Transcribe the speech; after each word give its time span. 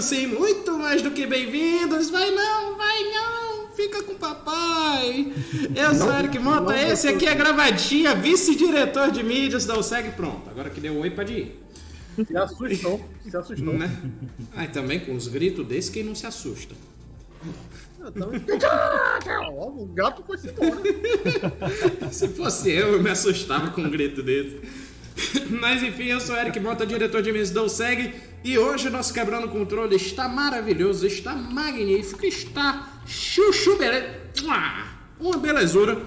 Sim 0.00 0.28
muito 0.28 0.78
mais 0.78 1.02
do 1.02 1.10
que 1.10 1.26
bem-vindos. 1.26 2.08
Vai 2.08 2.30
não, 2.30 2.74
vai 2.74 3.02
não, 3.12 3.68
fica 3.74 4.02
com 4.02 4.14
papai. 4.14 5.30
Eu 5.76 5.94
sou 5.94 6.10
Eric 6.18 6.38
Mota, 6.38 6.74
esse 6.74 7.06
aqui 7.06 7.26
é 7.26 7.34
gravadinha, 7.34 8.14
vice-diretor 8.14 9.10
de 9.10 9.22
mídias 9.22 9.66
da 9.66 9.78
USEG. 9.78 10.12
Pronto, 10.12 10.48
agora 10.48 10.70
que 10.70 10.80
deu 10.80 10.96
oi, 10.96 11.10
pode 11.10 11.32
ir. 11.34 11.62
Se 12.26 12.34
assustou, 12.34 13.08
se 13.28 13.36
assustou. 13.36 13.74
Né? 13.74 13.90
Ah, 14.56 14.66
também 14.66 15.00
com 15.00 15.14
os 15.14 15.28
gritos 15.28 15.66
desse, 15.66 15.90
quem 15.90 16.02
não 16.02 16.14
se 16.14 16.26
assusta? 16.26 16.74
o 19.52 19.86
gato 19.88 20.24
foi 20.26 20.38
embora. 20.38 20.80
Se 22.10 22.28
fosse 22.28 22.70
eu, 22.70 22.94
eu 22.94 23.02
me 23.02 23.10
assustava 23.10 23.70
com 23.70 23.82
um 23.82 23.90
grito 23.90 24.22
desse. 24.22 24.60
Mas 25.60 25.82
enfim, 25.82 26.04
eu 26.04 26.20
sou 26.20 26.36
Eric 26.36 26.58
Mota, 26.60 26.86
diretor 26.86 27.22
de 27.22 27.32
Miss 27.32 27.52
Segue, 27.70 28.14
e 28.42 28.58
hoje 28.58 28.88
o 28.88 28.90
nosso 28.90 29.12
Quebrando 29.12 29.48
Controle 29.48 29.96
está 29.96 30.28
maravilhoso, 30.28 31.06
está 31.06 31.34
magnífico, 31.34 32.24
está 32.24 33.00
chuchu 33.06 33.76
beleza, 33.76 34.20
uma 35.20 35.36
belezura. 35.36 36.00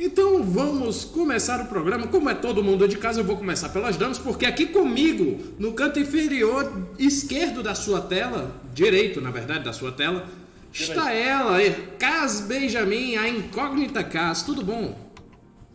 Então 0.00 0.44
vamos 0.44 1.04
começar 1.04 1.60
o 1.60 1.66
programa. 1.66 2.06
Como 2.06 2.30
é 2.30 2.34
todo 2.34 2.62
mundo 2.62 2.86
de 2.86 2.96
casa, 2.96 3.20
eu 3.20 3.24
vou 3.24 3.36
começar 3.36 3.68
pelas 3.70 3.96
damas, 3.96 4.16
porque 4.16 4.46
aqui 4.46 4.66
comigo, 4.66 5.40
no 5.58 5.72
canto 5.72 5.98
inferior 5.98 6.86
esquerdo 6.98 7.64
da 7.64 7.74
sua 7.74 8.00
tela, 8.00 8.54
direito 8.72 9.20
na 9.20 9.32
verdade 9.32 9.64
da 9.64 9.72
sua 9.72 9.90
tela, 9.90 10.28
está 10.72 11.12
ela, 11.12 11.58
Cas 11.98 12.40
Benjamin, 12.42 13.16
a 13.16 13.28
incógnita 13.28 14.04
Cas. 14.04 14.44
Tudo 14.44 14.62
bom? 14.62 15.07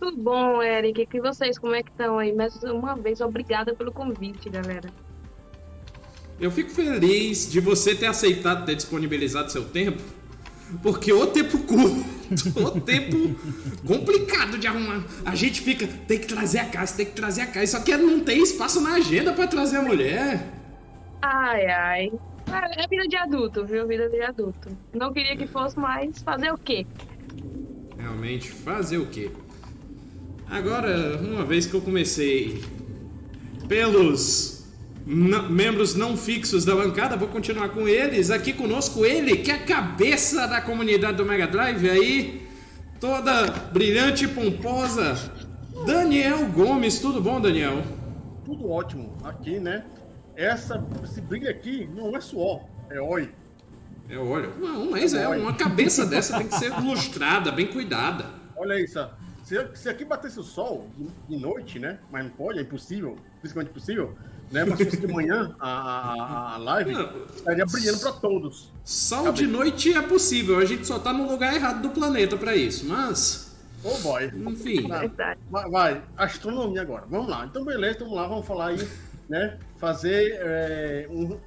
Tudo 0.03 0.17
bom, 0.17 0.61
Eric? 0.61 1.07
E 1.13 1.19
vocês, 1.21 1.57
como 1.57 1.73
é 1.73 1.81
que 1.81 1.89
estão 1.89 2.19
aí? 2.19 2.33
Mais 2.33 2.61
uma 2.63 2.93
vez, 2.93 3.21
obrigada 3.21 3.73
pelo 3.73 3.89
convite, 3.89 4.49
galera. 4.49 4.89
Eu 6.37 6.51
fico 6.51 6.71
feliz 6.71 7.49
de 7.49 7.61
você 7.61 7.95
ter 7.95 8.07
aceitado 8.07 8.65
ter 8.65 8.75
disponibilizado 8.75 9.49
seu 9.49 9.63
tempo, 9.63 10.03
porque 10.81 11.13
o 11.13 11.25
tempo 11.27 11.57
curto, 11.59 12.03
o 12.59 12.81
tempo 12.81 13.33
complicado 13.87 14.57
de 14.57 14.67
arrumar. 14.67 15.05
A 15.23 15.35
gente 15.35 15.61
fica, 15.61 15.87
tem 15.87 16.19
que 16.19 16.27
trazer 16.27 16.59
a 16.59 16.65
casa, 16.65 16.97
tem 16.97 17.05
que 17.05 17.13
trazer 17.13 17.43
a 17.43 17.47
casa, 17.47 17.77
só 17.77 17.79
que 17.81 17.95
não 17.95 18.19
tem 18.19 18.43
espaço 18.43 18.81
na 18.81 18.95
agenda 18.95 19.31
para 19.31 19.47
trazer 19.47 19.77
a 19.77 19.83
mulher. 19.83 20.45
Ai, 21.21 21.65
ai. 21.67 22.11
É 22.77 22.87
vida 22.89 23.07
de 23.07 23.15
adulto, 23.15 23.65
viu? 23.65 23.87
Vida 23.87 24.09
de 24.09 24.21
adulto. 24.21 24.67
Não 24.93 25.13
queria 25.13 25.37
que 25.37 25.47
fosse, 25.47 25.79
mas 25.79 26.21
fazer 26.21 26.51
o 26.51 26.57
quê? 26.57 26.85
Realmente, 27.97 28.51
fazer 28.51 28.97
o 28.97 29.05
quê? 29.05 29.31
Agora, 30.49 31.17
uma 31.17 31.43
vez 31.43 31.65
que 31.65 31.73
eu 31.73 31.81
comecei 31.81 32.61
pelos 33.67 34.63
membros 35.05 35.95
não 35.95 36.15
fixos 36.15 36.63
da 36.63 36.75
bancada, 36.75 37.17
vou 37.17 37.27
continuar 37.27 37.69
com 37.69 37.87
eles. 37.87 38.29
Aqui 38.31 38.53
conosco 38.53 39.05
ele, 39.05 39.37
que 39.37 39.51
é 39.51 39.55
a 39.55 39.63
cabeça 39.63 40.47
da 40.47 40.61
comunidade 40.61 41.17
do 41.17 41.25
Mega 41.25 41.47
Drive 41.47 41.89
aí, 41.89 42.47
toda 42.99 43.47
brilhante 43.71 44.25
e 44.25 44.27
pomposa, 44.27 45.15
Daniel 45.85 46.45
Gomes. 46.47 46.99
Tudo 46.99 47.21
bom, 47.21 47.41
Daniel? 47.41 47.83
Tudo 48.45 48.69
ótimo. 48.69 49.17
Aqui, 49.23 49.59
né? 49.59 49.85
Essa, 50.35 50.83
esse 51.03 51.21
brilho 51.21 51.49
aqui 51.49 51.89
não 51.93 52.15
é 52.15 52.21
suor, 52.21 52.61
é 52.89 52.99
óleo. 52.99 53.31
É 54.09 54.17
óleo? 54.17 54.53
Não, 54.59 54.91
mas 54.91 55.13
é, 55.13 55.23
é 55.23 55.27
uma 55.27 55.53
cabeça 55.53 56.05
dessa 56.05 56.37
tem 56.37 56.47
que 56.47 56.55
ser 56.57 56.69
lustrada, 56.81 57.51
bem 57.51 57.67
cuidada. 57.67 58.25
Olha 58.55 58.79
isso, 58.79 58.99
se, 59.43 59.57
se 59.75 59.89
aqui 59.89 60.05
batesse 60.05 60.39
o 60.39 60.43
sol 60.43 60.87
de, 60.97 61.35
de, 61.35 61.41
noite, 61.41 61.77
né? 61.77 61.99
Mas 62.09 62.23
não 62.23 62.31
pode, 62.31 62.59
é 62.59 62.61
impossível, 62.61 63.17
principalmente 63.41 63.71
impossível, 63.71 64.15
né? 64.49 64.63
Mas 64.63 64.77
se 64.77 64.85
fosse 64.85 64.97
de 64.97 65.07
manhã 65.07 65.53
a, 65.59 65.69
a, 65.69 66.53
a 66.53 66.57
live, 66.57 66.93
não, 66.93 67.25
estaria 67.25 67.65
brilhando 67.65 67.99
para 67.99 68.13
todos. 68.13 68.71
Sol 68.85 69.33
de 69.33 69.45
noite 69.45 69.93
é 69.93 70.01
possível, 70.01 70.59
a 70.59 70.65
gente 70.65 70.87
só 70.87 70.97
tá 70.97 71.11
no 71.11 71.29
lugar 71.29 71.53
errado 71.53 71.81
do 71.81 71.89
planeta 71.89 72.37
para 72.37 72.55
isso, 72.55 72.85
mas. 72.85 73.53
Oh 73.83 73.97
boy. 73.97 74.31
Enfim. 74.47 74.87
Vai, 74.87 75.69
vai, 75.69 76.03
astronomia 76.15 76.81
agora. 76.81 77.05
Vamos 77.09 77.27
lá. 77.27 77.45
Então, 77.45 77.65
beleza, 77.65 77.99
vamos 77.99 78.15
lá, 78.15 78.27
vamos 78.27 78.47
falar 78.47 78.67
aí, 78.67 78.87
né? 79.27 79.59
Fazer 79.75 80.37
é, 80.39 81.07
um. 81.11 81.37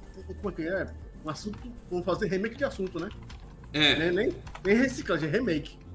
Como 0.41 0.49
é 0.49 0.51
que 0.51 0.67
é? 0.67 0.87
Um 1.25 1.29
assunto. 1.31 1.57
Vamos 1.89 2.05
fazer 2.05 2.27
remake 2.27 2.57
de 2.57 2.63
assunto, 2.63 2.99
né? 2.99 3.09
É. 3.73 3.95
Nem, 3.95 4.11
nem, 4.11 4.35
nem 4.63 4.75
reciclagem, 4.75 5.27
é 5.27 5.31
remake 5.31 5.86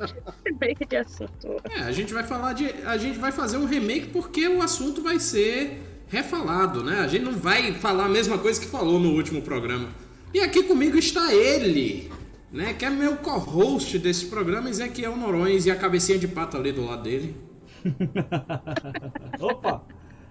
remake 0.44 0.84
de 0.86 0.96
assunto. 0.96 1.60
É, 1.70 1.80
a 1.80 1.92
gente 1.92 2.12
vai 2.12 2.24
falar 2.24 2.52
de. 2.52 2.66
A 2.84 2.96
gente 2.96 3.18
vai 3.18 3.32
fazer 3.32 3.56
um 3.56 3.64
remake 3.64 4.08
porque 4.08 4.46
o 4.48 4.62
assunto 4.62 5.02
vai 5.02 5.18
ser 5.18 5.82
refalado, 6.08 6.82
né? 6.82 7.00
A 7.00 7.08
gente 7.08 7.24
não 7.24 7.32
vai 7.32 7.72
falar 7.74 8.06
a 8.06 8.08
mesma 8.08 8.38
coisa 8.38 8.60
que 8.60 8.66
falou 8.66 8.98
no 8.98 9.10
último 9.10 9.42
programa. 9.42 9.88
E 10.32 10.40
aqui 10.40 10.62
comigo 10.64 10.98
está 10.98 11.32
ele, 11.32 12.10
né? 12.52 12.74
Que 12.74 12.84
é 12.84 12.90
meu 12.90 13.16
co-host 13.16 13.98
desse 13.98 14.26
programa, 14.26 14.68
Ezequiel 14.68 15.16
Norões, 15.16 15.66
e 15.66 15.70
a 15.70 15.76
cabecinha 15.76 16.18
de 16.18 16.28
pato 16.28 16.56
ali 16.56 16.72
do 16.72 16.84
lado 16.84 17.02
dele. 17.02 17.36
Opa! 19.40 19.82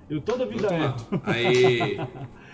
Eu 0.10 0.22
toda 0.22 0.46
vida 0.46 0.68
é. 0.68 0.94
Aí. 1.24 1.98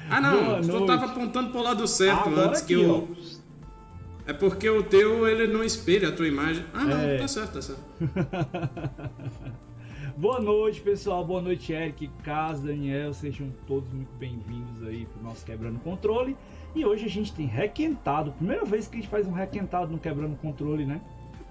Ah 0.09 0.21
não, 0.21 0.59
eu 0.59 0.85
tava 0.85 1.05
apontando 1.05 1.51
pro 1.51 1.61
lado 1.61 1.87
certo 1.87 2.29
Agora 2.29 2.49
antes 2.49 2.61
que 2.61 2.73
eu. 2.73 3.09
É 4.29 4.33
porque 4.33 4.69
o 4.69 4.83
teu 4.83 5.27
ele 5.27 5.51
não 5.51 5.63
espelha 5.63 6.09
a 6.09 6.11
tua 6.11 6.27
imagem. 6.27 6.63
Ah, 6.71 6.85
não, 6.85 6.99
é... 6.99 7.17
tá 7.17 7.27
certo, 7.27 7.53
tá 7.53 7.61
certo. 7.63 7.81
Boa 10.15 10.39
noite, 10.39 10.81
pessoal. 10.81 11.25
Boa 11.25 11.41
noite, 11.41 11.73
Eric, 11.73 12.07
Cas, 12.23 12.59
Daniel. 12.59 13.11
Sejam 13.11 13.51
todos 13.65 13.91
muito 13.91 14.13
bem-vindos 14.19 14.83
aí 14.83 15.07
pro 15.07 15.23
nosso 15.23 15.43
Quebrando 15.43 15.79
Controle. 15.79 16.37
E 16.75 16.85
hoje 16.85 17.05
a 17.05 17.09
gente 17.09 17.33
tem 17.33 17.47
requentado. 17.47 18.31
Primeira 18.33 18.63
vez 18.65 18.87
que 18.87 18.97
a 18.97 19.01
gente 19.01 19.09
faz 19.09 19.25
um 19.25 19.31
requentado 19.31 19.91
no 19.91 19.97
Quebrando 19.97 20.35
Controle, 20.35 20.85
né? 20.85 21.01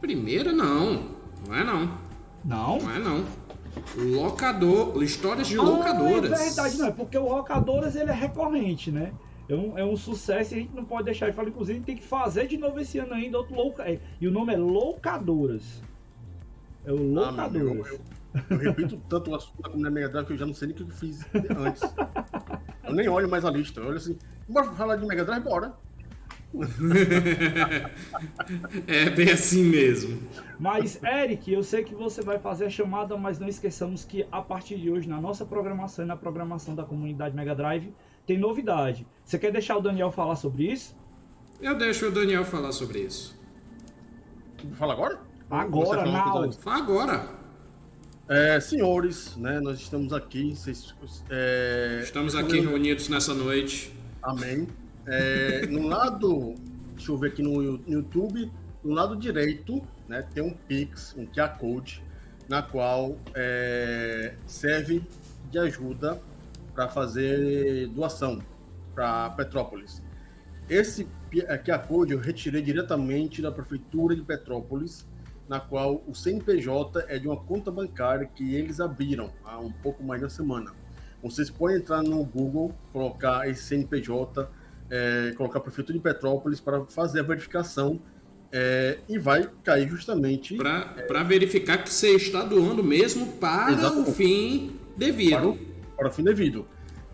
Primeira 0.00 0.52
não. 0.52 1.02
Não 1.48 1.56
é 1.56 1.64
não. 1.64 1.98
Não? 2.44 2.78
Não 2.78 2.94
é 2.94 3.00
não. 3.00 3.24
Locador, 3.96 5.02
histórias 5.02 5.48
de 5.48 5.58
ah, 5.58 5.62
locadoras. 5.62 6.30
É 6.30 6.44
verdade, 6.44 6.78
não. 6.78 6.86
É 6.86 6.92
porque 6.92 7.18
o 7.18 7.28
locadoras 7.28 7.96
ele 7.96 8.10
é 8.10 8.14
recorrente, 8.14 8.92
né? 8.92 9.12
É 9.48 9.54
um, 9.54 9.78
é 9.78 9.84
um 9.84 9.96
sucesso 9.96 10.54
e 10.54 10.58
a 10.58 10.60
gente 10.60 10.74
não 10.74 10.84
pode 10.84 11.04
deixar 11.04 11.30
de 11.30 11.36
falar. 11.36 11.48
Inclusive, 11.48 11.72
a 11.72 11.78
gente 11.78 11.86
tem 11.86 11.96
que 11.96 12.04
fazer 12.04 12.46
de 12.46 12.58
novo 12.58 12.78
esse 12.78 12.98
ano 12.98 13.14
ainda 13.14 13.38
outro 13.38 13.54
louca. 13.54 13.90
É, 13.90 13.98
e 14.20 14.28
o 14.28 14.30
nome 14.30 14.52
é 14.52 14.56
Loucadoras. 14.56 15.82
É 16.84 16.92
o 16.92 16.96
Loucadoras. 16.96 17.38
Ah, 17.38 17.48
meu, 17.48 17.86
eu, 17.86 18.00
eu, 18.50 18.58
repito 18.58 19.00
tanto 19.08 19.30
o 19.30 19.34
assunto 19.34 19.62
da 19.62 19.70
comunidade 19.70 19.94
Mega 19.94 20.08
Drive 20.10 20.26
que 20.26 20.32
eu 20.34 20.36
já 20.36 20.46
não 20.46 20.52
sei 20.52 20.68
nem 20.68 20.74
o 20.74 20.78
que 20.78 20.84
eu 20.84 20.88
fiz 20.88 21.26
antes. 21.56 21.82
Eu 22.84 22.94
nem 22.94 23.08
olho 23.08 23.28
mais 23.28 23.44
a 23.44 23.50
lista. 23.50 23.80
Eu 23.80 23.86
olho 23.86 23.96
assim, 23.96 24.18
bora 24.46 24.70
falar 24.72 24.96
de 24.96 25.06
Mega 25.06 25.24
Drive? 25.24 25.42
Bora. 25.42 25.74
é 28.86 29.10
bem 29.10 29.30
assim 29.30 29.64
mesmo. 29.64 30.18
Mas, 30.58 31.02
Eric, 31.02 31.52
eu 31.52 31.62
sei 31.62 31.84
que 31.84 31.94
você 31.94 32.22
vai 32.22 32.38
fazer 32.38 32.66
a 32.66 32.70
chamada, 32.70 33.16
mas 33.16 33.38
não 33.38 33.48
esqueçamos 33.48 34.04
que 34.04 34.26
a 34.32 34.40
partir 34.40 34.78
de 34.78 34.90
hoje, 34.90 35.08
na 35.08 35.20
nossa 35.20 35.44
programação 35.44 36.04
e 36.04 36.08
na 36.08 36.16
programação 36.16 36.74
da 36.74 36.84
comunidade 36.84 37.36
Mega 37.36 37.54
Drive, 37.54 37.92
tem 38.26 38.38
novidade. 38.38 39.06
Você 39.28 39.38
quer 39.38 39.52
deixar 39.52 39.76
o 39.76 39.82
Daniel 39.82 40.10
falar 40.10 40.36
sobre 40.36 40.72
isso? 40.72 40.96
Eu 41.60 41.76
deixo 41.76 42.06
o 42.06 42.10
Daniel 42.10 42.46
falar 42.46 42.72
sobre 42.72 43.00
isso. 43.00 43.38
Fala 44.72 44.94
agora? 44.94 45.20
Agora, 45.50 46.06
não. 46.06 46.50
Fala 46.50 46.78
agora. 46.78 47.28
É, 48.26 48.58
senhores, 48.58 49.36
né, 49.36 49.60
nós 49.60 49.80
estamos 49.80 50.14
aqui. 50.14 50.56
Vocês, 50.56 50.94
é, 51.28 52.00
estamos 52.02 52.34
aqui 52.34 52.58
reunidos 52.58 53.10
nessa 53.10 53.34
noite. 53.34 53.94
Amém. 54.22 54.66
É, 55.06 55.66
no 55.66 55.86
lado, 55.86 56.54
deixa 56.94 57.12
eu 57.12 57.18
ver 57.18 57.28
aqui 57.28 57.42
no, 57.42 57.60
no 57.60 57.82
YouTube, 57.86 58.50
no 58.82 58.94
lado 58.94 59.14
direito, 59.14 59.82
né, 60.08 60.26
tem 60.32 60.42
um 60.42 60.54
Pix, 60.54 61.14
um 61.18 61.26
QR 61.26 61.58
Code, 61.58 62.02
na 62.48 62.62
qual 62.62 63.18
é, 63.34 64.36
serve 64.46 65.02
de 65.50 65.58
ajuda 65.58 66.18
para 66.74 66.88
fazer 66.88 67.88
doação 67.88 68.40
para 68.98 69.30
Petrópolis. 69.30 70.02
Esse 70.68 71.06
QR 71.30 71.86
Code 71.86 72.12
eu 72.12 72.18
retirei 72.18 72.60
diretamente 72.60 73.40
da 73.40 73.52
Prefeitura 73.52 74.16
de 74.16 74.22
Petrópolis, 74.22 75.06
na 75.48 75.60
qual 75.60 76.02
o 76.08 76.12
CNPJ 76.12 77.04
é 77.06 77.16
de 77.16 77.28
uma 77.28 77.36
conta 77.36 77.70
bancária 77.70 78.26
que 78.26 78.56
eles 78.56 78.80
abriram 78.80 79.30
há 79.44 79.56
um 79.60 79.70
pouco 79.70 80.02
mais 80.02 80.20
de 80.20 80.24
uma 80.24 80.30
semana. 80.30 80.72
Vocês 81.22 81.48
podem 81.48 81.76
entrar 81.76 82.02
no 82.02 82.24
Google, 82.24 82.74
colocar 82.92 83.48
esse 83.48 83.62
CNPJ, 83.62 84.50
é, 84.90 85.32
colocar 85.36 85.60
Prefeitura 85.60 85.96
de 85.96 86.02
Petrópolis 86.02 86.58
para 86.60 86.84
fazer 86.86 87.20
a 87.20 87.22
verificação 87.22 88.00
é, 88.50 88.98
e 89.08 89.16
vai 89.16 89.48
cair 89.62 89.88
justamente. 89.88 90.56
Para 90.56 90.92
é, 90.96 91.24
verificar 91.24 91.84
que 91.84 91.88
você 91.88 92.16
está 92.16 92.42
doando 92.42 92.82
mesmo 92.82 93.34
para 93.34 93.70
Exatamente. 93.70 94.10
o 94.10 94.12
fim 94.12 94.76
devido. 94.96 95.30
Para 95.30 95.48
o, 95.48 95.58
para 95.96 96.08
o 96.08 96.12
fim 96.12 96.24
devido. 96.24 96.66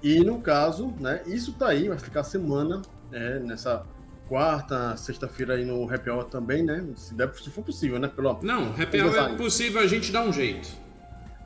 E 0.04 0.20
no 0.22 0.38
caso, 0.38 0.92
né, 1.00 1.22
isso 1.24 1.54
tá 1.54 1.68
aí, 1.68 1.88
vai 1.88 1.98
ficar 1.98 2.22
semana, 2.24 2.82
né, 3.10 3.38
nessa 3.38 3.86
quarta, 4.28 4.94
sexta-feira 4.98 5.54
aí 5.54 5.64
no 5.64 5.90
Happy 5.90 6.10
Hour 6.10 6.24
também, 6.24 6.62
né? 6.62 6.84
Se, 6.94 7.14
der, 7.14 7.34
se 7.34 7.48
for 7.48 7.64
possível, 7.64 7.98
né? 7.98 8.06
Pelo, 8.06 8.38
Não, 8.42 8.70
Happy 8.74 9.00
Hour 9.00 9.16
é 9.16 9.34
possível, 9.34 9.80
a 9.80 9.86
gente 9.86 10.12
dá 10.12 10.22
um 10.22 10.30
jeito. 10.30 10.68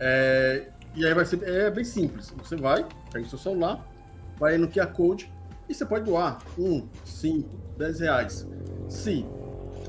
É, 0.01 0.71
e 0.97 1.07
aí 1.07 1.15
vai 1.15 1.25
ser 1.25 1.41
é 1.45 1.71
bem 1.71 1.85
simples. 1.85 2.35
Você 2.37 2.57
vai, 2.57 2.85
pega 3.13 3.25
o 3.25 3.29
seu 3.29 3.39
celular, 3.39 3.87
vai 4.37 4.59
no 4.59 4.67
QR 4.67 4.89
Code 4.89 5.33
e 5.69 5.75
você 5.75 5.87
pode 5.87 6.05
doar 6.05 6.39
um, 6.59 6.89
cinco, 7.05 7.57
dez 7.77 8.01
reais. 8.01 8.45
Se 8.89 9.25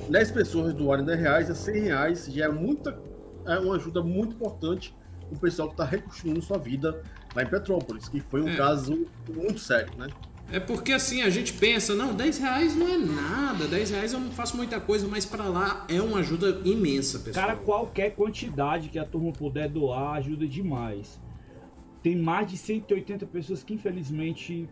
10 0.10 0.32
pessoas 0.32 0.74
doarem 0.74 1.06
10 1.06 1.20
reais, 1.20 1.50
é 1.50 1.56
100 1.56 1.82
reais, 1.82 2.26
já 2.32 2.46
é 2.46 2.50
muita, 2.50 3.00
é 3.48 3.58
uma 3.58 3.76
ajuda 3.76 4.04
muito 4.04 4.36
importante 4.36 4.96
o 5.32 5.38
pessoal 5.38 5.70
que 5.70 5.76
está 5.76 5.86
reconstruindo 5.86 6.42
sua 6.42 6.58
vida 6.58 7.02
lá 7.36 7.44
em 7.44 7.48
Petrópolis, 7.48 8.08
que 8.10 8.20
foi 8.22 8.42
um 8.42 8.50
É. 8.50 8.56
caso 8.58 9.08
muito 9.34 9.60
sério, 9.60 9.92
né? 9.98 10.08
É 10.52 10.60
porque 10.60 10.92
assim, 10.94 11.22
a 11.22 11.30
gente 11.30 11.54
pensa, 11.54 11.94
não, 11.94 12.14
10 12.16 12.40
reais 12.40 12.76
não 12.76 12.88
é 12.88 12.98
nada, 12.98 13.68
10 13.68 13.92
reais 13.92 14.14
eu 14.14 14.20
não 14.20 14.32
faço 14.32 14.58
muita 14.58 14.80
coisa, 14.80 15.08
mas 15.08 15.24
pra 15.24 15.44
lá 15.48 15.86
é 15.88 16.02
uma 16.02 16.20
ajuda 16.20 16.62
imensa, 16.66 17.20
pessoal. 17.20 17.46
Cara, 17.48 17.56
qualquer 17.60 18.16
quantidade 18.16 18.90
que 18.90 18.98
a 18.98 19.06
turma 19.06 19.32
puder 19.32 19.70
doar 19.70 20.14
ajuda 20.16 20.48
demais. 20.48 21.22
Tem 22.02 22.16
mais 22.16 22.50
de 22.50 22.58
180 22.58 23.28
pessoas 23.28 23.62
que 23.62 23.76
infelizmente 23.76 24.68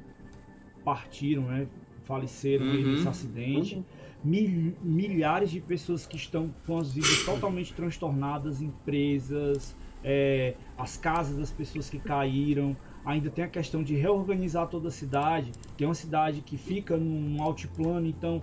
partiram, 0.84 1.44
né? 1.44 1.68
Faleceram 2.06 2.66
Uhum. 2.66 2.92
nesse 2.94 3.08
acidente. 3.08 3.84
Mil- 4.24 4.76
milhares 4.82 5.52
de 5.52 5.60
pessoas 5.62 6.06
que 6.08 6.16
estão 6.16 6.50
com 6.66 6.78
as 6.80 6.92
vidas 6.92 7.24
totalmente 7.24 7.72
transtornadas, 7.74 8.62
empresas, 8.62 9.76
é, 10.04 10.56
as 10.78 10.96
casas 10.96 11.38
das 11.38 11.52
pessoas 11.52 11.90
que 11.90 12.00
caíram. 12.00 12.76
Ainda 13.04 13.30
tem 13.30 13.44
a 13.44 13.48
questão 13.48 13.82
de 13.82 13.96
reorganizar 13.96 14.68
toda 14.68 14.90
a 14.90 14.92
cidade, 14.92 15.52
que 15.78 15.84
é 15.84 15.88
uma 15.88 15.96
cidade 15.96 16.42
que 16.42 16.58
fica 16.58 16.98
num 16.98 17.42
altiplano, 17.42 18.06
então 18.06 18.42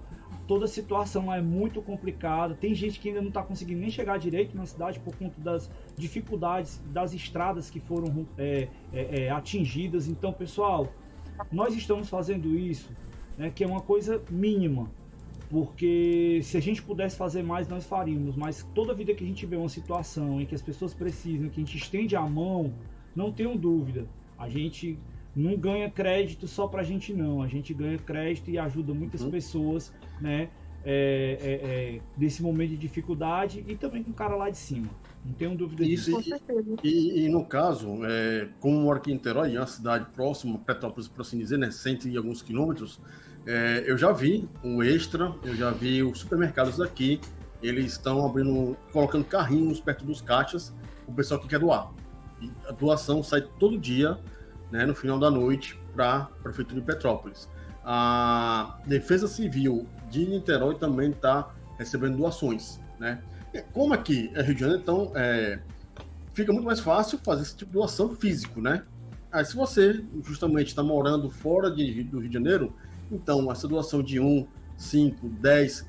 toda 0.48 0.64
a 0.64 0.68
situação 0.68 1.26
lá 1.26 1.36
é 1.36 1.42
muito 1.42 1.82
complicada. 1.82 2.54
Tem 2.54 2.74
gente 2.74 2.98
que 2.98 3.08
ainda 3.08 3.20
não 3.20 3.28
está 3.28 3.42
conseguindo 3.42 3.80
nem 3.80 3.90
chegar 3.90 4.18
direito 4.18 4.56
na 4.56 4.64
cidade 4.64 4.98
por 5.00 5.14
conta 5.16 5.38
das 5.40 5.70
dificuldades 5.96 6.80
das 6.86 7.12
estradas 7.12 7.68
que 7.68 7.78
foram 7.78 8.26
é, 8.38 8.68
é, 8.92 9.24
é, 9.24 9.30
atingidas. 9.30 10.08
Então, 10.08 10.32
pessoal, 10.32 10.88
nós 11.52 11.74
estamos 11.74 12.08
fazendo 12.08 12.56
isso, 12.56 12.90
né, 13.36 13.50
que 13.54 13.62
é 13.62 13.66
uma 13.66 13.82
coisa 13.82 14.22
mínima. 14.30 14.90
Porque 15.50 16.40
se 16.42 16.56
a 16.56 16.60
gente 16.60 16.82
pudesse 16.82 17.16
fazer 17.16 17.42
mais, 17.42 17.68
nós 17.68 17.86
faríamos. 17.86 18.36
Mas 18.36 18.66
toda 18.74 18.94
vida 18.94 19.14
que 19.14 19.22
a 19.24 19.26
gente 19.26 19.46
vê 19.46 19.56
uma 19.56 19.68
situação 19.68 20.40
em 20.40 20.46
que 20.46 20.54
as 20.54 20.62
pessoas 20.62 20.94
precisam, 20.94 21.48
que 21.48 21.60
a 21.60 21.64
gente 21.64 21.76
estende 21.76 22.16
a 22.16 22.22
mão, 22.22 22.72
não 23.14 23.30
tenham 23.32 23.56
dúvida. 23.56 24.06
A 24.38 24.48
gente 24.48 24.98
não 25.34 25.56
ganha 25.56 25.90
crédito 25.90 26.46
só 26.48 26.66
pra 26.66 26.82
gente, 26.82 27.12
não. 27.12 27.42
A 27.42 27.48
gente 27.48 27.72
ganha 27.74 27.98
crédito 27.98 28.50
e 28.50 28.58
ajuda 28.58 28.94
muitas 28.94 29.22
Uhum. 29.22 29.30
pessoas, 29.30 29.92
né? 30.20 30.48
é, 30.84 31.38
é, 31.40 31.52
é, 31.96 32.00
nesse 32.16 32.42
momento 32.42 32.70
de 32.70 32.76
dificuldade 32.76 33.64
e 33.66 33.74
também 33.74 34.02
com 34.02 34.10
o 34.10 34.14
cara 34.14 34.36
lá 34.36 34.50
de 34.50 34.58
cima. 34.58 34.88
Não 35.24 35.32
tenho 35.32 35.56
dúvida 35.56 35.82
Isso, 35.82 36.10
disso. 36.10 36.12
Com 36.12 36.22
certeza. 36.22 36.76
E, 36.84 37.24
e 37.24 37.28
no 37.30 37.46
caso, 37.46 38.04
é, 38.04 38.48
como 38.60 38.78
moro 38.82 38.98
aqui 38.98 39.10
em 39.10 39.14
Niterói, 39.14 39.56
é 39.56 39.60
uma 39.60 39.66
cidade 39.66 40.06
próxima, 40.14 40.58
Petrópolis, 40.58 41.08
por 41.08 41.22
assim 41.22 41.38
dizer, 41.38 41.58
né, 41.58 41.70
cento 41.70 42.06
e 42.06 42.16
alguns 42.16 42.42
quilômetros, 42.42 43.00
é, 43.46 43.84
eu 43.86 43.98
já 43.98 44.12
vi 44.12 44.48
o 44.62 44.82
Extra, 44.82 45.34
eu 45.42 45.54
já 45.54 45.70
vi 45.70 46.02
os 46.02 46.20
supermercados 46.20 46.78
daqui, 46.78 47.20
eles 47.62 47.92
estão 47.92 48.24
abrindo, 48.24 48.76
colocando 48.92 49.24
carrinhos 49.24 49.80
perto 49.80 50.04
dos 50.04 50.20
caixas, 50.20 50.72
o 51.06 51.12
pessoal 51.12 51.40
que 51.40 51.48
quer 51.48 51.58
doar. 51.58 51.90
E 52.40 52.50
a 52.68 52.72
doação 52.72 53.22
sai 53.22 53.42
todo 53.58 53.78
dia, 53.78 54.18
né, 54.70 54.84
no 54.86 54.94
final 54.94 55.18
da 55.18 55.30
noite, 55.30 55.78
para 55.94 56.16
a 56.16 56.24
Prefeitura 56.42 56.80
de 56.80 56.86
Petrópolis. 56.86 57.48
A 57.84 58.78
Defesa 58.86 59.28
Civil 59.28 59.86
de 60.10 60.26
Niterói 60.26 60.76
também 60.76 61.10
está 61.10 61.54
recebendo 61.78 62.16
doações, 62.16 62.80
né? 62.98 63.22
Como 63.72 63.92
aqui 63.92 64.30
é 64.34 64.42
Rio 64.42 64.54
de 64.54 64.60
Janeiro, 64.60 64.82
então 64.82 65.12
é, 65.14 65.60
fica 66.32 66.52
muito 66.52 66.64
mais 66.64 66.80
fácil 66.80 67.18
fazer 67.18 67.42
esse 67.42 67.56
tipo 67.56 67.70
de 67.70 67.78
doação 67.78 68.14
físico, 68.16 68.60
né? 68.60 68.82
Aí 69.30 69.44
se 69.44 69.54
você 69.54 70.02
justamente 70.22 70.68
está 70.68 70.82
morando 70.82 71.30
fora 71.30 71.70
de, 71.70 72.04
do 72.04 72.20
Rio 72.20 72.28
de 72.28 72.34
Janeiro, 72.34 72.74
então 73.10 73.50
essa 73.50 73.66
doação 73.68 74.02
de 74.02 74.18
1, 74.20 74.46
5, 74.76 75.28
10, 75.28 75.86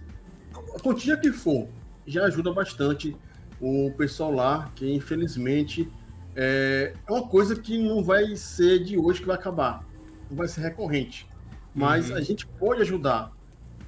a 0.76 0.80
quantia 0.80 1.18
que 1.18 1.32
for, 1.32 1.68
já 2.06 2.26
ajuda 2.26 2.52
bastante 2.54 3.16
o 3.60 3.92
pessoal 3.98 4.32
lá, 4.32 4.72
que 4.76 4.92
infelizmente 4.94 5.92
é, 6.36 6.94
é 7.08 7.12
uma 7.12 7.28
coisa 7.28 7.56
que 7.56 7.78
não 7.78 8.04
vai 8.04 8.36
ser 8.36 8.84
de 8.84 8.98
hoje 8.98 9.22
que 9.22 9.28
vai 9.28 9.36
acabar, 9.36 9.86
não 10.30 10.38
vai 10.38 10.48
ser 10.48 10.62
recorrente. 10.62 11.28
Mas 11.74 12.10
Uhum. 12.10 12.16
a 12.18 12.22
gente 12.22 12.46
pode 12.46 12.82
ajudar 12.82 13.32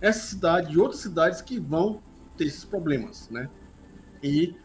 essa 0.02 0.20
cidade 0.28 0.74
e 0.74 0.78
outras 0.78 1.02
cidades 1.02 1.42
que 1.42 1.60
vão 1.60 2.02
ter 2.38 2.46
esses 2.46 2.64
problemas, 2.66 3.30
né? 3.30 3.50
E 4.22 4.56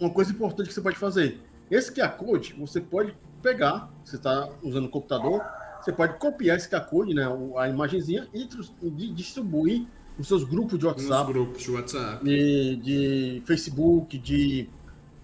uma 0.00 0.10
coisa 0.10 0.30
importante 0.32 0.68
que 0.68 0.74
você 0.74 0.80
pode 0.80 0.96
fazer, 0.96 1.40
esse 1.70 1.92
QR 1.92 2.16
Code, 2.16 2.54
você 2.58 2.80
pode 2.80 3.14
pegar, 3.42 3.90
você 4.04 4.16
está 4.16 4.48
usando 4.62 4.86
o 4.86 4.88
computador, 4.88 5.42
você 5.86 5.92
pode 5.92 6.18
copiar 6.18 6.56
esse 6.56 6.68
Code, 6.80 7.14
né, 7.14 7.22
a 7.56 7.68
imagenzinha, 7.68 8.26
e 8.34 8.44
distribuir 9.12 9.86
nos 10.18 10.26
seus 10.26 10.42
grupos 10.42 10.80
de 10.80 10.84
Nos 10.84 10.96
WhatsApp, 10.96 11.32
grupos 11.32 11.62
de 11.62 11.70
WhatsApp. 11.70 12.24
de, 12.24 12.76
de 12.76 13.42
Facebook, 13.46 14.18
de 14.18 14.68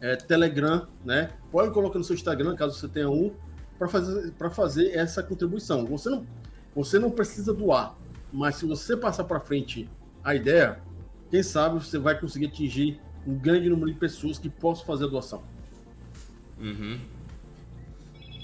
é, 0.01 0.15
Telegram, 0.15 0.87
né? 1.05 1.31
Pode 1.51 1.73
colocar 1.73 1.99
no 1.99 2.05
seu 2.05 2.15
Instagram, 2.15 2.55
caso 2.55 2.79
você 2.79 2.87
tenha 2.87 3.11
um, 3.11 3.33
para 3.77 3.89
fazer, 3.89 4.33
fazer 4.53 4.91
essa 4.93 5.21
contribuição. 5.21 5.85
Você 5.87 6.09
não, 6.09 6.25
você 6.77 6.97
não 7.01 7.11
precisa 7.11 7.53
doar, 7.53 7.97
mas 8.33 8.55
se 8.55 8.65
você 8.65 8.97
passar 8.97 9.25
para 9.25 9.41
frente 9.41 9.91
a 10.23 10.33
ideia, 10.33 10.81
quem 11.29 11.43
sabe 11.43 11.85
você 11.85 11.99
vai 11.99 12.17
conseguir 12.21 12.47
atingir 12.47 13.01
um 13.27 13.35
grande 13.35 13.69
número 13.69 13.93
de 13.93 13.99
pessoas 13.99 14.39
que 14.39 14.49
possam 14.49 14.87
fazer 14.87 15.07
a 15.07 15.09
doação. 15.09 15.43
Uhum. 16.61 17.01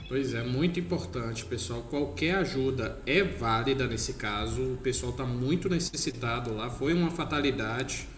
Pois 0.09 0.33
é, 0.33 0.43
muito 0.43 0.81
importante, 0.81 1.45
pessoal. 1.45 1.83
Qualquer 1.83 2.37
ajuda 2.37 2.99
é 3.05 3.23
válida 3.23 3.87
nesse 3.87 4.15
caso. 4.15 4.63
O 4.73 4.77
pessoal 4.79 5.13
está 5.13 5.25
muito 5.25 5.69
necessitado 5.69 6.55
lá. 6.55 6.71
Foi 6.71 6.95
uma 6.95 7.11
fatalidade. 7.11 8.09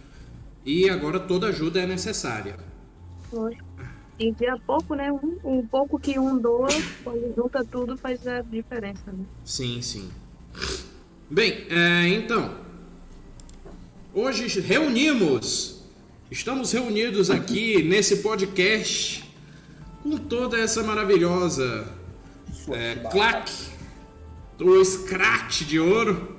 E 0.65 0.89
agora 0.89 1.19
toda 1.19 1.49
ajuda 1.49 1.81
é 1.81 1.87
necessária. 1.87 2.57
Lógico. 3.33 3.65
E 4.21 4.31
de 4.31 4.47
a 4.47 4.57
pouco, 4.57 4.95
né? 4.95 5.11
Um, 5.11 5.39
um 5.43 5.67
pouco 5.67 5.99
que 5.99 6.17
um 6.17 6.39
doa, 6.39 6.69
quando 7.03 7.35
junta 7.35 7.65
tudo, 7.65 7.97
faz 7.97 8.25
a 8.25 8.41
diferença, 8.43 9.11
né? 9.11 9.25
Sim, 9.45 9.83
sim. 9.83 10.09
Bem, 11.29 11.67
é, 11.71 12.07
então. 12.07 12.55
Hoje 14.15 14.61
reunimos. 14.61 15.83
Estamos 16.31 16.71
reunidos 16.71 17.31
aqui 17.31 17.83
nesse 17.83 18.19
podcast 18.19 19.30
com 20.03 20.17
toda 20.17 20.59
essa 20.59 20.83
maravilhosa 20.83 21.87
é, 22.73 22.97
claque, 23.11 23.53
o 24.61 24.85
scratch 24.85 25.63
de 25.63 25.79
ouro. 25.79 26.37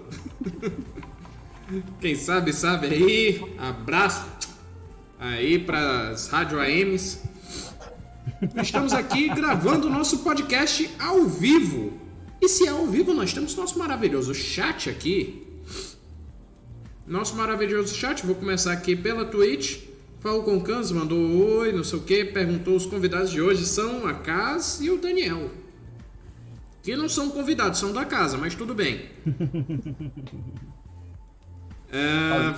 Quem 2.02 2.16
sabe, 2.16 2.52
sabe 2.52 2.88
aí. 2.88 3.56
Abraço 3.58 4.26
aí 5.20 5.60
para 5.60 6.10
as 6.10 6.28
rádio 6.28 6.60
AMs. 6.60 7.22
Estamos 8.62 8.94
aqui 8.94 9.30
gravando 9.34 9.88
o 9.88 9.90
nosso 9.90 10.20
podcast 10.20 10.90
ao 11.00 11.26
vivo. 11.26 12.00
E 12.42 12.50
se 12.50 12.68
é 12.68 12.70
ao 12.70 12.88
vivo, 12.88 13.14
nós 13.14 13.34
temos 13.34 13.56
nosso 13.56 13.78
maravilhoso 13.78 14.34
chat 14.34 14.90
aqui. 14.90 15.48
Nosso 17.06 17.36
maravilhoso 17.36 17.96
chat, 17.96 18.26
vou 18.26 18.36
começar 18.36 18.74
aqui 18.74 18.96
pela 18.96 19.26
Twitch. 19.26 19.91
Falou 20.22 20.44
com 20.44 20.62
Cans, 20.62 20.92
mandou 20.92 21.20
oi, 21.60 21.72
não 21.74 21.84
sei 21.84 21.98
o 22.00 22.02
que, 22.04 22.24
perguntou 22.26 22.76
os 22.76 22.86
convidados 22.86 23.32
de 23.32 23.42
hoje 23.42 23.66
são 23.66 24.06
a 24.08 24.14
Cas 24.14 24.80
e 24.80 24.90
o 24.90 24.98
Daniel. 24.98 25.50
Que 26.84 26.96
não 26.96 27.10
são 27.10 27.30
convidados, 27.30 27.80
são 27.80 27.92
da 27.92 28.06
casa, 28.06 28.38
mas 28.38 28.56
tudo 28.56 28.74
bem. 28.74 29.02
É, 31.94 32.54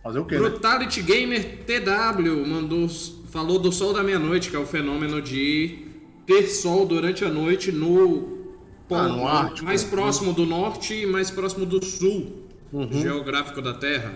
Fazer 0.00 0.20
o 0.20 0.24
quê, 0.24 0.36
né? 0.38 0.48
Brutality 0.48 1.02
Gamer 1.02 1.58
TW 1.66 2.46
mandou, 2.46 2.88
falou 2.88 3.58
do 3.58 3.72
sol 3.72 3.92
da 3.92 4.00
meia-noite, 4.04 4.48
que 4.48 4.54
é 4.54 4.58
o 4.60 4.64
fenômeno 4.64 5.20
de 5.20 5.86
ter 6.24 6.46
sol 6.46 6.86
durante 6.86 7.24
a 7.24 7.28
noite 7.28 7.72
no, 7.72 8.38
Ah, 8.92 9.08
no 9.08 9.26
Ártico. 9.26 9.64
mais 9.66 9.82
próximo 9.82 10.32
do 10.32 10.46
norte 10.46 10.94
e 10.94 11.04
mais 11.04 11.32
próximo 11.32 11.66
do 11.66 11.84
sul 11.84 12.44
Uhum. 12.72 12.92
geográfico 12.92 13.60
da 13.60 13.74
Terra. 13.74 14.12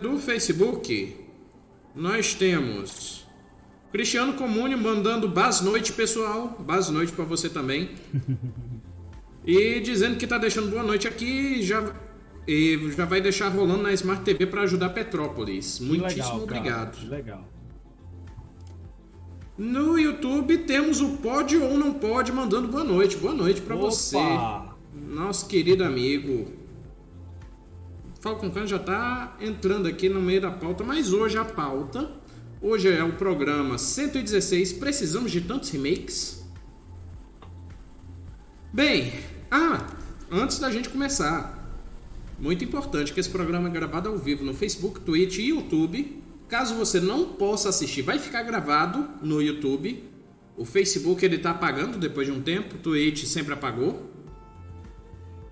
Do 0.00 0.18
Facebook, 0.18 1.16
nós 1.94 2.34
temos 2.34 3.26
Cristiano 3.92 4.34
Comune 4.34 4.74
mandando 4.76 5.28
bas 5.28 5.60
noite, 5.60 5.92
pessoal. 5.92 6.56
Bas 6.60 6.88
noite 6.88 7.12
pra 7.12 7.24
você 7.24 7.48
também. 7.48 7.90
E 9.44 9.80
dizendo 9.80 10.16
que 10.16 10.26
tá 10.26 10.38
deixando 10.38 10.70
boa 10.70 10.82
noite 10.82 11.08
aqui 11.08 11.26
e 11.26 11.62
já, 11.62 11.94
e 12.46 12.90
já 12.96 13.04
vai 13.04 13.20
deixar 13.20 13.48
rolando 13.48 13.82
na 13.82 13.92
Smart 13.92 14.22
TV 14.22 14.46
para 14.46 14.62
ajudar 14.62 14.90
Petrópolis. 14.90 15.80
Muitíssimo 15.80 16.22
legal, 16.22 16.42
obrigado. 16.42 17.08
Legal. 17.08 17.48
No 19.56 19.98
YouTube 19.98 20.58
temos 20.58 21.00
o 21.00 21.16
Pode 21.16 21.56
ou 21.56 21.76
Não 21.76 21.94
Pode 21.94 22.30
mandando 22.30 22.68
boa 22.68 22.84
noite. 22.84 23.16
Boa 23.16 23.34
noite 23.34 23.60
para 23.60 23.74
você, 23.74 24.18
nosso 24.94 25.48
querido 25.48 25.82
amigo. 25.82 26.57
Falcon 28.20 28.50
Khan 28.50 28.66
já 28.66 28.78
tá 28.78 29.36
entrando 29.40 29.86
aqui 29.86 30.08
no 30.08 30.20
meio 30.20 30.40
da 30.40 30.50
pauta, 30.50 30.82
mas 30.82 31.12
hoje 31.12 31.38
a 31.38 31.44
pauta. 31.44 32.10
Hoje 32.60 32.88
é 32.88 33.04
o 33.04 33.12
programa 33.12 33.78
116. 33.78 34.72
Precisamos 34.72 35.30
de 35.30 35.40
tantos 35.40 35.70
remakes? 35.70 36.44
Bem, 38.72 39.12
ah, 39.48 39.86
antes 40.30 40.58
da 40.58 40.68
gente 40.70 40.88
começar, 40.88 41.72
muito 42.40 42.64
importante 42.64 43.12
que 43.12 43.20
esse 43.20 43.30
programa 43.30 43.68
é 43.68 43.70
gravado 43.70 44.08
ao 44.08 44.18
vivo 44.18 44.44
no 44.44 44.52
Facebook, 44.52 45.00
Twitch 45.00 45.38
e 45.38 45.50
YouTube. 45.50 46.20
Caso 46.48 46.74
você 46.74 46.98
não 46.98 47.24
possa 47.34 47.68
assistir, 47.68 48.02
vai 48.02 48.18
ficar 48.18 48.42
gravado 48.42 49.08
no 49.22 49.40
YouTube. 49.40 50.02
O 50.56 50.64
Facebook 50.64 51.24
ele 51.24 51.38
tá 51.38 51.52
apagando 51.52 51.96
depois 51.96 52.26
de 52.26 52.32
um 52.32 52.42
tempo, 52.42 52.74
o 52.74 52.78
Twitch 52.78 53.26
sempre 53.26 53.54
apagou. 53.54 54.10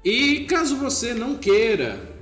E 0.04 0.40
caso 0.46 0.76
você 0.76 1.14
não 1.14 1.36
queira 1.36 2.15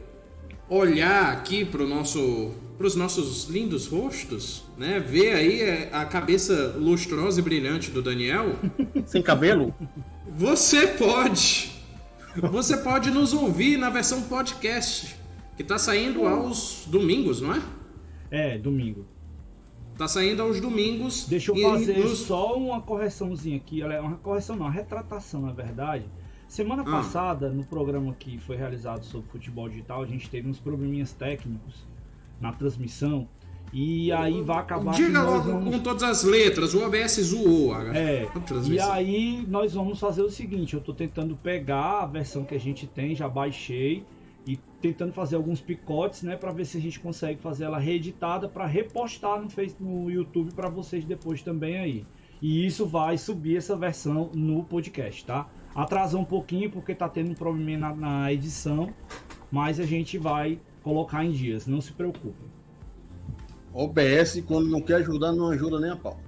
olhar 0.68 1.32
aqui 1.32 1.64
para 1.64 1.84
nosso 1.84 2.52
os 2.78 2.96
nossos 2.96 3.44
lindos 3.48 3.86
rostos, 3.86 4.64
né? 4.76 5.00
Ver 5.00 5.32
aí 5.34 5.88
a 5.90 6.04
cabeça 6.04 6.74
lustrosa 6.76 7.40
e 7.40 7.42
brilhante 7.42 7.90
do 7.90 8.02
Daniel. 8.02 8.56
Sem 9.06 9.22
cabelo? 9.22 9.74
Você 10.36 10.88
pode. 10.88 11.72
Você 12.50 12.76
pode 12.76 13.10
nos 13.10 13.32
ouvir 13.32 13.78
na 13.78 13.88
versão 13.88 14.20
podcast, 14.22 15.16
que 15.56 15.64
tá 15.64 15.78
saindo 15.78 16.26
aos 16.26 16.84
domingos, 16.86 17.40
não 17.40 17.54
é? 17.54 17.62
É, 18.30 18.58
domingo. 18.58 19.06
Tá 19.96 20.08
saindo 20.08 20.42
aos 20.42 20.60
domingos. 20.60 21.24
Deixa 21.26 21.52
eu 21.52 21.56
fazer 21.70 21.96
nos- 21.98 22.18
só 22.18 22.54
uma 22.56 22.82
correçãozinha 22.82 23.56
aqui. 23.56 23.80
É 23.82 24.00
uma 24.00 24.16
correção 24.16 24.56
não, 24.56 24.66
uma 24.66 24.72
retratação, 24.72 25.40
na 25.40 25.52
verdade. 25.52 26.04
Semana 26.48 26.82
Ah. 26.82 26.90
passada, 26.90 27.48
no 27.48 27.64
programa 27.64 28.14
que 28.18 28.38
foi 28.38 28.56
realizado 28.56 29.04
sobre 29.04 29.28
futebol 29.30 29.68
digital, 29.68 30.02
a 30.02 30.06
gente 30.06 30.28
teve 30.30 30.48
uns 30.48 30.58
probleminhas 30.58 31.12
técnicos 31.12 31.86
na 32.40 32.52
transmissão. 32.52 33.28
E 33.72 34.12
aí 34.12 34.40
vai 34.40 34.58
acabar 34.58 34.92
Diga 34.92 35.20
logo 35.22 35.50
vamos 35.50 35.74
com 35.74 35.82
todas 35.82 36.02
as 36.04 36.22
letras, 36.22 36.74
o 36.74 36.84
OBS 36.84 37.20
zoou 37.20 37.74
a, 37.74 37.96
É, 37.96 38.22
a 38.24 38.68
e 38.68 38.78
aí 38.78 39.44
nós 39.48 39.74
vamos 39.74 39.98
fazer 39.98 40.22
o 40.22 40.30
seguinte, 40.30 40.74
eu 40.74 40.80
tô 40.80 40.94
tentando 40.94 41.34
pegar 41.34 42.02
a 42.02 42.06
versão 42.06 42.44
que 42.44 42.54
a 42.54 42.60
gente 42.60 42.86
tem, 42.86 43.16
já 43.16 43.28
baixei 43.28 44.04
e 44.46 44.56
tentando 44.80 45.12
fazer 45.12 45.34
alguns 45.34 45.60
picotes, 45.60 46.22
né, 46.22 46.36
para 46.36 46.52
ver 46.52 46.66
se 46.66 46.76
a 46.76 46.80
gente 46.80 47.00
consegue 47.00 47.40
fazer 47.40 47.64
ela 47.64 47.78
reeditada 47.78 48.48
para 48.48 48.64
repostar 48.66 49.40
no 49.42 49.50
Face, 49.50 49.74
no 49.80 50.08
YouTube 50.08 50.52
para 50.52 50.68
vocês 50.68 51.04
depois 51.04 51.42
também 51.42 51.78
aí. 51.78 52.06
E 52.40 52.64
isso 52.64 52.86
vai 52.86 53.18
subir 53.18 53.56
essa 53.56 53.74
versão 53.74 54.30
no 54.34 54.62
podcast, 54.62 55.24
tá? 55.24 55.48
Atrasou 55.74 56.20
um 56.20 56.24
pouquinho 56.24 56.70
porque 56.70 56.94
tá 56.94 57.08
tendo 57.08 57.32
um 57.32 57.34
probleminha 57.34 57.78
na, 57.78 57.94
na 57.94 58.32
edição, 58.32 58.92
mas 59.50 59.80
a 59.80 59.84
gente 59.84 60.18
vai 60.18 60.60
colocar 60.82 61.24
em 61.24 61.30
dias, 61.32 61.66
não 61.66 61.80
se 61.80 61.92
preocupe. 61.92 62.44
OBS, 63.72 64.40
quando 64.46 64.68
não 64.68 64.80
quer 64.80 64.96
ajudar, 64.96 65.32
não 65.32 65.48
ajuda 65.48 65.80
nem 65.80 65.90
a 65.90 65.96
pau. 65.96 66.20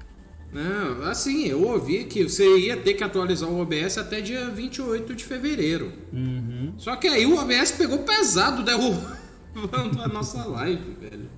Não, 0.52 1.02
assim, 1.08 1.46
eu 1.46 1.62
ouvi 1.62 2.04
que 2.04 2.28
você 2.28 2.58
ia 2.58 2.76
ter 2.76 2.94
que 2.94 3.04
atualizar 3.04 3.48
o 3.48 3.60
OBS 3.60 3.98
até 3.98 4.20
dia 4.20 4.48
28 4.48 5.14
de 5.14 5.24
fevereiro. 5.24 5.92
Uhum. 6.12 6.72
Só 6.76 6.96
que 6.96 7.06
aí 7.06 7.26
o 7.26 7.38
OBS 7.38 7.72
pegou 7.72 7.98
pesado 8.00 8.62
derrubando 8.64 10.02
a 10.02 10.08
nossa 10.08 10.44
live, 10.44 10.96
velho. 11.00 11.28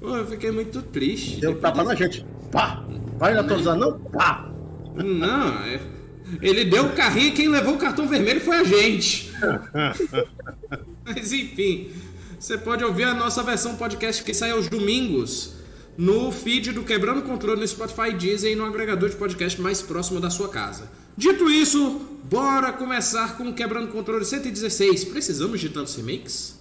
Pô, 0.00 0.16
eu 0.16 0.26
fiquei 0.26 0.50
muito 0.50 0.82
triste. 0.82 1.40
Deu 1.40 1.60
tapa 1.60 1.84
na 1.84 1.94
gente. 1.94 2.24
Pá! 2.50 2.84
Vai 3.18 3.36
atualizar, 3.36 3.76
não? 3.76 3.98
Pá! 3.98 4.50
Não, 4.94 5.64
é- 5.64 5.80
ele 6.40 6.64
deu 6.64 6.86
o 6.86 6.92
carrinho 6.92 7.28
e 7.28 7.32
quem 7.32 7.48
levou 7.48 7.74
o 7.74 7.78
cartão 7.78 8.08
vermelho 8.08 8.40
foi 8.40 8.56
a 8.56 8.64
gente. 8.64 9.32
Mas 11.04 11.32
enfim, 11.32 11.90
você 12.38 12.56
pode 12.56 12.84
ouvir 12.84 13.04
a 13.04 13.14
nossa 13.14 13.42
versão 13.42 13.76
podcast 13.76 14.22
que 14.22 14.32
sai 14.32 14.50
aos 14.50 14.68
domingos 14.68 15.54
no 15.96 16.32
feed 16.32 16.72
do 16.72 16.82
Quebrando 16.82 17.22
Controle 17.22 17.60
no 17.60 17.68
Spotify 17.68 18.12
Deezer 18.12 18.52
e 18.52 18.56
no 18.56 18.64
agregador 18.64 19.08
de 19.08 19.16
podcast 19.16 19.60
mais 19.60 19.80
próximo 19.80 20.20
da 20.20 20.30
sua 20.30 20.48
casa. 20.48 20.90
Dito 21.16 21.48
isso, 21.48 22.00
bora 22.24 22.72
começar 22.72 23.36
com 23.36 23.48
o 23.48 23.54
Quebrando 23.54 23.88
Controle 23.88 24.24
116. 24.24 25.04
Precisamos 25.04 25.60
de 25.60 25.68
tantos 25.68 25.94
remakes? 25.94 26.58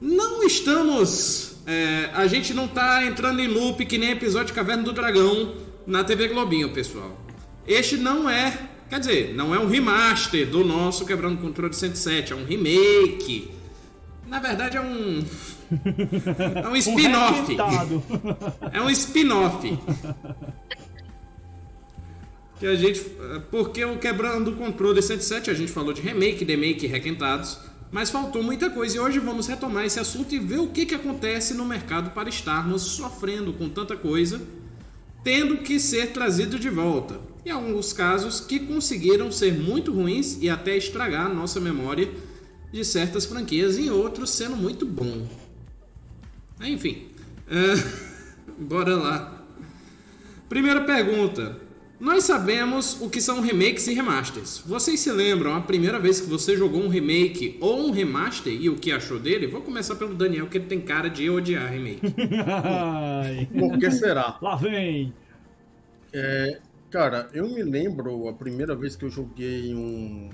Não 0.00 0.42
estamos. 0.42 1.56
é, 1.66 2.10
a 2.14 2.26
gente 2.26 2.54
não 2.54 2.68
tá 2.68 3.04
entrando 3.04 3.40
em 3.40 3.48
loop 3.48 3.84
que 3.84 3.98
nem 3.98 4.10
episódio 4.10 4.48
de 4.48 4.52
Caverna 4.52 4.82
do 4.82 4.92
Dragão 4.92 5.54
na 5.86 6.02
TV 6.04 6.28
Globinho, 6.28 6.72
pessoal. 6.72 7.23
Este 7.66 7.96
não 7.96 8.28
é. 8.28 8.68
Quer 8.88 9.00
dizer, 9.00 9.34
não 9.34 9.54
é 9.54 9.58
um 9.58 9.66
remaster 9.66 10.48
do 10.48 10.64
nosso 10.64 11.06
Quebrando 11.06 11.40
Controle 11.40 11.74
107, 11.74 12.32
é 12.32 12.36
um 12.36 12.44
remake. 12.44 13.50
Na 14.26 14.38
verdade, 14.38 14.76
é 14.76 14.80
um. 14.80 15.24
É 16.62 16.68
um 16.68 16.76
spin-off. 16.76 17.56
É 18.72 18.80
um 18.80 18.90
spin-off. 18.90 19.78
Que 22.58 22.66
a 22.66 22.74
gente. 22.74 23.00
Porque 23.50 23.84
o 23.84 23.98
Quebrando 23.98 24.52
o 24.52 24.56
Controle 24.56 25.02
107, 25.02 25.50
a 25.50 25.54
gente 25.54 25.72
falou 25.72 25.92
de 25.92 26.02
remake, 26.02 26.44
demake 26.44 26.86
requentados. 26.86 27.58
Mas 27.90 28.10
faltou 28.10 28.42
muita 28.42 28.70
coisa 28.70 28.96
e 28.96 29.00
hoje 29.00 29.20
vamos 29.20 29.46
retomar 29.46 29.84
esse 29.84 30.00
assunto 30.00 30.34
e 30.34 30.38
ver 30.38 30.58
o 30.58 30.66
que, 30.66 30.84
que 30.84 30.96
acontece 30.96 31.54
no 31.54 31.64
mercado 31.64 32.10
para 32.10 32.28
estarmos 32.28 32.82
sofrendo 32.82 33.52
com 33.52 33.68
tanta 33.68 33.96
coisa, 33.96 34.42
tendo 35.22 35.58
que 35.58 35.78
ser 35.78 36.12
trazido 36.12 36.58
de 36.58 36.68
volta. 36.68 37.20
E 37.44 37.50
alguns 37.50 37.92
casos 37.92 38.40
que 38.40 38.58
conseguiram 38.58 39.30
ser 39.30 39.52
muito 39.52 39.92
ruins 39.92 40.38
e 40.40 40.48
até 40.48 40.76
estragar 40.76 41.26
a 41.26 41.34
nossa 41.34 41.60
memória 41.60 42.08
de 42.72 42.84
certas 42.84 43.24
franquias, 43.24 43.78
e 43.78 43.88
outros 43.88 44.30
sendo 44.30 44.56
muito 44.56 44.84
bom. 44.84 45.28
Enfim, 46.60 47.06
é, 47.48 47.74
bora 48.58 48.96
lá. 48.96 49.44
Primeira 50.48 50.80
pergunta. 50.82 51.62
Nós 52.00 52.24
sabemos 52.24 53.00
o 53.00 53.08
que 53.08 53.20
são 53.20 53.40
remakes 53.40 53.86
e 53.86 53.94
remasters. 53.94 54.62
Vocês 54.66 55.00
se 55.00 55.10
lembram 55.12 55.54
a 55.54 55.60
primeira 55.60 55.98
vez 55.98 56.20
que 56.20 56.28
você 56.28 56.56
jogou 56.56 56.82
um 56.82 56.88
remake 56.88 57.56
ou 57.60 57.86
um 57.86 57.92
remaster 57.92 58.52
e 58.52 58.68
o 58.68 58.76
que 58.76 58.90
achou 58.90 59.18
dele? 59.18 59.46
Vou 59.46 59.62
começar 59.62 59.94
pelo 59.94 60.14
Daniel, 60.14 60.48
que 60.48 60.58
ele 60.58 60.66
tem 60.66 60.80
cara 60.80 61.08
de 61.08 61.30
odiar 61.30 61.70
remake. 61.70 62.00
Por 63.58 63.78
que 63.78 63.90
será? 63.92 64.36
Lá 64.42 64.56
vem. 64.56 65.14
Cara, 66.94 67.28
eu 67.32 67.48
me 67.48 67.60
lembro 67.60 68.28
a 68.28 68.32
primeira 68.32 68.76
vez 68.76 68.94
que 68.94 69.04
eu 69.04 69.10
joguei 69.10 69.74
um 69.74 70.30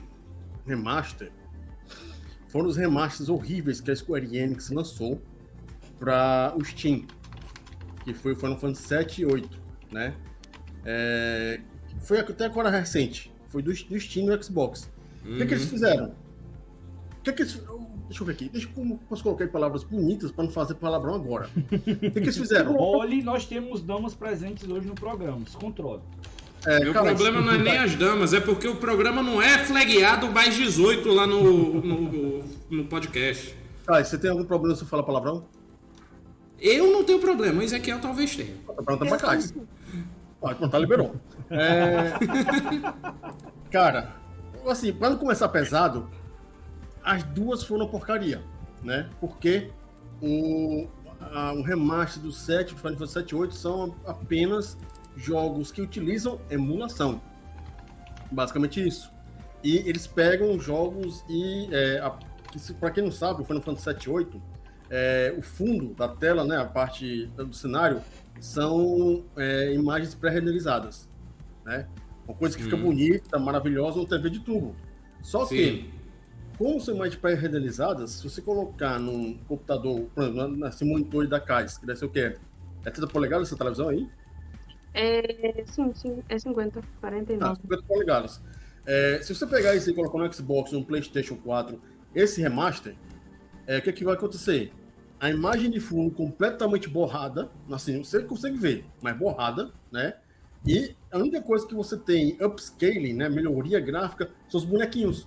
remaster. 0.67 1.33
Foram 2.49 2.69
os 2.69 2.76
remasters 2.76 3.31
horríveis 3.31 3.81
que 3.81 3.90
a 3.90 3.97
Square 3.97 4.37
Enix 4.37 4.69
lançou 4.69 5.23
para 5.99 6.52
o 6.55 6.62
Steam. 6.62 7.07
Que 8.05 8.12
foi 8.12 8.35
o 8.35 8.37
Final 8.37 8.59
Fantasy 8.59 8.83
7 8.88 9.23
e 9.23 9.25
8, 9.25 9.62
né? 9.90 10.14
É, 10.85 11.62
foi 12.02 12.21
até 12.21 12.45
agora 12.45 12.69
recente. 12.69 13.33
Foi 13.49 13.62
do, 13.62 13.73
do 13.73 13.99
Steam 13.99 14.26
no 14.26 14.43
Xbox. 14.43 14.90
O 15.25 15.38
que, 15.38 15.47
que 15.47 15.55
eles 15.55 15.64
fizeram? 15.64 16.14
O 17.21 17.23
que, 17.23 17.33
que 17.33 17.40
eles, 17.40 17.55
deixa 18.07 18.23
eu 18.23 18.26
ver 18.26 18.33
aqui. 18.33 18.50
Deixa 18.50 18.69
eu 18.76 18.99
posso 19.09 19.23
colocar 19.23 19.47
em 19.47 19.49
palavras 19.49 19.83
bonitas 19.83 20.31
para 20.31 20.45
não 20.45 20.50
fazer 20.50 20.75
palavrão 20.75 21.14
agora. 21.14 21.49
O 21.57 21.79
que, 21.81 22.11
que 22.11 22.19
eles 22.19 22.37
fizeram? 22.37 22.76
Olhe, 22.76 23.23
nós 23.23 23.47
temos 23.47 23.81
damas 23.81 24.14
presentes 24.14 24.69
hoje 24.69 24.87
no 24.87 24.95
programa. 24.95 25.40
Descontrole. 25.40 26.02
É, 26.67 26.81
Meu 26.81 26.93
cara, 26.93 27.07
problema 27.07 27.40
não 27.40 27.52
é 27.52 27.59
nem 27.59 27.79
as 27.79 27.95
damas, 27.95 28.35
é 28.35 28.40
porque 28.40 28.69
o 28.69 28.76
programa 28.76 29.23
não 29.23 29.40
é 29.40 29.59
flagueado 29.64 30.31
mais 30.31 30.55
18 30.55 31.09
lá 31.12 31.26
no, 31.26 31.81
no, 31.81 32.45
no 32.71 32.85
podcast. 32.85 33.57
Cara, 33.87 34.05
você 34.05 34.19
tem 34.19 34.31
algum 34.31 34.45
problema 34.45 34.76
se 34.76 34.83
eu 34.83 34.88
falar 34.88 35.02
palavrão? 35.02 35.45
Eu 36.61 36.93
não 36.93 37.02
tenho 37.02 37.19
problema, 37.19 37.61
o 37.61 37.62
Ezequiel 37.62 37.99
talvez 38.00 38.37
tenha. 38.37 38.55
Pronto, 38.85 39.07
pra 39.07 39.17
cá. 39.17 39.38
Pode 40.38 40.59
contar, 40.59 40.79
liberou. 40.79 41.17
É... 41.50 42.12
Cara, 43.73 44.14
assim, 44.67 44.93
pra 44.93 45.11
não 45.11 45.17
começar 45.17 45.49
pesado, 45.49 46.11
as 47.02 47.23
duas 47.23 47.64
foram 47.64 47.88
porcaria, 47.88 48.43
né? 48.83 49.09
Porque 49.19 49.71
o, 50.21 50.87
a, 51.21 51.52
o 51.52 51.62
remaster 51.62 52.23
do 52.23 52.33
7, 52.33 52.75
do 52.75 52.81
Final 52.81 52.99
Fantasy 52.99 53.12
7 53.14 53.31
e 53.31 53.35
8 53.35 53.55
são 53.55 53.95
apenas 54.07 54.76
jogos 55.17 55.71
que 55.73 55.81
utilizam 55.83 56.40
emulação. 56.50 57.21
Basicamente 58.31 58.87
isso. 58.87 59.11
E 59.62 59.76
eles 59.79 60.07
pegam 60.07 60.59
jogos 60.59 61.25
e, 61.29 61.69
é, 61.73 61.99
a, 62.00 62.11
que 62.50 62.59
se- 62.59 62.75
pra 62.75 62.90
quem 62.90 63.05
não 63.05 63.11
sabe, 63.12 63.43
o 63.43 63.45
Final 63.45 63.62
Fantasy 63.62 63.85
7 63.85 64.05
e 64.05 64.11
8, 64.11 64.43
é, 64.88 65.35
o 65.37 65.43
fundo 65.43 65.95
da 65.95 66.09
tela, 66.09 66.45
né, 66.45 66.57
a 66.57 66.64
parte 66.64 67.26
do 67.37 67.52
cenário, 67.52 68.00
são 68.40 69.25
é, 69.37 69.73
imagens 69.75 70.14
pré-renderizadas, 70.14 71.09
né? 71.64 71.87
Uma 72.26 72.35
coisa 72.37 72.57
que 72.57 72.62
fica 72.62 72.76
Hum. 72.76 72.83
bonita, 72.85 73.38
maravilhosa 73.38 73.99
no 73.99 74.07
TV 74.07 74.31
de 74.31 74.40
tubo. 74.40 74.75
Só 75.21 75.45
que, 75.45 75.57
Sim. 75.83 75.90
como 76.57 76.81
são 76.81 76.95
imagens 76.95 77.17
pré-renderizadas, 77.21 78.12
se 78.12 78.25
você 78.29 78.40
colocar 78.40 78.99
num 78.99 79.37
computador, 79.47 80.09
por 80.14 80.25
exemplo, 80.25 80.57
nesse 80.57 80.85
monitor 80.85 81.26
da 81.26 81.38
CAIS, 81.40 81.76
que 81.76 81.85
deve 81.87 81.99
ser 81.99 82.07
o 82.07 82.09
quê? 82.11 82.37
É 82.85 82.90
30 82.90 83.07
polegadas 83.09 83.49
essa 83.49 83.57
televisão 83.59 83.88
aí? 83.90 84.09
É, 84.93 85.65
sim, 85.67 85.93
sim, 85.95 86.23
é 86.29 86.39
50, 86.39 86.81
Tá, 86.81 86.87
49. 87.01 87.63
50 87.63 87.83
polegadas. 87.85 88.43
É, 88.87 89.21
se 89.23 89.35
você 89.35 89.47
pegar 89.47 89.75
isso 89.75 89.91
e 89.91 89.95
colocar 89.95 90.19
no 90.19 90.33
Xbox, 90.33 90.73
no 90.73 90.85
PlayStation 90.85 91.37
4, 91.37 91.81
esse 92.15 92.41
remaster, 92.41 92.97
é, 93.67 93.79
o 93.79 93.83
que, 93.83 93.93
que 93.93 94.05
vai 94.05 94.15
acontecer? 94.15 94.73
A 95.21 95.31
imagem 95.31 95.71
de 95.71 95.79
fundo 95.81 96.11
completamente 96.11 96.89
borrada, 96.89 97.51
assim, 97.71 98.03
você 98.03 98.23
consegue 98.23 98.57
ver, 98.57 98.87
mas 99.03 99.17
borrada, 99.17 99.73
né? 99.93 100.15
E 100.67 100.97
a 101.11 101.19
única 101.19 101.41
coisa 101.43 101.67
que 101.67 101.75
você 101.75 101.97
tem 101.97 102.37
upscaling, 102.43 103.15
né, 103.15 103.29
melhoria 103.29 103.81
gráfica, 103.81 104.31
são 104.49 104.59
os 104.59 104.65
bonequinhos. 104.65 105.27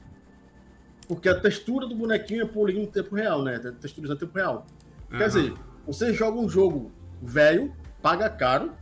Porque 1.08 1.30
a 1.30 1.40
textura 1.40 1.88
do 1.88 1.96
bonequinho 1.96 2.44
é 2.44 2.46
polígono 2.46 2.86
em 2.86 2.92
tempo 2.92 3.16
real, 3.16 3.44
né? 3.44 3.60
Texturas 3.80 4.12
em 4.12 4.18
tempo 4.18 4.36
real. 4.36 4.66
Quer 5.10 5.16
Aham. 5.16 5.28
dizer, 5.28 5.54
você 5.86 6.14
joga 6.14 6.40
um 6.40 6.50
jogo 6.50 6.92
velho, 7.22 7.74
paga 8.02 8.30
caro. 8.30 8.74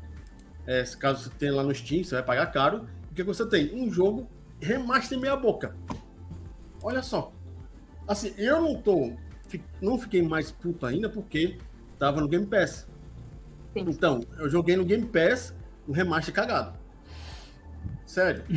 É, 0.66 0.84
se 0.86 0.96
caso 0.98 1.24
você 1.24 1.30
tenha 1.38 1.54
lá 1.54 1.64
no 1.64 1.74
Steam, 1.74 2.04
você 2.04 2.16
vai 2.16 2.24
pagar 2.24 2.48
caro. 2.48 2.88
O 3.10 3.14
que 3.14 3.16
que 3.16 3.24
você 3.24 3.46
tem? 3.46 3.74
Um 3.74 3.92
jogo 3.92 4.30
remaster 4.60 5.20
meia 5.20 5.36
boca. 5.36 5.76
Olha 6.84 7.02
só. 7.02 7.34
Assim, 8.08 8.34
eu 8.38 8.62
não 8.62 8.82
tô. 8.82 9.14
Não 9.82 9.98
fiquei 9.98 10.22
mais 10.22 10.52
puto 10.52 10.86
ainda 10.86 11.10
porque 11.10 11.58
tava 12.00 12.22
no 12.22 12.28
Game 12.28 12.46
Pass. 12.46 12.88
Sim. 13.74 13.86
Então, 13.88 14.22
eu 14.38 14.50
joguei 14.50 14.76
no 14.76 14.86
Game 14.86 15.06
Pass 15.06 15.54
um 15.88 15.92
remaster 15.92 16.34
cagado. 16.34 16.78
Sério. 18.06 18.44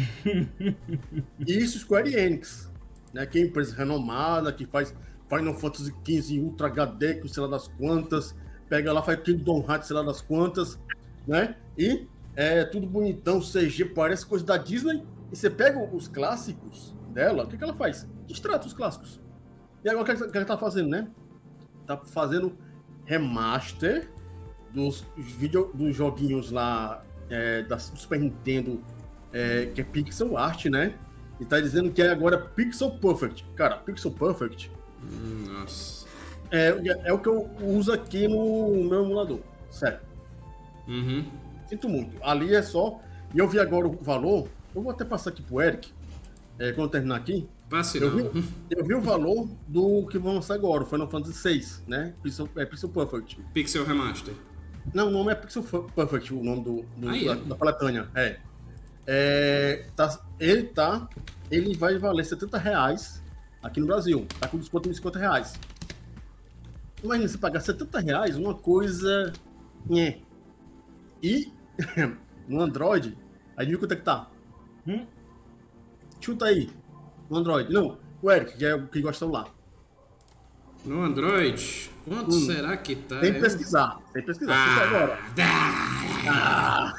E 1.47 1.59
isso 1.59 1.79
Square 1.79 2.15
Enix, 2.15 2.73
né? 3.13 3.27
Que 3.27 3.39
é 3.39 3.43
empresa 3.43 3.77
renomada, 3.77 4.53
que 4.53 4.65
faz 4.65 4.95
Final 5.29 5.55
Fantasy 5.55 5.95
XV 6.05 6.41
Ultra 6.41 6.69
HD, 6.69 7.15
com 7.15 7.29
sei 7.29 7.43
lá 7.43 7.49
das 7.49 7.69
quantas, 7.69 8.35
pega 8.69 8.93
lá, 8.93 9.03
faz 9.03 9.21
Kingdom 9.21 9.65
Hearts, 9.69 9.89
sei 9.89 9.97
lá 9.97 10.03
das 10.03 10.21
quantas, 10.21 10.79
né? 11.27 11.57
E 11.77 12.07
é 12.37 12.65
tudo 12.65 12.87
bonitão, 12.87 13.41
CG, 13.41 13.85
parece 13.87 14.27
coisa 14.27 14.45
da 14.45 14.57
Disney. 14.57 15.03
E 15.33 15.37
você 15.37 15.51
pega 15.51 15.79
os 15.79 16.09
clássicos 16.09 16.95
dela, 17.13 17.45
o 17.45 17.49
que, 17.49 17.57
que 17.57 17.65
ela 17.65 17.75
faz? 17.75 18.09
Destrata 18.27 18.67
os 18.67 18.73
clássicos. 18.73 19.21
E 19.85 19.89
agora 19.89 20.03
o 20.03 20.07
que, 20.07 20.31
que 20.31 20.37
ela 20.37 20.47
tá 20.47 20.57
fazendo, 20.57 20.89
né? 20.89 21.09
Tá 21.87 21.97
fazendo 21.97 22.57
remaster 23.05 24.11
dos, 24.73 25.05
vídeo, 25.17 25.71
dos 25.75 25.95
joguinhos 25.95 26.51
lá 26.51 27.05
é, 27.29 27.63
da 27.63 27.79
Super 27.79 28.19
Nintendo, 28.19 28.83
é, 29.33 29.67
que 29.67 29.81
é 29.81 29.85
pixel 29.85 30.37
art, 30.37 30.67
né? 30.67 30.95
E 31.41 31.45
tá 31.45 31.61
dizendo 31.61 31.91
que 31.91 32.01
é 32.01 32.11
agora 32.11 32.39
Pixel 32.39 32.93
Perfect. 32.93 33.45
Cara, 33.57 33.77
Pixel 33.79 34.13
Perfect 34.13 34.71
Hum, 35.03 35.45
Nossa. 35.49 36.07
é, 36.51 37.09
é 37.09 37.13
o 37.13 37.19
que 37.19 37.29
eu 37.29 37.51
uso 37.61 37.93
aqui 37.93 38.27
no 38.27 38.89
meu 38.89 39.05
emulador. 39.05 39.41
Sério. 39.71 40.01
Uhum. 40.89 41.25
Sinto 41.69 41.89
muito. 41.89 42.17
Ali 42.23 42.55
é 42.55 42.63
só. 42.63 43.01
E 43.35 43.39
eu 43.39 43.49
vi 43.49 43.59
agora 43.59 43.87
o 43.89 43.93
valor. 43.97 44.49
Eu 44.75 44.83
vou 44.83 44.91
até 44.93 45.05
passar 45.05 45.31
aqui 45.31 45.43
pro 45.43 45.61
Eric. 45.61 45.93
é, 46.59 46.73
quando 46.73 46.87
eu 46.87 46.91
terminar 46.91 47.17
aqui. 47.17 47.49
Passe 47.69 47.99
Eu 48.01 48.11
não. 48.15 48.31
vi, 48.31 48.45
eu 48.71 48.85
vi 48.85 48.95
o 48.95 49.01
valor 49.01 49.49
do 49.67 50.07
que 50.07 50.19
vão 50.19 50.35
lançar 50.35 50.55
agora, 50.55 50.85
o 50.85 50.87
Final 50.87 51.09
Fantasy 51.09 51.49
VI, 51.59 51.67
né? 51.89 52.15
Pixel, 52.23 52.49
é 52.57 52.65
Pixel 52.67 52.91
Perfect. 52.91 53.41
Pixel 53.55 53.85
Remaster. 53.85 54.35
Não, 54.93 55.09
o 55.09 55.11
nome 55.11 55.33
é 55.33 55.35
Pixel 55.35 55.63
Perfect, 55.65 56.33
o 56.35 56.45
nome 56.45 56.63
do, 56.63 56.85
do- 56.97 57.09
Ah, 57.09 57.17
é? 57.19 57.25
da, 57.25 57.35
da 57.35 57.55
coletânea. 57.57 58.09
É. 58.15 58.39
É, 59.07 59.87
tá, 59.97 60.21
ele 60.39 60.65
tá. 60.65 61.09
Ele 61.51 61.77
vai 61.77 61.99
valer 61.99 62.25
70 62.25 62.57
reais 62.59 63.23
aqui 63.63 63.81
no 63.81 63.87
Brasil. 63.87 64.27
Tá 64.39 64.47
com 64.47 64.59
desconto 64.59 64.89
de 64.89 64.95
50 64.95 65.19
reais. 65.19 65.55
Imagina 67.03 67.29
você 67.29 67.39
pagar 67.39 67.61
70 67.61 67.99
reais, 68.01 68.37
uma 68.37 68.55
coisa. 68.55 69.33
Nhé. 69.89 70.19
E 71.25 71.51
no 72.47 72.61
Android, 72.61 73.17
adivinha 73.57 73.79
quanto 73.79 73.93
é 73.93 73.97
que 73.97 74.03
tá? 74.03 74.29
Hum? 74.87 75.07
Chuta 76.21 76.45
aí. 76.47 76.69
No 77.31 77.39
Android. 77.39 77.73
Não, 77.73 77.99
o 78.21 78.31
Eric, 78.31 78.59
que 78.59 78.65
é 78.65 78.75
o 78.75 78.87
que 78.87 79.01
gosta 79.01 79.25
lá. 79.27 79.47
No 80.85 81.03
Android, 81.03 81.91
quanto 82.07 82.35
Hum. 82.35 82.41
será 82.47 82.77
que 82.77 82.95
tá? 82.97 83.19
Tem 83.21 83.33
que 83.33 83.41
pesquisar. 83.41 83.99
Tem 84.13 84.21
que 84.23 84.27
pesquisar. 84.29 84.69
Chuta 84.69 84.81
Ah, 84.81 84.85
agora. 84.87 85.19
dá. 85.35 86.95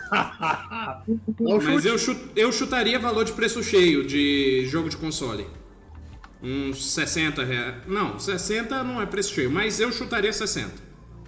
Não 1.40 1.58
Mas 1.58 1.64
chute. 1.64 1.88
eu, 1.88 1.98
chu- 2.00 2.30
eu 2.36 2.52
chutaria 2.52 2.98
valor 3.00 3.24
de 3.26 3.34
preço 3.34 3.62
cheio 3.64 4.06
de 4.08 4.66
jogo 4.68 4.90
de 4.90 4.98
console. 4.98 5.46
Uns 6.42 6.84
60 6.94 7.44
reais. 7.44 7.76
Não, 7.88 8.18
60 8.20 8.84
não 8.84 9.00
é 9.02 9.06
preço 9.06 9.34
cheio, 9.34 9.50
mas 9.52 9.80
eu 9.80 9.92
chutaria 9.92 10.32
60. 10.34 10.74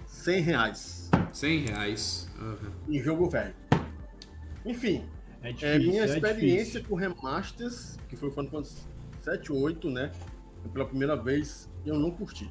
100 0.06 0.40
reais. 0.42 1.10
100 1.32 1.58
reais. 1.60 2.28
Aham. 2.40 2.77
Em 2.88 3.02
jogo 3.02 3.28
velho. 3.28 3.54
Enfim, 4.64 5.04
É 5.42 5.52
difícil, 5.52 5.68
É, 5.68 5.78
minha 5.78 6.02
é 6.02 6.04
experiência 6.06 6.80
difícil. 6.80 6.84
com 6.88 6.94
remasters, 6.96 7.96
que 8.08 8.16
foi 8.16 8.28
o 8.28 8.32
Final 8.32 8.50
Fantasy 8.50 8.82
7 9.20 9.52
ou 9.52 9.60
8, 9.60 9.88
né? 9.90 10.10
Pela 10.72 10.84
primeira 10.86 11.16
vez, 11.16 11.68
eu 11.86 11.96
não 11.98 12.10
curti. 12.10 12.50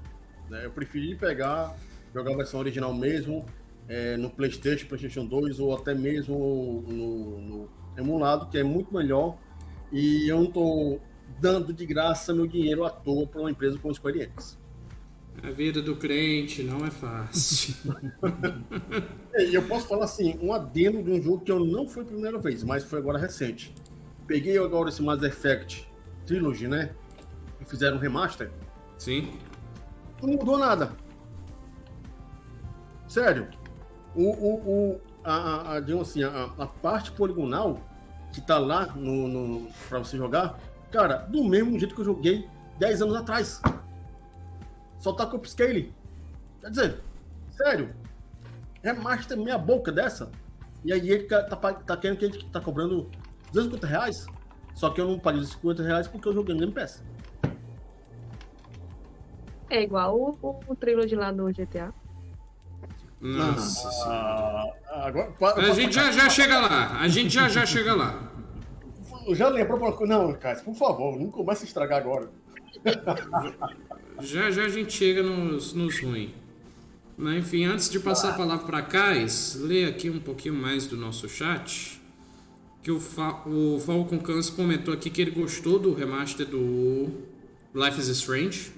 né? 0.50 0.66
Eu 0.66 0.72
preferi 0.72 1.16
pegar, 1.16 1.76
jogar 2.14 2.34
a 2.34 2.38
versão 2.38 2.60
original 2.62 2.94
mesmo, 2.94 3.46
é, 3.90 4.16
no 4.16 4.30
Playstation, 4.30 4.88
Playstation 4.88 5.26
2, 5.26 5.60
ou 5.60 5.76
até 5.76 5.94
mesmo 5.94 6.84
no, 6.88 7.42
no 7.42 7.70
emulado, 7.98 8.48
que 8.50 8.58
é 8.58 8.64
muito 8.64 8.94
melhor. 8.94 9.38
E 9.92 10.28
eu 10.30 10.40
não 10.42 10.52
tô 10.52 11.00
dando 11.42 11.74
de 11.74 11.86
graça 11.86 12.34
meu 12.34 12.48
dinheiro 12.48 12.86
à 12.86 12.90
toa 12.90 13.28
para 13.28 13.42
uma 13.42 13.52
empresa 13.52 13.78
como 13.78 13.94
Square 13.94 14.22
Enix. 14.22 14.58
A 15.44 15.52
vida 15.52 15.82
do 15.82 15.96
crente 15.96 16.64
não 16.64 16.86
é 16.86 16.92
fácil. 16.92 17.76
É, 19.34 19.46
E 19.46 19.54
eu 19.54 19.62
posso 19.64 19.88
falar 19.88 20.06
assim, 20.06 20.38
um 20.42 20.52
adendo 20.52 21.04
de 21.04 21.12
um 21.12 21.22
jogo 21.22 21.42
que 21.42 21.52
eu 21.52 21.60
não 21.64 21.88
fui 21.88 22.02
a 22.02 22.06
primeira 22.06 22.40
vez, 22.40 22.64
mas 22.64 22.84
foi 22.84 22.98
agora 22.98 23.20
recente. 23.20 23.74
Peguei 24.26 24.58
agora 24.58 24.90
esse 24.90 25.02
Mass 25.02 25.22
Effect 25.22 25.88
Trilogy, 26.26 26.68
né? 26.68 26.96
E 27.62 27.66
fizeram 27.66 27.98
um 27.98 28.00
remaster. 28.00 28.52
Sim. 28.98 29.32
Não 30.22 30.30
mudou 30.30 30.58
nada. 30.58 30.92
Sério. 33.08 33.48
O, 34.16 34.24
o, 34.24 34.56
o, 34.56 35.02
a, 35.24 35.34
a, 35.34 35.74
a, 35.76 35.80
digamos 35.80 36.10
assim, 36.10 36.24
a, 36.24 36.50
a 36.58 36.66
parte 36.66 37.12
poligonal 37.12 37.80
que 38.34 38.42
tá 38.42 38.58
lá 38.58 38.88
no, 38.88 39.28
no, 39.28 39.68
pra 39.88 40.00
você 40.00 40.18
jogar, 40.18 40.60
cara, 40.92 41.18
do 41.18 41.44
mesmo 41.44 41.78
jeito 41.80 41.94
que 41.94 42.02
eu 42.02 42.06
joguei 42.06 42.48
10 42.80 43.04
anos 43.04 43.16
atrás. 43.16 43.62
Só 45.00 45.14
tá 45.14 45.26
com 45.26 45.38
upscaling. 45.38 45.94
Quer 46.62 46.70
dizer, 46.70 47.00
sério. 47.52 47.96
Remaster 48.84 49.38
meia 49.38 49.58
boca 49.58 49.92
dessa. 49.92 50.32
E 50.84 50.94
aí 50.94 51.10
ele 51.10 51.24
tá, 51.24 51.44
tá, 51.44 51.98
querendo 51.98 52.18
que 52.18 52.26
a 52.26 52.30
gente 52.30 52.46
tá 52.50 52.62
cobrando 52.62 53.10
250 53.52 53.88
reais. 53.88 54.26
Só 54.74 54.90
que 54.90 55.02
eu 55.02 55.08
não 55.08 55.20
paguei 55.20 55.42
os 55.42 55.50
50 55.50 55.84
reais 55.84 56.08
porque 56.08 56.28
eu 56.28 56.34
joguei 56.34 56.54
no 56.54 56.60
Game 56.62 56.74
Pass. 56.74 57.04
É 59.70 59.82
igual 59.82 60.16
o, 60.18 60.38
o, 60.42 60.60
o 60.68 60.76
trilogy 60.76 61.16
lá 61.16 61.32
do 61.32 61.46
GTA. 61.52 61.94
Nossa 63.20 63.92
senhora. 63.92 64.74
Ah, 64.88 65.08
agora, 65.08 65.32
pa- 65.32 65.54
A 65.56 65.74
gente 65.74 65.94
já 65.96 66.12
já 66.12 66.30
chega 66.30 66.60
lá. 66.60 67.00
A 67.02 67.08
gente 67.08 67.30
já 67.34 67.50
já 67.50 67.66
chega 67.66 67.96
lá. 67.96 68.32
Já 69.32 69.50
lembrou. 69.50 70.06
Não, 70.08 70.34
cara, 70.34 70.60
por 70.62 70.76
favor, 70.76 71.18
não 71.20 71.30
comece 71.32 71.64
a 71.64 71.68
estragar 71.68 72.00
agora. 72.00 72.30
Já 74.22 74.50
já 74.52 74.64
a 74.64 74.70
gente 74.70 74.94
chega 74.94 75.22
nos, 75.22 75.74
nos 75.74 76.00
ruins. 76.00 76.32
Mas, 77.18 77.40
enfim, 77.40 77.66
antes 77.66 77.90
de 77.90 78.00
passar 78.00 78.32
a 78.32 78.38
palavra 78.38 78.66
para 78.66 78.82
Kais, 78.82 79.60
lê 79.60 79.86
aqui 79.86 80.10
um 80.10 80.20
pouquinho 80.20 80.54
mais 80.54 80.86
do 80.86 80.96
nosso 80.96 81.28
chat. 81.28 82.00
Que 82.84 82.92
o, 82.92 83.00
Fa 83.00 83.44
o 83.48 83.80
Falcon 83.80 84.20
Cans 84.20 84.50
comentou 84.50 84.94
aqui 84.94 85.10
que 85.10 85.22
ele 85.22 85.32
gostou 85.32 85.80
do 85.80 85.94
remaster 85.94 86.46
do 86.46 87.08
Life 87.74 88.00
is 88.00 88.08
Strange. 88.08 88.72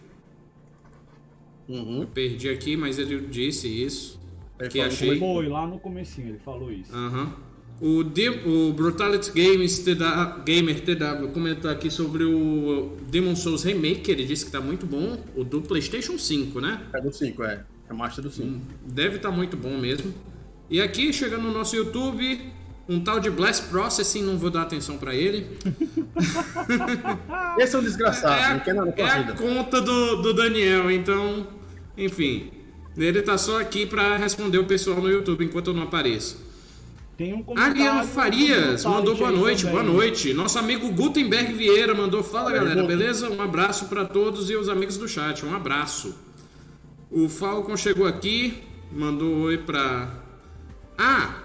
Uhum. 1.67 2.07
Perdi 2.07 2.49
aqui, 2.49 2.75
mas 2.75 2.97
ele 2.97 3.27
disse 3.27 3.67
isso. 3.67 4.19
Ele 4.59 4.69
que 4.69 4.81
achei. 4.81 5.19
Foi 5.19 5.47
lá 5.47 5.67
no 5.67 5.77
comecinho, 5.79 6.29
ele 6.29 6.39
falou 6.39 6.71
isso. 6.71 6.93
Aham. 6.93 7.48
O, 7.81 8.03
De- 8.03 8.29
o 8.29 8.73
Brutality 8.73 9.31
Games 9.31 9.79
TW, 9.79 10.43
Gamer 10.45 10.81
TW 10.81 11.27
comentou 11.33 11.71
aqui 11.71 11.89
sobre 11.89 12.23
o 12.25 12.97
Demon 13.09 13.35
Souls 13.35 13.63
Remake. 13.63 14.11
Ele 14.11 14.25
disse 14.25 14.45
que 14.45 14.51
tá 14.51 14.59
muito 14.59 14.85
bom. 14.85 15.23
O 15.35 15.43
do 15.45 15.61
PlayStation 15.61 16.17
5, 16.17 16.59
né? 16.59 16.81
É 16.93 16.99
do 16.99 17.11
5, 17.13 17.43
é. 17.43 17.63
É 17.89 17.93
Master 17.93 18.23
do 18.23 18.29
5. 18.29 18.59
Deve 18.85 19.15
estar 19.15 19.31
muito 19.31 19.55
bom 19.55 19.77
mesmo. 19.77 20.13
E 20.69 20.81
aqui, 20.81 21.11
chegando 21.13 21.43
no 21.43 21.51
nosso 21.53 21.75
YouTube, 21.75 22.39
um 22.87 22.99
tal 22.99 23.19
de 23.19 23.29
Blast 23.29 23.67
Processing, 23.69 24.23
não 24.23 24.37
vou 24.37 24.49
dar 24.49 24.63
atenção 24.63 24.97
pra 24.97 25.15
ele. 25.15 25.47
Esse 27.57 27.75
é 27.75 27.79
um 27.79 27.83
desgraçado, 27.83 28.41
é 28.43 28.53
não 28.53 28.59
quer 28.59 28.73
nada 28.75 28.91
com 28.91 29.01
é 29.01 29.09
a 29.09 29.13
a 29.13 29.17
vida. 29.19 29.33
conta 29.33 29.81
do, 29.81 30.17
do 30.21 30.33
Daniel, 30.33 30.91
então, 30.91 31.47
enfim. 31.97 32.51
Ele 32.97 33.21
tá 33.21 33.37
só 33.37 33.59
aqui 33.61 33.85
pra 33.85 34.17
responder 34.17 34.57
o 34.57 34.65
pessoal 34.65 34.99
no 35.01 35.09
YouTube 35.09 35.45
enquanto 35.45 35.67
eu 35.67 35.73
não 35.73 35.83
apareço. 35.83 36.48
Tem 37.19 37.33
um 37.33 37.43
Farias 38.05 38.83
do 38.83 38.89
mandou 38.89 39.13
boa 39.13 39.29
noite, 39.29 39.65
também. 39.65 39.83
boa 39.83 39.83
noite. 39.83 40.33
Nosso 40.33 40.57
amigo 40.57 40.89
Gutenberg 40.89 41.51
Vieira 41.51 41.93
mandou 41.93 42.23
fala 42.23 42.49
galera, 42.49 42.81
beleza? 42.81 43.29
Um 43.29 43.41
abraço 43.41 43.87
pra 43.87 44.05
todos 44.05 44.49
e 44.49 44.55
os 44.55 44.69
amigos 44.69 44.95
do 44.95 45.05
chat, 45.05 45.45
um 45.45 45.53
abraço. 45.53 46.15
O 47.11 47.27
Falcon 47.27 47.75
chegou 47.75 48.07
aqui, 48.07 48.63
mandou 48.89 49.39
oi 49.39 49.57
pra. 49.57 50.09
Ah! 50.97 51.35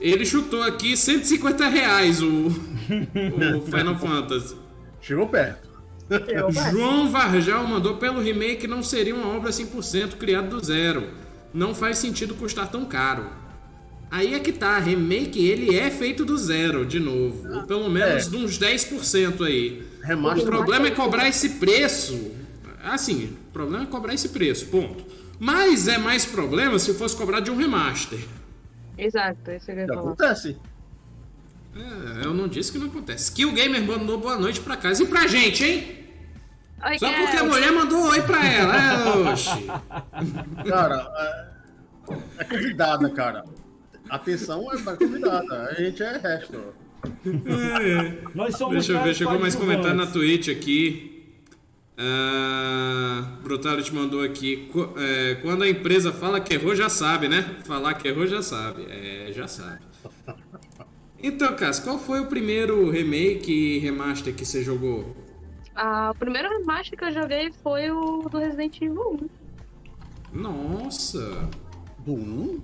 Ele 0.00 0.26
chutou 0.26 0.64
aqui 0.64 0.96
150 0.96 1.68
reais 1.68 2.20
o, 2.20 2.48
o 2.48 3.62
Final 3.70 3.96
Fantasy. 3.96 4.56
Chegou 5.00 5.28
perto. 5.28 5.68
João 6.72 7.08
Varjal 7.08 7.64
mandou 7.68 7.98
pelo 7.98 8.20
remake 8.20 8.66
não 8.66 8.82
seria 8.82 9.14
uma 9.14 9.28
obra 9.28 9.52
100% 9.52 10.16
criada 10.16 10.48
do 10.48 10.64
zero. 10.64 11.08
Não 11.52 11.72
faz 11.72 11.98
sentido 11.98 12.34
custar 12.34 12.68
tão 12.68 12.84
caro. 12.84 13.43
Aí 14.14 14.32
é 14.32 14.38
que 14.38 14.52
tá, 14.52 14.78
remake 14.78 15.44
ele 15.44 15.76
é 15.76 15.90
feito 15.90 16.24
do 16.24 16.38
zero, 16.38 16.86
de 16.86 17.00
novo. 17.00 17.52
Ou 17.52 17.62
pelo 17.64 17.90
menos 17.90 18.28
É. 18.28 18.30
de 18.30 18.36
uns 18.36 18.56
10% 18.56 19.44
aí. 19.44 19.84
O 20.02 20.06
Remaster. 20.06 20.44
problema 20.46 20.86
é 20.86 20.90
cobrar 20.92 21.28
esse 21.28 21.48
preço. 21.50 22.30
Assim, 22.84 23.36
o 23.48 23.52
problema 23.52 23.82
é 23.82 23.86
cobrar 23.86 24.14
esse 24.14 24.28
preço, 24.28 24.66
ponto. 24.66 25.04
Mas 25.40 25.88
é 25.88 25.98
mais 25.98 26.24
problema 26.24 26.78
se 26.78 26.94
fosse 26.94 27.16
cobrar 27.16 27.40
de 27.40 27.50
um 27.50 27.56
remaster. 27.56 28.20
Exato, 28.96 29.50
isso 29.50 29.66
que 29.66 29.72
eu 29.72 29.78
ia. 29.78 29.84
Acontece. 29.92 30.56
É, 31.74 32.24
eu 32.24 32.32
não 32.32 32.46
disse 32.46 32.70
que 32.70 32.78
não 32.78 32.86
acontece. 32.86 33.32
Que 33.32 33.44
o 33.44 33.50
Gamer 33.52 33.82
mandou 33.82 34.16
boa 34.16 34.38
noite 34.38 34.60
pra 34.60 34.76
casa 34.76 35.02
e 35.02 35.06
pra 35.08 35.26
gente, 35.26 35.64
hein? 35.64 36.04
Oi, 36.86 36.98
Só 37.00 37.12
porque 37.12 37.36
a 37.36 37.42
mulher 37.42 37.72
mandou 37.72 38.00
oi 38.10 38.22
pra 38.22 38.46
ela. 38.46 38.76
É, 38.76 39.32
oxi. 39.32 39.66
Cara, 40.68 41.10
é, 41.16 42.12
é 42.38 42.44
convidada, 42.44 43.10
cara. 43.10 43.44
Atenção 44.08 44.70
é 44.72 44.76
da 44.82 44.96
convidada. 44.96 45.68
A 45.70 45.74
gente 45.74 46.02
é 46.02 46.18
resto. 46.18 46.58
Nós 48.34 48.56
somos 48.56 48.74
Deixa 48.74 48.92
eu 48.92 49.02
ver, 49.02 49.14
chegou 49.14 49.38
mais 49.38 49.54
comentário 49.54 49.96
na. 49.96 50.06
Twitch 50.06 50.48
aqui. 50.48 51.10
Ah, 51.96 53.38
Brutality 53.42 53.94
mandou 53.94 54.22
aqui. 54.22 54.68
"Qu- 54.72 54.94
é, 54.96 55.36
quando 55.36 55.62
a 55.62 55.68
empresa 55.68 56.12
fala 56.12 56.40
que 56.40 56.54
errou, 56.54 56.74
já 56.74 56.88
sabe, 56.88 57.28
né? 57.28 57.56
Falar 57.64 57.94
que 57.94 58.08
errou, 58.08 58.26
já 58.26 58.42
sabe. 58.42 58.86
É, 58.88 59.30
já 59.32 59.46
sabe. 59.46 59.80
Então, 61.22 61.54
Cass, 61.56 61.80
qual 61.80 61.98
foi 61.98 62.20
o 62.20 62.26
primeiro 62.26 62.90
remake 62.90 63.50
e 63.50 63.78
remaster 63.78 64.34
que 64.34 64.44
você 64.44 64.62
jogou? 64.62 65.16
Ah, 65.74 66.10
o 66.14 66.18
primeiro 66.18 66.48
remaster 66.48 66.98
que 66.98 67.04
eu 67.04 67.12
joguei 67.12 67.50
foi 67.62 67.90
o 67.90 68.28
do 68.28 68.38
Resident 68.38 68.76
Evil 68.82 69.18
1, 70.34 70.38
Nossa! 70.40 71.48
Do 72.04 72.12
1? 72.12 72.60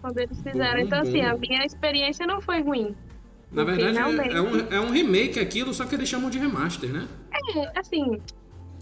Quando 0.00 0.18
eles 0.18 0.40
fizeram. 0.42 0.80
Bom, 0.80 0.86
Então, 0.86 1.00
assim, 1.00 1.20
a 1.22 1.36
minha 1.36 1.64
experiência 1.64 2.26
não 2.26 2.40
foi 2.40 2.62
ruim. 2.62 2.94
Na 3.52 3.64
verdade, 3.64 3.92
realmente- 3.94 4.34
é 4.36 4.40
um, 4.40 4.58
é 4.74 4.80
um 4.80 4.90
remake 4.90 5.40
aquilo, 5.40 5.74
só 5.74 5.84
que 5.84 5.94
eles 5.94 6.08
chamam 6.08 6.30
de 6.30 6.38
remaster, 6.38 6.90
né? 6.92 7.06
É, 7.56 7.78
assim, 7.78 8.20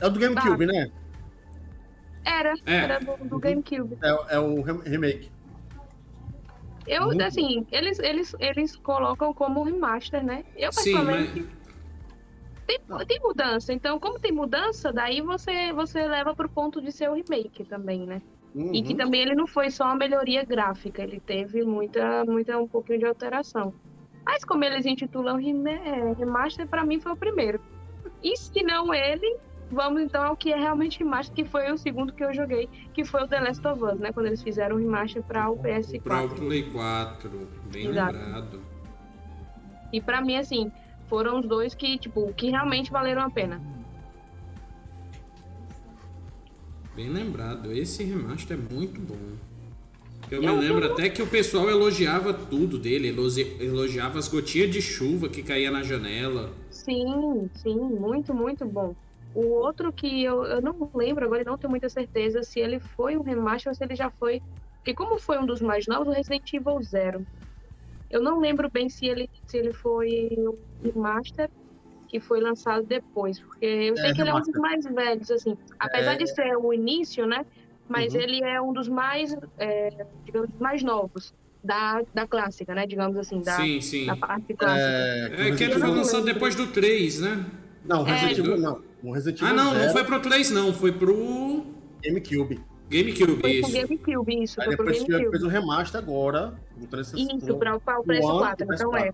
É 0.01 0.07
o 0.07 0.11
do 0.11 0.21
GameCube, 0.21 0.67
né? 0.67 0.91
era. 2.25 2.53
É. 2.67 2.75
Era 2.77 2.99
do, 3.01 3.17
do 3.27 3.39
GameCube. 3.39 3.97
É, 4.03 4.35
é 4.37 4.39
o 4.39 4.61
rem- 4.63 4.83
remake. 4.83 5.33
Eu, 6.87 7.07
Muito 7.07 7.23
assim, 7.23 7.67
eles, 7.71 7.99
eles, 7.99 8.35
eles 8.39 8.77
colocam 8.77 9.33
como 9.35 9.63
remaster, 9.63 10.25
né? 10.25 10.43
Eu, 10.57 10.73
Sim, 10.73 10.93
particularmente, 10.93 11.41
mas. 11.41 12.67
tem, 12.67 13.07
tem 13.07 13.19
mudança. 13.23 13.73
Então, 13.75 13.99
como 13.99 14.19
tem 14.19 14.33
mudança, 14.33 14.91
daí 14.93 15.21
você, 15.21 15.73
você 15.73 16.07
leva 16.07 16.35
pro 16.35 16.49
ponto 16.49 16.81
de 16.81 16.91
ser 16.93 17.11
o 17.11 17.15
remake 17.15 17.65
também, 17.65 18.07
né? 18.07 18.23
E 18.73 18.83
que 18.83 18.93
Uhum. 18.93 18.99
também 18.99 19.23
ele 19.23 19.35
não 19.35 19.47
foi 19.47 19.71
só 19.71 19.85
uma 19.85 19.97
melhoria 19.97 20.45
gráfica, 20.45 21.03
ele 21.03 21.21
teve 21.21 21.63
muita, 21.63 22.25
muita 22.25 22.59
um 22.59 22.67
pouquinho 22.67 22.99
de 22.99 23.07
alteração. 23.07 23.73
Mas 24.27 24.45
como 24.45 24.65
eles 24.65 24.85
intitulam 24.85 25.37
remaster, 25.37 26.67
pra 26.67 26.85
mim 26.85 27.01
foi 27.01 27.13
o 27.13 27.17
primeiro. 27.17 27.61
E 28.23 28.37
se 28.37 28.63
não 28.63 28.93
ele, 28.93 29.39
vamos 29.71 30.03
então 30.03 30.23
ao 30.23 30.37
que 30.37 30.53
é 30.53 30.57
realmente 30.57 30.99
remaster, 30.99 31.35
que 31.35 31.45
foi 31.45 31.71
o 31.73 31.79
segundo 31.79 32.13
que 32.13 32.25
eu 32.25 32.35
joguei, 32.35 32.69
que 32.93 33.05
foi 33.05 33.23
o 33.23 33.29
The 33.29 33.41
Last 33.41 33.67
of 33.67 33.83
Us, 33.83 33.99
né? 34.01 34.13
Quando 34.13 34.27
eles 34.27 34.43
fizeram 34.43 34.77
o 34.77 34.79
remaster 34.79 35.23
para 35.23 35.49
o 35.49 35.57
PS4. 35.57 36.01
Pra 36.03 36.25
o 36.25 36.29
Play 36.29 36.71
4, 36.71 37.49
bem 37.73 37.87
Exato. 37.87 38.19
lembrado. 38.19 38.61
E 39.93 40.01
pra 40.01 40.21
mim, 40.21 40.37
assim, 40.37 40.71
foram 41.07 41.39
os 41.39 41.47
dois 41.47 41.75
que, 41.75 41.97
tipo, 41.99 42.33
que 42.35 42.51
realmente 42.51 42.91
valeram 42.91 43.23
a 43.23 43.31
pena. 43.31 43.63
Bem 46.99 47.11
lembrado. 47.11 47.71
Esse 47.71 48.03
remaster 48.03 48.59
é 48.59 48.75
muito 48.75 49.01
bom. 49.01 49.15
Eu 50.29 50.41
me 50.41 50.49
Eu- 50.49 50.59
lembro 50.59 50.85
até 50.93 51.09
que 51.09 51.23
o 51.23 51.29
pessoal 51.29 51.71
elogiava 51.71 52.35
tudo 52.35 52.77
dele, 52.77 53.07
elogi- 53.11 53.57
elogiava 53.61 54.19
as 54.19 54.27
gotinhas 54.27 54.69
de 54.73 54.83
chuva 54.83 55.29
que 55.29 55.45
caía 55.45 55.71
na 55.71 55.85
janela. 55.85 56.51
Sim, 56.73 57.49
sim, 57.55 57.77
muito, 57.79 58.35
muito 58.35 58.67
bom. 58.67 58.97
O 59.33 59.43
outro 59.47 59.93
que 59.93 60.25
eu, 60.25 60.43
eu 60.43 60.61
não 60.61 60.91
lembro 60.93 61.25
agora, 61.25 61.43
e 61.43 61.45
não 61.45 61.57
tenho 61.57 61.71
muita 61.71 61.89
certeza 61.89 62.43
se 62.43 62.59
ele 62.59 62.81
foi 62.81 63.17
um 63.17 63.23
remaster 63.23 63.71
ou 63.71 63.77
se 63.77 63.85
ele 63.85 63.95
já 63.95 64.11
foi. 64.11 64.43
Porque 64.79 64.93
como 64.93 65.21
foi 65.21 65.39
um 65.39 65.47
dos 65.47 65.61
mais 65.61 65.87
novos, 65.87 66.09
o 66.09 66.11
Resident 66.11 66.53
Evil 66.53 66.83
Zero. 66.83 67.25
Eu 68.11 68.21
não 68.21 68.41
lembro 68.41 68.69
bem 68.73 68.89
se 68.89 69.07
ele, 69.07 69.31
se 69.47 69.57
ele 69.57 69.73
foi 69.73 70.31
um 70.37 70.59
remaster 70.83 71.49
que 72.09 72.19
foi 72.19 72.41
lançado 72.41 72.85
depois, 72.87 73.39
porque 73.39 73.65
eu 73.67 73.97
sei 73.97 74.11
É, 74.11 74.15
que 74.15 74.21
ele 74.21 74.31
é 74.31 74.35
um 74.35 74.41
dos 74.41 74.55
mais 74.55 74.85
velhos, 74.85 75.31
assim. 75.31 75.57
Apesar 75.79 76.15
É. 76.15 76.17
de 76.17 76.27
ser 76.27 76.57
o 76.57 76.73
início, 76.73 77.27
né? 77.27 77.45
Mas 77.89 78.15
Uhum. 78.15 78.21
ele 78.21 78.43
é 78.43 78.61
um 78.61 78.73
dos 78.73 78.89
mais, 78.89 79.37
é, 79.59 80.07
digamos, 80.25 80.49
mais 80.59 80.83
novos 80.83 81.33
da, 81.63 82.03
da 82.15 82.27
clássica, 82.27 82.75
né? 82.75 82.87
Digamos 82.87 83.17
assim, 83.17 83.41
da, 83.43 83.57
sim, 83.57 83.81
sim. 83.81 84.07
da 84.07 84.17
parte 84.17 84.55
clássica. 84.55 84.81
É, 84.83 85.25
É 85.25 85.29
que 85.29 85.37
Resident 85.43 85.61
ele 85.71 85.81
foi 85.81 85.89
não 85.89 85.97
lançado 85.97 86.25
depois 86.25 86.55
do 86.55 86.67
3, 86.69 87.21
né? 87.21 87.45
Não, 87.85 88.03
Resident 88.03 88.37
É. 88.39 88.41
Evil 88.41 88.59
não. 88.59 88.83
O 89.03 89.13
Resident 89.13 89.41
Evil 89.43 89.53
Ah, 89.53 89.57
não, 89.57 89.73
não 89.73 89.81
Zero, 89.81 89.93
foi 89.93 90.05
pro 90.05 90.21
3, 90.21 90.51
não. 90.51 90.73
Foi 90.73 90.93
pro 90.93 91.65
GameCube. 92.03 92.61
GameCube, 92.91 93.33
Foi 93.33 93.41
pro 93.41 93.49
isso. 93.51 93.73
GameCube, 93.73 94.43
isso, 94.45 94.61
Aí 94.61 94.67
foi 94.67 94.77
pro 94.77 94.87
depois 94.87 95.05
GameCube. 95.07 95.31
fez 95.31 95.43
o 95.45 95.49
remaster 95.49 96.01
agora. 96.01 96.55
botando 96.77 97.01
esse- 97.01 97.17
Isso, 97.21 97.57
para 97.59 97.77
o 97.77 97.83
One 97.99 98.05
PS4. 98.07 98.61
e 98.71 98.75
Então 98.75 98.97
é. 98.97 99.13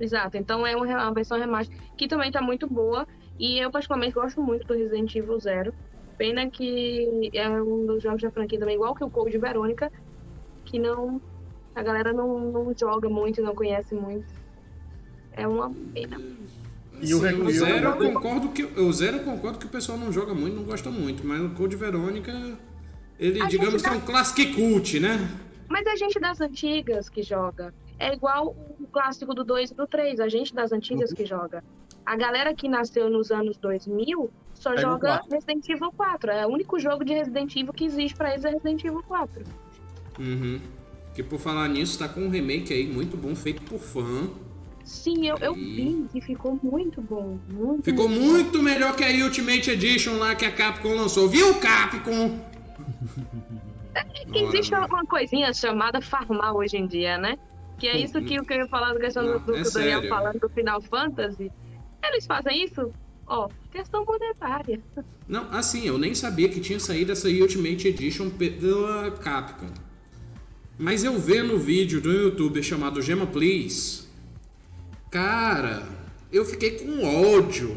Exato, 0.00 0.36
então 0.36 0.66
é 0.66 0.76
uma, 0.76 0.84
uma 0.86 1.12
versão 1.14 1.38
remaster 1.38 1.76
que 1.96 2.06
também 2.08 2.30
tá 2.30 2.40
muito 2.42 2.66
boa. 2.66 3.06
E 3.38 3.58
eu, 3.58 3.70
particularmente, 3.70 4.14
gosto 4.14 4.42
muito 4.42 4.66
do 4.66 4.74
Resident 4.74 5.14
Evil 5.14 5.38
Zero. 5.38 5.74
Pena 6.16 6.48
que 6.48 7.30
é 7.34 7.48
um 7.50 7.84
dos 7.86 8.02
jogos 8.02 8.22
da 8.22 8.30
franquia 8.30 8.58
também, 8.58 8.74
igual 8.76 8.94
que 8.94 9.04
o 9.04 9.10
Code 9.10 9.36
Verônica, 9.38 9.90
que 10.64 10.78
não. 10.78 11.20
A 11.74 11.82
galera 11.82 12.12
não, 12.12 12.40
não 12.50 12.74
joga 12.74 13.08
muito, 13.08 13.42
não 13.42 13.54
conhece 13.54 13.94
muito. 13.94 14.26
É 15.32 15.46
uma 15.46 15.70
pena. 15.92 16.18
E 17.02 17.12
o 17.12 17.18
Sim, 17.20 17.42
o 17.42 17.50
Zero 17.50 17.88
eu 18.02 18.12
concordo 18.14 18.48
que 18.48 18.62
o 18.64 18.90
Zero 18.92 19.20
concordo 19.20 19.58
que 19.58 19.66
o 19.66 19.68
pessoal 19.68 19.98
não 19.98 20.10
joga 20.10 20.32
muito, 20.32 20.56
não 20.56 20.64
gosta 20.64 20.90
muito, 20.90 21.26
mas 21.26 21.42
o 21.42 21.50
Code 21.50 21.76
Verônica 21.76 22.32
ele 23.18 23.42
A 23.42 23.46
digamos 23.46 23.82
que 23.82 23.88
é 23.88 23.90
dá- 23.92 23.96
um 23.98 24.00
classic 24.00 24.54
cult, 24.54 24.98
né? 24.98 25.18
Mas 25.68 25.86
a 25.86 25.96
gente 25.96 26.18
das 26.18 26.40
antigas 26.40 27.10
que 27.10 27.22
joga. 27.22 27.74
É 27.98 28.12
igual 28.12 28.54
o 28.80 28.86
clássico 28.86 29.34
do 29.34 29.42
2 29.44 29.70
e 29.70 29.74
do 29.74 29.86
3, 29.86 30.20
a 30.20 30.28
gente 30.28 30.54
das 30.54 30.72
antigas 30.72 31.10
Uhum. 31.10 31.16
que 31.16 31.24
joga. 31.26 31.64
A 32.04 32.16
galera 32.16 32.54
que 32.54 32.68
nasceu 32.68 33.08
nos 33.10 33.30
anos 33.30 33.56
2000 33.56 34.30
só 34.54 34.70
Pega 34.70 34.82
joga. 34.82 35.20
Resident 35.30 35.68
Evil 35.68 35.90
4. 35.96 36.30
É 36.30 36.46
o 36.46 36.50
único 36.50 36.78
jogo 36.78 37.04
de 37.04 37.12
Resident 37.14 37.54
Evil 37.56 37.72
que 37.72 37.84
existe 37.84 38.16
pra 38.16 38.30
eles 38.32 38.44
é 38.44 38.50
Resident 38.50 38.84
Evil 38.84 39.02
4. 39.02 39.42
Uhum. 40.18 40.60
Que 41.14 41.22
por 41.22 41.38
falar 41.38 41.68
nisso, 41.68 41.98
tá 41.98 42.08
com 42.08 42.20
um 42.20 42.28
remake 42.28 42.72
aí 42.72 42.86
muito 42.86 43.16
bom, 43.16 43.34
feito 43.34 43.62
por 43.62 43.78
fã. 43.80 44.28
Sim, 44.84 45.26
eu, 45.26 45.36
eu 45.38 45.56
E- 45.56 45.74
vi 45.74 46.06
que 46.12 46.20
ficou 46.20 46.58
muito 46.62 47.00
bom. 47.02 47.38
Muito 47.50 47.82
Ficou 47.82 48.08
muito 48.08 48.22
muito 48.30 48.62
melhor 48.62 48.94
que 48.94 49.02
a 49.02 49.08
Ultimate 49.24 49.70
Edition 49.70 50.16
lá 50.18 50.34
que 50.36 50.44
a 50.44 50.52
Capcom 50.52 50.94
lançou. 50.94 51.28
Viu, 51.28 51.54
Capcom? 51.58 52.38
Que 54.32 54.38
existe 54.44 54.72
uma 54.74 54.86
uma 54.86 55.04
coisinha 55.06 55.52
chamada 55.52 56.00
farmar 56.00 56.54
hoje 56.54 56.76
em 56.76 56.86
dia, 56.86 57.16
né? 57.18 57.36
Que 57.78 57.88
é 57.88 57.98
isso 57.98 58.20
que, 58.22 58.34
eu 58.34 58.44
ia 58.50 58.66
falar 58.68 58.94
da 58.94 59.00
questão 59.00 59.24
do, 59.24 59.32
Não, 59.32 59.40
do 59.40 59.56
é 59.56 59.62
que 59.62 59.68
o 59.68 59.72
Daniel 59.72 60.00
sério. 60.00 60.08
falando 60.08 60.38
do 60.38 60.48
Final 60.48 60.80
Fantasy. 60.82 61.52
Eles 62.02 62.26
fazem 62.26 62.64
isso, 62.64 62.92
ó, 63.26 63.48
questão 63.70 64.04
monetária. 64.04 64.80
Não, 65.28 65.50
assim, 65.50 65.86
eu 65.86 65.98
nem 65.98 66.14
sabia 66.14 66.48
que 66.48 66.60
tinha 66.60 66.80
saído 66.80 67.12
essa 67.12 67.28
Ultimate 67.28 67.88
Edition 67.88 68.30
pela 68.30 69.10
Capcom. 69.10 69.68
Mas 70.78 71.04
eu 71.04 71.18
vendo 71.18 71.54
o 71.54 71.58
vídeo 71.58 72.00
do 72.00 72.12
YouTube 72.12 72.62
chamado 72.62 73.02
Gema 73.02 73.26
Please, 73.26 74.06
cara, 75.10 75.82
eu 76.32 76.44
fiquei 76.44 76.72
com 76.72 77.04
ódio. 77.04 77.76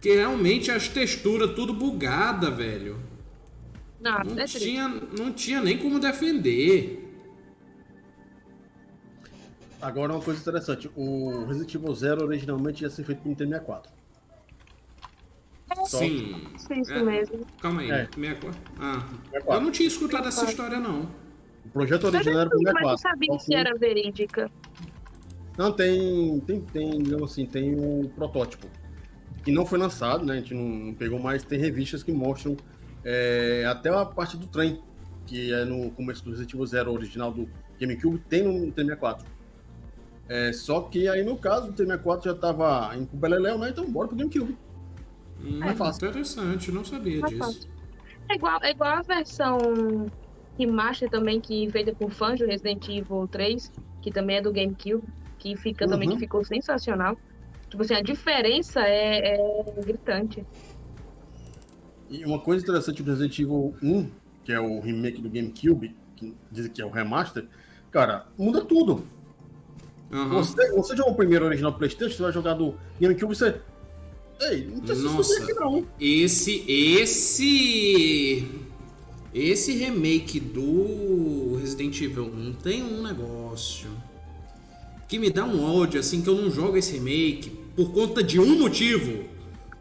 Que 0.00 0.14
realmente 0.14 0.70
as 0.70 0.86
texturas 0.88 1.54
tudo 1.54 1.74
bugada, 1.74 2.50
velho. 2.50 3.00
Não, 4.00 4.22
Não 4.22 4.38
é 4.38 4.44
tinha, 4.44 4.88
não 4.88 5.32
tinha 5.32 5.60
nem 5.60 5.76
como 5.76 5.98
defender. 5.98 7.07
Agora 9.80 10.12
uma 10.12 10.20
coisa 10.22 10.40
interessante. 10.40 10.90
O 10.96 11.44
Resident 11.46 11.74
Evil 11.74 11.94
Zero 11.94 12.24
originalmente 12.24 12.82
ia 12.82 12.90
ser 12.90 13.04
feito 13.04 13.20
pro 13.20 13.28
Nintendo 13.28 13.50
64. 13.50 13.92
Só. 15.86 15.98
Sim. 15.98 16.34
Isso 16.56 16.92
É. 16.92 17.02
mesmo. 17.02 17.46
Calma 17.60 17.82
aí, 17.82 17.90
É. 17.90 18.08
64. 18.14 18.60
Ah, 18.78 19.06
64. 19.30 19.52
eu 19.54 19.60
não 19.60 19.70
tinha 19.70 19.86
escutado 19.88 20.26
essa 20.28 20.44
história, 20.44 20.80
não. 20.80 21.08
O 21.64 21.68
projeto 21.70 22.04
original 22.04 22.40
era 22.40 22.50
pro 22.50 22.58
eu 22.58 22.62
mas 22.72 22.82
eu 22.82 22.98
64. 22.98 23.02
sabia 23.02 23.38
Só 23.38 23.46
que 23.46 23.54
era 23.54 23.74
verídica. 23.78 24.50
Não, 25.56 25.72
tem, 25.72 26.40
tem, 26.40 26.60
tem, 26.60 27.02
digamos 27.02 27.32
assim, 27.32 27.46
tem 27.46 27.74
o 27.74 28.08
protótipo. 28.14 28.66
Que 29.44 29.52
não 29.52 29.64
foi 29.66 29.78
lançado, 29.78 30.24
né? 30.24 30.34
A 30.34 30.36
gente 30.36 30.54
não, 30.54 30.64
não 30.68 30.94
pegou 30.94 31.18
mais. 31.18 31.42
Tem 31.42 31.58
revistas 31.58 32.02
que 32.02 32.12
mostram 32.12 32.56
é, 33.04 33.64
até 33.68 33.88
a 33.90 34.04
parte 34.04 34.36
do 34.36 34.46
trem, 34.46 34.80
que 35.26 35.52
é 35.52 35.64
no 35.64 35.90
começo 35.92 36.24
do 36.24 36.30
Resident 36.30 36.54
Evil 36.54 36.66
Zero 36.66 36.92
original 36.92 37.32
do 37.32 37.48
GameCube, 37.80 38.18
tem 38.28 38.42
no 38.42 38.52
Nintendo 38.52 38.88
64. 38.88 39.26
É, 40.28 40.52
só 40.52 40.82
que 40.82 41.08
aí, 41.08 41.24
no 41.24 41.36
caso, 41.38 41.66
o 41.66 41.70
Nintendo 41.70 41.88
64 41.90 42.30
já 42.32 42.36
tava 42.36 42.94
em 42.96 43.08
Beleléu, 43.12 43.58
né? 43.58 43.70
Então 43.70 43.90
bora 43.90 44.08
pro 44.08 44.16
GameCube. 44.16 44.56
Hum, 45.42 45.62
É 45.64 45.74
fácil. 45.74 46.08
Interessante, 46.08 46.70
não 46.72 46.84
sabia 46.84 47.20
Mais 47.20 47.32
disso. 47.32 47.44
fácil. 47.46 47.70
É 48.28 48.34
igual, 48.34 48.62
é 48.62 48.70
igual 48.72 48.90
a 48.98 49.02
versão 49.02 50.06
remaster 50.58 51.08
também 51.08 51.40
que 51.40 51.70
feita 51.70 51.94
por 51.94 52.10
fãs 52.10 52.38
do 52.38 52.44
Resident 52.46 52.86
Evil 52.88 53.26
3, 53.28 53.72
que 54.02 54.10
também 54.10 54.36
é 54.36 54.42
do 54.42 54.52
GameCube, 54.52 55.02
que 55.38 55.56
fica 55.56 55.86
também 55.88 56.08
Uhum. 56.08 56.14
que 56.16 56.20
ficou 56.20 56.44
sensacional. 56.44 57.16
Tipo 57.70 57.82
assim, 57.82 57.94
a 57.94 58.02
diferença 58.02 58.80
é, 58.80 59.36
é 59.36 59.82
gritante. 59.82 60.44
E 62.10 62.24
uma 62.24 62.40
coisa 62.40 62.62
interessante 62.62 63.02
do 63.02 63.10
Resident 63.10 63.38
Evil 63.38 63.74
1, 63.82 64.10
que 64.44 64.52
é 64.52 64.60
o 64.60 64.80
remake 64.80 65.20
do 65.20 65.28
GameCube, 65.30 65.94
que 66.16 66.34
dizem 66.50 66.72
que 66.72 66.82
é 66.82 66.84
o 66.84 66.90
remaster, 66.90 67.46
cara, 67.90 68.26
muda 68.36 68.64
tudo. 68.64 69.04
Aham. 70.12 70.28
Você, 70.42 70.72
você 70.72 70.96
jogou 70.96 71.12
o 71.12 71.16
primeiro 71.16 71.44
original 71.44 71.72
PlayStation, 71.74 72.16
você 72.16 72.22
vai 72.22 72.32
jogar 72.32 72.54
do 72.54 72.74
GameCube, 73.00 73.34
você. 73.36 73.56
Ei, 74.40 74.66
não 74.72 74.80
precisa 74.80 75.10
Nossa. 75.10 75.42
aqui 75.42 75.52
não. 75.54 75.86
Esse, 76.00 76.64
esse, 76.70 78.46
esse 79.34 79.72
remake 79.74 80.38
do 80.40 81.58
Resident 81.60 82.00
Evil 82.00 82.24
1 82.26 82.52
tem 82.62 82.82
um 82.82 83.02
negócio 83.02 83.88
que 85.08 85.18
me 85.18 85.28
dá 85.30 85.44
um 85.44 85.62
ódio, 85.64 85.98
assim, 86.00 86.22
que 86.22 86.28
eu 86.28 86.36
não 86.36 86.50
jogo 86.50 86.76
esse 86.76 86.92
remake 86.92 87.50
por 87.74 87.90
conta 87.92 88.22
de 88.22 88.38
um 88.38 88.58
motivo. 88.58 89.24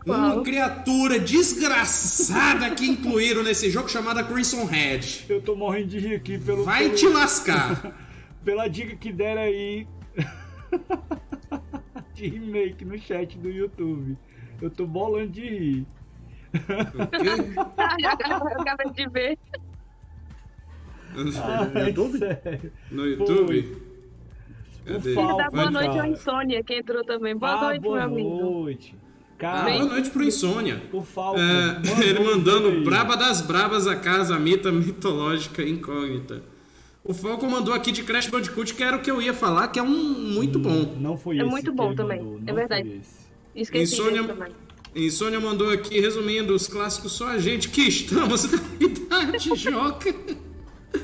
Uma 0.06 0.42
criatura 0.42 1.20
desgraçada 1.20 2.70
que 2.72 2.86
incluíram 2.88 3.44
nesse 3.44 3.70
jogo 3.70 3.90
chamada 3.90 4.24
Crimson 4.24 4.63
Head. 4.63 5.26
Eu 5.28 5.42
tô 5.42 5.54
morrendo 5.54 5.88
de 5.90 6.00
rir 6.00 6.16
aqui 6.16 6.38
pelo, 6.38 6.63
Vai 6.63 6.86
pelo- 6.86 6.96
te 6.96 7.08
lascar. 7.10 7.94
pela 8.46 8.70
dica 8.70 8.96
que 8.96 9.12
deram 9.12 9.42
aí 9.42 9.86
de 12.13 12.27
remake 12.27 12.84
no 12.86 12.97
chat 12.97 13.38
do 13.38 13.49
YouTube. 13.49 14.17
Eu 14.62 14.69
tô 14.69 14.86
bolando 14.88 15.27
de 15.30 15.41
rir. 15.47 15.86
Eu 16.53 18.62
acabei 18.62 18.91
de 18.91 19.10
ver. 19.10 19.38
no 21.13 21.80
YouTube? 21.88 22.17
sério. 22.17 22.71
No 22.91 23.06
YouTube? 23.06 23.77
Cadê? 24.86 25.13
Boa 25.13 25.71
noite 25.71 25.99
ao. 25.99 26.06
Insônia, 26.06 26.63
que 26.63 26.75
entrou 26.75 27.03
também. 27.03 27.36
Boa 27.36 27.51
Ah, 27.53 27.62
noite, 27.62 27.82
boa 27.82 27.95
meu 27.97 28.06
amigo. 28.06 28.62
noite. 28.62 28.95
Ah, 28.97 29.08
Cara, 29.38 29.71
boa 29.71 29.86
noite 29.86 30.10
pro 30.10 30.23
Insônia. 30.23 30.82
o 30.91 31.01
Falcon. 31.01 31.39
É, 31.39 31.82
ele 32.08 32.19
mandando 32.21 32.69
aí. 32.69 32.84
Braba 32.84 33.15
das 33.15 33.41
Brabas 33.41 33.86
a 33.86 33.95
casa 33.95 34.39
mita 34.39 34.71
mitológica 34.71 35.62
incógnita. 35.62 36.41
O 37.08 37.13
Falcon 37.13 37.48
mandou 37.50 37.74
aqui 37.74 37.91
de 37.91 38.04
Crash 38.04 38.28
Bandicoot, 38.28 38.74
que 38.74 38.84
era 38.84 38.98
o 38.98 39.02
que 39.02 39.10
eu 39.10 39.22
ia 39.22 39.34
falar, 39.34 39.70
que 39.70 39.80
é 39.80 39.84
um 39.84 39.88
muito 39.88 40.60
bom. 40.60 40.96
Não 41.00 41.17
foi 41.17 41.38
É 41.38 41.41
esse 41.41 41.50
muito 41.50 41.72
que 41.72 41.78
bom 41.78 41.96
também, 41.96 42.22
mandou, 42.22 42.41
é 42.46 42.54
verdade. 42.54 43.02
Esqueci 43.56 43.93
Insônia- 43.96 44.24
também. 44.26 44.52
Insônia 44.96 45.39
mandou 45.39 45.70
aqui, 45.70 46.00
resumindo, 46.00 46.54
os 46.54 46.67
clássicos 46.67 47.12
só 47.13 47.28
a 47.30 47.38
gente 47.39 47.70
que 47.70 47.82
estamos 47.84 48.52
na 48.52 48.60
idade 48.80 49.56
joca. 49.56 50.13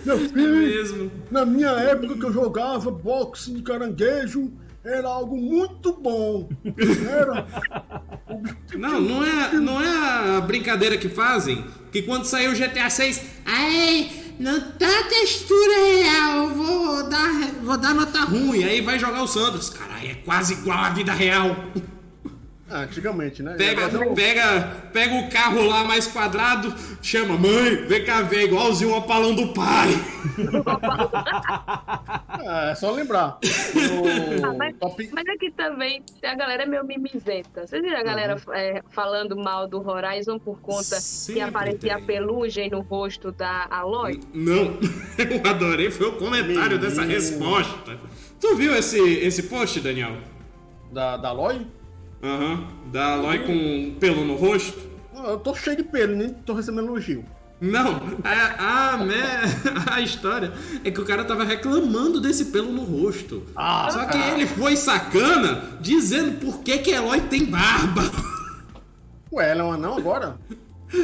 Meu 0.06 0.16
É 0.16 0.20
filho, 0.20 0.56
mesmo. 0.58 1.12
na 1.32 1.46
minha 1.46 1.70
época 1.70 2.16
que 2.18 2.24
eu 2.26 2.34
jogava 2.34 2.90
boxe 2.92 3.52
de 3.54 3.62
caranguejo, 3.62 4.52
era 4.84 5.08
algo 5.08 5.38
muito 5.38 5.94
bom. 5.94 6.50
Era. 7.10 7.46
Não, 8.76 9.00
não 9.00 9.24
é, 9.24 9.54
não 9.54 9.80
é 9.80 10.38
a 10.38 10.42
brincadeira 10.42 10.98
que 10.98 11.08
fazem, 11.08 11.64
que 11.92 12.02
quando 12.02 12.26
saiu 12.26 12.52
o 12.52 12.56
GTA 12.56 12.90
6, 12.90 13.22
ai, 13.46 14.10
não 14.40 14.60
tá 14.72 15.04
textura 15.10 15.74
real, 15.86 16.50
vou 16.50 17.10
dar, 17.10 17.52
vou 17.64 17.78
dar 17.78 17.94
nota 17.94 18.22
ruim. 18.22 18.64
Aí 18.64 18.82
vai 18.82 18.98
jogar 19.00 19.24
o 19.24 19.28
Sanders. 19.28 19.70
Caralho, 19.70 20.12
é 20.12 20.16
quase 20.16 20.54
igual 20.54 20.80
à 20.80 20.90
vida 20.90 21.14
real. 21.14 21.56
Ah, 22.70 22.80
antigamente, 22.84 23.44
né? 23.44 23.56
Pega, 23.58 23.90
pega, 24.16 24.62
pega 24.94 25.16
o 25.16 25.30
carro 25.30 25.62
lá 25.64 25.84
mais 25.84 26.08
quadrado, 26.08 26.74
chama, 27.02 27.38
mãe, 27.38 27.76
vem 27.86 28.04
cá 28.06 28.22
ver, 28.22 28.46
igualzinho 28.46 28.92
o 28.92 28.98
opalão 28.98 29.36
do 29.36 29.54
pai. 29.54 29.90
Ah, 32.46 32.72
é 32.72 32.76
só 32.76 32.92
lembrar. 32.92 33.40
Ah, 34.44 34.54
mas, 34.58 34.76
top... 34.78 35.10
mas 35.14 35.24
aqui 35.30 35.50
também 35.52 36.04
a 36.24 36.36
galera 36.36 36.64
é 36.64 36.66
meio 36.66 36.84
mimizenta. 36.86 37.66
Vocês 37.66 37.82
viram 37.82 37.98
a 37.98 38.04
galera 38.04 38.42
é, 38.52 38.82
falando 38.90 39.38
mal 39.38 39.66
do 39.66 39.88
Horizon 39.88 40.38
por 40.40 40.60
conta 40.60 40.96
que 40.98 41.02
Sempre 41.02 41.42
aparecia 41.42 41.96
tem. 41.96 42.06
pelugem 42.06 42.70
no 42.70 42.82
rosto 42.82 43.32
da 43.32 43.68
Aloy? 43.70 44.20
Não, 44.34 44.78
eu 45.18 45.50
adorei, 45.50 45.90
foi 45.90 46.08
o 46.08 46.14
comentário 46.18 46.78
dessa 46.78 47.02
Menino. 47.02 47.20
resposta. 47.20 47.98
Tu 48.42 48.56
viu 48.58 48.76
esse, 48.76 49.00
esse 49.00 49.44
post, 49.44 49.80
Daniel? 49.80 50.18
da, 50.92 51.16
da 51.18 51.30
Aloy? 51.30 51.66
Aham, 52.24 52.64
da 52.86 53.14
Aloy 53.14 53.40
com 53.40 53.96
pelo 54.00 54.24
no 54.24 54.36
rosto? 54.36 54.80
Eu 55.14 55.38
tô 55.38 55.54
cheio 55.54 55.76
de 55.76 55.84
pelo, 55.84 56.16
nem 56.16 56.30
tô 56.30 56.54
recebendo 56.54 56.88
elogio. 56.88 57.26
Não, 57.60 58.02
a, 58.24 58.94
a, 58.94 58.98
né, 58.98 59.42
a 59.92 60.02
história 60.02 60.52
é 60.84 60.92
que 60.92 61.00
o 61.00 61.06
cara 61.06 61.24
tava 61.24 61.44
reclamando 61.44 62.20
desse 62.20 62.46
pelo 62.46 62.72
no 62.72 62.84
rosto. 62.84 63.44
Ah, 63.56 63.90
Só 63.92 64.06
que 64.06 64.18
ele 64.18 64.46
foi 64.48 64.76
sacana 64.76 65.64
dizendo 65.80 66.40
por 66.40 66.60
que 66.62 66.78
que 66.80 66.92
Eloy 66.92 67.22
tem 67.22 67.46
barba. 67.46 68.04
Ué, 69.32 69.52
ela 69.52 69.62
é 69.62 69.64
um 69.64 69.72
anão 69.74 69.98
agora? 69.98 70.38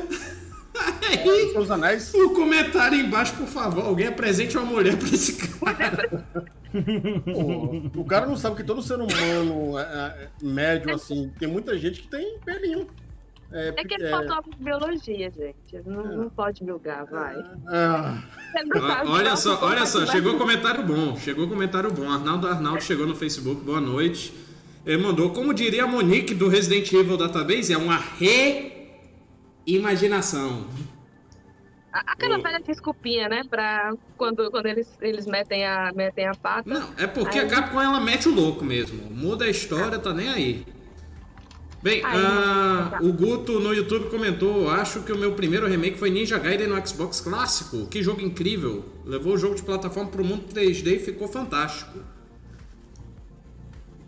Aí, 1.10 1.52
Seus 1.52 1.70
anéis? 1.72 2.14
o 2.14 2.30
comentário 2.30 2.98
embaixo, 2.98 3.34
por 3.34 3.48
favor, 3.48 3.86
alguém 3.86 4.08
apresente 4.08 4.58
uma 4.58 4.66
mulher 4.66 4.98
pra 4.98 5.10
esse 5.10 5.34
cara. 5.34 6.26
Pô, 6.74 8.00
o 8.02 8.06
cara 8.06 8.26
não 8.26 8.38
sabe 8.38 8.56
que 8.58 8.64
todo 8.64 8.82
ser 8.82 8.96
humano 8.96 9.78
é, 9.78 9.82
é, 9.82 10.30
médio, 10.42 10.94
assim, 10.94 11.32
tem 11.40 11.48
muita 11.48 11.78
gente 11.78 12.02
que 12.02 12.08
tem 12.08 12.38
pelinho. 12.40 12.88
É, 13.52 13.74
É 13.76 13.84
que 13.84 13.96
ele 13.96 14.06
é, 14.06 14.10
faltou 14.12 14.44
biologia, 14.60 15.32
gente. 15.32 15.82
Não, 15.86 16.04
não 16.04 16.30
pode 16.30 16.64
julgar, 16.66 17.06
vai. 17.06 17.36
sabe 18.52 19.10
Olha 19.10 19.36
só, 19.36 19.60
olha 19.64 19.86
só, 19.86 20.06
chegou 20.06 20.38
comentário 20.38 20.84
bom, 20.84 21.18
chegou 21.18 21.48
comentário 21.48 21.92
bom. 21.92 22.10
Arnaldo 22.10 22.48
Arnaldo 22.48 22.84
chegou 22.84 23.08
no 23.08 23.16
Facebook, 23.16 23.64
boa 23.64 23.82
noite. 23.82 24.34
Ele 24.86 25.02
mandou, 25.02 25.32
como 25.32 25.54
diria 25.54 25.84
a 25.84 25.88
Monique 25.88 26.34
do 26.34 26.48
Resident 26.48 26.92
Evil 26.94 27.18
Database, 27.18 27.74
é 27.74 27.78
uma 27.78 28.00
reimaginação. 29.66 30.68
Aquela 31.92 32.38
Ô. 32.38 32.42
velha 32.42 32.60
desculpinha, 32.60 33.28
né? 33.28 33.44
Pra 33.50 33.94
quando, 34.16 34.50
quando 34.52 34.66
eles, 34.68 34.88
eles 35.02 35.26
metem, 35.26 35.66
a, 35.66 35.92
metem 35.96 36.28
a 36.28 36.36
pata. 36.36 36.70
Não, 36.70 36.90
é 36.98 37.08
porque 37.08 37.40
Aí- 37.40 37.46
a 37.46 37.50
Capcom 37.50 37.82
ela 37.82 38.00
mete 38.00 38.30
o 38.30 38.34
louco 38.34 38.64
mesmo. 38.64 39.10
Muda 39.10 39.46
a 39.46 39.50
história, 39.50 39.98
tá 39.98 40.14
nem 40.14 40.30
aí. 40.30 40.66
Bem, 41.82 42.04
Aí, 42.04 42.24
ah, 42.26 42.90
tá. 42.92 43.00
o 43.02 43.14
Guto 43.14 43.60
no 43.60 43.74
YouTube 43.74 44.10
comentou: 44.10 44.70
Acho 44.70 45.02
que 45.02 45.12
o 45.14 45.18
meu 45.18 45.32
primeiro 45.34 45.66
remake 45.66 45.98
foi 45.98 46.10
Ninja 46.10 46.38
Gaiden 46.38 46.68
no 46.68 46.88
Xbox 46.88 47.22
clássico. 47.22 47.88
Que 47.88 48.04
jogo 48.04 48.20
incrível! 48.22 48.84
Levou 49.06 49.34
o 49.34 49.38
jogo 49.38 49.56
de 49.56 49.64
plataforma 49.64 50.10
pro 50.10 50.24
mundo 50.24 50.44
3D 50.54 50.96
e 50.96 51.00
ficou 51.00 51.28
fantástico. 51.30 52.00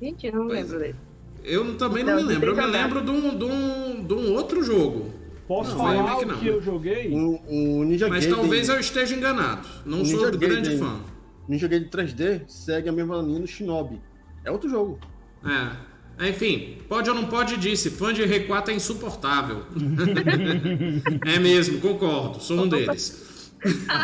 Gente, 0.02 0.28
eu 0.28 0.34
não 0.34 0.48
Pois 0.48 0.60
lembro 0.70 0.76
é. 0.76 0.80
dele. 0.80 0.96
Eu 1.44 1.78
também 1.78 2.04
não 2.04 2.16
Não, 2.16 2.22
me 2.22 2.28
lembro. 2.28 2.52
Eu 2.52 2.56
me 2.56 2.66
lembro 2.66 3.02
de 3.02 3.10
um, 3.10 3.38
de, 3.38 3.46
um, 3.46 4.04
de 4.04 4.14
um 4.14 4.34
outro 4.34 4.62
jogo. 4.64 5.12
Posso 5.52 5.72
Não, 5.72 5.78
falar 5.80 6.18
o 6.20 6.26
não. 6.26 6.38
que 6.38 6.48
eu 6.48 6.62
joguei? 6.62 7.10
o, 7.14 7.42
o 7.46 7.84
Ninja 7.84 8.08
Mas 8.08 8.24
Gaiden, 8.24 8.40
talvez 8.40 8.70
eu 8.70 8.80
esteja 8.80 9.14
enganado. 9.14 9.68
Não 9.86 10.06
sou 10.06 10.20
Ninja 10.28 10.32
grande 10.38 10.70
Gaiden- 10.70 10.78
fã. 10.78 11.00
Ninja 11.46 11.68
Gaiden 11.68 11.90
3D 11.90 12.42
segue 12.48 12.88
a 12.88 12.92
mesma 12.94 13.18
linha 13.18 13.42
do 13.42 13.48
Shinobi. 13.48 14.00
É 14.46 14.50
outro 14.52 14.70
jogo. 14.70 14.98
É. 15.46 16.30
Enfim, 16.30 16.78
pode 16.88 17.10
ou 17.10 17.16
não 17.18 17.26
pode, 17.26 17.58
disse. 17.58 17.90
Fã 17.90 18.14
de 18.14 18.22
R4 18.24 18.70
é 18.70 18.74
insuportável. 18.76 19.64
é 21.28 21.38
mesmo, 21.38 21.82
concordo. 21.82 22.40
Sou 22.42 22.62
um 22.62 22.70
deles. 22.70 23.52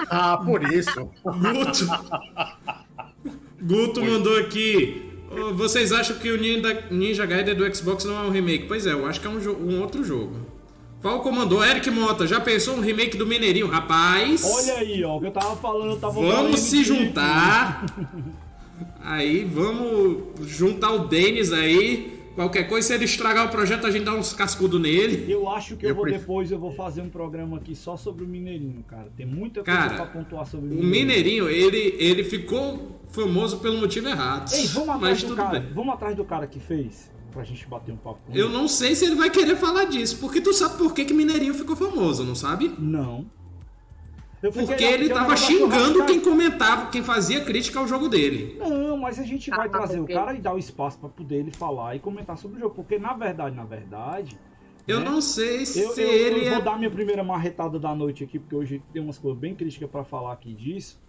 Ah, 0.09 0.35
por 0.45 0.61
isso. 0.73 1.09
Guto. 1.23 1.87
Guto 3.61 4.03
mandou 4.03 4.37
aqui. 4.37 5.01
"Ô, 5.31 5.53
Vocês 5.53 5.93
acham 5.93 6.17
que 6.17 6.29
o 6.29 6.37
Ninja, 6.91 7.25
Gaiden 7.25 7.55
do 7.55 7.73
Xbox 7.75 8.03
não 8.03 8.17
é 8.17 8.27
um 8.27 8.31
remake? 8.31 8.65
Pois 8.67 8.85
é, 8.85 8.91
eu 8.91 9.05
acho 9.05 9.21
que 9.21 9.27
é 9.27 9.29
um, 9.29 9.37
um 9.37 9.81
outro 9.81 10.03
jogo. 10.03 10.45
Falco 11.07 11.31
mandou, 11.31 11.63
Eric 11.63 11.89
Mota, 11.89 12.27
já 12.27 12.37
pensou 12.37 12.75
um 12.75 12.81
remake 12.81 13.15
do 13.15 13.25
Mineirinho? 13.25 13.67
Rapaz, 13.67 14.43
Olha 14.43 14.73
aí, 14.79 15.01
ó, 15.05 15.15
o 15.15 15.21
que 15.21 15.27
eu 15.27 15.31
tava 15.31 15.55
falando, 15.55 15.91
eu 15.91 15.97
tava 15.99 16.19
vamos 16.21 16.59
se 16.59 16.83
juntar. 16.83 17.85
Aí, 19.01 19.45
vamos 19.45 20.45
juntar 20.49 20.91
o 20.91 21.07
Denis 21.07 21.53
aí. 21.53 22.19
Qualquer 22.35 22.67
coisa, 22.67 22.89
se 22.89 22.93
ele 22.93 23.05
estragar 23.05 23.45
o 23.47 23.49
projeto, 23.49 23.87
a 23.87 23.91
gente 23.91 24.03
dá 24.03 24.13
uns 24.13 24.33
cascudos 24.33 24.79
nele. 24.81 25.31
Eu 25.31 25.49
acho 25.49 25.77
que 25.77 25.85
eu, 25.85 25.89
Eu 25.91 25.95
vou 25.95 26.03
prefiro- 26.03 26.21
depois, 26.23 26.51
eu 26.51 26.59
vou 26.59 26.73
fazer 26.73 27.01
um 27.01 27.09
programa 27.09 27.55
aqui 27.57 27.73
só 27.73 27.95
sobre 27.95 28.25
o 28.25 28.27
Mineirinho, 28.27 28.83
cara. 28.85 29.07
Tem 29.15 29.25
muita 29.25 29.63
coisa 29.63 29.79
Cara, 29.79 29.93
pra 29.95 30.05
pontuar 30.07 30.45
sobre 30.45 30.75
O 30.75 30.83
Mineirinho, 30.83 31.47
ele, 31.49 31.95
ele 31.97 32.23
ficou 32.25 32.99
famoso 33.09 33.57
pelo 33.59 33.77
motivo 33.79 34.09
errado. 34.09 34.51
Ei, 34.53 34.67
vamos 34.67 34.89
atrás 34.89 35.01
Mas 35.01 35.21
do 35.23 35.27
tudo 35.29 35.37
cara. 35.37 35.59
bem. 35.61 35.73
Vamos 35.73 35.93
atrás 35.93 36.15
do 36.15 36.25
cara 36.25 36.45
que 36.47 36.59
fez, 36.59 37.09
pra 37.37 37.43
gente 37.45 37.67
bater 37.67 37.91
um 37.91 37.97
papo 37.97 38.19
com 38.25 38.33
Eu 38.35 38.49
não 38.49 38.67
sei 38.67 38.95
se 38.95 39.05
ele 39.05 39.13
vai 39.15 39.29
querer 39.29 39.55
falar 39.57 39.85
disso, 39.85 40.17
porque 40.19 40.41
tu 40.41 40.51
sabe 40.53 40.75
por 40.77 40.91
que, 40.93 41.05
que 41.05 41.13
Mineirinho 41.13 41.53
ficou 41.53 41.75
famoso, 41.75 42.23
não 42.23 42.33
sabe? 42.33 42.73
Não. 42.79 43.25
Porque 44.41 44.83
ele 44.83 45.09
tava 45.09 45.35
xingando 45.37 46.03
quem 46.05 46.19
comentava, 46.19 46.89
quem 46.91 47.03
fazia 47.03 47.43
crítica 47.43 47.79
ao 47.79 47.87
jogo 47.87 48.07
dele. 48.07 48.55
Não, 48.59 48.97
mas 48.97 49.19
a 49.19 49.23
gente 49.23 49.49
vai 49.51 49.67
Ah, 49.67 49.69
trazer 49.69 49.95
o 49.97 50.01
porque- 50.01 50.13
cara 50.13 50.33
e 50.33 50.39
dar 50.39 50.53
o 50.53 50.57
espaço 50.57 50.97
pra 50.99 51.09
poder 51.09 51.37
ele 51.37 51.51
falar 51.51 51.95
e 51.95 51.99
comentar 51.99 52.37
sobre 52.37 52.57
o 52.57 52.59
jogo. 52.59 52.73
Porque 52.75 52.97
na 52.99 53.13
verdade, 53.13 53.55
na 53.55 53.65
verdade, 53.65 54.37
Eu 54.87 54.99
né? 54.99 55.05
não 55.09 55.21
sei 55.21 55.65
se 55.65 55.79
Eu, 55.81 55.93
eu- 55.95 55.97
ele 56.11 56.39
eu 56.45 56.49
vou 56.51 56.59
é. 56.59 56.61
dar 56.61 56.77
minha 56.77 56.89
primeira 56.91 57.23
marretada 57.23 57.77
da 57.79 57.93
noite 57.95 58.23
aqui, 58.23 58.37
porque 58.39 58.55
hoje 58.55 58.81
tem 58.93 59.01
umas 59.01 59.17
coisas 59.17 59.39
bem 59.39 59.53
críticas 59.55 59.89
pra 59.89 60.03
falar 60.03 60.33
aqui 60.33 60.53
disso. 60.53 60.99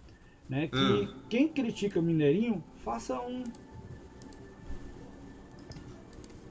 Né? 0.49 0.67
Que 0.67 0.77
Hum. 0.77 1.07
quem 1.29 1.47
critica 1.47 2.01
Mineirinho, 2.01 2.63
faça 2.83 3.19
um 3.19 3.43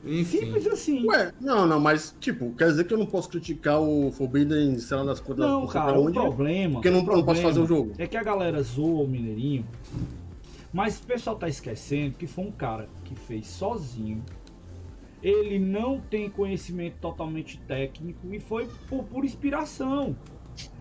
Enfim. 0.04 0.38
simples 0.38 0.66
assim. 0.66 1.06
Ué, 1.06 1.32
não, 1.40 1.66
não, 1.66 1.80
mas, 1.80 2.14
tipo, 2.20 2.54
quer 2.54 2.68
dizer 2.68 2.84
que 2.84 2.94
eu 2.94 2.98
não 2.98 3.06
posso 3.06 3.28
criticar 3.28 3.80
o 3.80 4.10
Forbidden, 4.12 4.78
sei 4.78 4.96
lá, 4.96 5.04
das 5.04 5.20
contas 5.20 5.44
Não, 5.46 5.62
sei 5.62 5.72
cara, 5.72 5.92
pra 5.92 6.00
o 6.00 6.04
onde, 6.04 6.12
problema. 6.18 6.74
porque 6.74 6.88
eu 6.88 6.92
não, 6.92 7.00
eu 7.00 7.04
não 7.06 7.12
posso 7.14 7.24
problema 7.24 7.48
fazer 7.48 7.60
o 7.60 7.66
jogo. 7.66 7.92
É 7.98 8.06
que 8.06 8.16
a 8.16 8.22
galera 8.22 8.62
zoa 8.62 9.02
o 9.02 9.08
Mineirinho, 9.08 9.66
mas 10.72 10.98
o 10.98 11.02
pessoal 11.02 11.36
tá 11.36 11.48
esquecendo 11.48 12.14
que 12.16 12.26
foi 12.26 12.44
um 12.44 12.52
cara 12.52 12.88
que 13.04 13.14
fez 13.14 13.46
sozinho. 13.48 14.22
Ele 15.20 15.58
não 15.58 16.00
tem 16.00 16.30
conhecimento 16.30 16.94
totalmente 17.00 17.58
técnico 17.66 18.32
e 18.32 18.38
foi 18.38 18.68
por, 18.88 19.02
por 19.04 19.24
inspiração. 19.24 20.14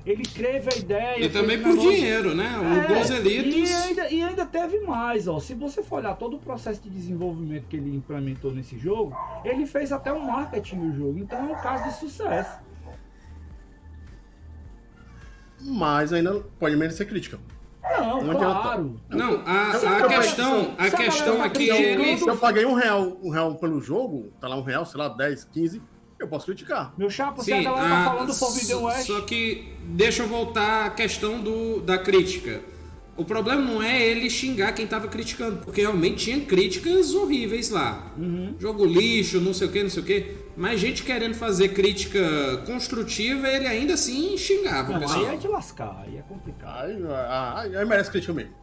Ele 0.05 0.23
teve 0.23 0.69
a 0.73 0.77
ideia. 0.77 1.25
E 1.25 1.29
também 1.29 1.57
por 1.61 1.69
negócio- 1.69 1.91
dinheiro, 1.91 2.33
né? 2.33 2.57
O 2.57 2.63
É. 2.63 2.87
E 3.21 3.73
ainda, 3.73 4.09
e 4.09 4.21
ainda 4.21 4.45
teve 4.45 4.79
mais, 4.79 5.27
ó. 5.27 5.37
Se 5.39 5.53
você 5.53 5.83
for 5.83 5.97
olhar 5.97 6.15
todo 6.15 6.37
o 6.37 6.39
processo 6.39 6.81
de 6.81 6.89
desenvolvimento 6.89 7.65
que 7.67 7.75
ele 7.75 7.93
implementou 7.93 8.53
nesse 8.53 8.77
jogo, 8.77 9.13
ele 9.43 9.65
fez 9.65 9.91
até 9.91 10.13
um 10.13 10.21
marketing 10.25 10.79
do 10.91 10.95
jogo. 10.97 11.19
Então 11.19 11.37
é 11.39 11.51
um 11.51 11.55
caso 11.61 11.83
de 11.89 11.95
sucesso. 11.99 12.57
Mas 15.61 16.13
ainda 16.13 16.39
pode 16.59 16.75
merecer 16.75 17.07
crítica. 17.07 17.39
Não, 17.83 18.21
Não 18.23 18.31
adianta. 18.31 18.61
claro. 18.61 19.01
Não, 19.09 19.41
a, 19.45 19.71
a 19.71 20.07
questão, 20.07 20.75
a 20.77 20.89
questão 20.89 21.33
galera 21.37 21.47
é 21.47 21.49
que 21.49 21.69
ele. 21.69 22.21
eu 22.29 22.37
paguei 22.37 22.65
um 22.65 22.73
real, 22.73 23.17
um 23.23 23.29
real 23.29 23.55
pelo 23.55 23.81
jogo, 23.81 24.31
tá 24.39 24.47
lá 24.47 24.55
um 24.57 24.61
real, 24.61 24.85
sei 24.85 24.99
lá, 24.99 25.07
10, 25.09 25.45
15, 25.45 25.81
eu 26.19 26.27
posso 26.27 26.45
criticar. 26.45 26.93
Meu 26.97 27.09
chapa, 27.09 27.43
se 27.43 27.53
a 27.53 27.57
Sim, 27.57 27.63
galera 27.63 27.87
tá 27.89 27.97
a- 28.01 28.05
falando 28.05 28.27
do 28.27 28.33
Forbidden 28.33 28.75
West. 28.77 29.07
Só 29.07 29.21
que 29.21 29.73
deixa 29.83 30.23
eu 30.23 30.27
voltar 30.27 30.85
à 30.85 30.89
questão 30.89 31.39
do, 31.39 31.79
da 31.81 31.97
crítica. 31.97 32.61
O 33.15 33.25
problema 33.25 33.59
não 33.61 33.81
é 33.81 33.99
ele 34.05 34.29
xingar 34.29 34.73
quem 34.73 34.85
tava 34.85 35.07
criticando, 35.07 35.57
porque 35.65 35.81
realmente 35.81 36.25
tinha 36.25 36.39
críticas 36.41 37.15
horríveis 37.15 37.71
lá. 37.71 38.13
Uhum. 38.15 38.55
Jogo 38.59 38.85
lixo, 38.85 39.41
não 39.41 39.55
sei 39.55 39.67
o 39.67 39.71
que, 39.71 39.81
não 39.81 39.89
sei 39.89 40.03
o 40.03 40.05
que. 40.05 40.35
Mas 40.55 40.79
gente 40.79 41.03
querendo 41.03 41.33
fazer 41.33 41.69
crítica 41.69 42.19
construtiva, 42.67 43.47
ele 43.47 43.65
ainda 43.67 43.95
assim 43.95 44.37
xingava 44.37 44.93
Não, 44.93 44.99
pessoal. 44.99 45.19
aí 45.25 45.33
é 45.33 45.37
de 45.37 45.47
lascar, 45.47 46.03
aí 46.05 46.17
é 46.17 46.21
complicado. 46.21 46.85
Aí, 46.89 47.03
aí, 47.71 47.75
aí 47.77 47.85
merece 47.85 48.11
crítica 48.11 48.33
mesmo. 48.33 48.53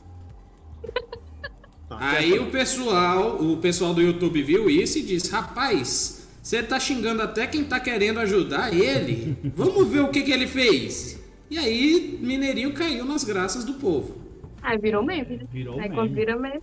Ah, 1.91 2.11
Aí 2.13 2.39
o 2.39 2.47
pessoal, 2.51 3.37
o 3.43 3.57
pessoal 3.59 3.93
do 3.95 4.01
YouTube 4.01 4.43
viu 4.43 4.69
isso 4.71 4.99
e 4.99 5.03
disse: 5.03 5.31
Rapaz, 5.31 6.24
você 6.45 6.63
tá 6.63 6.79
xingando 6.79 7.23
até 7.23 7.47
quem 7.47 7.65
tá 7.65 7.81
querendo 7.81 8.21
ajudar 8.21 8.71
ele. 8.75 9.35
Vamos 9.57 9.89
ver 9.89 10.01
o 10.01 10.09
que, 10.09 10.21
que 10.21 10.31
ele 10.31 10.47
fez. 10.47 11.19
E 11.51 11.57
aí, 11.57 12.19
Mineirinho 12.21 12.75
caiu 12.75 13.07
nas 13.07 13.25
graças 13.25 13.65
do 13.65 13.75
povo. 13.75 14.17
Aí 14.61 14.77
virou 14.77 15.03
meme, 15.03 15.39
né? 15.39 15.45
Virou 15.51 15.75
Aí 15.77 15.83
meme. 15.85 15.95
quando 15.95 16.15
vira 16.15 16.37
meme, 16.37 16.61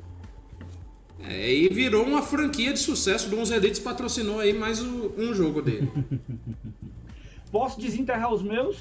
É, 1.23 1.51
e 1.51 1.67
virou 1.69 2.03
uma 2.05 2.21
franquia 2.21 2.71
de 2.73 2.79
sucesso. 2.79 3.27
Dons 3.29 3.49
Elites 3.49 3.79
patrocinou 3.79 4.39
aí 4.39 4.53
mais 4.53 4.79
o- 4.81 5.13
um 5.17 5.33
jogo 5.33 5.61
dele. 5.63 5.91
Posso 7.51 7.79
desenterrar 7.81 8.31
os 8.31 8.41
meus? 8.43 8.77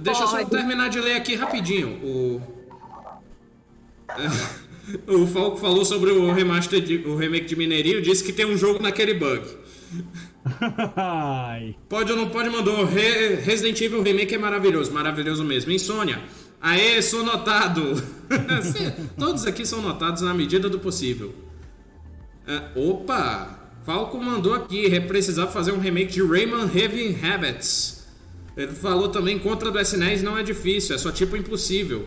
Deixa 0.00 0.22
eu 0.22 0.26
só 0.26 0.38
Pode. 0.38 0.50
terminar 0.50 0.88
de 0.88 0.98
ler 1.00 1.16
aqui 1.16 1.34
rapidinho. 1.34 2.00
O. 2.02 2.40
O 5.06 5.26
Falco 5.26 5.56
falou 5.58 5.84
sobre 5.84 6.10
o 6.10 6.32
remaster 6.32 6.80
de, 6.80 6.96
o 7.06 7.16
remake 7.16 7.46
de 7.46 7.56
Mineirinho, 7.56 8.02
disse 8.02 8.24
que 8.24 8.32
tem 8.32 8.44
um 8.46 8.56
jogo 8.56 8.82
naquele 8.82 9.14
bug. 9.14 9.42
Pode 11.88 12.10
ou 12.12 12.16
não 12.18 12.28
pode, 12.28 12.50
mandou. 12.50 12.84
Re- 12.84 13.36
Resident 13.36 13.80
Evil 13.80 14.02
Remake 14.02 14.34
é 14.34 14.38
maravilhoso, 14.38 14.92
maravilhoso 14.92 15.44
mesmo. 15.44 15.70
Insônia. 15.72 16.20
Aê, 16.60 17.00
sou 17.02 17.24
notado. 17.24 18.02
Todos 19.18 19.46
aqui 19.46 19.64
são 19.66 19.80
notados 19.82 20.22
na 20.22 20.32
medida 20.34 20.68
do 20.68 20.78
possível. 20.78 21.34
Ah, 22.46 22.70
opa! 22.74 23.58
Falco 23.84 24.16
mandou 24.22 24.54
aqui, 24.54 24.86
re- 24.88 25.00
precisava 25.00 25.50
fazer 25.50 25.72
um 25.72 25.78
remake 25.78 26.12
de 26.12 26.22
Rayman 26.22 26.70
Heavy 26.74 27.16
Habits. 27.22 28.06
Ele 28.56 28.72
falou 28.72 29.08
também 29.08 29.38
contra 29.38 29.70
do 29.70 29.78
SNES 29.80 30.22
não 30.22 30.36
é 30.38 30.42
difícil, 30.42 30.94
é 30.94 30.98
só 30.98 31.10
tipo 31.10 31.36
impossível. 31.36 32.06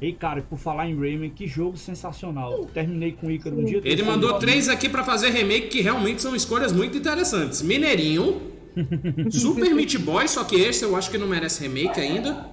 Ei, 0.00 0.12
cara, 0.12 0.42
por 0.42 0.58
falar 0.58 0.88
em 0.88 0.94
Rayman, 0.98 1.30
que 1.30 1.46
jogo 1.46 1.76
sensacional. 1.76 2.66
Terminei 2.66 3.12
com 3.12 3.28
o 3.28 3.30
Ícaro 3.30 3.58
um 3.58 3.64
dia. 3.64 3.80
Ele 3.82 4.02
mandou 4.02 4.28
falando- 4.30 4.40
três 4.42 4.68
aqui 4.68 4.88
pra 4.88 5.02
fazer 5.02 5.30
remake 5.30 5.68
que 5.68 5.80
realmente 5.80 6.20
são 6.20 6.36
escolhas 6.36 6.70
muito 6.72 6.98
interessantes. 6.98 7.62
Mineirinho, 7.62 8.42
Super 9.30 9.74
Meat 9.74 9.96
Boy, 9.98 10.28
só 10.28 10.44
que 10.44 10.56
esse 10.56 10.84
eu 10.84 10.94
acho 10.96 11.10
que 11.10 11.16
não 11.16 11.26
merece 11.26 11.62
remake 11.66 11.98
ainda. 11.98 12.50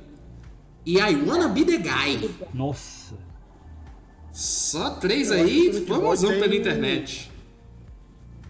E 0.86 0.98
I 1.00 1.16
Wanna 1.28 1.50
Be 1.50 1.66
The 1.66 1.78
Guy. 1.78 2.30
Nossa. 2.54 3.16
Só 4.32 4.92
três 4.92 5.30
Eu 5.30 5.44
aí, 5.44 5.86
famosão 5.86 6.32
tem- 6.32 6.40
pela 6.40 6.56
internet. 6.56 7.30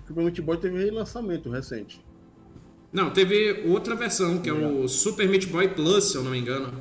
O 0.10 0.14
Meat 0.22 0.40
Boy 0.42 0.58
teve 0.58 0.84
relançamento 0.84 1.50
recente. 1.50 2.00
Não, 2.92 3.10
teve 3.10 3.64
outra 3.68 3.96
versão, 3.96 4.38
que 4.38 4.48
é 4.50 4.54
o 4.54 4.88
Super 4.88 5.28
Meat 5.28 5.48
Boy 5.48 5.70
Plus, 5.70 6.12
se 6.12 6.16
eu 6.18 6.24
não 6.24 6.30
me 6.32 6.38
engano. 6.38 6.72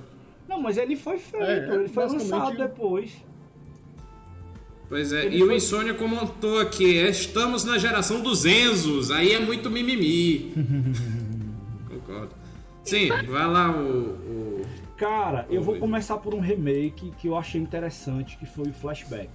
Não, 0.53 0.61
mas 0.61 0.77
ele 0.77 0.97
foi 0.97 1.19
feito, 1.19 1.43
É, 1.45 1.75
ele 1.75 1.88
foi 1.88 2.05
basicamente- 2.05 2.31
lançado 2.31 2.57
depois. 2.59 3.25
Pois 4.88 5.11
é, 5.11 5.25
Ele 5.25 5.38
e 5.38 5.43
o 5.43 5.47
foi- 5.47 5.57
Insônia 5.57 5.95
comentou 5.95 6.61
aqui, 6.61 6.97
estamos 6.99 7.65
na 7.65 7.79
geração 7.79 8.21
dos 8.21 8.45
Enzos, 8.45 9.11
aí 9.11 9.33
é 9.33 9.41
muito 9.41 9.71
mimimi. 9.71 10.53
Concordo. 11.88 12.35
Sim, 12.85 13.09
vai 13.09 13.47
lá 13.47 13.71
o... 13.75 14.11
o- 14.11 14.62
Cara, 14.99 15.47
eu 15.49 15.62
vou 15.62 15.77
começar 15.79 16.19
por 16.19 16.35
um 16.35 16.41
remake 16.41 17.11
que 17.19 17.27
eu 17.29 17.37
achei 17.37 17.59
interessante, 17.61 18.37
que 18.37 18.45
foi 18.45 18.69
o 18.69 18.73
Flashback. 18.75 19.31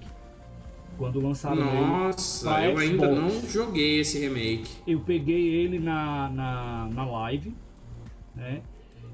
Quando 0.98 1.20
lançaram 1.20 1.58
ele. 1.68 1.82
Nossa, 1.88 2.64
eu 2.64 2.78
ainda 2.78 3.12
não 3.12 3.30
joguei 3.50 4.00
esse 4.00 4.20
remake. 4.20 4.70
Eu 4.88 5.00
peguei 5.02 5.48
ele 5.56 5.78
na, 5.80 6.30
na, 6.30 6.90
na 6.94 7.06
live, 7.06 7.54
né? 8.36 8.62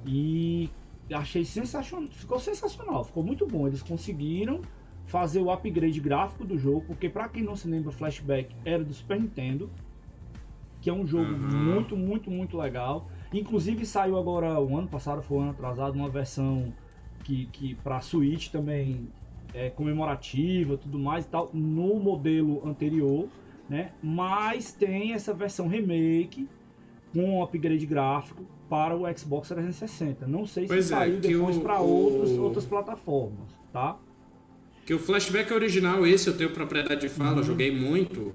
E 0.06 0.70
achei 1.12 1.44
sensacional. 1.46 2.10
Ficou 2.12 2.40
sensacional, 2.40 3.04
ficou 3.04 3.24
muito 3.24 3.48
bom. 3.48 3.68
Eles 3.68 3.82
conseguiram 3.84 4.68
fazer 5.06 5.40
o 5.42 5.52
upgrade 5.52 6.00
gráfico 6.00 6.46
do 6.46 6.58
jogo, 6.58 6.86
porque 6.86 7.10
pra 7.10 7.30
quem 7.30 7.44
não 7.44 7.56
se 7.56 7.68
lembra, 7.68 7.92
Flashback 7.92 8.56
era 8.64 8.84
do 8.84 8.94
Super 8.94 9.20
Nintendo, 9.20 9.76
que 10.82 10.90
é 10.90 10.94
um 10.94 11.06
jogo 11.06 11.34
Uhum. 11.34 11.50
muito, 11.50 11.96
muito, 11.96 12.30
muito 12.30 12.58
legal. 12.58 13.10
Inclusive 13.32 13.86
saiu 13.86 14.18
agora 14.18 14.60
o 14.60 14.76
ano 14.78 14.90
passado, 14.90 15.22
foi 15.24 15.38
um 15.38 15.42
ano 15.42 15.52
atrasado, 15.52 15.96
uma 15.96 16.10
versão 16.10 16.78
que, 17.24 17.48
que 17.48 17.76
para 17.76 18.02
Switch 18.02 18.50
também 18.52 19.16
é 19.54 19.70
comemorativa, 19.70 20.78
tudo 20.78 21.00
mais 21.00 21.26
e 21.26 21.30
tal, 21.30 21.52
no 21.54 22.00
modelo 22.00 22.66
anterior, 22.68 23.34
né? 23.68 23.98
Mas 24.02 24.74
tem 24.76 25.14
essa 25.14 25.34
versão 25.34 25.68
remake 25.68 26.54
com 27.14 27.24
um 27.40 27.44
upgrade 27.44 27.86
gráfico 27.86 28.52
para 28.74 28.96
o 28.98 29.02
Xbox 29.16 29.50
360. 29.50 30.26
Não 30.26 30.48
sei 30.48 30.64
se 30.64 30.68
Pois 30.70 30.92
é, 30.92 30.96
saiu 30.96 31.20
depois 31.20 31.58
para 31.60 31.80
o- 31.80 32.42
outras 32.42 32.66
plataformas, 32.66 33.48
tá? 33.72 33.98
Que 34.84 34.96
o 34.96 35.00
flashback 35.00 35.54
original, 35.54 36.08
esse 36.08 36.28
eu 36.28 36.36
tenho 36.36 36.50
propriedade 36.50 37.02
de 37.02 37.08
fala, 37.10 37.38
Uhum. 37.38 37.44
joguei 37.44 37.72
muito. 37.72 38.34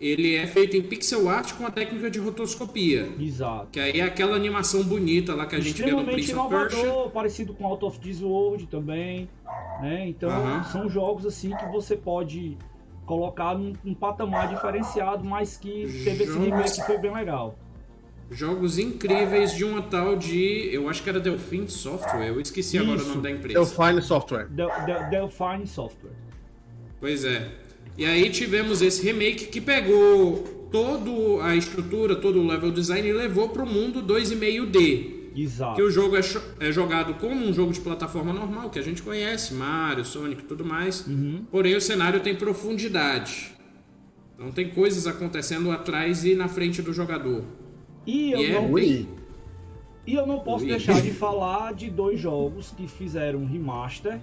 Ele 0.00 0.36
é 0.36 0.46
feito 0.46 0.74
em 0.74 0.80
pixel 0.82 1.28
art 1.28 1.52
com 1.52 1.66
a 1.66 1.70
técnica 1.70 2.10
de 2.10 2.18
rotoscopia. 2.18 3.10
Exato. 3.20 3.68
Que 3.72 3.78
aí 3.78 4.00
é 4.00 4.04
aquela 4.04 4.34
animação 4.34 4.82
bonita 4.82 5.34
lá 5.34 5.44
que 5.44 5.54
a 5.54 5.60
gente 5.60 5.82
vê 5.82 5.90
no 5.92 6.02
Prince 6.02 6.34
of 6.34 6.48
Persia. 6.48 6.80
inovador, 6.80 7.10
parecido 7.10 7.52
com 7.52 7.66
Out 7.66 7.84
of 7.84 8.00
This 8.00 8.22
World 8.22 8.66
também, 8.68 9.28
né? 9.82 10.08
Então 10.08 10.30
são 10.72 10.88
jogos 10.88 11.26
assim 11.26 11.54
que 11.54 11.66
você 11.66 11.94
pode 11.94 12.56
colocar 13.04 13.54
num, 13.54 13.74
num 13.84 13.94
patamar 13.94 14.48
diferenciado, 14.48 15.22
mas 15.24 15.58
que 15.58 16.02
teve 16.04 16.24
esse 16.24 16.38
remake 16.38 16.72
que 16.74 16.86
foi 16.86 16.96
bem 16.96 17.12
legal. 17.12 17.54
Jogos 18.30 18.78
incríveis 18.78 19.52
de 19.54 19.64
uma 19.64 19.82
tal 19.82 20.16
de. 20.16 20.68
Eu 20.72 20.88
acho 20.88 21.02
que 21.02 21.08
era 21.08 21.20
Delfim 21.20 21.68
Software, 21.68 22.28
eu 22.28 22.40
esqueci 22.40 22.78
agora 22.78 22.98
o 22.98 23.00
Isso. 23.02 23.08
nome 23.10 23.22
da 23.22 23.30
empresa. 23.30 23.54
Delphine 23.60 24.02
Software. 24.02 24.46
Del- 24.48 24.70
Del- 24.86 25.10
Delphine 25.10 25.66
Software. 25.66 26.12
Pois 27.00 27.24
é. 27.24 27.48
E 27.96 28.04
aí 28.04 28.30
tivemos 28.30 28.82
esse 28.82 29.04
remake 29.04 29.46
que 29.46 29.60
pegou 29.60 30.68
toda 30.72 31.44
a 31.44 31.54
estrutura, 31.54 32.16
todo 32.16 32.40
o 32.40 32.46
level 32.46 32.72
design 32.72 33.06
e 33.06 33.12
levou 33.12 33.50
para 33.50 33.62
o 33.62 33.66
mundo 33.66 34.02
2,5D. 34.02 35.22
Exato. 35.36 35.74
Que 35.76 35.82
o 35.82 35.90
jogo 35.90 36.16
é, 36.16 36.20
é 36.60 36.72
jogado 36.72 37.14
como 37.14 37.44
um 37.44 37.52
jogo 37.52 37.72
de 37.72 37.80
plataforma 37.80 38.32
normal, 38.32 38.70
que 38.70 38.78
a 38.78 38.82
gente 38.82 39.02
conhece, 39.02 39.52
Mario, 39.54 40.04
Sonic 40.04 40.42
e 40.42 40.44
tudo 40.46 40.64
mais. 40.64 41.06
Uhum. 41.06 41.44
Porém, 41.50 41.76
o 41.76 41.80
cenário 41.80 42.20
tem 42.20 42.34
profundidade. 42.34 43.52
Então 44.34 44.50
tem 44.50 44.70
coisas 44.70 45.06
acontecendo 45.06 45.70
atrás 45.70 46.24
e 46.24 46.34
na 46.34 46.48
frente 46.48 46.80
do 46.82 46.92
jogador. 46.92 47.44
E 48.06 48.32
eu, 48.32 48.40
E 48.40 48.44
é 48.46 48.60
não, 48.60 48.78
e 50.06 50.14
eu 50.14 50.26
não 50.26 50.40
posso 50.40 50.66
deixar 50.66 51.00
de 51.00 51.10
falar 51.14 51.72
de 51.74 51.90
dois 51.90 52.20
jogos 52.20 52.70
que 52.72 52.86
fizeram 52.86 53.40
um 53.40 53.46
remaster, 53.46 54.20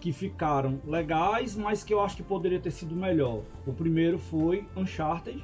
que 0.00 0.12
ficaram 0.12 0.80
legais, 0.84 1.56
mas 1.56 1.84
que 1.84 1.92
eu 1.94 2.00
acho 2.00 2.16
que 2.16 2.22
poderia 2.22 2.58
ter 2.60 2.70
sido 2.70 2.94
melhor. 2.94 3.42
O 3.66 3.72
primeiro 3.72 4.18
foi 4.18 4.66
Uncharted. 4.76 5.42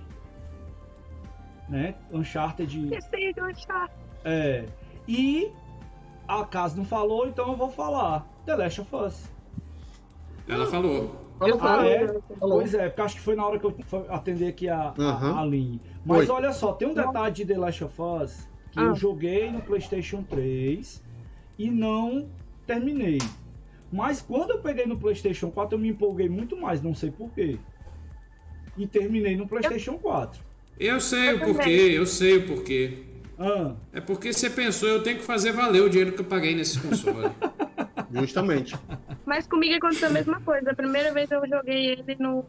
né? 1.68 1.94
Uncharted. 2.12 2.94
Esqueci 2.94 3.34
Uncharted. 3.40 3.92
É. 4.24 4.66
E 5.06 5.50
a 6.26 6.44
Casa 6.44 6.76
não 6.76 6.84
falou, 6.84 7.26
então 7.26 7.48
eu 7.50 7.56
vou 7.56 7.70
falar. 7.70 8.26
The 8.46 8.56
Last 8.56 8.80
of 8.80 8.96
Us. 8.96 9.30
Ela 10.48 10.66
falou. 10.66 11.23
Falou, 11.38 11.54
Eu 11.54 11.58
falou. 11.58 11.80
Ah, 11.80 11.86
é? 11.88 12.06
Falou. 12.38 12.58
Pois 12.58 12.74
é, 12.74 12.88
porque 12.88 13.00
acho 13.02 13.14
que 13.16 13.20
foi 13.22 13.34
na 13.34 13.46
hora 13.46 13.58
que 13.58 13.64
eu 13.66 13.74
fui 13.86 14.04
atender 14.08 14.46
aqui 14.48 14.68
a, 14.68 14.94
a, 14.96 15.02
Aham. 15.02 15.32
a 15.34 15.40
Aline. 15.40 15.80
Mas 16.04 16.26
Foi. 16.26 16.36
olha 16.36 16.52
só, 16.52 16.72
tem 16.72 16.88
um 16.88 16.94
detalhe 16.94 17.34
de 17.34 17.44
The 17.44 17.58
Last 17.58 17.84
of 17.84 17.94
Us 18.00 18.48
que 18.70 18.78
Ah. 18.80 18.84
eu 18.84 18.94
joguei 18.94 19.50
no 19.50 19.60
PlayStation 19.60 20.22
3 20.22 21.02
e 21.58 21.70
não 21.70 22.28
terminei. 22.66 23.18
Mas 23.92 24.20
quando 24.20 24.50
eu 24.50 24.58
peguei 24.58 24.86
no 24.86 24.96
PlayStation 24.98 25.50
4, 25.50 25.76
eu 25.76 25.80
me 25.80 25.88
empolguei 25.88 26.28
muito 26.28 26.56
mais, 26.56 26.82
não 26.82 26.94
sei 26.94 27.10
porquê. 27.10 27.58
E 28.76 28.86
terminei 28.86 29.36
no 29.36 29.46
PlayStation 29.46 29.98
4. 29.98 30.40
Eu 30.78 31.00
sei 31.00 31.30
Eu 31.30 31.36
o 31.36 31.40
porquê, 31.40 31.52
também. 31.58 31.90
eu 31.92 32.06
sei 32.06 32.36
o 32.38 32.46
porquê. 32.48 33.04
Ah, 33.38 33.74
É 33.92 34.00
porque 34.00 34.32
você 34.32 34.48
pensou, 34.50 34.88
eu 34.88 35.02
tenho 35.02 35.18
que 35.18 35.24
fazer 35.24 35.52
valer 35.52 35.82
o 35.82 35.88
dinheiro 35.90 36.12
que 36.12 36.20
eu 36.20 36.24
paguei 36.24 36.54
nesse 36.56 36.80
console. 36.80 37.30
Justamente. 38.12 38.74
Mas 39.24 39.46
comigo 39.46 39.74
aconteceu 39.76 40.08
a 40.08 40.12
mesma 40.12 40.40
coisa. 40.40 40.70
A 40.70 40.74
primeira 40.74 41.12
vez 41.12 41.30
eu 41.30 41.46
joguei 41.48 41.86
ele 41.86 42.16
no 42.18 42.44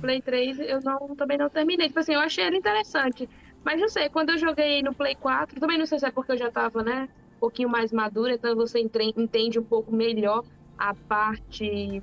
Play 0.00 0.20
3, 0.20 0.58
eu 0.60 0.80
não, 0.80 1.14
também 1.14 1.38
não 1.38 1.48
terminei. 1.48 1.88
Tipo 1.88 2.00
assim, 2.00 2.14
eu 2.14 2.20
achei 2.20 2.44
ele 2.44 2.56
interessante. 2.56 3.28
Mas 3.64 3.80
não 3.80 3.88
sei, 3.88 4.08
quando 4.08 4.30
eu 4.30 4.38
joguei 4.38 4.82
no 4.82 4.94
Play 4.94 5.14
4, 5.14 5.60
também 5.60 5.78
não 5.78 5.86
sei 5.86 5.98
se 5.98 6.06
é 6.06 6.10
porque 6.10 6.32
eu 6.32 6.38
já 6.38 6.50
tava, 6.50 6.82
né, 6.82 7.08
um 7.36 7.40
pouquinho 7.40 7.68
mais 7.68 7.92
madura, 7.92 8.32
então 8.32 8.56
você 8.56 8.80
entende 8.80 9.58
um 9.58 9.64
pouco 9.64 9.94
melhor 9.94 10.42
a 10.78 10.94
parte, 10.94 12.02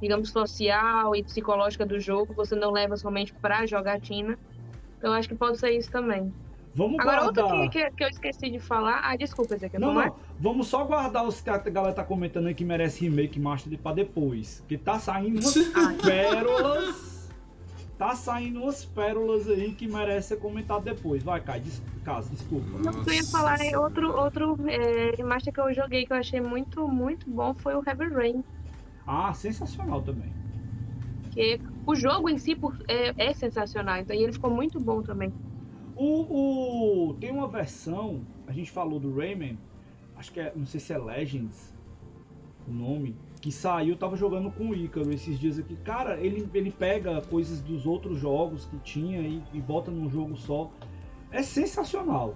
digamos, 0.00 0.30
social 0.30 1.14
e 1.14 1.22
psicológica 1.22 1.84
do 1.84 2.00
jogo. 2.00 2.32
Você 2.34 2.56
não 2.56 2.70
leva 2.70 2.96
somente 2.96 3.34
pra 3.34 3.66
jogatina. 3.66 4.38
Então 4.96 5.12
acho 5.12 5.28
que 5.28 5.34
pode 5.34 5.58
ser 5.58 5.72
isso 5.72 5.90
também. 5.90 6.32
Vamos 6.74 6.98
Agora, 7.00 7.24
outro 7.24 7.42
guardar. 7.42 7.70
que, 7.70 7.84
que, 7.84 7.96
que 7.96 8.04
eu 8.04 8.08
esqueci 8.08 8.50
de 8.50 8.58
falar. 8.58 9.00
Ah, 9.04 9.16
desculpa, 9.16 9.56
Zé, 9.56 9.68
que 9.68 9.78
Não, 9.78 9.92
não. 9.92 10.16
Vamos 10.38 10.68
só 10.68 10.84
guardar 10.84 11.26
os 11.26 11.40
que 11.40 11.50
a 11.50 11.58
galera 11.58 11.94
tá 11.94 12.04
comentando 12.04 12.46
aí 12.46 12.54
que 12.54 12.64
merece 12.64 13.08
remake 13.08 13.38
master 13.38 13.78
pra 13.78 13.92
depois. 13.92 14.62
Que 14.68 14.78
tá 14.78 14.98
saindo 14.98 15.40
umas 15.40 15.54
pérolas. 16.02 17.30
Tá 17.98 18.16
saindo 18.16 18.62
umas 18.62 18.84
pérolas 18.84 19.48
aí 19.48 19.72
que 19.74 19.86
merece 19.86 20.28
ser 20.28 20.36
comentado 20.38 20.82
depois. 20.82 21.22
Vai, 21.22 21.40
Kai, 21.40 21.60
des... 21.60 21.80
Caso, 22.04 22.30
desculpa. 22.30 22.66
Não, 22.78 23.04
eu 23.06 23.12
ia 23.12 23.24
falar 23.24 23.64
é 23.64 23.78
outro, 23.78 24.12
outro 24.18 24.56
é, 24.68 25.14
remaster 25.16 25.52
que 25.52 25.60
eu 25.60 25.72
joguei 25.72 26.04
que 26.04 26.12
eu 26.12 26.16
achei 26.16 26.40
muito, 26.40 26.88
muito 26.88 27.30
bom 27.30 27.54
foi 27.54 27.76
o 27.76 27.82
Heavy 27.86 28.08
Rain. 28.12 28.44
Ah, 29.06 29.32
sensacional 29.32 30.02
também. 30.02 30.32
Que 31.30 31.60
o 31.86 31.94
jogo 31.94 32.28
em 32.28 32.38
si 32.38 32.56
por- 32.56 32.76
é, 32.88 33.12
é 33.16 33.32
sensacional, 33.32 33.98
então 33.98 34.16
e 34.16 34.22
ele 34.22 34.32
ficou 34.32 34.50
muito 34.50 34.80
bom 34.80 35.00
também. 35.00 35.32
O, 36.04 37.10
o- 37.10 37.14
Tem 37.14 37.30
uma 37.30 37.46
versão, 37.46 38.22
a 38.46 38.52
gente 38.52 38.72
falou 38.72 38.98
do 38.98 39.14
Rayman, 39.14 39.56
acho 40.16 40.32
que 40.32 40.40
é, 40.40 40.52
não 40.56 40.66
sei 40.66 40.80
se 40.80 40.92
é 40.92 40.98
Legends 40.98 41.72
o 42.66 42.72
nome, 42.72 43.16
que 43.40 43.50
saiu, 43.52 43.96
tava 43.96 44.16
jogando 44.16 44.50
com 44.50 44.70
o 44.70 44.74
Ícaro 44.74 45.12
esses 45.12 45.38
dias 45.38 45.58
aqui. 45.58 45.76
Cara, 45.76 46.18
ele, 46.20 46.48
ele 46.54 46.70
pega 46.72 47.20
coisas 47.22 47.60
dos 47.60 47.86
outros 47.86 48.18
jogos 48.18 48.64
que 48.66 48.78
tinha 48.78 49.20
e, 49.20 49.42
e 49.52 49.60
bota 49.60 49.90
num 49.90 50.08
jogo 50.08 50.36
só. 50.36 50.70
É 51.30 51.42
sensacional. 51.42 52.34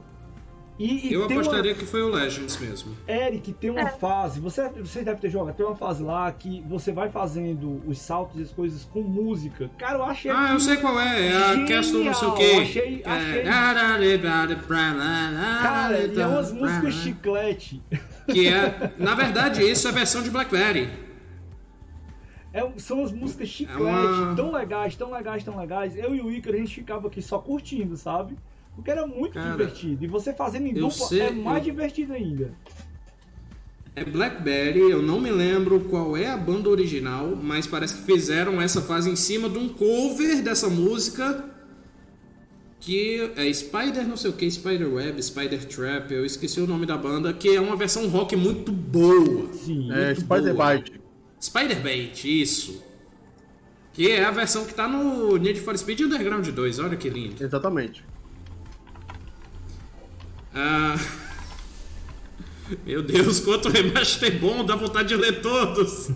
E, 0.78 1.08
e 1.08 1.12
Eu 1.14 1.26
tem 1.26 1.36
uma- 1.38 1.42
apostaria 1.42 1.74
que 1.74 1.86
foi 1.86 2.02
o 2.02 2.08
Legends 2.10 2.58
mesmo. 2.58 2.94
Eric, 3.08 3.50
tem 3.54 3.70
uma 3.70 3.80
É. 3.80 3.88
fase, 3.88 4.38
você, 4.40 4.68
você 4.68 5.02
deve 5.02 5.18
ter 5.20 5.30
jogado, 5.30 5.54
tem 5.56 5.64
uma 5.64 5.74
fase 5.74 6.02
lá 6.02 6.30
que 6.30 6.60
você 6.68 6.92
vai 6.92 7.08
fazendo 7.10 7.80
os 7.86 7.98
saltos 7.98 8.38
e 8.38 8.42
as 8.42 8.50
coisas 8.52 8.84
com 8.84 9.00
música. 9.00 9.70
Cara, 9.78 9.98
eu 9.98 10.04
achei 10.04 10.30
Ah, 10.30 10.50
eu 10.52 10.60
sei 10.60 10.76
qual 10.76 11.00
é, 11.00 11.28
é 11.28 11.36
a 11.36 11.64
Castle 11.66 12.04
não 12.04 12.12
sei 12.14 12.28
o 12.28 12.32
quê. 12.34 12.58
achei- 12.60 13.02
achei- 13.06 13.40
É... 13.40 13.42
Cara, 15.62 15.98
e 16.06 16.20
é 16.20 16.26
umas 16.26 16.52
músicas 16.52 16.94
chiclete. 16.94 17.82
Que 18.30 18.48
é, 18.48 18.92
na 18.98 19.14
verdade, 19.14 19.62
isso 19.62 19.86
é 19.86 19.90
a 19.90 19.94
versão 19.94 20.22
de 20.22 20.30
Blackberry. 20.30 20.90
É, 22.52 22.66
são 22.78 23.02
as 23.04 23.12
músicas 23.12 23.48
chiclete, 23.48 23.80
uma- 23.82 24.34
tão 24.34 24.50
legais, 24.52 24.96
tão 24.96 25.10
legais, 25.10 25.44
tão 25.44 25.58
legais. 25.58 25.96
Eu 25.96 26.14
e 26.14 26.20
o 26.20 26.30
Ícaro, 26.30 26.56
a 26.56 26.58
gente 26.58 26.74
ficava 26.74 27.06
aqui 27.08 27.20
só 27.20 27.38
curtindo, 27.38 27.96
sabe? 27.96 28.36
Porque 28.76 28.90
era 28.90 29.06
muito 29.06 29.32
Cara, 29.32 29.50
divertido. 29.56 30.04
E 30.04 30.06
você 30.06 30.32
fazendo 30.32 30.66
em 30.68 30.74
dupla 30.74 31.06
sei- 31.08 31.20
é 31.22 31.30
mais 31.32 31.58
eu- 31.66 31.72
divertido 31.72 32.12
ainda. 32.12 32.52
É 33.96 34.04
Blackberry, 34.04 34.78
eu 34.80 35.00
não 35.02 35.18
me 35.18 35.30
lembro 35.30 35.80
qual 35.80 36.14
é 36.16 36.26
a 36.30 36.36
banda 36.36 36.68
original, 36.68 37.34
mas 37.34 37.66
parece 37.66 37.94
que 37.94 38.02
fizeram 38.02 38.60
essa 38.60 38.82
fase 38.82 39.08
em 39.10 39.16
cima 39.16 39.48
de 39.48 39.56
um 39.58 39.68
cover 39.70 40.42
dessa 40.42 40.68
música 40.68 41.44
que 42.78 43.32
é 43.36 43.52
Spider 43.52 44.06
não 44.06 44.16
sei 44.16 44.30
o 44.30 44.34
que, 44.34 44.48
Spider 44.50 44.92
Web, 44.92 45.20
Spider 45.22 45.64
Trap, 45.64 46.12
eu 46.12 46.24
esqueci 46.26 46.60
o 46.60 46.66
nome 46.66 46.84
da 46.86 46.96
banda, 46.96 47.32
que 47.32 47.48
é 47.56 47.60
uma 47.60 47.74
versão 47.74 48.06
rock 48.08 48.36
muito 48.36 48.70
boa. 48.70 49.50
Sim. 49.54 49.90
É, 49.90 50.06
Muito 50.08 50.20
Spider 50.20 50.54
boa. 50.54 50.66
Byte. 50.76 50.92
Spider 51.40 51.80
Bait, 51.82 52.24
isso. 52.42 52.84
Que 53.94 54.10
é 54.12 54.24
a 54.24 54.30
versão 54.30 54.66
que 54.66 54.74
tá 54.74 54.86
no 54.86 55.36
Need 55.38 55.58
for 55.60 55.76
Speed 55.76 56.00
Underground 56.02 56.46
2, 56.46 56.78
olha 56.78 56.96
que 56.96 57.08
lindo. 57.08 57.42
Exatamente. 57.42 58.04
Ah, 60.58 60.96
Meu 62.84 63.02
Deus, 63.02 63.40
quanto 63.40 63.68
remaster 63.68 64.40
bom, 64.40 64.64
dá 64.64 64.74
vontade 64.74 65.08
de 65.08 65.16
ler 65.16 65.40
todos. 65.42 66.08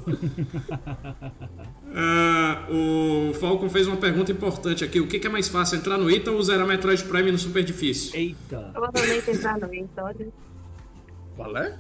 Ah, 1.95 2.66
o 2.70 3.32
Falcon 3.34 3.68
fez 3.68 3.86
uma 3.86 3.97
pergunta 3.99 4.32
importante 4.32 4.82
aqui. 4.84 4.99
O 4.99 5.07
que 5.07 5.18
que 5.18 5.26
é 5.26 5.30
mais 5.30 5.47
fácil, 5.49 5.76
entrar 5.78 5.99
no 5.99 6.11
Ita 6.11 6.30
ou 6.30 6.43
zerar 6.43 6.66
Metroid 6.66 7.05
Prime 7.05 7.30
no 7.30 7.38
Super 7.38 7.62
Difícil? 7.62 8.18
Eita. 8.18 8.70
Provavelmente 8.72 9.30
entrar 9.30 9.59
no 9.61 9.68
Vitória. 9.68 10.28
Qual 11.36 11.57
é? 11.57 11.78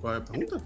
Qual 0.00 0.14
é 0.14 0.16
a 0.16 0.20
pergunta? 0.20 0.62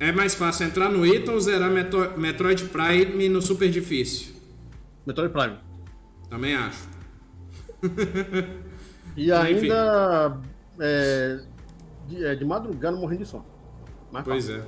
É 0.00 0.10
mais 0.12 0.34
fácil 0.34 0.66
entrar 0.66 0.90
no 0.90 1.06
Ita 1.06 1.30
ou 1.32 1.40
zerar 1.40 1.70
Metro- 1.70 2.18
Metroid 2.18 2.64
Prime 2.64 3.28
no 3.28 3.40
Super 3.40 3.70
Difícil? 3.70 4.34
Metroid 5.06 5.32
Prime. 5.32 5.56
Também 6.28 6.54
acho. 6.56 6.88
E 9.16 9.30
ainda 9.32 10.38
é, 10.80 11.40
de, 12.08 12.24
é, 12.24 12.34
de 12.34 12.44
madrugada 12.44 12.96
morrendo 12.96 13.22
de 13.22 13.28
sono. 13.28 13.44
Mas 14.10 14.24
Pois 14.24 14.48
é. 14.50 14.62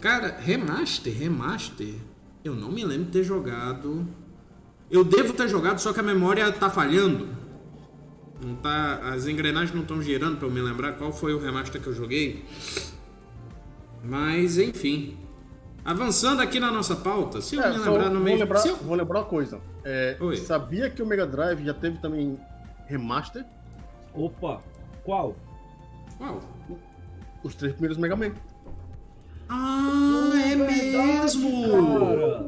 Cara, 0.00 0.36
remaster, 0.38 1.16
remaster. 1.16 1.94
Eu 2.44 2.54
não 2.54 2.70
me 2.72 2.84
lembro 2.84 3.04
de 3.06 3.10
ter 3.12 3.22
jogado. 3.24 4.06
Eu 4.90 5.04
devo 5.04 5.32
ter 5.32 5.48
jogado, 5.48 5.78
só 5.78 5.92
que 5.92 6.00
a 6.00 6.02
memória 6.02 6.50
tá 6.52 6.68
falhando. 6.68 7.28
Não 8.44 8.56
tá, 8.56 8.96
as 9.12 9.26
engrenagens 9.28 9.72
não 9.72 9.82
estão 9.82 10.02
girando 10.02 10.36
pra 10.38 10.48
eu 10.48 10.52
me 10.52 10.60
lembrar 10.60 10.94
qual 10.94 11.12
foi 11.12 11.32
o 11.32 11.38
remaster 11.38 11.80
que 11.80 11.86
eu 11.86 11.94
joguei. 11.94 12.44
Mas 14.02 14.58
enfim. 14.58 15.16
Avançando 15.84 16.40
aqui 16.40 16.60
na 16.60 16.70
nossa 16.70 16.94
pauta, 16.94 17.40
se 17.40 17.56
eu 17.56 17.62
É, 17.62 17.70
me 17.70 17.78
lembrar 17.78 18.08
no 18.10 18.20
meio. 18.20 18.38
lembrar, 18.38 18.64
eu- 18.66 18.76
vou 18.76 18.94
lembrar 18.96 19.20
uma 19.20 19.24
coisa. 19.26 19.60
É, 19.84 20.16
sabia 20.44 20.88
que 20.88 21.02
o 21.02 21.06
Mega 21.06 21.26
Drive 21.26 21.64
já 21.64 21.74
teve 21.74 21.98
também 21.98 22.38
remaster? 22.86 23.44
Opa, 24.14 24.60
qual? 25.04 25.34
Qual? 26.18 26.40
Os 27.42 27.54
três 27.54 27.72
primeiros 27.72 27.96
Mega 27.98 28.14
Man. 28.16 28.32
Ah, 29.48 30.30
é 30.50 30.54
mesmo! 30.56 31.50
Cara, 31.98 32.46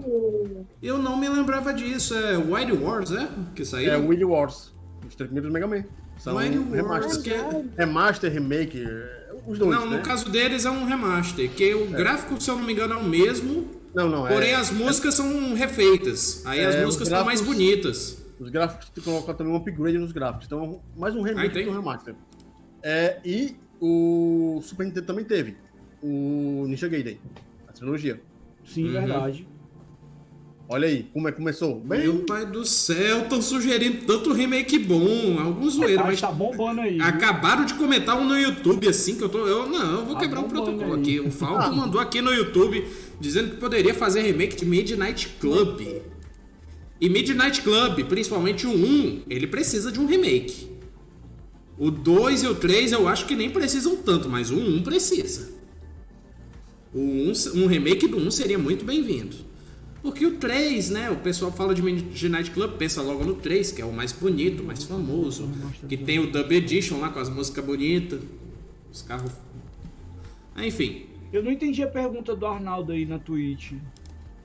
Eu 0.82 0.98
não 0.98 1.16
me 1.16 1.28
lembrava 1.28 1.72
disso. 1.74 2.14
É 2.14 2.36
Wild 2.36 2.72
Wars, 2.72 3.10
é? 3.12 3.28
Que 3.54 3.64
saiu? 3.64 3.92
É 3.92 3.96
o 3.98 4.08
Willy 4.08 4.24
Wars. 4.24 4.72
Os 5.06 5.14
três 5.14 5.28
primeiros 5.30 5.52
Mega 5.52 5.66
Man. 5.66 5.84
São 6.18 6.36
Wild 6.36 6.58
Wars, 6.58 6.72
remaster. 6.72 7.22
que 7.22 7.30
é... 7.32 7.64
Remaster, 7.84 8.32
remake, 8.32 8.84
é, 8.86 9.32
os 9.46 9.58
dois, 9.58 9.70
Não, 9.76 9.90
né? 9.90 9.96
no 9.96 10.02
caso 10.02 10.28
deles 10.30 10.64
é 10.64 10.70
um 10.70 10.84
remaster, 10.84 11.50
que 11.50 11.74
o 11.74 11.86
gráfico, 11.86 12.40
se 12.40 12.48
eu 12.48 12.56
não 12.56 12.64
me 12.64 12.72
engano, 12.72 12.94
é 12.94 12.96
o 12.96 13.04
mesmo, 13.04 13.68
Não, 13.92 14.08
não, 14.08 14.26
é. 14.26 14.32
porém 14.32 14.54
as 14.54 14.70
músicas 14.70 15.14
são 15.14 15.54
refeitas. 15.54 16.46
Aí 16.46 16.64
as 16.64 16.76
É, 16.76 16.84
músicas 16.84 17.08
os 17.08 17.12
estão 17.12 17.24
mais 17.26 17.40
bonitas. 17.40 18.16
Os 18.38 18.50
gráficos 18.50 18.88
tu 18.90 19.00
coloca 19.02 19.32
também 19.34 19.52
um 19.52 19.56
upgrade 19.56 19.98
nos 19.98 20.12
gráficos. 20.12 20.46
Então, 20.46 20.80
mais 20.96 21.14
um 21.14 21.24
Ah, 21.24 21.28
remake 21.28 21.46
entendi. 21.48 21.64
que 21.64 21.70
um 21.70 21.74
remaster. 21.74 22.14
É, 22.82 23.18
e 23.24 23.54
o 23.80 24.60
Super 24.62 24.84
Nintendo 24.86 25.06
também 25.06 25.24
teve. 25.24 25.56
O 26.02 26.64
Ninja 26.68 26.88
Gaiden. 26.88 27.18
A 27.68 27.72
trilogia. 27.72 28.20
sim, 28.64 28.86
Uhum. 28.86 28.92
verdade. 28.92 29.46
Olha 30.66 30.88
aí, 30.88 31.02
como 31.12 31.28
é 31.28 31.30
que 31.32 31.36
começou? 31.36 31.78
Bem, 31.80 32.00
Meu 32.00 32.20
pai 32.24 32.46
do 32.46 32.64
céu, 32.64 33.22
estão 33.24 33.42
sugerindo 33.42 34.06
tanto 34.06 34.32
remake 34.32 34.78
bom, 34.78 35.38
alguns 35.38 35.74
zoeiros, 35.74 36.02
Mas 36.06 36.20
tá 36.22 36.32
bombando 36.32 36.80
aí. 36.80 36.98
acabaram 37.02 37.66
de 37.66 37.74
comentar 37.74 38.16
um 38.18 38.24
no 38.24 38.34
YouTube 38.38 38.88
assim 38.88 39.16
que 39.18 39.22
eu 39.24 39.28
tô. 39.28 39.46
Eu 39.46 39.66
não, 39.68 39.98
eu 40.00 40.04
vou 40.06 40.14
Tá 40.14 40.20
quebrar 40.22 40.40
o 40.40 40.44
bombando 40.44 40.62
protocolo 40.72 40.94
aí. 40.94 41.00
aqui. 41.00 41.20
O 41.20 41.30
Falco 41.30 41.62
Ah. 41.64 41.70
mandou 41.70 42.00
aqui 42.00 42.22
no 42.22 42.32
YouTube 42.32 42.82
dizendo 43.20 43.50
que 43.50 43.56
poderia 43.58 43.92
fazer 43.92 44.22
remake 44.22 44.56
de 44.56 44.64
Midnight 44.64 45.28
Club. 45.38 45.82
E 47.00 47.08
Midnight 47.08 47.62
Club, 47.62 48.04
principalmente 48.04 48.66
o 48.66 48.70
1, 48.70 49.22
ele 49.28 49.46
precisa 49.46 49.90
de 49.90 50.00
um 50.00 50.06
remake. 50.06 50.68
O 51.76 51.90
2 51.90 52.44
e 52.44 52.46
o 52.46 52.54
3 52.54 52.92
eu 52.92 53.08
acho 53.08 53.26
que 53.26 53.34
nem 53.34 53.50
precisam 53.50 53.96
tanto, 53.96 54.28
mas 54.28 54.50
o 54.50 54.56
1 54.56 54.82
precisa. 54.82 55.52
O 56.92 57.00
1, 57.00 57.32
um 57.56 57.66
remake 57.66 58.06
do 58.06 58.16
1 58.16 58.30
seria 58.30 58.58
muito 58.58 58.84
bem-vindo. 58.84 59.36
Porque 60.00 60.24
o 60.26 60.36
3, 60.36 60.90
né? 60.90 61.10
O 61.10 61.16
pessoal 61.16 61.50
fala 61.50 61.74
de 61.74 61.82
Midnight 61.82 62.50
Club, 62.50 62.76
pensa 62.76 63.00
logo 63.00 63.24
no 63.24 63.34
3, 63.34 63.72
que 63.72 63.80
é 63.80 63.84
o 63.84 63.92
mais 63.92 64.12
bonito, 64.12 64.62
o 64.62 64.66
mais 64.66 64.84
famoso. 64.84 65.50
Que 65.88 65.96
tem 65.96 66.18
o 66.18 66.30
Dub 66.30 66.52
Edition 66.52 67.00
lá 67.00 67.08
com 67.08 67.18
as 67.18 67.30
músicas 67.30 67.64
bonitas. 67.64 68.20
Os 68.92 69.00
carros. 69.00 69.32
Ah, 70.54 70.64
enfim. 70.64 71.06
Eu 71.32 71.42
não 71.42 71.50
entendi 71.50 71.82
a 71.82 71.88
pergunta 71.88 72.36
do 72.36 72.46
Arnaldo 72.46 72.92
aí 72.92 73.06
na 73.06 73.18
Twitch. 73.18 73.72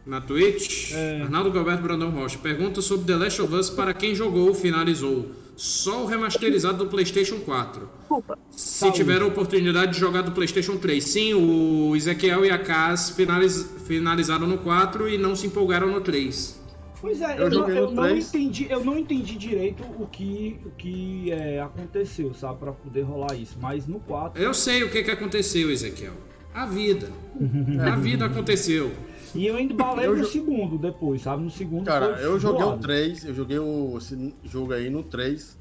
Na 0.10 0.20
Twitch, 0.20 0.92
É. 0.92 1.22
Arnaldo 1.22 1.52
Galberto 1.52 1.84
Brandão 1.84 2.10
Rocha 2.10 2.40
pergunta 2.40 2.82
sobre 2.82 3.06
The 3.06 3.16
Last 3.16 3.42
of 3.44 3.54
Us 3.54 3.70
para 3.70 3.94
quem 3.94 4.16
jogou, 4.16 4.56
finalizou. 4.56 5.28
Só 5.56 6.04
o 6.04 6.06
remasterizado 6.08 6.80
do 6.80 6.88
PlayStation 6.88 7.40
4. 7.42 7.88
Desculpa. 8.00 8.40
Se 8.50 8.80
Saúde. 8.80 8.96
tiver 8.98 9.22
a 9.22 9.26
oportunidade 9.28 9.94
de 9.94 10.00
jogar 10.00 10.24
do 10.24 10.32
PlayStation 10.32 10.78
3. 10.78 11.04
Sim, 11.04 11.34
o 11.36 11.96
Ezequiel 11.96 12.44
e 12.44 12.50
a 12.50 12.58
Kaz 12.58 13.12
finaliz- 13.12 13.70
finalizaram 13.86 14.48
no 14.48 14.58
4 14.58 15.08
e 15.08 15.16
não 15.18 15.36
se 15.36 15.46
empolgaram 15.46 15.92
no 15.92 16.02
3. 16.02 16.58
Pois 17.02 17.22
é, 17.22 17.36
Eu 17.38 17.44
eu, 17.44 17.50
não, 17.52 17.70
eu 17.70 17.92
não 17.92 18.10
entendi, 18.18 18.68
eu 18.70 18.84
não 18.84 18.98
entendi 18.98 19.36
direito 19.38 19.84
o 20.00 20.08
que, 20.08 20.60
o 20.66 20.72
que 20.72 21.32
é, 21.32 21.62
aconteceu, 21.62 22.34
sabe, 22.34 22.58
pra 22.60 22.72
poder 22.72 23.04
rolar 23.04 23.36
isso. 23.36 23.58
Mas 23.62 23.86
no 23.86 24.00
4. 24.00 24.42
Eu 24.42 24.54
sei 24.56 24.84
o 24.84 24.90
que, 24.90 25.04
que 25.04 25.12
aconteceu, 25.12 25.70
Ezequiel. 25.70 26.14
A 26.54 26.66
vida. 26.66 27.10
A 27.86 27.96
vida 27.96 28.26
aconteceu. 28.26 28.92
E 29.36 29.46
eu 29.48 29.56
ainda 29.56 29.74
balei 29.74 30.06
Eu 30.08 30.12
no 30.18 30.24
jo- 30.24 30.30
segundo 30.30 30.78
depois, 30.78 31.22
sabe? 31.22 31.44
No 31.44 31.50
segundo. 31.52 31.86
Cara, 31.86 32.16
foi 32.18 32.26
eu 32.26 32.40
joguei 32.40 32.62
o 32.64 32.68
zoado. 32.68 32.82
3, 32.82 33.26
eu 33.26 33.34
joguei 33.34 33.60
o, 33.60 33.98
esse 33.98 34.34
jogo 34.44 34.74
aí 34.74 34.90
no 34.90 35.04
3. 35.04 35.58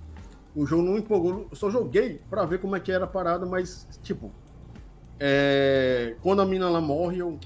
O 0.56 0.66
jogo 0.66 0.82
não 0.82 0.96
empolgou, 0.98 1.46
eu 1.50 1.56
só 1.56 1.70
joguei 1.70 2.20
pra 2.28 2.44
ver 2.44 2.58
como 2.60 2.74
é 2.74 2.80
que 2.80 2.90
era 2.90 3.04
a 3.04 3.08
parada, 3.08 3.46
mas, 3.46 3.86
tipo, 4.02 4.32
é, 5.20 6.16
quando 6.22 6.42
a 6.42 6.46
mina 6.46 6.68
lá 6.68 6.80
morre, 6.80 7.18
eu. 7.18 7.38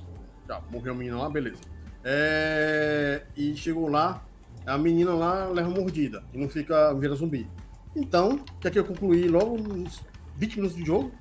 Tá, 0.46 0.60
morreu 0.70 0.92
a 0.92 0.96
menina 0.96 1.18
lá, 1.18 1.28
beleza. 1.28 1.58
É, 2.04 3.22
e 3.36 3.54
chegou 3.56 3.88
lá, 3.88 4.24
a 4.66 4.76
menina 4.78 5.12
lá 5.14 5.48
leva 5.48 5.70
mordida 5.70 6.22
e 6.32 6.38
não 6.38 6.48
fica 6.48 6.92
vira 6.94 7.14
zumbi. 7.14 7.48
Então, 7.94 8.40
o 8.56 8.58
que 8.60 8.68
é 8.68 8.70
que 8.70 8.78
eu 8.78 8.84
concluí 8.84 9.28
logo 9.28 9.56
nos 9.58 10.00
20 10.36 10.56
minutos 10.56 10.76
de 10.76 10.84
jogo? 10.84 11.12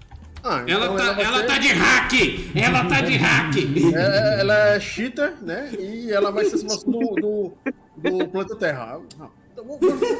Ah, 0.43 0.63
Ela 0.67 0.85
então 0.85 0.95
tá, 0.97 1.13
vai 1.13 1.23
ela 1.25 1.37
ser- 1.39 1.47
tá 1.47 1.57
de 1.59 1.67
hack! 1.67 2.13
Ela 2.55 2.85
tá 2.85 3.01
de 3.01 3.15
hack! 3.15 3.55
é, 3.95 4.39
ela 4.41 4.55
é 4.69 4.79
cheater, 4.79 5.35
né? 5.41 5.69
E 5.79 6.11
ela 6.11 6.31
vai 6.31 6.45
ser 6.45 6.57
do, 6.63 6.75
do, 6.85 7.53
do 7.97 8.27
planeta 8.29 8.55
Terra. 8.55 8.99
Ah, 9.19 9.27
então 9.53 9.65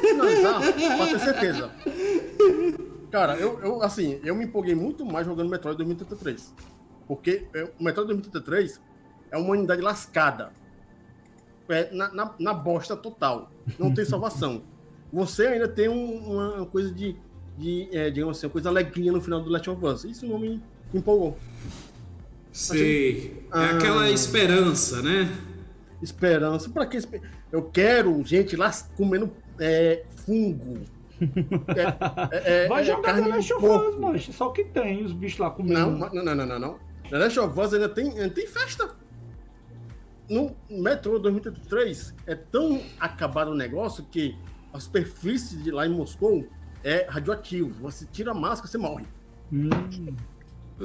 finalizar 0.00 0.60
pra 0.60 1.06
ter 1.06 1.18
certeza. 1.18 1.70
Cara, 3.10 3.36
eu, 3.36 3.60
eu, 3.60 3.82
assim, 3.82 4.20
eu 4.24 4.34
me 4.34 4.44
empolguei 4.44 4.74
muito 4.74 5.04
mais 5.04 5.26
jogando 5.26 5.50
Metroid 5.50 5.76
2033. 5.76 6.54
Porque 7.08 7.46
é, 7.52 7.64
o 7.78 7.82
Metroid 7.82 8.06
2033 8.08 8.80
é 9.30 9.36
uma 9.36 9.50
unidade 9.50 9.82
lascada. 9.82 10.52
É, 11.68 11.92
na, 11.92 12.12
na, 12.12 12.34
na 12.38 12.54
bosta 12.54 12.96
total. 12.96 13.50
Não 13.78 13.92
tem 13.92 14.04
salvação. 14.04 14.62
Você 15.12 15.46
ainda 15.46 15.68
tem 15.68 15.88
um- 15.88 16.32
uma 16.58 16.66
coisa 16.66 16.92
de, 16.92 17.16
de 17.58 17.88
é, 17.92 18.10
digamos 18.10 18.38
assim, 18.38 18.46
uma 18.46 18.52
coisa 18.52 18.68
alegrinha 18.68 19.12
no 19.12 19.20
final 19.20 19.40
do 19.40 19.50
Last 19.50 19.68
of 19.70 19.84
Us. 19.84 20.04
Isso 20.04 20.26
não 20.26 20.38
me 20.38 20.60
empolgou. 20.92 21.36
Sei. 22.52 23.44
É 23.52 23.58
Ah. 23.58 23.76
aquela 23.76 24.10
esperança, 24.10 25.00
né? 25.02 25.28
Esperança. 26.02 26.68
Pra 26.68 26.86
que 26.86 26.98
Eu 27.50 27.62
quero 27.62 28.22
gente 28.24 28.56
lá 28.56 28.70
comendo 28.96 29.32
é, 29.58 30.04
fungo. 30.26 30.80
É, 31.22 32.36
é, 32.36 32.64
é, 32.64 32.68
Vai 32.68 32.82
é 32.82 32.84
jogar 32.84 33.14
The 33.14 33.28
Last 33.28 33.52
of. 33.54 33.64
Us, 33.64 33.96
mancha. 33.96 34.32
Só 34.32 34.48
que 34.48 34.64
tem 34.64 35.04
os 35.04 35.12
bichos 35.12 35.38
lá 35.38 35.50
comendo. 35.50 35.92
Não, 35.92 36.10
não, 36.12 36.24
não, 36.24 36.34
não, 36.34 36.46
não, 36.46 36.58
não. 36.58 36.78
The 37.08 37.16
Last 37.16 37.38
of 37.38 37.60
Us 37.60 37.74
ainda 37.74 37.88
tem, 37.88 38.10
ainda 38.10 38.30
tem 38.30 38.44
festa. 38.44 38.90
No 40.28 40.56
Metro 40.68 41.18
2033 41.20 42.14
é 42.26 42.34
tão 42.34 42.82
acabado 42.98 43.52
o 43.52 43.54
negócio 43.54 44.04
que 44.10 44.36
a 44.72 44.80
superfície 44.80 45.56
de 45.58 45.70
lá 45.70 45.86
em 45.86 45.90
Moscou 45.90 46.44
é 46.84 47.06
radioativo. 47.08 47.70
Você 47.82 48.06
tira 48.10 48.30
a 48.32 48.34
máscara, 48.34 48.68
você 48.70 48.78
morre. 48.78 49.04
Hum, 49.52 49.68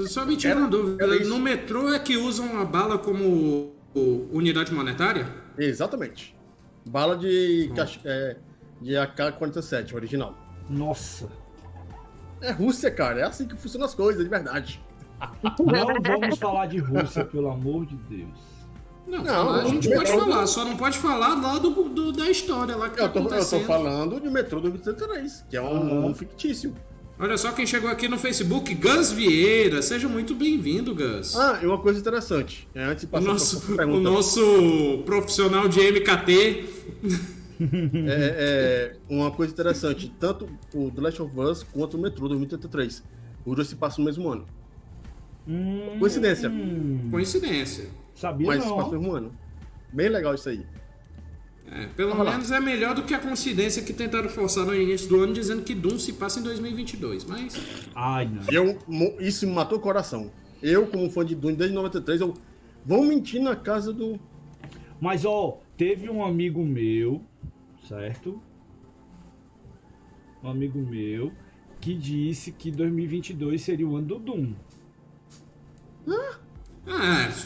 Só 0.08 0.26
me 0.26 0.36
tira 0.38 0.58
uma 0.58 0.68
dúvida. 0.68 1.06
isso. 1.16 1.30
No 1.30 1.40
metrô 1.40 1.94
é 1.94 2.00
que 2.00 2.18
usam 2.18 2.60
a 2.60 2.66
bala 2.66 2.98
como 2.98 3.72
unidade 4.32 4.74
monetária? 4.74 5.28
Exatamente. 5.58 6.36
Bala 6.88 7.18
de, 7.18 7.72
cach- 7.76 8.00
é, 8.06 8.38
de 8.82 8.96
AK-47, 8.96 9.94
original. 9.94 10.36
nossa. 10.70 11.28
É 12.40 12.52
Rússia, 12.52 12.92
cara. 12.92 13.22
É 13.22 13.24
assim 13.24 13.48
que 13.48 13.56
funcionam 13.56 13.88
as 13.88 13.96
coisas, 13.96 14.24
de 14.24 14.30
verdade. 14.30 14.80
Não 15.60 15.66
vamos 16.20 16.38
falar 16.38 16.68
de 16.68 16.78
Rússia, 16.78 17.26
pelo 17.26 17.50
amor 17.50 17.88
de 17.88 17.96
Deus. 17.96 18.30
Não, 19.08 19.24
Não, 19.24 19.50
a 19.52 19.66
gente 19.66 19.90
pode 19.90 20.12
falar, 20.12 20.46
só 20.48 20.66
não 20.66 20.76
pode 20.76 20.98
falar 20.98 21.36
lá 21.42 21.58
do, 21.58 21.70
do- 21.70 22.12
da 22.12 22.30
história 22.30 22.76
lá 22.76 22.90
que 22.90 22.98
tá 22.98 23.04
Eu 23.04 23.10
tô, 23.10 23.20
eu 23.34 23.50
tô 23.50 23.60
falando 23.62 24.20
de 24.20 24.30
Metrô 24.30 24.60
2033, 24.60 25.46
que 25.50 25.56
é 25.56 25.62
um 25.62 26.14
fictício. 26.14 26.76
Olha 27.20 27.36
só 27.38 27.52
quem 27.52 27.66
chegou 27.66 27.90
aqui 27.90 28.08
no 28.08 28.20
Facebook, 28.20 28.76
Gus 28.76 29.12
Vieira. 29.12 29.82
Seja 29.82 30.08
muito 30.08 30.36
bem-vindo, 30.36 30.94
Gus. 30.94 31.36
Ah, 31.36 31.60
e 31.64 31.66
uma 31.66 31.80
coisa 31.80 32.00
interessante. 32.00 32.68
é, 32.76 32.84
Antes 32.84 33.02
de 33.02 33.06
o, 33.08 33.10
passar 33.10 33.26
nosso, 33.28 33.62
pra 33.76 33.88
o 33.88 34.00
nosso 34.00 35.02
profissional 35.06 35.68
de 35.68 35.80
MKT. 35.80 36.66
é, 38.08 38.92
é, 38.92 38.96
uma 39.10 39.32
coisa 39.32 39.52
interessante. 39.54 40.14
Tanto 40.20 40.48
o 40.76 40.92
The 40.92 41.02
Last 41.02 41.22
of 41.24 41.40
Us 41.40 41.64
quanto 41.64 41.98
o 41.98 42.00
Metrô 42.00 42.28
2033. 42.28 43.04
Os 43.46 43.56
dois 43.56 43.68
se 43.68 43.76
passam 43.76 44.04
no 44.04 44.06
mesmo 44.12 44.30
ano. 44.30 44.46
Hum, 45.48 45.96
Coincidência. 46.00 46.52
Coincidência. 47.10 47.86
Sabia 48.18 48.48
Mas 48.48 48.64
se 48.64 48.70
passam 48.70 48.78
no 48.86 48.92
não. 48.92 49.00
mesmo 49.00 49.16
ano. 49.16 49.32
Bem 49.94 50.10
legal 50.10 50.34
isso 50.36 50.50
aí. 50.50 50.66
É, 51.70 51.86
pelo 51.88 52.12
Vamos 52.12 52.26
lá. 52.26 52.32
menos 52.32 52.52
é 52.52 52.60
melhor 52.60 52.96
do 52.96 53.04
que 53.04 53.14
a 53.14 53.20
coincidência 53.20 53.84
que 53.84 53.92
tentaram 53.94 54.30
forçar 54.30 54.66
no 54.66 54.74
início 54.74 55.10
do 55.10 55.22
ano 55.22 55.34
dizendo 55.34 55.64
que 55.64 55.76
Doom 55.76 56.00
se 56.00 56.14
passa 56.14 56.40
em 56.40 56.44
2022. 56.44 57.26
Mas 57.26 57.56
Ai, 57.94 58.26
não. 58.26 58.44
Eu, 58.52 58.80
isso 59.20 59.46
me 59.46 59.54
matou 59.54 59.78
o 59.78 59.82
coração. 59.82 60.32
Eu, 60.64 60.88
como 60.88 61.10
fã 61.10 61.26
de 61.26 61.36
Dune 61.36 61.56
desde 61.56 61.76
93, 61.76 62.22
eu. 62.22 62.34
Vão 62.86 63.04
mentir 63.04 63.42
na 63.42 63.56
casa 63.56 63.92
do. 63.92 64.18
Mas, 65.00 65.26
ó, 65.26 65.60
teve 65.76 66.10
um 66.10 66.24
amigo 66.24 66.64
meu, 66.64 67.22
certo? 67.88 68.42
Um 70.42 70.50
amigo 70.50 70.80
meu 70.80 71.32
que 71.82 71.94
disse 71.94 72.52
que 72.52 72.72
2022 72.72 73.62
seria 73.62 73.86
o 73.88 73.98
ano 73.98 74.08
do 74.08 74.20
Doom. 74.20 74.54
Ah, 76.08 76.38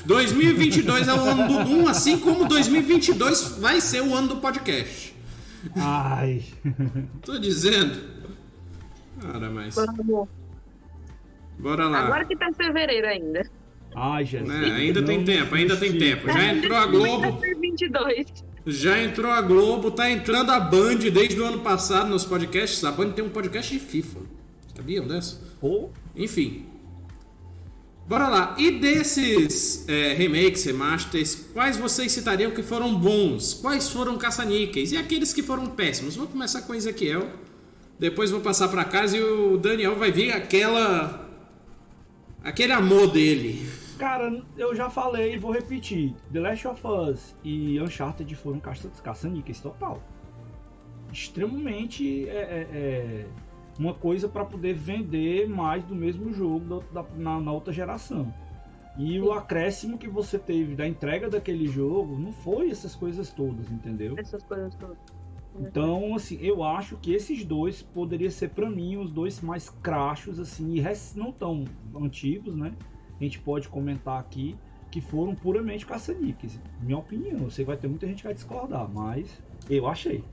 2022 0.05 1.07
é 1.07 1.13
o 1.13 1.21
ano 1.21 1.47
do 1.47 1.63
Doom, 1.63 1.87
assim 1.87 2.19
como 2.19 2.47
2022 2.47 3.57
vai 3.59 3.81
ser 3.81 4.01
o 4.01 4.13
ano 4.13 4.29
do 4.29 4.37
podcast. 4.37 5.15
Ai. 5.75 6.43
Tô 7.23 7.37
dizendo. 7.37 8.01
Cara, 9.19 9.49
mas. 9.49 9.75
Vamos. 9.75 10.27
Bora 11.59 11.87
lá. 11.87 12.05
Agora 12.05 12.25
que 12.25 12.35
tá 12.35 12.51
fevereiro 12.53 13.07
ainda. 13.07 13.49
Ai, 13.95 14.25
Jesus. 14.25 14.49
Né, 14.49 14.71
ainda 14.71 15.03
tem 15.03 15.23
tempo, 15.23 15.53
ainda 15.53 15.75
tem 15.75 15.97
tempo. 15.97 16.27
Já 16.27 16.53
entrou 16.53 16.77
a 16.77 16.85
Globo, 16.87 17.31
2022. 17.31 18.25
já 18.65 19.03
entrou 19.03 19.29
a 19.31 19.41
Globo, 19.41 19.91
tá 19.91 20.09
entrando 20.09 20.49
a 20.49 20.59
Band 20.59 20.97
desde 20.97 21.39
o 21.39 21.45
ano 21.45 21.59
passado 21.59 22.09
nos 22.09 22.25
podcasts. 22.25 22.83
A 22.85 22.91
Band 22.91 23.11
tem 23.11 23.23
um 23.23 23.29
podcast 23.29 23.71
de 23.71 23.79
FIFA. 23.79 24.19
Sabiam 24.75 25.05
dessa? 25.05 25.41
Pô, 25.59 25.89
Enfim. 26.15 26.70
Bora 28.11 28.27
lá. 28.27 28.55
E 28.57 28.71
desses 28.71 29.87
é, 29.87 30.11
remakes, 30.13 30.65
remasters, 30.65 31.47
quais 31.53 31.77
vocês 31.77 32.11
citariam 32.11 32.51
que 32.51 32.61
foram 32.61 32.93
bons? 32.93 33.53
Quais 33.53 33.87
foram 33.87 34.17
caça-níqueis? 34.17 34.91
E 34.91 34.97
aqueles 34.97 35.31
que 35.31 35.41
foram 35.41 35.67
péssimos? 35.67 36.17
Vou 36.17 36.27
começar 36.27 36.63
com 36.63 36.73
o 36.73 36.75
Ezequiel. 36.75 37.29
Depois 37.97 38.29
vou 38.29 38.41
passar 38.41 38.67
pra 38.67 38.83
casa 38.83 39.15
e 39.15 39.23
o 39.23 39.57
Daniel 39.57 39.95
vai 39.95 40.11
vir 40.11 40.33
aquela. 40.33 41.25
aquele 42.43 42.73
amor 42.73 43.07
dele. 43.07 43.65
Cara, 43.97 44.43
eu 44.57 44.75
já 44.75 44.89
falei 44.89 45.35
e 45.35 45.37
vou 45.37 45.53
repetir. 45.53 46.13
The 46.33 46.41
Last 46.41 46.67
of 46.67 46.81
Us 46.85 47.33
e 47.45 47.79
Uncharted 47.79 48.35
foram 48.35 48.59
caça- 48.59 48.91
caça-níqueis 49.01 49.61
total. 49.61 50.03
Extremamente 51.13 52.27
é, 52.27 52.33
é, 52.33 52.67
é, 52.73 53.25
uma 53.81 53.95
coisa 53.95 54.29
para 54.29 54.45
poder 54.45 54.73
vender 54.73 55.49
mais 55.49 55.83
do 55.83 55.95
mesmo 55.95 56.31
jogo 56.31 56.81
da- 56.93 57.01
da- 57.01 57.09
na, 57.15 57.39
na 57.39 57.51
outra 57.51 57.73
geração. 57.73 58.31
E 58.95 59.19
o 59.19 59.31
acréscimo 59.31 59.97
que 59.97 60.07
você 60.07 60.37
teve 60.37 60.75
da 60.75 60.87
entrega 60.87 61.29
daquele 61.29 61.65
jogo 61.65 62.17
não 62.19 62.31
foi 62.31 62.69
essas 62.69 62.93
coisas 62.93 63.31
todas, 63.31 63.71
entendeu? 63.71 64.15
Essas 64.19 64.43
coisas 64.43 64.75
todas. 64.75 64.97
Então, 65.59 66.13
assim, 66.15 66.37
eu 66.41 66.63
acho 66.63 66.95
que 66.97 67.11
esses 67.13 67.43
dois 67.43 67.81
poderiam 67.81 68.29
ser 68.31 68.49
pra 68.51 68.69
mim 68.69 68.97
os 68.97 69.11
dois 69.11 69.41
mais 69.41 69.69
crachos, 69.69 70.39
assim, 70.39 70.75
e 70.75 70.79
não 71.17 71.31
tão 71.31 71.65
antigos, 71.95 72.55
né? 72.55 72.73
A 73.19 73.23
gente 73.23 73.39
pode 73.39 73.67
comentar 73.67 74.19
aqui 74.19 74.55
que 74.91 75.01
foram 75.01 75.33
puramente 75.35 75.85
caça-níqueis. 75.85 76.59
Minha 76.79 76.97
opinião, 76.99 77.49
que 77.49 77.63
vai 77.63 77.77
ter 77.77 77.87
muita 77.87 78.05
gente 78.07 78.17
que 78.19 78.25
vai 78.25 78.33
discordar, 78.33 78.89
mas 78.93 79.41
eu 79.69 79.87
achei. 79.87 80.23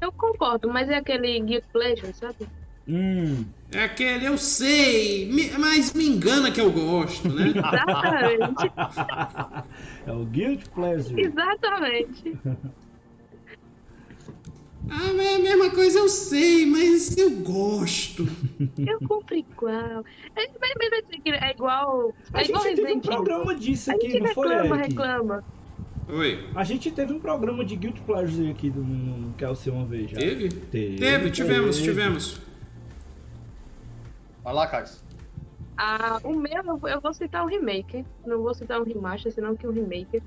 Eu 0.00 0.12
concordo, 0.12 0.68
mas 0.68 0.88
é 0.88 0.96
aquele 0.96 1.40
Guilty 1.40 1.66
Pleasure, 1.72 2.12
sabe? 2.14 2.46
Hum. 2.86 3.44
É 3.72 3.84
aquele, 3.84 4.26
eu 4.26 4.38
sei, 4.38 5.30
me- 5.30 5.50
mas 5.58 5.92
me 5.92 6.06
engana 6.06 6.50
que 6.50 6.60
eu 6.60 6.70
gosto, 6.72 7.28
né? 7.28 7.48
Exatamente. 7.54 8.72
é 10.06 10.12
o 10.12 10.24
Guild 10.24 10.64
Pleasure. 10.70 11.20
Exatamente. 11.20 12.38
ah, 14.90 15.12
mas 15.14 15.26
é 15.26 15.34
a 15.36 15.38
mesma 15.38 15.70
coisa, 15.70 15.98
eu 15.98 16.08
sei, 16.08 16.64
mas 16.64 17.16
eu 17.18 17.30
gosto. 17.40 18.26
Eu 18.86 18.98
compro 19.06 19.36
igual. 19.36 20.02
É, 20.34 20.48
mas, 20.60 20.72
mas, 20.78 20.90
mas, 20.90 21.42
é 21.42 21.50
igual. 21.50 22.14
A 22.32 22.40
É 22.40 22.44
igual 22.46 22.62
gente 22.64 22.76
teve 22.76 22.92
um 22.94 23.00
programa 23.00 23.54
disso 23.54 23.90
A 23.90 23.94
aqui, 23.94 24.10
gente 24.12 24.20
não 24.22 24.34
foi, 24.34 24.48
reclama, 24.48 24.76
Eric? 24.76 24.88
reclama. 24.90 25.44
Oi, 26.08 26.48
A 26.54 26.64
gente 26.64 26.90
teve 26.90 27.12
um 27.12 27.20
programa 27.20 27.64
de 27.64 27.76
Guild 27.76 28.00
Pleasure 28.02 28.50
aqui 28.50 28.70
no, 28.70 28.82
no 28.82 29.34
Kelsey 29.34 29.70
uma 29.72 29.84
vez 29.84 30.10
já. 30.10 30.16
teve? 30.18 30.48
Teve, 30.48 30.96
Teve, 30.96 31.30
tivemos, 31.30 31.76
teve. 31.76 31.88
tivemos. 31.88 32.40
Vai 34.42 34.54
lá, 34.54 34.66
Caio. 34.66 34.86
Ah, 35.76 36.18
o 36.24 36.32
meu, 36.34 36.62
eu 36.88 37.00
vou- 37.00 37.12
citar 37.14 37.44
um 37.44 37.48
remake. 37.48 38.04
Não 38.26 38.42
vou 38.42 38.54
citar 38.54 38.80
um 38.80 38.84
remaster, 38.84 39.30
senão 39.32 39.54
que 39.54 39.66
um 39.66 39.70
remake. 39.70 40.22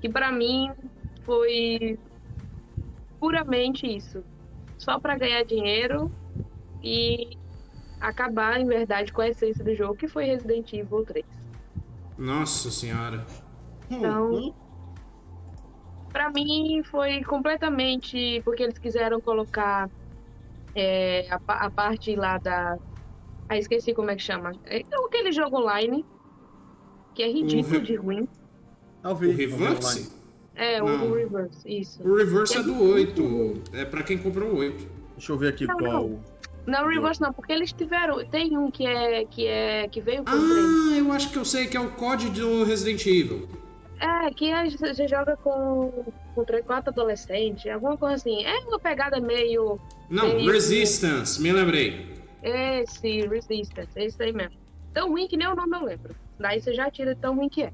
Que 0.00 0.08
pra 0.08 0.32
mim 0.32 0.70
foi 1.24 1.98
puramente 3.20 3.86
isso. 3.86 4.24
Só 4.78 4.98
pra 4.98 5.16
ganhar 5.18 5.44
dinheiro 5.44 6.10
e 6.82 7.36
acabar, 8.00 8.58
em 8.60 8.66
verdade, 8.66 9.12
com 9.12 9.20
a 9.20 9.28
essência 9.28 9.62
do 9.62 9.74
jogo, 9.74 9.94
que 9.94 10.08
foi 10.08 10.24
Resident 10.24 10.72
Evil 10.72 11.04
3. 11.04 11.26
Nossa 12.16 12.70
senhora. 12.70 13.26
Então- 13.90 14.32
Hum, 14.34 14.52
Pra 16.18 16.30
mim 16.30 16.82
foi 16.90 17.22
completamente 17.22 18.42
porque 18.44 18.64
eles 18.64 18.76
quiseram 18.76 19.20
colocar 19.20 19.88
é, 20.74 21.28
a, 21.30 21.66
a 21.66 21.70
parte 21.70 22.16
lá 22.16 22.38
da. 22.38 22.76
Ah, 23.48 23.56
esqueci 23.56 23.94
como 23.94 24.10
é 24.10 24.16
que 24.16 24.22
chama. 24.22 24.50
É 24.64 24.82
aquele 25.06 25.30
jogo 25.30 25.58
online, 25.58 26.04
que 27.14 27.22
é 27.22 27.30
ridículo 27.30 27.76
Uhum. 27.76 27.82
de 27.84 27.94
ruim. 27.94 28.28
Eu 29.04 29.10
O 29.12 29.14
vi. 29.14 29.30
Reverse? 29.30 30.12
É, 30.56 30.80
Não. 30.80 31.08
o 31.08 31.14
Reverse, 31.14 31.62
isso. 31.80 32.02
O 32.02 32.16
Reverse 32.16 32.58
é 32.58 32.62
do 32.64 32.74
É 32.74 32.94
8. 32.94 33.54
É 33.74 33.84
pra 33.84 34.02
quem 34.02 34.18
comprou 34.18 34.48
o 34.54 34.56
8. 34.56 34.88
Deixa 35.16 35.30
eu 35.30 35.38
ver 35.38 35.50
aqui 35.50 35.66
Não, 35.66 35.76
qual. 35.76 36.10
Não, 36.66 36.84
o 36.84 36.88
Reverse 36.88 37.20
não, 37.20 37.32
porque 37.32 37.52
eles 37.52 37.72
tiveram. 37.72 38.26
Tem 38.28 38.58
um 38.58 38.72
que 38.72 38.84
é. 38.84 39.24
que 39.24 39.46
é. 39.46 39.86
que 39.86 40.00
veio 40.00 40.24
com 40.24 40.32
o 40.32 40.34
3. 40.34 40.50
Ah, 40.94 40.98
eu 40.98 41.12
acho 41.12 41.30
que 41.30 41.38
eu 41.38 41.44
sei 41.44 41.68
que 41.68 41.76
é 41.76 41.80
o 41.80 41.92
COD 41.92 42.30
do 42.30 42.64
Resident 42.64 43.06
Evil. 43.06 43.48
É, 44.00 44.30
que 44.30 44.50
é- 44.50 44.70
você 44.70 45.08
joga 45.08 45.36
com, 45.36 46.04
com 46.34 46.44
três, 46.44 46.64
quatro 46.64 46.90
adolescentes, 46.90 47.70
alguma 47.70 47.96
coisa 47.96 48.14
assim. 48.14 48.44
É 48.44 48.58
uma 48.60 48.78
pegada 48.78 49.20
meio. 49.20 49.78
Não, 50.08 50.34
Meio- 50.34 50.52
Resistance, 50.52 51.40
me 51.42 51.52
lembrei. 51.52 52.06
Esse 52.42 53.26
Resistance, 53.26 53.90
é 53.96 54.06
isso 54.06 54.22
aí 54.22 54.32
mesmo. 54.32 54.56
Tão 54.94 55.10
ruim 55.10 55.26
que 55.26 55.36
nem 55.36 55.48
o 55.48 55.54
nome 55.56 55.76
eu 55.76 55.84
lembro. 55.84 56.14
Daí 56.38 56.60
você 56.60 56.72
já 56.72 56.90
tira 56.90 57.14
tão 57.16 57.34
ruim 57.36 57.48
que 57.48 57.64
é. 57.64 57.72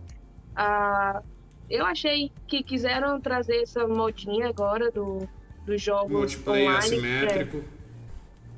Ah, 0.57 1.23
eu 1.69 1.85
achei 1.85 2.33
que 2.47 2.63
quiseram 2.63 3.21
trazer 3.21 3.63
essa 3.63 3.87
modinha 3.87 4.49
agora 4.49 4.91
do, 4.91 5.29
dos 5.67 5.81
jogos 5.83 6.11
Multiplayer 6.11 6.63
online. 6.71 6.79
assimétrico. 6.79 7.59
é, 7.59 7.63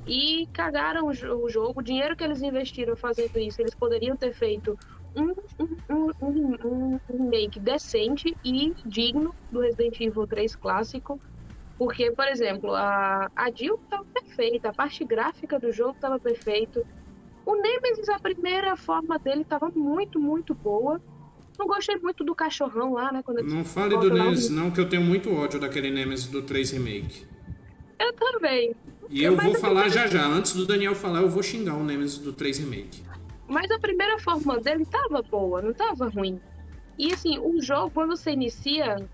e 0.09 0.47
cagaram 0.53 1.07
o 1.09 1.13
jogo. 1.49 1.81
O 1.81 1.83
dinheiro 1.83 2.15
que 2.15 2.23
eles 2.23 2.41
investiram 2.41 2.95
fazendo 2.97 3.37
isso, 3.39 3.61
eles 3.61 3.75
poderiam 3.75 4.17
ter 4.17 4.33
feito 4.33 4.79
um, 5.17 5.35
um, 5.91 6.11
um, 6.23 6.59
um, 6.65 7.01
remake 7.11 7.59
decente 7.59 8.37
e 8.45 8.75
digno 8.85 9.35
do 9.51 9.61
Resident 9.61 10.01
Evil 10.01 10.27
3 10.27 10.55
clássico. 10.57 11.21
Porque, 11.79 12.11
por 12.11 12.27
exemplo, 12.27 12.75
a, 12.75 13.31
a 13.35 13.51
Jill 13.51 13.79
estava 13.85 14.05
perfeita, 14.05 14.71
a 14.71 14.73
parte 14.73 15.05
gráfica 15.05 15.59
do 15.59 15.73
jogo 15.73 15.93
estava 15.93 16.19
perfeito. 16.19 16.87
O 17.45 17.55
Nemesis, 17.55 18.09
a 18.09 18.19
primeira 18.19 18.77
forma 18.77 19.19
dele 19.19 19.43
estava 19.43 19.71
muito, 19.75 20.19
muito 20.19 20.55
boa. 20.55 21.01
Não 21.59 21.67
gostei 21.67 21.97
muito 21.97 22.25
do 22.25 22.35
cachorrão 22.35 22.95
lá, 22.95 23.13
né? 23.13 23.23
Quando 23.23 23.43
Não 23.43 23.65
fale 23.65 23.97
do 23.97 24.11
Nemesis, 24.11 24.51
não, 24.51 24.71
que 24.71 24.81
eu 24.81 24.89
tenho 24.89 25.03
muito 25.03 25.33
ódio 25.33 25.61
daquele 25.61 25.91
Nemesis 25.91 26.27
do 26.27 26.43
3 26.43 26.73
Remake. 26.73 27.27
Eu 27.99 28.13
também. 28.15 28.75
E 29.09 29.23
eu 29.23 29.37
Mas 29.37 29.47
vou 29.47 29.55
falar 29.55 29.89
já 29.89 30.07
já. 30.07 30.27
Antes 30.27 30.55
do 30.55 30.67
Daniel 30.67 30.95
falar, 30.95 31.23
eu 31.23 31.29
vou 31.29 31.43
xingar 31.43 31.75
o 31.75 31.85
Nemesis 31.85 32.19
do 32.19 32.33
3 32.33 32.59
Remake. 32.59 33.03
Mas 33.49 33.71
a 33.71 33.79
primeira 33.79 34.19
forma 34.19 34.59
dele 34.59 34.85
tava 34.85 35.23
boa, 35.23 35.63
não 35.63 35.73
tava 35.73 36.09
ruim. 36.09 36.41
E 36.99 37.13
assim, 37.13 37.39
o 37.39 37.61
jogo, 37.61 37.91
quando 37.91 38.17
você 38.17 38.33
inicia, 38.33 39.07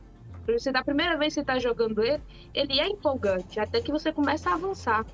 você 0.47 0.73
da 0.73 0.83
primeira 0.83 1.17
vez 1.17 1.35
que 1.35 1.41
você 1.41 1.45
tá 1.45 1.59
jogando 1.59 2.03
ele, 2.03 2.23
ele 2.55 2.81
é 2.81 2.89
empolgante, 2.89 3.61
até 3.61 3.81
que 3.81 3.91
você 3.91 4.13
começa 4.13 4.51
a 4.51 4.55
avançar. 4.55 5.05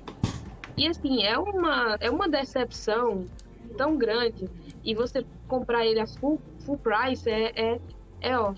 E 0.77 0.87
assim, 0.87 1.23
é 1.23 1.37
uma, 1.37 1.97
é 1.99 2.09
uma 2.09 2.29
decepção 2.29 3.27
tão 3.75 3.97
grande. 3.97 4.47
E 4.83 4.95
você 4.95 5.25
comprar 5.47 5.85
ele 5.85 5.99
a 5.99 6.07
full, 6.07 6.41
full 6.65 6.77
price 6.77 7.29
é, 7.29 7.51
é, 7.55 7.79
é 8.21 8.37
ó. 8.37 8.53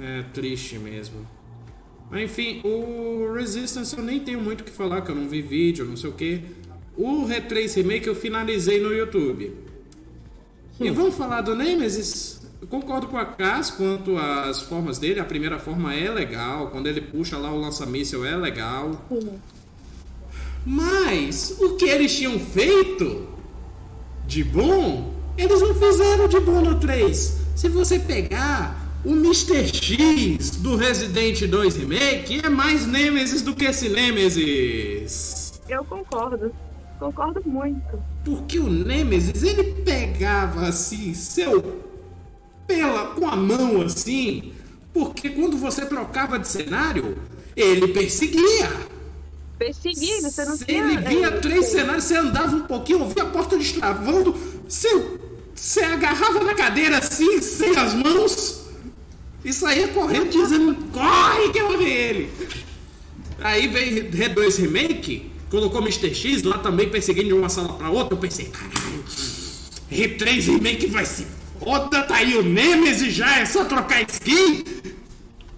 É 0.00 0.22
triste 0.32 0.78
mesmo. 0.78 1.26
Mas 2.10 2.22
enfim, 2.22 2.60
o 2.64 3.32
Resistance 3.32 3.96
eu 3.96 4.02
nem 4.02 4.20
tenho 4.20 4.40
muito 4.40 4.60
o 4.60 4.64
que 4.64 4.70
falar, 4.70 5.02
que 5.02 5.10
eu 5.10 5.14
não 5.14 5.28
vi 5.28 5.42
vídeo, 5.42 5.84
não 5.84 5.96
sei 5.96 6.10
o 6.10 6.12
que. 6.12 6.63
O 6.96 7.26
Re3 7.26 7.74
Remake 7.76 8.06
eu 8.06 8.14
finalizei 8.14 8.80
no 8.80 8.92
YouTube. 8.92 9.54
E 10.80 10.90
vamos 10.90 11.14
falar 11.14 11.40
do 11.40 11.54
Nemesis? 11.54 12.40
Eu 12.60 12.68
concordo 12.68 13.08
com 13.08 13.16
a 13.16 13.24
Cass 13.24 13.70
quanto 13.70 14.16
às 14.16 14.62
formas 14.62 14.98
dele. 14.98 15.20
A 15.20 15.24
primeira 15.24 15.58
forma 15.58 15.94
é 15.94 16.10
legal, 16.10 16.68
quando 16.68 16.86
ele 16.86 17.00
puxa 17.00 17.36
lá 17.36 17.52
o 17.52 17.60
lança-míssel 17.60 18.24
é 18.24 18.36
legal. 18.36 19.04
Mas 20.64 21.56
o 21.60 21.76
que 21.76 21.84
eles 21.84 22.16
tinham 22.16 22.38
feito 22.38 23.28
de 24.26 24.42
bom, 24.42 25.12
eles 25.36 25.60
não 25.60 25.74
fizeram 25.74 26.26
de 26.26 26.40
bom 26.40 26.62
no 26.62 26.80
3. 26.80 27.40
Se 27.54 27.68
você 27.68 27.98
pegar 27.98 28.82
o 29.04 29.10
Mr. 29.10 29.66
X 29.66 30.50
do 30.56 30.76
Resident 30.76 31.42
2 31.46 31.76
Remake, 31.76 32.40
é 32.42 32.48
mais 32.48 32.86
Nemesis 32.86 33.42
do 33.42 33.54
que 33.54 33.66
esse 33.66 33.88
Nemesis. 33.90 35.60
Eu 35.68 35.84
concordo. 35.84 36.50
Concordo 36.98 37.42
muito. 37.44 38.02
Porque 38.24 38.58
o 38.58 38.70
Nemesis, 38.70 39.42
ele 39.42 39.64
pegava 39.84 40.66
assim, 40.66 41.12
seu 41.14 41.82
pela 42.66 43.08
com 43.08 43.28
a 43.28 43.36
mão 43.36 43.82
assim, 43.82 44.52
porque 44.92 45.28
quando 45.30 45.56
você 45.56 45.84
trocava 45.84 46.38
de 46.38 46.48
cenário, 46.48 47.18
ele 47.56 47.88
perseguia. 47.88 48.70
Perseguir, 49.58 50.22
você 50.22 50.44
não 50.44 50.56
Se 50.56 50.64
tinha. 50.64 50.78
ele 50.78 50.96
via 50.98 51.26
é, 51.26 51.30
três 51.38 51.66
sei. 51.66 51.80
cenários, 51.80 52.04
você 52.04 52.16
andava 52.16 52.56
um 52.56 52.62
pouquinho, 52.62 53.00
ouvia 53.00 53.22
a 53.22 53.26
porta 53.26 53.56
destravando, 53.56 54.34
você, 54.68 55.18
você 55.54 55.80
agarrava 55.84 56.42
na 56.42 56.54
cadeira 56.54 56.98
assim, 56.98 57.40
sem 57.40 57.76
as 57.76 57.94
mãos, 57.94 58.64
e 59.44 59.52
saía 59.52 59.88
correndo 59.88 60.30
dizendo, 60.30 60.74
corre 60.92 61.50
que 61.50 61.58
eu 61.58 61.76
ver 61.78 61.90
ele. 61.90 62.30
Aí 63.40 63.68
veio 63.68 64.10
R2 64.10 64.56
Remake, 64.60 65.30
colocou 65.54 65.80
Mr. 65.80 66.12
X 66.12 66.42
lá 66.42 66.58
também 66.58 66.88
perseguindo 66.88 67.28
de 67.28 67.34
uma 67.34 67.48
sala 67.48 67.74
pra 67.74 67.88
outra, 67.88 68.14
eu 68.14 68.18
pensei, 68.18 68.46
caralho, 68.46 69.04
R3 69.88 70.52
Remake 70.52 70.86
vai 70.88 71.06
ser 71.06 71.28
foda, 71.60 72.02
tá 72.02 72.16
aí 72.16 72.36
o 72.36 72.42
Nemesis 72.42 73.14
já, 73.14 73.38
é 73.38 73.46
só 73.46 73.64
trocar 73.64 74.02
skin. 74.02 74.64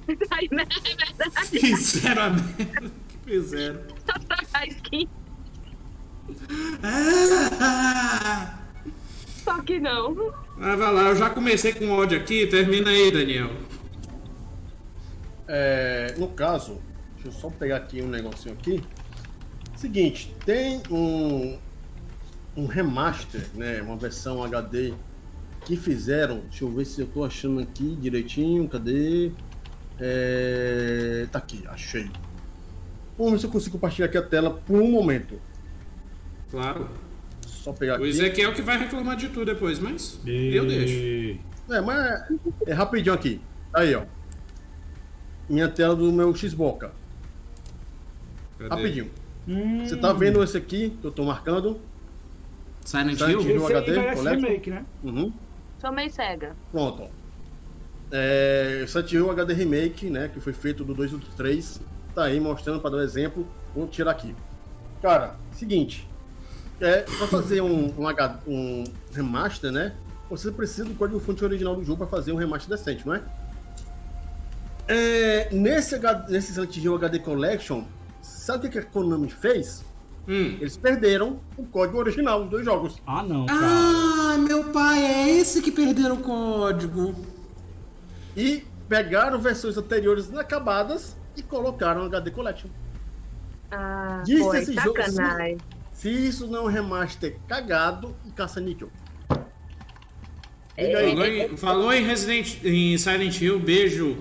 Ai, 0.31 0.49
né? 0.51 0.67
É 0.85 1.07
verdade. 1.07 1.59
Fizeram 1.59 2.23
a 2.23 2.31
merda 2.31 2.93
que 3.09 3.31
fizeram. 3.31 3.81
Só 4.07 4.19
trocar 4.19 4.69
skin. 4.69 5.09
Ah! 6.83 8.59
Só 9.43 9.63
que 9.63 9.79
não. 9.79 10.35
Ah, 10.61 10.75
vai 10.75 10.93
lá, 10.93 11.03
eu 11.03 11.17
já 11.17 11.31
comecei 11.31 11.73
com 11.73 11.89
ódio 11.91 12.19
aqui, 12.19 12.49
termina 12.49 12.91
aí, 12.91 13.13
Daniel. 13.13 13.51
É, 15.47 16.15
no 16.19 16.29
caso, 16.29 16.83
deixa 17.15 17.29
eu 17.29 17.33
só 17.33 17.49
pegar 17.49 17.77
aqui 17.77 18.03
um 18.03 18.09
negocinho 18.09 18.55
aqui. 18.55 18.83
Seguinte, 19.77 20.35
tem 20.45 20.83
um, 20.91 21.59
um 22.57 22.67
remaster, 22.67 23.47
né? 23.55 23.83
Uma 23.83 23.97
versão 23.97 24.43
HD 24.43 24.95
que 25.67 25.77
fizeram. 25.77 26.41
Deixa 26.49 26.65
eu 26.65 26.71
ver 26.73 26.87
se 26.87 27.01
eu 27.03 27.07
tô 27.07 27.23
achando 27.23 27.61
aqui 27.61 27.95
direitinho. 28.01 28.67
Cadê? 28.69 29.31
É, 30.01 31.27
tá 31.31 31.39
aqui, 31.39 31.63
achei. 31.67 32.11
Vamos 33.19 33.33
ver 33.33 33.39
se 33.41 33.47
eu 33.47 33.51
consigo 33.51 33.73
compartilhar 33.73 34.07
aqui 34.07 34.17
a 34.17 34.23
tela 34.23 34.51
por 34.51 34.81
um 34.81 34.91
momento. 34.91 35.39
Claro. 36.51 36.89
Só 37.47 37.73
pegar 37.73 38.01
O. 38.01 38.07
Ezequiel 38.07 38.55
que 38.55 38.63
vai 38.63 38.79
reclamar 38.79 39.17
de 39.17 39.29
tudo 39.29 39.45
depois, 39.45 39.79
mas 39.79 40.19
eu 40.25 40.67
deixo. 40.67 40.95
E... 40.95 41.41
É, 41.69 41.81
mas 41.81 42.25
é, 42.67 42.73
rapidinho 42.73 43.15
aqui. 43.15 43.41
Aí, 43.75 43.95
ó. 43.95 44.05
Minha 45.49 45.69
tela 45.69 45.95
do 45.95 46.13
meu 46.13 46.35
Xbox. 46.35 46.89
Cadê? 48.59 48.75
Rapidinho. 48.75 49.11
Hum, 49.49 49.85
Você 49.85 49.97
tá 49.97 50.13
vendo 50.13 50.43
esse 50.43 50.57
aqui 50.57 50.91
que 51.01 51.07
eu 51.07 51.11
tô 51.11 51.25
marcando? 51.25 51.81
Silent 52.85 53.17
Silent 53.19 53.33
Hill? 53.45 53.51
Hill. 53.51 53.57
esse 53.65 53.73
aí 53.73 53.79
HD, 53.79 54.15
Collection? 54.15 54.47
remake, 54.47 54.71
né? 54.71 54.85
Uhum. 55.05 55.33
Sou 55.79 55.93
meio 55.93 56.11
cega. 56.11 56.57
Pronto, 56.73 57.03
ó. 57.05 57.09
É, 58.11 58.85
Silent 58.87 59.13
Hill 59.13 59.31
HD 59.31 59.53
Remake, 59.55 60.11
né? 60.11 60.29
Que 60.33 60.41
foi 60.41 60.53
feito 60.53 60.85
do 60.85 60.95
2 60.95 61.13
e 61.13 61.17
do 61.17 61.27
3. 61.37 61.81
Tá 62.15 62.25
aí 62.25 62.41
mostrando 62.41 62.81
para 62.81 62.91
dar 62.91 62.97
um 62.99 63.01
exemplo. 63.03 63.47
Vou 63.75 63.87
tirar 63.87 64.13
aqui. 64.13 64.35
Cara, 65.03 65.37
seguinte. 65.53 66.09
É, 66.81 67.03
pra 67.03 67.27
fazer 67.27 67.61
um, 67.61 67.93
um, 67.99 68.07
H- 68.09 68.41
um 68.47 68.85
remaster, 69.13 69.71
né? 69.73 69.95
Você 70.31 70.51
precisa 70.51 70.85
do 70.85 70.95
código-fonte 70.95 71.45
original 71.45 71.75
do 71.77 71.85
jogo 71.85 71.99
para 71.99 72.07
fazer 72.07 72.33
um 72.33 72.37
remaster 72.37 72.77
decente, 72.77 73.07
não 73.07 73.15
é? 73.15 73.23
É, 74.89 75.49
nesse, 75.53 75.99
nesse 76.29 76.53
Silent 76.53 76.77
Hill 76.77 76.95
HD 76.95 77.19
Collection, 77.19 77.83
sabe 78.27 78.67
o 78.67 78.71
que 78.71 78.79
a 78.79 78.83
Konami 78.83 79.31
fez? 79.31 79.85
Hum. 80.29 80.57
Eles 80.61 80.77
perderam 80.77 81.41
o 81.57 81.65
código 81.65 81.99
original 81.99 82.41
dos 82.43 82.51
dois 82.51 82.65
jogos. 82.65 83.01
Ah, 83.07 83.23
não, 83.23 83.47
cara. 83.47 83.61
Ah, 83.63 84.39
meu 84.39 84.65
pai, 84.65 85.05
é 85.05 85.31
esse 85.39 85.63
que 85.63 85.71
perderam 85.71 86.17
o 86.17 86.23
código. 86.23 87.15
E 88.37 88.65
pegaram 88.89 89.41
versões 89.41 89.77
anteriores 89.77 90.27
inacabadas 90.27 91.17
e 91.37 91.43
colocaram 91.43 92.01
no 92.01 92.07
HD 92.07 92.31
Collection. 92.31 92.69
Ah, 93.71 94.23
Disse 94.25 94.43
foi 94.43 94.59
esse 94.59 94.75
jogo, 94.75 94.97
sacanagem. 94.97 95.59
Se 95.93 96.11
isso 96.11 96.47
não 96.47 96.59
é 96.59 96.63
um 96.63 96.67
remaster 96.67 97.39
cagado 97.49 98.15
e 98.27 98.31
caça-níquel. 98.31 98.91
É. 100.77 100.93
Falou 100.93 101.27
em, 101.27 101.57
falou 101.57 101.93
em 101.93 102.05
Resident 102.05 102.63
em 102.63 102.99
Silent 102.99 103.41
Hill, 103.41 103.59
beijo 103.59 104.17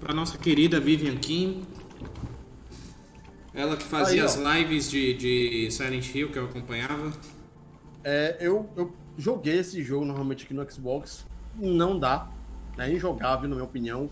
pra 0.00 0.14
nossa 0.14 0.38
querida 0.38 0.80
Vivian 0.80 1.16
Kim. 1.16 1.62
Ela 3.58 3.76
que 3.76 3.82
fazia 3.82 4.22
Aí, 4.22 4.24
as 4.24 4.36
lives 4.36 4.88
de, 4.88 5.14
de 5.14 5.70
Silent 5.72 6.14
Hill 6.14 6.30
que 6.30 6.38
eu 6.38 6.44
acompanhava. 6.44 7.10
É, 8.04 8.36
eu, 8.38 8.70
eu 8.76 8.94
joguei 9.16 9.58
esse 9.58 9.82
jogo 9.82 10.04
normalmente 10.04 10.44
aqui 10.44 10.54
no 10.54 10.70
Xbox. 10.70 11.26
Não 11.56 11.98
dá. 11.98 12.30
É 12.78 12.88
injogável, 12.88 13.48
na 13.48 13.56
minha 13.56 13.64
opinião. 13.64 14.08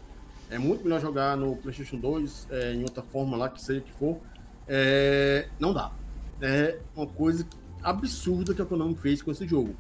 É 0.51 0.59
muito 0.59 0.83
melhor 0.83 1.01
jogar 1.01 1.37
no 1.37 1.55
PlayStation 1.55 1.97
2, 1.97 2.49
é, 2.51 2.75
em 2.75 2.83
outra 2.83 3.05
forma 3.05 3.37
lá, 3.37 3.49
que 3.49 3.63
seja 3.63 3.81
que 3.83 3.93
for. 3.93 4.19
É, 4.67 5.49
não 5.61 5.73
dá. 5.73 5.93
É 6.41 6.81
uma 6.97 7.07
coisa 7.07 7.47
absurda 7.85 8.53
que 8.53 8.61
a 8.61 8.65
Konami 8.65 8.97
fez 8.97 9.23
com 9.23 9.31
esse 9.31 9.47
jogo. 9.47 9.77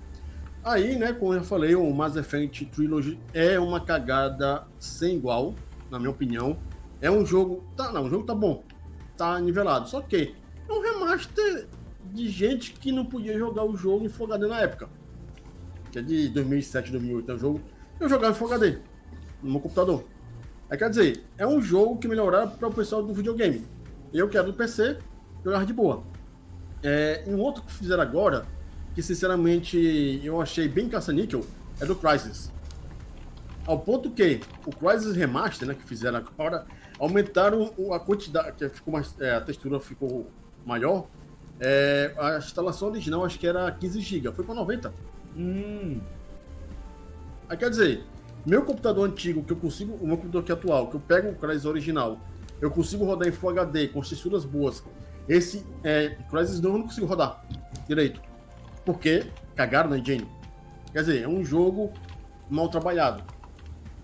Aí, 0.62 0.94
né, 0.96 1.12
como 1.12 1.34
eu 1.34 1.40
já 1.40 1.44
falei, 1.44 1.74
o 1.74 1.92
Mass 1.92 2.14
Effect 2.14 2.66
Trilogy 2.66 3.18
é 3.34 3.58
uma 3.58 3.80
cagada 3.80 4.64
sem 4.78 5.16
igual, 5.16 5.56
na 5.90 5.98
minha 5.98 6.10
opinião. 6.10 6.56
É 7.00 7.10
um 7.10 7.26
jogo. 7.26 7.64
Tá, 7.76 7.90
não, 7.90 8.04
o 8.04 8.08
jogo 8.08 8.24
tá 8.24 8.34
bom. 8.34 8.62
Tá 9.16 9.40
nivelado. 9.40 9.88
Só 9.88 10.00
que 10.00 10.34
é 10.68 10.72
um 10.72 10.80
remaster 10.80 11.66
de 12.12 12.28
gente 12.28 12.72
que 12.72 12.92
não 12.92 13.04
podia 13.04 13.38
jogar 13.38 13.64
o 13.64 13.76
jogo 13.76 14.04
em 14.04 14.08
Full 14.08 14.26
HD 14.26 14.46
na 14.46 14.60
época. 14.60 14.88
Que 15.90 15.98
é 15.98 16.02
de 16.02 16.28
2007, 16.28 16.90
2008, 16.92 17.30
é 17.30 17.34
um 17.34 17.38
jogo. 17.38 17.60
Eu 17.98 18.08
jogava 18.08 18.34
em 18.34 18.36
Full 18.36 18.52
HD 18.52 18.78
no 19.42 19.52
meu 19.52 19.60
computador. 19.60 20.04
Aí 20.68 20.76
quer 20.76 20.90
dizer, 20.90 21.24
é 21.38 21.46
um 21.46 21.60
jogo 21.60 21.96
que 21.96 22.08
melhoraram 22.08 22.50
para 22.50 22.68
o 22.68 22.72
pessoal 22.72 23.02
do 23.02 23.14
videogame. 23.14 23.64
Eu 24.12 24.28
que 24.28 24.36
era 24.36 24.46
do 24.46 24.52
PC, 24.52 24.98
jogava 25.44 25.64
de 25.64 25.72
boa. 25.72 26.02
É, 26.82 27.24
um 27.26 27.38
outro 27.38 27.62
que 27.62 27.72
fizeram 27.72 28.02
agora, 28.02 28.44
que 28.94 29.02
sinceramente 29.02 30.20
eu 30.24 30.40
achei 30.40 30.68
bem 30.68 30.88
caça-níquel, 30.88 31.44
é 31.80 31.86
do 31.86 31.94
Crysis. 31.94 32.52
Ao 33.66 33.78
ponto 33.78 34.10
que 34.10 34.40
o 34.64 34.70
Crysis 34.70 35.14
Remaster, 35.14 35.68
né, 35.68 35.74
que 35.74 35.82
fizeram 35.84 36.18
agora, 36.18 36.66
aumentaram 36.98 37.72
a 37.92 37.98
quantidade, 37.98 38.52
que 38.52 38.68
ficou 38.68 38.92
mais, 38.92 39.14
é, 39.20 39.34
a 39.34 39.40
textura 39.40 39.78
ficou 39.80 40.30
maior. 40.64 41.06
É, 41.58 42.14
a 42.18 42.38
instalação 42.38 42.88
original 42.88 43.24
acho 43.24 43.38
que 43.38 43.46
era 43.46 43.70
15 43.70 44.00
GB, 44.00 44.32
foi 44.32 44.44
para 44.44 44.54
90. 44.54 44.92
Hum, 45.36 46.00
Aí 47.48 47.56
quer 47.56 47.70
dizer, 47.70 48.02
meu 48.44 48.64
computador 48.64 49.08
antigo, 49.08 49.42
que 49.42 49.52
eu 49.52 49.56
consigo, 49.56 49.94
o 49.94 50.06
meu 50.06 50.16
computador 50.16 50.42
aqui 50.42 50.52
atual, 50.52 50.88
que 50.88 50.96
eu 50.96 51.00
pego 51.00 51.30
o 51.30 51.34
Crysis 51.34 51.64
original, 51.64 52.18
eu 52.60 52.70
consigo 52.70 53.04
rodar 53.04 53.28
em 53.28 53.32
Full 53.32 53.50
HD 53.50 53.88
com 53.88 54.00
texturas 54.00 54.44
boas. 54.44 54.82
Esse 55.28 55.64
é, 55.84 56.16
Crysis 56.30 56.60
não, 56.60 56.72
eu 56.72 56.78
não 56.78 56.84
consigo 56.84 57.06
rodar 57.06 57.44
direito. 57.86 58.20
Porque 58.84 59.26
cagaram 59.54 59.90
na 59.90 59.98
engine. 59.98 60.26
Quer 60.92 61.00
dizer, 61.00 61.22
é 61.22 61.28
um 61.28 61.44
jogo 61.44 61.92
mal 62.50 62.68
trabalhado. 62.68 63.22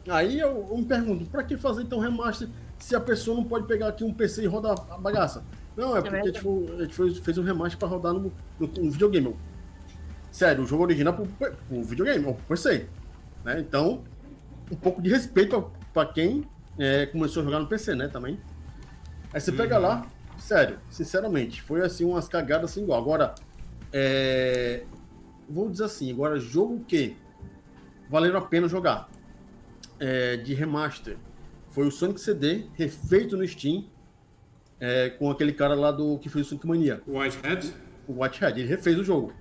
Aí 0.08 0.38
eu, 0.38 0.68
eu 0.70 0.76
me 0.76 0.84
pergunto, 0.84 1.24
pra 1.26 1.42
que 1.42 1.56
fazer 1.56 1.82
então 1.82 1.98
remaster 1.98 2.48
se 2.82 2.96
a 2.96 3.00
pessoa 3.00 3.36
não 3.36 3.44
pode 3.44 3.68
pegar 3.68 3.86
aqui 3.86 4.02
um 4.02 4.12
PC 4.12 4.42
e 4.42 4.46
rodar 4.46 4.74
a 4.90 4.98
bagaça? 4.98 5.44
Não, 5.76 5.96
é 5.96 6.00
porque 6.00 6.10
verdade. 6.10 6.32
tipo, 6.32 6.66
a 6.76 6.82
gente 6.82 6.92
fez, 6.92 7.18
fez 7.18 7.38
um 7.38 7.44
remaster 7.44 7.78
pra 7.78 7.86
rodar 7.86 8.12
no, 8.12 8.32
no, 8.58 8.66
no 8.66 8.90
videogame. 8.90 9.36
Sério, 10.32 10.64
o 10.64 10.66
jogo 10.66 10.82
original 10.82 11.14
pro, 11.14 11.26
pro 11.26 11.84
videogame, 11.84 12.26
ou 12.26 12.34
pro 12.34 12.44
PC. 12.48 12.88
Né? 13.44 13.60
Então, 13.60 14.02
um 14.68 14.74
pouco 14.74 15.00
de 15.00 15.08
respeito 15.08 15.70
pra 15.92 16.06
quem 16.06 16.44
é, 16.76 17.06
começou 17.06 17.42
a 17.42 17.44
jogar 17.44 17.60
no 17.60 17.68
PC, 17.68 17.94
né, 17.94 18.08
também. 18.08 18.40
Aí 19.32 19.40
você 19.40 19.52
pega 19.52 19.78
lá, 19.78 20.04
sério, 20.36 20.80
sinceramente, 20.90 21.62
foi 21.62 21.82
assim 21.82 22.04
umas 22.04 22.26
cagadas 22.26 22.72
assim 22.72 22.82
igual. 22.82 23.00
Agora, 23.00 23.32
é, 23.92 24.82
vou 25.48 25.70
dizer 25.70 25.84
assim, 25.84 26.10
agora 26.10 26.36
jogo 26.40 26.80
que 26.80 27.16
valeram 28.10 28.38
a 28.38 28.42
pena 28.42 28.66
jogar 28.66 29.08
é, 30.00 30.36
de 30.36 30.52
remaster 30.52 31.16
foi 31.72 31.86
o 31.86 31.90
Sonic 31.90 32.20
CD 32.20 32.66
refeito 32.74 33.36
no 33.36 33.46
Steam 33.46 33.84
é, 34.80 35.10
com 35.10 35.30
aquele 35.30 35.52
cara 35.52 35.74
lá 35.74 35.90
do 35.90 36.18
que 36.18 36.28
fez 36.28 36.46
o 36.46 36.48
Sonic 36.50 36.66
Mania, 36.66 37.02
Whitehead? 37.06 37.72
o 38.06 38.22
Whitehead, 38.22 38.60
ele 38.60 38.68
refez 38.68 38.98
o 38.98 39.04
jogo. 39.04 39.32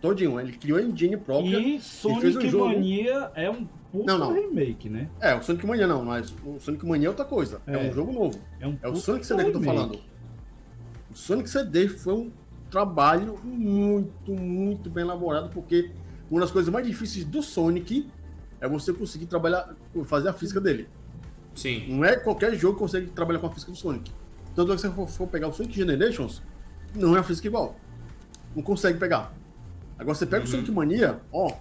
Todinho, 0.00 0.40
ele 0.40 0.52
criou 0.52 0.78
a 0.78 0.82
engine 0.82 1.16
própria. 1.16 1.58
e 1.58 1.78
fez 1.80 1.84
Sonic 1.84 2.48
jogo- 2.48 2.66
Mania 2.68 3.30
é 3.36 3.48
um 3.48 3.64
puta 3.92 4.12
Não, 4.12 4.18
não. 4.18 4.32
remake, 4.34 4.88
né? 4.88 5.08
É, 5.20 5.34
o 5.34 5.42
Sonic 5.42 5.64
Mania 5.66 5.86
não, 5.86 6.04
mas 6.04 6.34
o 6.44 6.58
Sonic 6.58 6.84
Mania 6.84 7.06
é 7.06 7.10
outra 7.10 7.24
coisa. 7.24 7.60
É, 7.66 7.74
É. 7.74 7.90
um 7.90 7.92
jogo 7.92 8.12
novo. 8.12 8.38
É, 8.60 8.66
um 8.66 8.76
É 8.82 8.88
o 8.88 8.96
Sonic 8.96 9.24
CD 9.26 9.42
que 9.44 9.48
eu 9.50 9.52
tô 9.52 9.58
remake. 9.60 9.76
falando. 9.78 10.00
O 11.10 11.14
Sonic 11.16 11.48
CD 11.48 11.88
foi 11.88 12.14
um 12.14 12.32
trabalho 12.70 13.38
muito, 13.44 14.32
muito 14.32 14.88
bem 14.90 15.04
elaborado, 15.04 15.50
porque 15.50 15.90
uma 16.30 16.40
das 16.40 16.50
coisas 16.50 16.72
mais 16.72 16.86
difíceis 16.86 17.24
do 17.24 17.42
Sonic 17.42 18.08
é 18.60 18.66
você 18.68 18.92
conseguir 18.92 19.26
trabalhar, 19.26 19.74
fazer 20.04 20.28
a 20.30 20.32
física 20.32 20.60
dele. 20.60 20.88
Sim. 21.54 21.86
Não 21.88 22.04
é 22.04 22.16
qualquer 22.16 22.54
jogo 22.54 22.74
que 22.74 22.80
consegue 22.80 23.06
trabalhar 23.08 23.38
com 23.38 23.46
a 23.46 23.50
física 23.50 23.72
do 23.72 23.78
Sonic. 23.78 24.10
Tanto 24.54 24.72
é 24.72 24.74
que 24.74 24.80
se 24.80 24.88
você 24.88 25.12
for, 25.12 25.26
pegar 25.26 25.48
o 25.48 25.52
Sonic 25.52 25.74
Generations, 25.74 26.42
não 26.94 27.16
é 27.16 27.20
a 27.20 27.22
física 27.22 27.48
igual. 27.48 27.76
Não 28.54 28.62
consegue 28.62 28.98
pegar. 28.98 29.34
Agora 29.98 30.14
você 30.14 30.26
pega 30.26 30.44
o 30.44 30.46
Sonic 30.46 30.70
Mania, 30.70 31.20
ó, 31.32 31.56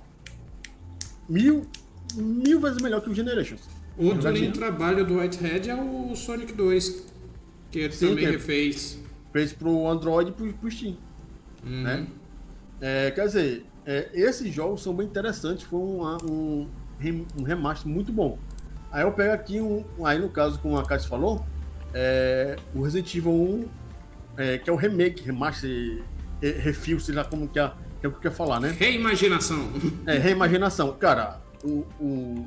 mil, 1.28 1.68
mil 2.16 2.60
vezes 2.60 2.82
melhor 2.82 3.02
que 3.02 3.10
o 3.10 3.14
Generations. 3.14 3.62
Outro 3.98 4.32
lindo 4.32 4.58
trabalho 4.58 5.06
do 5.06 5.20
Whitehead 5.20 5.70
é 5.70 5.76
o 5.76 6.16
Sonic 6.16 6.54
2, 6.54 7.06
que 7.70 7.80
ele 7.80 7.94
Sim, 7.94 8.10
também 8.10 8.26
que 8.26 8.32
refez. 8.32 9.00
Fez 9.32 9.54
pro 9.54 9.88
Android 9.88 10.32
e 10.32 10.34
pro, 10.34 10.54
pro 10.54 10.72
Steam. 10.72 10.98
Uhum. 11.64 11.84
né? 11.84 12.08
É, 12.82 13.12
quer 13.12 13.28
dizer, 13.28 13.66
é, 13.86 14.10
esses 14.14 14.54
jogos 14.54 14.82
são 14.82 14.94
bem 14.94 15.08
interessantes, 15.08 15.64
foi 15.64 15.80
um, 15.80 16.18
um, 16.24 16.68
um 17.40 17.44
remaster 17.44 17.88
muito 17.88 18.12
bom. 18.12 18.38
Aí 18.92 19.04
eu 19.04 19.12
pego 19.12 19.34
aqui 19.34 19.62
um, 19.62 19.84
aí 20.06 20.20
no 20.20 20.30
caso, 20.30 20.60
como 20.60 20.78
a 20.78 20.84
Cássio 20.86 21.10
falou, 21.10 21.46
é, 21.94 22.56
o 22.76 22.82
Resident 22.82 23.14
Evil 23.16 23.32
1, 23.32 23.66
é, 24.38 24.58
que 24.58 24.70
é 24.70 24.74
o 24.74 24.76
remake, 24.76 25.24
remaster, 25.24 26.04
re- 26.42 26.52
refil, 26.54 27.00
sei 27.00 27.16
lá 27.16 27.24
como 27.24 27.48
que 27.48 27.60
é, 27.60 27.72
que 28.00 28.06
é 28.06 28.10
o 28.10 28.12
que 28.12 28.18
eu 28.18 28.22
quer 28.22 28.32
falar, 28.32 28.60
né? 28.60 28.76
Reimaginação. 28.78 29.70
É, 30.06 30.18
reimaginação. 30.18 30.94
Cara, 30.94 31.40
o, 31.64 31.86
o 32.00 32.46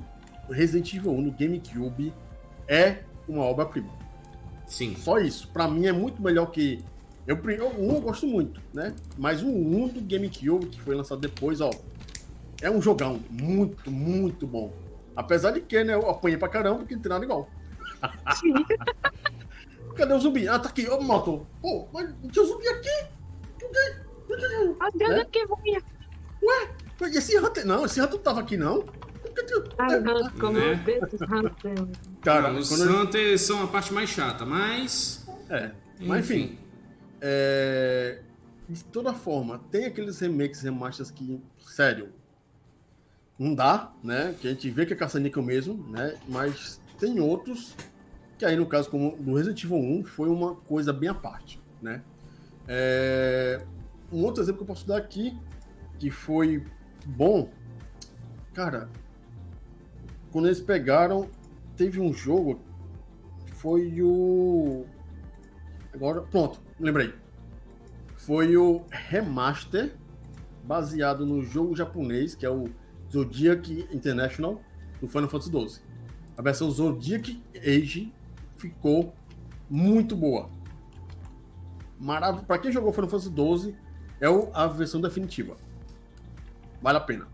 Resident 0.50 0.92
Evil 0.94 1.12
1 1.12 1.22
no 1.22 1.30
GameCube 1.32 2.12
é 2.68 2.98
uma 3.28 3.42
obra-prima. 3.44 3.88
Sim. 4.66 4.96
Só 4.96 5.18
isso. 5.18 5.48
Pra 5.48 5.68
mim 5.68 5.86
é 5.86 5.92
muito 5.92 6.20
melhor 6.22 6.46
que. 6.46 6.80
Eu, 7.26 7.36
o 7.36 7.90
1 7.90 7.94
eu 7.94 8.00
gosto 8.02 8.26
muito, 8.26 8.60
né? 8.72 8.92
Mas 9.16 9.42
o 9.42 9.46
1 9.48 9.88
do 9.88 10.00
GameCube, 10.02 10.66
que 10.66 10.80
foi 10.80 10.94
lançado 10.94 11.20
depois, 11.20 11.60
ó. 11.60 11.70
É 12.60 12.70
um 12.70 12.80
jogão 12.82 13.20
muito, 13.30 13.90
muito 13.90 14.46
bom. 14.46 14.72
Apesar 15.16 15.52
de 15.52 15.60
que, 15.60 15.82
né? 15.84 15.94
Eu 15.94 16.08
apanhei 16.10 16.36
pra 16.38 16.48
caramba, 16.48 16.78
porque 16.80 16.94
não 16.94 17.02
tem 17.02 17.10
nada 17.10 17.24
igual. 17.24 17.48
Cadê 19.96 20.12
o 20.12 20.20
zumbi? 20.20 20.48
Ah, 20.48 20.58
tá 20.58 20.68
aqui, 20.68 20.88
ó, 20.88 21.00
moto. 21.00 21.46
Pô, 21.62 21.88
mas 21.92 22.12
não 22.22 22.28
tinha 22.28 22.44
zumbi 22.44 22.66
aqui? 22.68 23.06
Até 24.80 25.08
Né? 25.08 25.24
que 25.30 25.44
ruim. 25.44 25.78
Ué, 26.42 26.70
esse 27.12 27.38
rato. 27.38 27.64
Não, 27.66 27.84
esse 27.84 28.00
rato 28.00 28.16
não 28.16 28.22
tava 28.22 28.40
aqui, 28.40 28.56
não. 28.56 28.84
Ah, 29.78 30.30
como 30.40 30.58
Né? 30.58 30.74
desses 30.76 31.20
ratos. 31.20 31.72
Cara, 32.22 32.52
Não, 32.52 32.58
os 32.58 32.70
Hunters 32.80 33.40
são 33.42 33.62
a 33.64 33.66
parte 33.66 33.92
mais 33.92 34.10
chata, 34.10 34.44
mas. 34.44 35.26
É, 35.50 35.70
mas 36.00 36.24
enfim. 36.30 36.58
É, 37.20 38.20
de 38.68 38.84
toda 38.84 39.12
forma, 39.12 39.58
tem 39.70 39.86
aqueles 39.86 40.18
remakes, 40.20 40.60
remasters 40.62 41.10
que, 41.10 41.40
sério, 41.58 42.10
não 43.38 43.54
dá, 43.54 43.92
né? 44.02 44.34
Que 44.40 44.48
a 44.48 44.50
gente 44.50 44.70
vê 44.70 44.86
que 44.86 44.92
é 44.92 44.96
caça-níquel 44.96 45.42
mesmo, 45.42 45.74
né? 45.90 46.16
Mas 46.28 46.80
tem 46.98 47.20
outros 47.20 47.74
que 48.38 48.44
aí, 48.44 48.56
no 48.56 48.66
caso, 48.66 48.90
como 48.90 49.16
do 49.16 49.34
Resident 49.34 49.62
Evil 49.62 49.78
1, 49.78 50.04
foi 50.04 50.28
uma 50.28 50.54
coisa 50.54 50.92
bem 50.92 51.08
à 51.08 51.14
parte, 51.14 51.60
né? 51.80 52.02
É, 52.66 53.64
um 54.12 54.22
outro 54.24 54.42
exemplo 54.42 54.58
que 54.58 54.62
eu 54.64 54.74
posso 54.74 54.86
dar 54.86 54.96
aqui, 54.96 55.38
que 55.98 56.10
foi 56.10 56.64
bom, 57.06 57.50
cara, 58.52 58.88
quando 60.32 60.46
eles 60.46 60.60
pegaram, 60.60 61.28
teve 61.76 62.00
um 62.00 62.12
jogo, 62.12 62.60
foi 63.46 64.02
o 64.02 64.84
Agora, 65.94 66.22
pronto, 66.22 66.60
lembrei. 66.80 67.14
foi 68.16 68.56
o 68.56 68.82
remaster 68.90 69.94
baseado 70.64 71.24
no 71.24 71.42
jogo 71.42 71.76
japonês, 71.76 72.34
que 72.34 72.44
é 72.44 72.50
o 72.50 72.68
Zodiac 73.14 73.86
International, 73.92 74.60
do 75.00 75.06
Final 75.06 75.28
Fantasy 75.28 75.50
XII. 75.50 75.82
A 76.36 76.42
versão 76.42 76.68
Zodiac 76.70 77.40
Age 77.56 78.12
ficou 78.56 79.14
muito 79.70 80.16
boa. 80.16 80.50
Maravilha. 81.98 82.44
Para 82.44 82.58
quem 82.58 82.72
jogou 82.72 82.92
Final 82.92 83.08
Fantasy 83.08 83.30
XII, 83.30 83.76
é 84.20 84.26
a 84.52 84.66
versão 84.66 85.00
definitiva. 85.00 85.56
Vale 86.82 86.98
a 86.98 87.00
pena. 87.00 87.28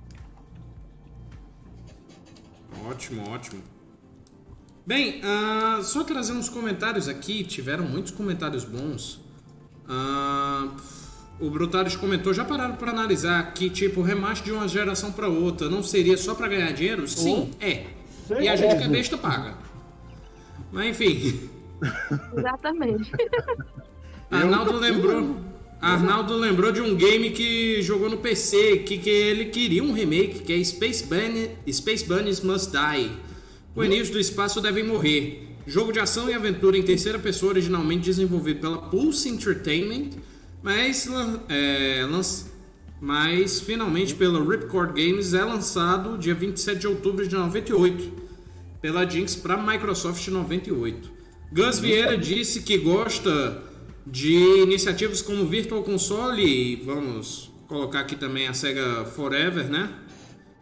Ótimo, 2.87 3.29
ótimo. 3.31 3.63
Bem, 4.87 5.21
uh, 5.21 5.83
só 5.83 6.05
trazendo 6.05 6.41
uns 6.41 6.49
comentários 6.49 7.09
aqui, 7.09 7.45
tiveram 7.45 7.85
muitos 7.85 8.13
comentários 8.13 8.65
bons. 8.65 9.21
Uh, 9.85 10.77
o 11.41 11.51
Brutaris 11.51 11.97
comentou, 11.97 12.35
já 12.35 12.45
pararam 12.45 12.77
para 12.77 12.91
analisar 12.91 13.55
que, 13.55 13.71
tipo, 13.71 14.03
remaster 14.03 14.45
de 14.45 14.53
uma 14.53 14.69
geração 14.69 15.11
para 15.11 15.29
outra 15.29 15.69
não 15.69 15.83
seria 15.83 16.17
só 16.17 16.35
para 16.35 16.49
ganhar 16.49 16.71
dinheiro? 16.73 17.09
Sim, 17.09 17.51
oh. 17.51 17.65
é. 17.65 17.87
Sei 18.29 18.43
e 18.43 18.49
a 18.49 18.55
gente 18.55 18.77
que 18.77 18.85
é 18.85 18.89
besta 18.89 19.17
paga. 19.17 19.55
Mas 20.71 20.87
enfim. 20.87 21.51
Exatamente. 22.37 23.11
Arnaldo 24.31 24.77
lembrou. 24.77 25.37
Arnaldo 25.81 26.37
lembrou 26.37 26.71
de 26.71 26.83
um 26.83 26.95
game 26.95 27.31
que 27.31 27.81
jogou 27.81 28.11
no 28.11 28.19
PC, 28.19 28.79
que, 28.87 28.99
que 28.99 29.09
ele 29.09 29.47
queria 29.47 29.83
um 29.83 29.93
remake, 29.93 30.41
que 30.41 30.53
é 30.53 30.63
Space, 30.63 31.05
Bunny, 31.07 31.51
Space 31.73 32.05
Bunnies 32.05 32.43
Must 32.43 32.71
Die. 32.71 33.11
Coelhinhos 33.75 34.11
do 34.11 34.19
espaço 34.21 34.61
devem 34.61 34.85
morrer. 34.85 35.49
Jogo 35.67 35.91
de 35.91 35.99
ação 35.99 36.29
e 36.29 36.35
aventura 36.35 36.77
em 36.77 36.83
terceira 36.83 37.19
pessoa, 37.19 37.53
originalmente 37.53 38.03
desenvolvido 38.03 38.61
pela 38.61 38.77
Pulse 38.77 39.29
Entertainment, 39.31 40.11
mas, 40.63 41.09
é, 41.49 42.03
mas 43.01 43.61
finalmente 43.61 44.15
pela 44.15 44.43
Ripcord 44.43 44.93
Games, 44.93 45.35
é 45.35 45.45
lançado 45.45 46.19
dia 46.19 46.35
27 46.35 46.81
de 46.81 46.87
outubro 46.87 47.27
de 47.27 47.35
98, 47.35 48.13
pela 48.81 49.09
Jinx 49.09 49.37
para 49.37 49.57
Microsoft 49.57 50.27
98. 50.27 51.11
Gus 51.53 51.79
Vieira 51.79 52.17
disse 52.17 52.63
que 52.63 52.79
gosta 52.79 53.63
de 54.07 54.63
iniciativas 54.63 55.21
como 55.21 55.47
Virtual 55.47 55.83
Console 55.83 56.43
e 56.43 56.77
vamos 56.77 57.51
colocar 57.67 58.01
aqui 58.01 58.17
também 58.17 58.49
a 58.49 58.55
Sega 58.55 59.05
Forever, 59.05 59.69
né? 59.69 59.93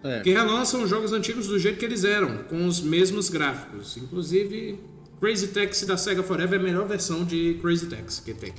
É. 0.02 0.20
Que 0.20 0.30
relançam 0.30 0.86
jogos 0.86 1.12
antigos 1.12 1.48
do 1.48 1.58
jeito 1.58 1.78
que 1.78 1.84
eles 1.84 2.04
eram, 2.04 2.44
com 2.44 2.66
os 2.66 2.80
mesmos 2.80 3.28
gráficos. 3.28 3.96
Inclusive, 3.96 4.78
Crazy 5.20 5.48
Taxi 5.48 5.86
da 5.86 5.96
Sega 5.96 6.22
Forever 6.22 6.58
é 6.58 6.62
a 6.62 6.64
melhor 6.64 6.86
versão 6.86 7.24
de 7.24 7.58
Crazy 7.60 7.86
Taxi 7.86 8.22
que 8.22 8.32
tem. 8.32 8.52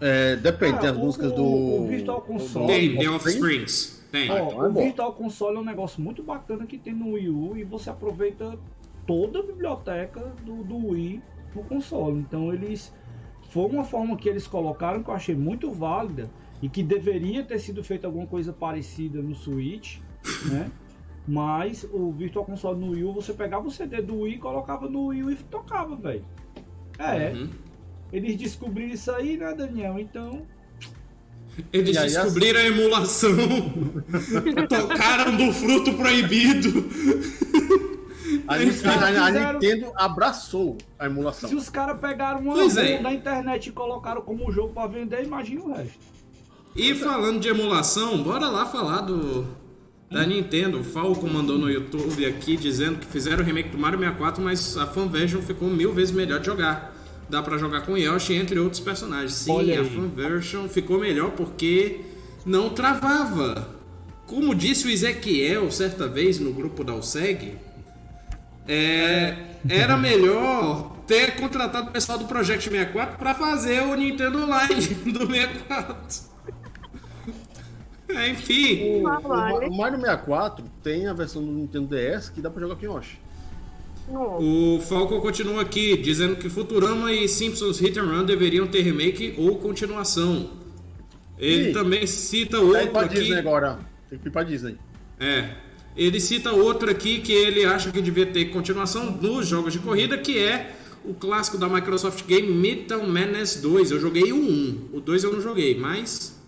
É, 0.00 0.36
depende, 0.36 0.80
tem 0.80 0.88
as 0.88 0.96
músicas 0.96 1.32
do. 1.32 1.44
O 1.44 1.86
Virtual 1.86 2.20
Console. 2.22 2.66
Tem, 2.66 2.96
The 2.96 3.10
Offsprings. 3.10 4.02
Tem. 4.10 4.30
Ó, 4.30 4.66
o 4.66 4.72
Virtual 4.72 5.12
Console 5.12 5.56
é 5.56 5.60
um 5.60 5.64
negócio 5.64 6.02
muito 6.02 6.22
bacana 6.22 6.66
que 6.66 6.78
tem 6.78 6.94
no 6.94 7.12
Wii 7.12 7.28
U 7.28 7.56
e 7.56 7.64
você 7.64 7.90
aproveita 7.90 8.58
toda 9.06 9.40
a 9.40 9.42
biblioteca 9.42 10.20
do, 10.44 10.64
do 10.64 10.88
Wii 10.88 11.22
no 11.54 11.62
console. 11.64 12.18
Então 12.18 12.52
eles 12.52 12.92
foi 13.50 13.66
uma 13.66 13.84
forma 13.84 14.16
que 14.16 14.28
eles 14.28 14.46
colocaram 14.46 15.02
que 15.02 15.10
eu 15.10 15.14
achei 15.14 15.34
muito 15.34 15.70
válida 15.70 16.30
e 16.62 16.68
que 16.68 16.82
deveria 16.82 17.42
ter 17.42 17.58
sido 17.58 17.82
feita 17.82 18.06
alguma 18.06 18.26
coisa 18.26 18.52
parecida 18.52 19.20
no 19.20 19.34
Switch, 19.34 19.98
né? 20.46 20.70
Mas 21.26 21.84
o 21.92 22.10
Virtual 22.12 22.44
Console 22.44 22.78
no 22.78 22.92
Wii 22.92 23.04
U, 23.04 23.12
você 23.12 23.32
pegava 23.32 23.66
o 23.66 23.70
CD 23.70 24.02
do 24.02 24.20
Wii, 24.20 24.38
colocava 24.38 24.88
no 24.88 25.06
Wii 25.06 25.22
U 25.24 25.30
e 25.30 25.36
tocava, 25.36 25.96
velho. 25.96 26.24
É. 26.98 27.32
Uhum. 27.32 27.48
Eles 28.12 28.36
descobriram 28.36 28.94
isso 28.94 29.10
aí, 29.10 29.36
né, 29.36 29.54
Daniel? 29.54 29.98
Então. 29.98 30.42
Eles 31.72 31.96
aí, 31.96 32.08
descobriram 32.08 32.60
a 32.60 32.64
emulação. 32.64 33.30
Tocaram 34.68 35.36
do 35.36 35.52
fruto 35.52 35.94
proibido. 35.94 36.88
A, 38.46 38.54
a, 38.54 39.26
a, 39.26 39.52
Nintendo 39.52 39.92
abraçou 39.94 40.78
a 40.98 41.06
emulação. 41.06 41.48
Se 41.48 41.54
os 41.54 41.68
caras 41.68 41.98
pegaram 42.00 42.40
uma 42.40 42.54
pois 42.54 42.76
é. 42.76 43.00
da 43.00 43.12
internet 43.12 43.68
e 43.68 43.72
colocaram 43.72 44.22
como 44.22 44.50
jogo 44.50 44.72
para 44.72 44.88
vender, 44.88 45.24
imagina 45.24 45.60
o 45.62 45.72
resto. 45.72 45.98
E 46.74 46.94
falando 46.94 47.40
de 47.40 47.48
emulação, 47.48 48.22
bora 48.22 48.48
lá 48.48 48.66
falar 48.66 49.02
do 49.02 49.46
da 50.10 50.26
Nintendo. 50.26 50.80
O 50.80 50.84
Falco 50.84 51.26
mandou 51.28 51.56
no 51.56 51.70
YouTube 51.70 52.26
aqui 52.26 52.56
dizendo 52.56 52.98
que 52.98 53.06
fizeram 53.06 53.42
o 53.42 53.46
remake 53.46 53.68
do 53.68 53.78
Mario 53.78 53.98
64, 53.98 54.42
mas 54.42 54.76
a 54.76 54.86
fanversion 54.86 55.40
ficou 55.40 55.68
mil 55.68 55.92
vezes 55.92 56.12
melhor 56.12 56.40
de 56.40 56.46
jogar. 56.46 56.99
Dá 57.30 57.40
para 57.40 57.56
jogar 57.56 57.82
com 57.82 57.96
Yoshi 57.96 58.34
entre 58.34 58.58
outros 58.58 58.80
personagens. 58.80 59.32
Sim, 59.34 59.76
a 59.76 59.84
fanversion 59.84 60.68
ficou 60.68 60.98
melhor 60.98 61.30
porque 61.30 62.00
não 62.44 62.70
travava. 62.70 63.68
Como 64.26 64.54
disse 64.54 64.86
o 64.86 64.90
Ezequiel 64.90 65.70
certa 65.70 66.08
vez 66.08 66.40
no 66.40 66.52
grupo 66.52 66.82
da 66.82 66.94
USEG, 66.94 67.56
é, 68.66 69.36
era 69.68 69.96
melhor 69.96 70.96
ter 71.06 71.36
contratado 71.36 71.88
o 71.88 71.92
pessoal 71.92 72.18
do 72.18 72.24
Project 72.24 72.68
64 72.68 73.18
para 73.18 73.34
fazer 73.34 73.80
o 73.82 73.94
Nintendo 73.94 74.44
Online 74.44 74.86
do 75.12 75.26
64. 75.26 76.30
É, 78.08 78.28
enfim. 78.28 79.02
O, 79.02 79.08
o, 79.08 79.76
Mario 79.76 80.00
64 80.00 80.64
tem 80.82 81.06
a 81.06 81.12
versão 81.12 81.44
do 81.44 81.52
Nintendo 81.52 81.88
DS 81.88 82.28
que 82.28 82.40
dá 82.40 82.50
para 82.50 82.60
jogar 82.60 82.76
com 82.76 82.86
Yoshi. 82.86 83.18
O 84.12 84.80
Falco 84.80 85.20
continua 85.20 85.62
aqui, 85.62 85.96
dizendo 85.96 86.36
que 86.36 86.48
Futurama 86.48 87.12
e 87.12 87.28
Simpsons 87.28 87.78
Hit 87.78 87.98
and 87.98 88.04
Run 88.04 88.24
deveriam 88.24 88.66
ter 88.66 88.82
remake 88.82 89.34
ou 89.38 89.56
continuação. 89.58 90.50
Ele 91.38 91.72
também 91.72 92.06
cita 92.06 92.58
outro 92.58 92.98
aqui... 92.98 93.20
Disney 93.20 93.38
agora. 93.38 93.78
Tem 94.08 94.18
que 94.18 94.28
ir 94.28 94.30
pra 94.30 94.42
Disney. 94.42 94.76
É. 95.18 95.54
Ele 95.96 96.20
cita 96.20 96.52
outro 96.52 96.90
aqui 96.90 97.20
que 97.20 97.32
ele 97.32 97.64
acha 97.64 97.90
que 97.90 98.02
devia 98.02 98.26
ter 98.26 98.46
continuação 98.46 99.10
nos 99.10 99.46
jogos 99.46 99.72
de 99.72 99.78
corrida, 99.78 100.18
que 100.18 100.38
é 100.38 100.74
o 101.04 101.14
clássico 101.14 101.56
da 101.56 101.68
Microsoft 101.68 102.24
Game 102.26 102.52
Metal 102.52 103.06
Madness 103.06 103.56
2. 103.56 103.90
Eu 103.90 104.00
joguei 104.00 104.32
o 104.32 104.36
1, 104.36 104.88
o 104.92 105.00
2 105.00 105.24
eu 105.24 105.32
não 105.32 105.40
joguei, 105.40 105.78
mas. 105.78 106.38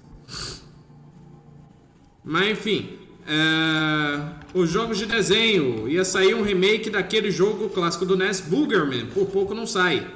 Mas 2.24 2.50
enfim. 2.50 3.01
É... 3.26 4.42
Os 4.54 4.70
jogos 4.70 4.98
de 4.98 5.06
desenho. 5.06 5.88
Ia 5.88 6.04
sair 6.04 6.34
um 6.34 6.42
remake 6.42 6.90
daquele 6.90 7.30
jogo 7.30 7.68
clássico 7.68 8.04
do 8.04 8.16
NES, 8.16 8.40
Boogerman. 8.40 9.06
Por 9.06 9.26
pouco 9.26 9.54
não 9.54 9.66
sai. 9.66 10.06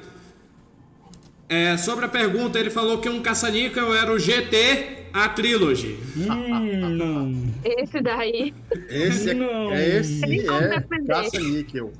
É, 1.48 1.76
sobre 1.76 2.04
a 2.04 2.08
pergunta, 2.08 2.58
ele 2.58 2.70
falou 2.70 2.98
que 2.98 3.08
um 3.08 3.22
caça-níquel 3.22 3.94
era 3.94 4.12
o 4.12 4.18
GT 4.18 5.06
a 5.12 5.28
Trilogy. 5.28 5.96
Hum, 6.16 6.90
não. 6.90 7.54
Esse 7.64 8.00
daí. 8.02 8.52
Esse 8.90 9.30
é, 9.30 9.34
não. 9.34 9.72
é 9.72 9.98
esse 9.98 10.24
é 10.24 11.06
caça-níquel. 11.06 11.92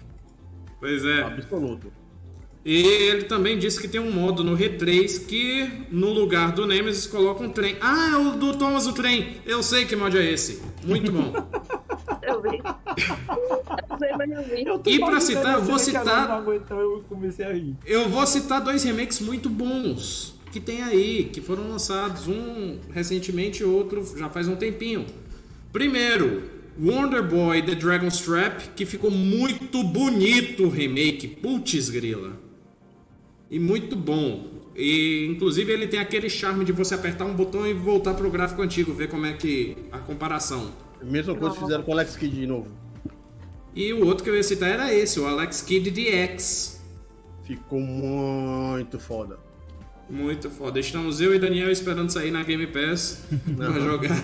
Pois 0.79 1.05
é. 1.05 1.23
Absoluto. 1.23 1.91
E 2.67 2.83
ele 2.85 3.23
também 3.27 3.57
disse 3.57 3.81
que 3.81 3.87
tem 3.87 4.01
um 4.01 4.11
modo 4.11 4.43
no 4.43 4.59
R3 4.59 5.25
que 5.27 5.71
no 5.89 6.13
lugar 6.13 6.51
do 6.51 6.67
Nemesis 6.67 7.07
coloca 7.07 7.45
um 7.45 7.49
trem. 7.49 7.77
Ah, 7.81 8.11
é 8.15 8.17
o 8.17 8.33
do 8.33 8.57
Thomas 8.57 8.89
o 8.89 8.93
trem. 8.93 9.37
Eu 9.47 9.63
sei 9.63 9.85
que 9.85 9.95
mod 9.95 10.19
é 10.19 10.33
esse. 10.33 10.61
Muito 10.85 11.13
bom. 11.13 11.33
eu 12.23 12.43
vi. 12.43 12.61
Eu 14.33 14.43
vi. 14.43 14.91
e 14.91 14.99
pra 14.99 15.21
citar, 15.21 15.55
eu 15.55 15.63
vou 15.63 15.79
citar. 15.79 16.45
Eu 16.71 17.05
comecei 17.09 17.47
a 17.47 17.53
rir. 17.53 17.77
Eu 17.87 18.09
vou 18.09 18.27
citar 18.27 18.61
dois 18.61 18.83
remakes 18.83 19.21
muito 19.21 19.49
bons 19.49 20.35
que 20.51 20.59
tem 20.59 20.83
aí, 20.83 21.31
que 21.33 21.41
foram 21.41 21.69
lançados. 21.69 22.27
Um 22.27 22.81
recentemente 22.93 23.63
e 23.63 23.65
outro 23.65 24.05
já 24.19 24.29
faz 24.29 24.49
um 24.49 24.57
tempinho. 24.57 25.07
Primeiro, 25.73 26.43
Wonder 26.83 27.23
Boy 27.23 27.63
The 27.63 27.77
Dragon's 27.77 28.19
Trap, 28.19 28.71
que 28.75 28.85
ficou 28.85 29.13
muito 29.13 29.85
bonito 29.85 30.65
o 30.65 30.69
remake. 30.69 31.29
Putz, 31.29 31.91
grila. 31.91 32.45
E 33.51 33.59
muito 33.59 33.97
bom. 33.97 34.57
E 34.75 35.27
inclusive 35.27 35.73
ele 35.73 35.87
tem 35.87 35.99
aquele 35.99 36.29
charme 36.29 36.65
de 36.65 36.73
você 36.73 36.95
apertar 36.95 37.25
um 37.25 37.35
botão 37.35 37.67
e 37.67 37.73
voltar 37.73 38.15
pro 38.15 38.31
gráfico 38.31 38.61
antigo, 38.63 38.93
ver 38.93 39.09
como 39.09 39.25
é 39.27 39.33
que 39.33 39.77
a 39.91 39.99
comparação. 39.99 40.71
Mesma 41.03 41.35
coisa 41.35 41.55
que 41.55 41.61
fizeram 41.61 41.83
com 41.83 41.91
o 41.91 41.95
Alex 41.95 42.17
Kidd 42.17 42.35
de 42.35 42.47
novo. 42.47 42.69
E 43.75 43.93
o 43.93 44.07
outro 44.07 44.25
que 44.25 44.31
eu 44.31 44.37
ia 44.37 44.43
citar 44.43 44.71
era 44.71 44.93
esse, 44.93 45.21
o 45.21 45.27
Alex 45.27 45.63
Kidd 45.63 45.91
DX. 45.91 46.83
Ficou 47.45 47.81
muito 47.81 48.99
foda. 48.99 49.39
Muito 50.09 50.51
foda. 50.51 50.81
Estamos 50.81 51.21
eu 51.21 51.35
e 51.35 51.39
Daniel 51.39 51.71
esperando 51.71 52.11
sair 52.11 52.31
na 52.31 52.43
Game 52.43 52.67
Pass 52.67 53.25
pra 53.57 53.73
jogar. 53.73 54.17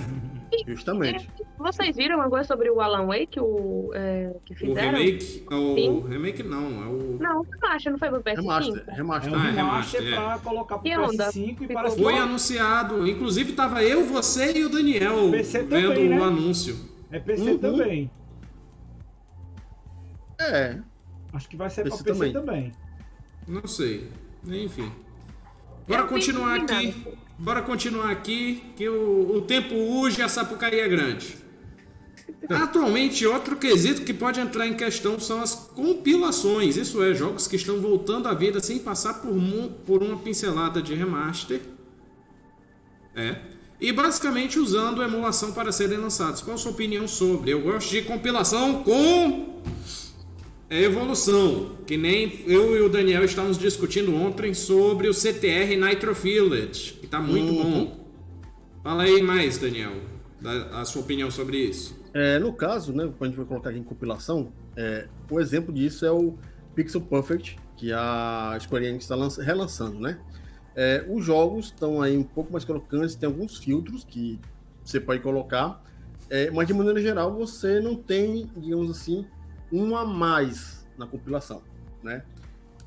Justamente. 0.67 1.29
Vocês 1.59 1.97
viram 1.97 2.21
alguma 2.21 2.45
sobre 2.45 2.71
o 2.71 2.81
Alan 2.81 3.07
Wake, 3.07 3.41
o, 3.41 3.91
é, 3.95 4.35
que 4.45 4.55
fizeram? 4.55 4.99
O 4.99 5.03
remake? 5.03 5.45
O 5.51 6.01
remake 6.01 6.43
não, 6.43 6.83
é 6.83 6.87
o... 6.87 7.19
Não, 7.21 7.43
remaster, 7.43 7.93
não 7.93 7.99
foi 7.99 8.09
pro 8.09 8.23
PS5? 8.23 8.37
Remaster, 8.37 8.85
remaster. 8.89 9.33
É 9.33 9.37
um 9.37 9.41
ah, 9.41 9.51
remaster, 9.51 10.07
é. 10.07 10.15
pra 10.15 10.39
colocar 10.39 10.79
pro 10.79 10.91
PS5 10.91 11.63
e 11.63 11.73
parece 11.73 12.03
Foi 12.03 12.19
anunciado, 12.19 13.09
inclusive 13.09 13.53
tava 13.53 13.83
eu, 13.83 14.05
você 14.05 14.59
e 14.59 14.65
o 14.65 14.69
Daniel 14.69 15.31
PC 15.31 15.63
vendo 15.63 15.89
também, 15.89 16.09
né? 16.09 16.21
o 16.21 16.25
anúncio. 16.25 16.77
É 17.11 17.19
PC 17.19 17.43
uhum. 17.43 17.59
também. 17.59 18.11
É. 20.41 20.79
Acho 21.33 21.49
que 21.49 21.57
vai 21.57 21.71
ser 21.71 21.85
PC 21.85 22.03
pra 22.03 22.13
PC 22.13 22.33
também. 22.33 22.33
também. 22.33 22.73
Não 23.47 23.67
sei, 23.67 24.09
enfim. 24.47 24.91
Bora 25.87 26.05
continuar 26.05 26.57
aqui. 26.57 26.95
Bora 27.43 27.61
continuar 27.61 28.09
aqui, 28.09 28.63
que 28.77 28.89
o, 28.89 29.39
o 29.39 29.41
tempo 29.41 29.75
urge 29.75 30.23
a 30.23 30.29
Sapucaí 30.29 30.79
é 30.79 30.87
grande. 30.87 31.37
Atualmente, 32.49 33.27
outro 33.27 33.57
quesito 33.57 34.03
que 34.03 34.15
pode 34.15 34.39
entrar 34.39 34.65
em 34.65 34.75
questão 34.75 35.19
são 35.19 35.43
as 35.43 35.53
compilações, 35.53 36.77
isso 36.77 37.03
é, 37.03 37.13
jogos 37.13 37.49
que 37.49 37.57
estão 37.57 37.81
voltando 37.81 38.29
à 38.29 38.33
vida 38.33 38.61
sem 38.61 38.79
passar 38.79 39.15
por, 39.15 39.35
por 39.85 40.05
uma 40.05 40.19
pincelada 40.19 40.81
de 40.81 40.95
remaster. 40.95 41.61
É. 43.17 43.41
E 43.81 43.91
basicamente 43.91 44.61
usando 44.61 45.03
emulação 45.03 45.51
para 45.51 45.73
serem 45.73 45.99
lançados. 45.99 46.43
Qual 46.43 46.55
a 46.55 46.59
sua 46.59 46.71
opinião 46.71 47.09
sobre? 47.09 47.51
Eu 47.51 47.63
gosto 47.63 47.91
de 47.91 48.03
compilação 48.03 48.85
com 48.85 49.61
evolução, 50.81 51.77
que 51.87 51.97
nem 51.97 52.41
eu 52.47 52.77
e 52.77 52.81
o 52.81 52.89
Daniel 52.89 53.25
estávamos 53.25 53.59
discutindo 53.59 54.15
ontem 54.15 54.55
sobre 54.55 55.09
o 55.09 55.13
CTR 55.13 55.77
Nitro 55.77 56.15
Village, 56.15 56.95
que 56.95 57.05
está 57.05 57.21
muito 57.21 57.53
uhum. 57.53 57.85
bom. 57.87 58.07
Fala 58.83 59.03
aí 59.03 59.23
mais, 59.23 59.59
Daniel, 59.59 59.93
a 60.73 60.85
sua 60.85 61.03
opinião 61.03 61.31
sobre 61.31 61.59
isso. 61.59 62.01
É, 62.15 62.39
no 62.39 62.53
caso, 62.53 62.93
né, 62.93 63.05
quando 63.19 63.23
a 63.23 63.27
gente 63.27 63.37
vai 63.37 63.47
colocar 63.47 63.71
aqui 63.71 63.79
em 63.79 63.85
compilação, 63.85 64.53
é, 64.77 65.09
um 65.31 65.39
exemplo 65.39 65.73
disso 65.73 66.05
é 66.05 66.11
o 66.11 66.35
Pixel 66.75 67.01
Perfect, 67.01 67.57
que 67.77 67.93
a 67.93 68.57
Square 68.61 68.87
Enix 68.87 69.05
está 69.05 69.43
relançando, 69.43 69.99
né? 70.01 70.19
É, 70.75 71.05
os 71.09 71.25
jogos 71.25 71.67
estão 71.67 72.01
aí 72.01 72.17
um 72.17 72.23
pouco 72.23 72.51
mais 72.51 72.65
crocantes, 72.65 73.15
tem 73.15 73.27
alguns 73.27 73.59
filtros 73.59 74.05
que 74.05 74.41
você 74.83 74.99
pode 74.99 75.21
colocar, 75.21 75.85
é, 76.31 76.51
mas 76.51 76.67
de 76.67 76.73
maneira 76.73 77.01
geral 77.01 77.35
você 77.35 77.79
não 77.81 77.95
tem, 77.95 78.51
digamos 78.57 78.91
assim, 78.91 79.27
um 79.73 79.97
a 79.97 80.05
mais 80.05 80.87
na 80.99 81.07
compilação, 81.07 81.63
né? 82.03 82.23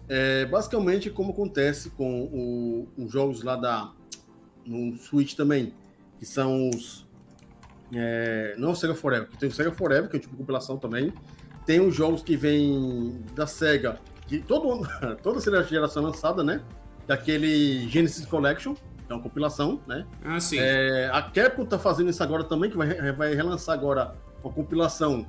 É, 0.08 0.46
basicamente, 0.46 1.10
como 1.10 1.32
acontece 1.32 1.90
com 1.90 2.88
os 2.98 3.12
jogos 3.12 3.42
lá 3.42 3.56
da 3.56 3.92
no 4.66 4.96
Switch 4.98 5.36
também, 5.36 5.74
que 6.20 6.26
são 6.26 6.70
os 6.70 7.06
é, 7.94 8.56
não 8.58 8.72
o 8.72 8.76
Sega 8.76 8.96
Forever, 8.96 9.28
que 9.30 9.38
tem 9.38 9.50
o 9.50 9.52
Sega 9.52 9.72
Forever, 9.72 10.10
que 10.10 10.16
é 10.16 10.18
um 10.18 10.22
tipo 10.22 10.34
de 10.34 10.40
compilação 10.40 10.78
também. 10.78 11.14
Tem 11.66 11.80
os 11.80 11.96
jogos 11.96 12.22
que 12.22 12.36
vêm 12.36 13.24
da 13.34 13.48
Sega, 13.48 14.00
que 14.28 14.40
todo, 14.40 14.88
toda 15.22 15.40
geração 15.64 16.04
é 16.04 16.06
lançada, 16.08 16.44
né? 16.44 16.62
Daquele 17.08 17.88
Genesis 17.90 18.26
Collection, 18.26 18.74
que 18.74 19.12
é 19.12 19.14
uma 19.14 19.22
compilação, 19.22 19.80
né? 19.88 20.06
Ah, 20.24 20.40
sim. 20.40 20.58
É, 20.60 21.10
a 21.12 21.22
Capcom 21.22 21.66
tá 21.66 21.78
fazendo 21.78 22.10
isso 22.10 22.22
agora 22.22 22.44
também, 22.44 22.70
que 22.70 22.78
vai, 22.78 23.12
vai 23.12 23.36
relançar 23.36 23.76
agora 23.76 24.16
uma 24.44 24.52
compilação 24.52 25.26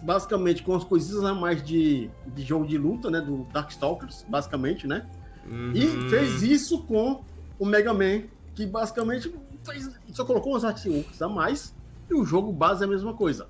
basicamente 0.00 0.62
com 0.62 0.74
as 0.74 0.84
coisinhas 0.84 1.24
a 1.24 1.34
mais 1.34 1.62
de, 1.62 2.10
de 2.26 2.42
jogo 2.42 2.66
de 2.66 2.76
luta, 2.78 3.10
né? 3.10 3.20
Do 3.20 3.44
Darkstalkers, 3.52 4.24
basicamente, 4.28 4.86
né? 4.86 5.06
Uhum. 5.46 5.72
E 5.74 6.10
fez 6.10 6.42
isso 6.42 6.82
com 6.82 7.22
o 7.58 7.66
Mega 7.66 7.92
Man, 7.92 8.22
que 8.54 8.66
basicamente 8.66 9.32
fez, 9.64 9.90
só 10.12 10.24
colocou 10.24 10.52
umas 10.52 10.64
artes 10.64 10.86
a 11.20 11.28
mais 11.28 11.74
e 12.10 12.14
o 12.14 12.24
jogo 12.24 12.52
base 12.52 12.82
é 12.82 12.86
a 12.86 12.90
mesma 12.90 13.14
coisa, 13.14 13.48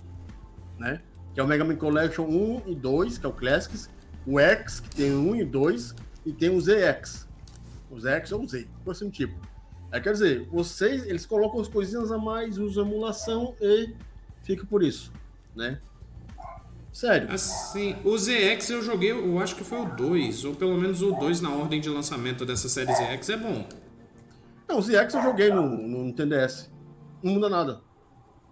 né? 0.78 1.00
Que 1.34 1.40
é 1.40 1.42
o 1.42 1.46
Mega 1.46 1.64
Man 1.64 1.76
Collection 1.76 2.24
1 2.24 2.62
e 2.66 2.74
2, 2.74 3.18
que 3.18 3.26
é 3.26 3.28
o 3.28 3.32
Classics, 3.32 3.90
o 4.26 4.38
X, 4.38 4.80
que 4.80 4.90
tem 4.90 5.14
1 5.14 5.36
e 5.36 5.44
2, 5.44 5.94
e 6.26 6.32
tem 6.32 6.50
o 6.50 6.60
ZX. 6.60 7.26
O 7.90 7.98
ZX 7.98 8.32
ou 8.32 8.42
o 8.42 8.48
Z, 8.48 8.66
por 8.84 8.90
assim 8.90 9.08
tipo. 9.08 9.34
É, 9.90 10.00
quer 10.00 10.12
dizer, 10.12 10.46
vocês, 10.48 11.06
eles 11.06 11.24
colocam 11.24 11.60
as 11.60 11.68
coisinhas 11.68 12.12
a 12.12 12.18
mais, 12.18 12.58
usam 12.58 12.84
emulação 12.84 13.54
e 13.60 13.94
fica 14.42 14.66
por 14.66 14.82
isso, 14.82 15.10
né? 15.56 15.80
Sério. 16.98 17.32
Assim, 17.32 17.96
o 18.04 18.16
ZX 18.18 18.70
eu 18.70 18.82
joguei, 18.82 19.12
eu 19.12 19.38
acho 19.38 19.54
que 19.54 19.62
foi 19.62 19.80
o 19.80 19.84
2, 19.84 20.44
ou 20.44 20.54
pelo 20.54 20.76
menos 20.76 21.00
o 21.02 21.12
2 21.12 21.40
na 21.40 21.50
ordem 21.50 21.80
de 21.80 21.88
lançamento 21.88 22.44
dessa 22.44 22.68
série 22.68 22.92
ZX 22.92 23.28
é 23.28 23.36
bom. 23.36 23.68
Não, 24.66 24.78
o 24.78 24.82
ZX 24.82 25.14
eu 25.14 25.22
joguei 25.22 25.50
no, 25.50 25.62
no 25.62 26.04
Nintendo 26.04 26.36
DS. 26.36 26.70
Não 27.22 27.34
muda 27.34 27.48
nada 27.48 27.88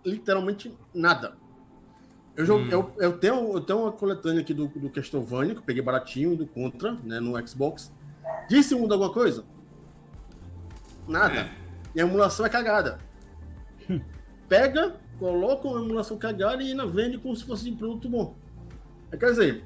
literalmente 0.06 0.72
nada. 0.94 1.36
Eu, 2.36 2.46
jogo, 2.46 2.64
hum. 2.64 2.68
eu, 2.70 2.94
eu, 2.98 3.18
tenho, 3.18 3.52
eu 3.52 3.60
tenho 3.60 3.80
uma 3.80 3.92
coletânea 3.92 4.40
aqui 4.40 4.54
do, 4.54 4.68
do 4.68 4.90
Castlevania, 4.90 5.54
que 5.54 5.60
eu 5.60 5.64
peguei 5.64 5.82
baratinho, 5.82 6.36
do 6.36 6.46
Contra, 6.46 6.92
né, 7.02 7.18
no 7.18 7.46
Xbox. 7.46 7.92
Disse 8.48 8.74
muda 8.74 8.94
alguma 8.94 9.12
coisa? 9.12 9.44
Nada. 11.08 11.40
É. 11.40 11.50
E 11.94 12.00
a 12.00 12.04
emulação 12.04 12.46
é 12.46 12.48
cagada. 12.48 12.98
Pega, 14.48 14.96
coloca 15.18 15.66
uma 15.66 15.80
emulação 15.80 16.16
cagada 16.16 16.62
e 16.62 16.70
ainda 16.70 16.86
vende 16.86 17.18
como 17.18 17.34
se 17.34 17.44
fosse 17.44 17.70
um 17.70 17.76
produto 17.76 18.08
bom. 18.08 18.34
É, 19.10 19.16
quer 19.16 19.30
dizer, 19.30 19.64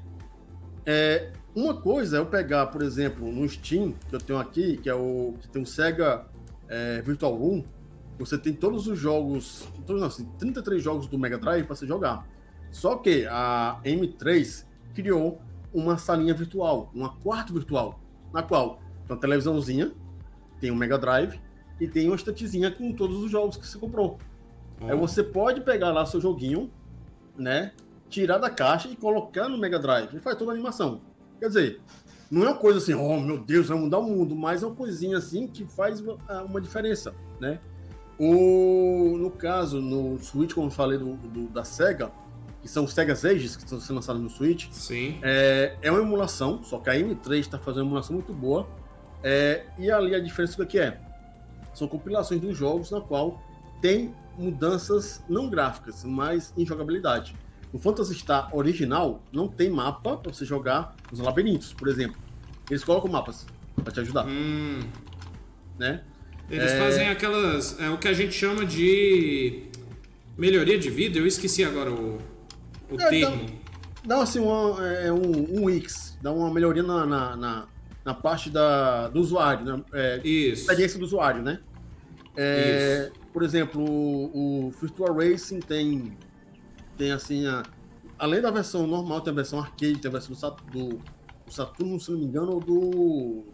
é, 0.85 1.31
uma 1.55 1.73
coisa 1.73 2.17
é 2.17 2.19
eu 2.19 2.25
pegar, 2.25 2.67
por 2.67 2.81
exemplo, 2.81 3.31
no 3.31 3.47
Steam, 3.47 3.93
que 4.09 4.15
eu 4.15 4.19
tenho 4.19 4.39
aqui, 4.39 4.77
que 4.77 4.89
é 4.89 4.95
o 4.95 5.33
que 5.41 5.47
tem 5.49 5.61
o 5.61 5.65
Sega 5.65 6.25
é, 6.67 7.01
Virtual 7.01 7.35
Room, 7.35 7.63
você 8.17 8.37
tem 8.37 8.53
todos 8.53 8.87
os 8.87 8.97
jogos, 8.97 9.67
todos, 9.85 10.01
não, 10.01 10.07
assim, 10.07 10.25
33 10.37 10.81
jogos 10.81 11.07
do 11.07 11.17
Mega 11.17 11.37
Drive 11.37 11.65
para 11.65 11.75
você 11.75 11.87
jogar. 11.87 12.27
Só 12.71 12.95
que 12.95 13.25
a 13.29 13.79
M3 13.83 14.65
criou 14.93 15.41
uma 15.73 15.97
salinha 15.97 16.33
virtual, 16.33 16.91
uma 16.93 17.17
quarto 17.17 17.53
virtual, 17.53 17.99
na 18.33 18.43
qual 18.43 18.75
tem 19.07 19.15
uma 19.15 19.19
televisãozinha, 19.19 19.91
tem 20.59 20.71
um 20.71 20.75
Mega 20.75 20.97
Drive 20.97 21.39
e 21.79 21.87
tem 21.87 22.07
uma 22.07 22.15
estantezinha 22.15 22.71
com 22.71 22.93
todos 22.93 23.17
os 23.23 23.31
jogos 23.31 23.57
que 23.57 23.65
você 23.65 23.77
comprou. 23.77 24.19
Aí 24.89 24.95
você 24.95 25.23
pode 25.23 25.61
pegar 25.61 25.91
lá 25.91 26.05
seu 26.05 26.19
joguinho, 26.19 26.71
né? 27.37 27.71
Tirar 28.09 28.37
da 28.37 28.49
caixa 28.49 28.87
e 28.87 28.95
colocar 28.95 29.47
no 29.47 29.57
Mega 29.57 29.79
Drive. 29.79 30.13
E 30.13 30.19
faz 30.19 30.37
toda 30.37 30.51
a 30.51 30.53
animação. 30.53 31.01
Quer 31.39 31.47
dizer, 31.47 31.81
não 32.29 32.43
é 32.43 32.49
uma 32.49 32.57
coisa 32.57 32.79
assim, 32.79 32.93
oh 32.93 33.19
meu 33.19 33.37
Deus, 33.37 33.67
vai 33.67 33.77
mudar 33.77 33.99
o 33.99 34.03
mundo, 34.03 34.35
mas 34.35 34.63
é 34.63 34.67
uma 34.67 34.75
coisinha 34.75 35.17
assim 35.17 35.47
que 35.47 35.65
faz 35.65 35.99
uma, 35.99 36.17
uma 36.43 36.61
diferença, 36.61 37.13
né? 37.39 37.59
O, 38.17 39.17
no 39.17 39.31
caso, 39.31 39.81
no 39.81 40.19
Switch, 40.19 40.53
como 40.53 40.67
eu 40.67 40.71
falei 40.71 40.97
do, 40.97 41.15
do, 41.15 41.47
da 41.47 41.63
SEGA, 41.63 42.11
que 42.61 42.67
são 42.67 42.83
os 42.83 42.93
Sega 42.93 43.13
Ages 43.13 43.55
que 43.55 43.63
estão 43.63 43.79
sendo 43.79 43.95
lançados 43.95 44.21
no 44.21 44.29
Switch, 44.29 44.69
Sim. 44.71 45.19
É, 45.23 45.75
é 45.81 45.91
uma 45.91 46.01
emulação, 46.01 46.63
só 46.63 46.77
que 46.77 46.89
a 46.89 46.93
M3 46.93 47.39
está 47.39 47.57
fazendo 47.57 47.81
uma 47.81 47.89
emulação 47.89 48.13
muito 48.13 48.31
boa. 48.31 48.67
É, 49.23 49.65
e 49.77 49.91
ali 49.91 50.13
a 50.13 50.19
diferença 50.19 50.55
do 50.55 50.65
que 50.65 50.79
é? 50.79 50.99
São 51.73 51.87
compilações 51.87 52.39
dos 52.39 52.55
jogos 52.55 52.91
na 52.91 53.01
qual 53.01 53.41
tem 53.81 54.13
mudanças 54.41 55.23
não 55.29 55.49
gráficas, 55.49 56.03
mas 56.03 56.53
em 56.57 56.65
jogabilidade. 56.65 57.35
No 57.71 57.79
Phantasy 57.79 58.15
Star 58.15 58.53
original, 58.55 59.23
não 59.31 59.47
tem 59.47 59.69
mapa 59.69 60.17
para 60.17 60.33
você 60.33 60.43
jogar 60.43 60.95
os 61.11 61.19
labirintos, 61.19 61.73
por 61.73 61.87
exemplo. 61.87 62.17
Eles 62.69 62.83
colocam 62.83 63.09
mapas 63.09 63.45
para 63.75 63.93
te 63.93 63.99
ajudar. 64.01 64.25
Hum. 64.27 64.79
Né? 65.79 66.03
Eles 66.49 66.71
é... 66.71 66.77
fazem 66.77 67.09
aquelas. 67.09 67.79
É 67.79 67.89
o 67.89 67.97
que 67.97 68.07
a 68.07 68.13
gente 68.13 68.33
chama 68.33 68.65
de 68.65 69.63
melhoria 70.37 70.77
de 70.77 70.89
vida. 70.89 71.17
Eu 71.17 71.25
esqueci 71.25 71.63
agora 71.63 71.91
o, 71.91 72.17
o 72.89 72.99
é, 72.99 73.09
termo. 73.09 73.45
Dá, 74.03 74.15
dá 74.15 74.23
assim 74.23 74.39
uma, 74.39 74.85
é, 74.85 75.11
um, 75.13 75.63
um 75.63 75.69
X, 75.69 76.17
dá 76.21 76.31
uma 76.31 76.53
melhoria 76.53 76.83
na, 76.83 77.05
na, 77.05 77.35
na, 77.37 77.67
na 78.03 78.13
parte 78.13 78.49
da, 78.49 79.07
do 79.07 79.19
usuário, 79.21 79.65
né? 79.65 79.83
É, 79.93 80.21
Isso. 80.23 80.63
Experiência 80.63 80.99
do 80.99 81.05
usuário, 81.05 81.41
né? 81.41 81.59
É, 82.35 83.09
Isso. 83.09 83.20
Por 83.31 83.43
exemplo, 83.43 83.83
o, 83.83 84.67
o 84.67 84.71
Virtual 84.71 85.13
Racing 85.15 85.59
tem, 85.59 86.17
tem 86.97 87.11
assim, 87.11 87.45
a, 87.47 87.63
além 88.19 88.41
da 88.41 88.51
versão 88.51 88.85
normal, 88.85 89.21
tem 89.21 89.31
a 89.31 89.35
versão 89.35 89.59
arcade, 89.59 89.99
tem 89.99 90.09
a 90.09 90.11
versão 90.11 90.55
do, 90.71 90.89
do 91.45 91.51
Saturno, 91.51 91.99
se 91.99 92.11
não 92.11 92.19
me 92.19 92.25
engano, 92.25 92.53
ou 92.53 92.59
do, 92.59 93.45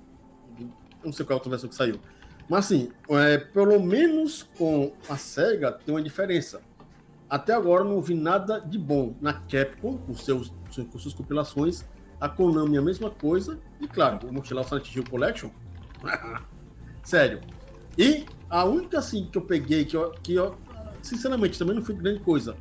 do 0.58 0.74
não 1.04 1.14
sei 1.14 1.26
qual 1.26 1.32
é 1.32 1.36
a 1.36 1.38
outra 1.38 1.50
versão 1.50 1.70
que 1.70 1.76
saiu. 1.76 2.00
Mas 2.50 2.66
assim, 2.66 2.92
é, 3.10 3.38
pelo 3.38 3.80
menos 3.80 4.44
com 4.58 4.94
a 5.10 5.18
SEGA 5.18 5.72
tem 5.72 5.94
uma 5.94 6.02
diferença. 6.02 6.62
Até 7.30 7.54
agora 7.54 7.84
não 7.84 8.02
vi 8.02 8.14
nada 8.14 8.60
de 8.60 8.78
bom 8.78 9.14
na 9.20 9.34
Capcom, 9.34 9.98
com, 9.98 10.16
seus, 10.16 10.54
com 10.92 10.98
suas 10.98 11.14
compilações. 11.14 11.86
A 12.20 12.30
Konami 12.30 12.78
a 12.78 12.82
mesma 12.82 13.12
coisa. 13.12 13.60
E 13.82 13.88
claro, 13.88 14.20
vou 14.22 14.32
mostrar 14.32 14.62
o 14.62 14.64
Silent 14.64 14.96
Hill 14.96 15.04
Collection. 15.10 15.50
Sério. 17.04 17.42
E 17.98 18.26
a 18.50 18.64
única 18.66 19.00
assim 19.00 19.28
que 19.32 19.38
eu 19.38 19.42
peguei, 19.42 19.86
que 19.86 19.96
eu, 19.96 20.12
que 20.24 20.34
eu 20.34 20.56
sinceramente 21.02 21.58
também 21.58 21.76
não 21.76 21.84
foi 21.84 21.96
grande 21.96 22.20
coisa, 22.22 22.56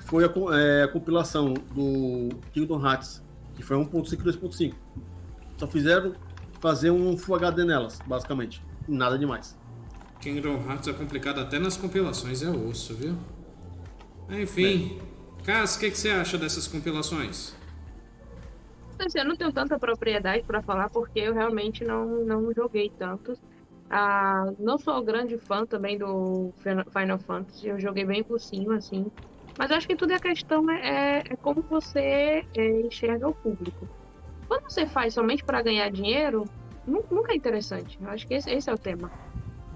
foi 0.00 0.24
a, 0.24 0.32
é, 0.56 0.84
a 0.84 0.88
compilação 0.88 1.54
do 1.54 2.30
Kingdom 2.52 2.84
Hearts, 2.84 3.22
que 3.54 3.62
foi 3.62 3.76
1.5 3.76 4.12
e 4.12 4.16
2.5. 4.16 4.74
Só 5.56 5.66
fizeram 5.66 6.14
fazer 6.60 6.90
um 6.90 7.16
Full 7.16 7.36
HD 7.36 7.64
nelas, 7.64 8.00
basicamente 8.06 8.62
nada 8.88 9.18
demais. 9.18 9.56
Kingdom 10.20 10.62
Hearts 10.66 10.88
é 10.88 10.92
complicado 10.92 11.40
até 11.40 11.58
nas 11.58 11.76
compilações, 11.76 12.42
é 12.42 12.50
osso, 12.50 12.94
viu? 12.94 13.16
Enfim, 14.30 14.98
é. 15.40 15.44
Cass, 15.44 15.76
o 15.76 15.80
que, 15.80 15.90
que, 15.90 15.98
você 15.98 16.10
acha 16.10 16.36
dessas 16.36 16.66
compilações? 16.66 17.54
Eu 19.14 19.24
não 19.24 19.36
tenho 19.36 19.52
tanta 19.52 19.78
propriedade 19.78 20.44
para 20.44 20.60
falar 20.60 20.90
porque 20.90 21.20
eu 21.20 21.32
realmente 21.32 21.84
não, 21.84 22.24
não 22.24 22.52
joguei 22.52 22.90
tantos. 22.98 23.38
Ah, 23.90 24.44
não 24.58 24.78
sou 24.78 25.02
grande 25.02 25.38
fã 25.38 25.66
também 25.66 25.96
do 25.98 26.52
Final 26.92 27.18
Fantasy, 27.20 27.68
eu 27.68 27.80
joguei 27.80 28.04
bem 28.04 28.22
por 28.24 28.38
cima, 28.40 28.76
assim. 28.76 29.06
Mas 29.56 29.70
acho 29.70 29.86
que 29.86 29.96
tudo 29.96 30.12
é 30.12 30.20
questão 30.20 30.70
é, 30.70 31.18
é, 31.20 31.22
é 31.32 31.36
como 31.40 31.64
você 31.68 32.44
é, 32.54 32.80
enxerga 32.82 33.28
o 33.28 33.34
público. 33.34 33.88
Quando 34.48 34.62
você 34.70 34.86
faz 34.86 35.14
somente 35.14 35.44
para 35.44 35.62
ganhar 35.62 35.90
dinheiro, 35.90 36.50
nu- 36.86 37.06
nunca 37.10 37.32
é 37.34 37.36
interessante. 37.36 37.96
Eu 38.00 38.08
acho 38.10 38.26
que 38.26 38.34
esse, 38.34 38.50
esse 38.50 38.70
é 38.70 38.74
o 38.74 38.78
tema. 38.78 39.12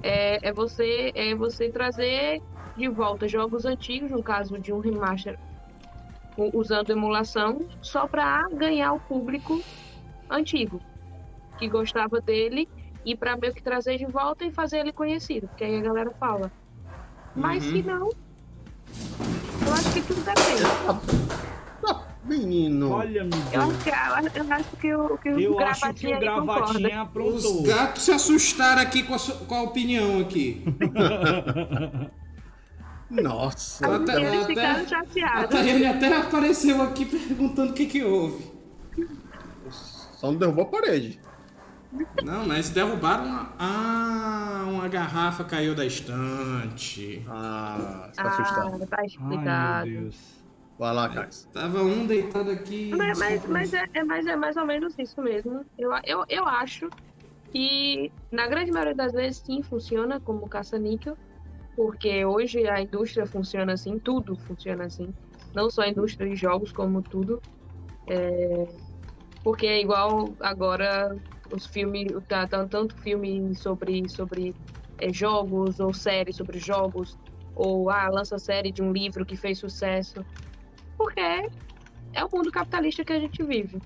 É, 0.02 0.48
é 0.48 0.52
você 0.54 1.12
é 1.14 1.34
você 1.36 1.70
trazer 1.70 2.40
de 2.76 2.88
volta 2.90 3.28
jogos 3.28 3.64
antigos, 3.66 4.10
no 4.10 4.22
caso 4.22 4.58
de 4.60 4.72
um 4.72 4.80
remaster 4.80 5.38
usando 6.36 6.90
emulação, 6.90 7.58
só 7.80 8.08
para 8.08 8.42
ganhar 8.56 8.92
o 8.94 9.00
público 9.00 9.64
antigo 10.30 10.82
que 11.56 11.68
gostava 11.68 12.20
dele 12.22 12.68
e 13.04 13.16
para 13.16 13.36
meio 13.36 13.52
que 13.54 13.62
trazer 13.62 13.98
de 13.98 14.06
volta 14.06 14.44
e 14.44 14.52
fazer 14.52 14.78
ele 14.78 14.92
conhecido, 14.92 15.48
porque 15.48 15.64
aí 15.64 15.78
a 15.78 15.82
galera 15.82 16.10
fala. 16.18 16.50
Mas 17.34 17.64
Uhum. 17.64 17.72
se 17.72 17.82
não, 17.82 18.08
eu 19.66 19.72
acho 19.74 19.92
que 19.92 20.02
tudo 20.02 20.22
depende. 20.22 20.62
Ah, 21.84 22.02
menino. 22.24 22.90
Olha, 22.92 23.18
Eu 23.18 23.22
amigo. 23.22 23.72
acho 23.72 23.78
que, 23.82 24.38
eu 24.38 24.52
acho 24.54 24.76
que 24.76 24.94
o, 24.94 25.18
que 25.18 25.28
o 25.30 25.40
Eu 25.40 25.58
acho 25.60 25.92
que 25.94 26.06
o 26.06 26.14
aí 26.14 26.20
concorda. 26.24 26.78
gravatinha 26.78 27.02
Os 27.02 27.08
aprontou. 27.08 27.62
gatos 27.64 28.02
se 28.04 28.12
assustaram 28.12 28.82
aqui 28.82 29.02
com 29.02 29.14
a, 29.14 29.18
com 29.18 29.54
a 29.54 29.62
opinião 29.62 30.20
aqui. 30.20 30.62
Nossa. 33.10 33.98
Tá- 34.00 34.14
E 34.20 34.24
eles 34.24 34.32
ela 34.34 34.46
ficaram 34.46 34.70
até- 34.70 34.82
A 34.82 34.86
chateados. 34.86 35.50
Tayane 35.50 35.86
até 35.86 36.16
apareceu 36.16 36.80
aqui 36.82 37.04
perguntando 37.04 37.70
o 37.72 37.74
que 37.74 37.86
que 37.86 38.02
houve. 38.02 38.50
Só 39.70 40.30
não 40.30 40.38
derrubou 40.38 40.64
a 40.64 40.68
parede. 40.68 41.20
Não, 42.22 42.46
mas 42.46 42.70
derrubaram 42.70 43.24
uma... 43.24 43.52
Ah, 43.58 44.64
uma 44.68 44.88
garrafa 44.88 45.44
caiu 45.44 45.74
da 45.74 45.84
estante. 45.84 47.24
Ah, 47.28 48.10
tá 48.14 48.22
Ah, 48.22 48.28
assustado. 48.28 48.86
tá 48.86 48.96
Ai, 48.98 49.06
explicado. 49.06 49.86
meu 49.90 50.00
Deus. 50.02 50.42
Vai 50.78 50.94
lá, 50.94 51.08
Cax. 51.08 51.48
Tava 51.52 51.82
um 51.82 52.06
deitado 52.06 52.50
aqui. 52.50 52.90
Mas, 52.96 53.18
mas, 53.18 53.46
mas 53.46 53.72
é, 53.74 53.84
é 53.94 54.04
mais, 54.04 54.26
é 54.26 54.36
mais 54.36 54.56
ou 54.56 54.66
menos 54.66 54.94
isso 54.98 55.20
mesmo. 55.22 55.64
Eu, 55.78 55.90
eu, 56.04 56.24
eu 56.28 56.46
acho 56.48 56.88
que, 57.52 58.10
na 58.30 58.46
grande 58.48 58.70
maioria 58.72 58.94
das 58.94 59.12
vezes, 59.12 59.38
sim, 59.44 59.62
funciona 59.62 60.18
como 60.18 60.48
caça-níquel, 60.48 61.16
porque 61.76 62.24
hoje 62.24 62.66
a 62.66 62.80
indústria 62.80 63.26
funciona 63.26 63.74
assim, 63.74 63.98
tudo 63.98 64.34
funciona 64.36 64.84
assim. 64.86 65.12
Não 65.54 65.70
só 65.70 65.82
a 65.82 65.88
indústria 65.88 66.28
de 66.28 66.34
jogos, 66.36 66.72
como 66.72 67.02
tudo. 67.02 67.40
É, 68.08 68.66
porque 69.44 69.66
é 69.66 69.80
igual 69.80 70.34
agora 70.40 71.16
os 71.52 71.66
filmes, 71.66 72.08
tá, 72.28 72.46
tá 72.46 72.66
tanto 72.66 72.96
filme 72.96 73.54
sobre, 73.54 74.08
sobre 74.08 74.54
é, 74.98 75.12
jogos, 75.12 75.80
ou 75.80 75.92
série 75.92 76.32
sobre 76.32 76.58
jogos, 76.58 77.18
ou 77.54 77.90
ah, 77.90 78.08
lança 78.08 78.38
série 78.38 78.72
de 78.72 78.82
um 78.82 78.92
livro 78.92 79.24
que 79.24 79.36
fez 79.36 79.58
sucesso. 79.58 80.24
Porque 80.96 81.20
é 81.20 82.24
o 82.24 82.28
mundo 82.32 82.50
capitalista 82.50 83.04
que 83.04 83.12
a 83.12 83.20
gente 83.20 83.42
vive. 83.42 83.80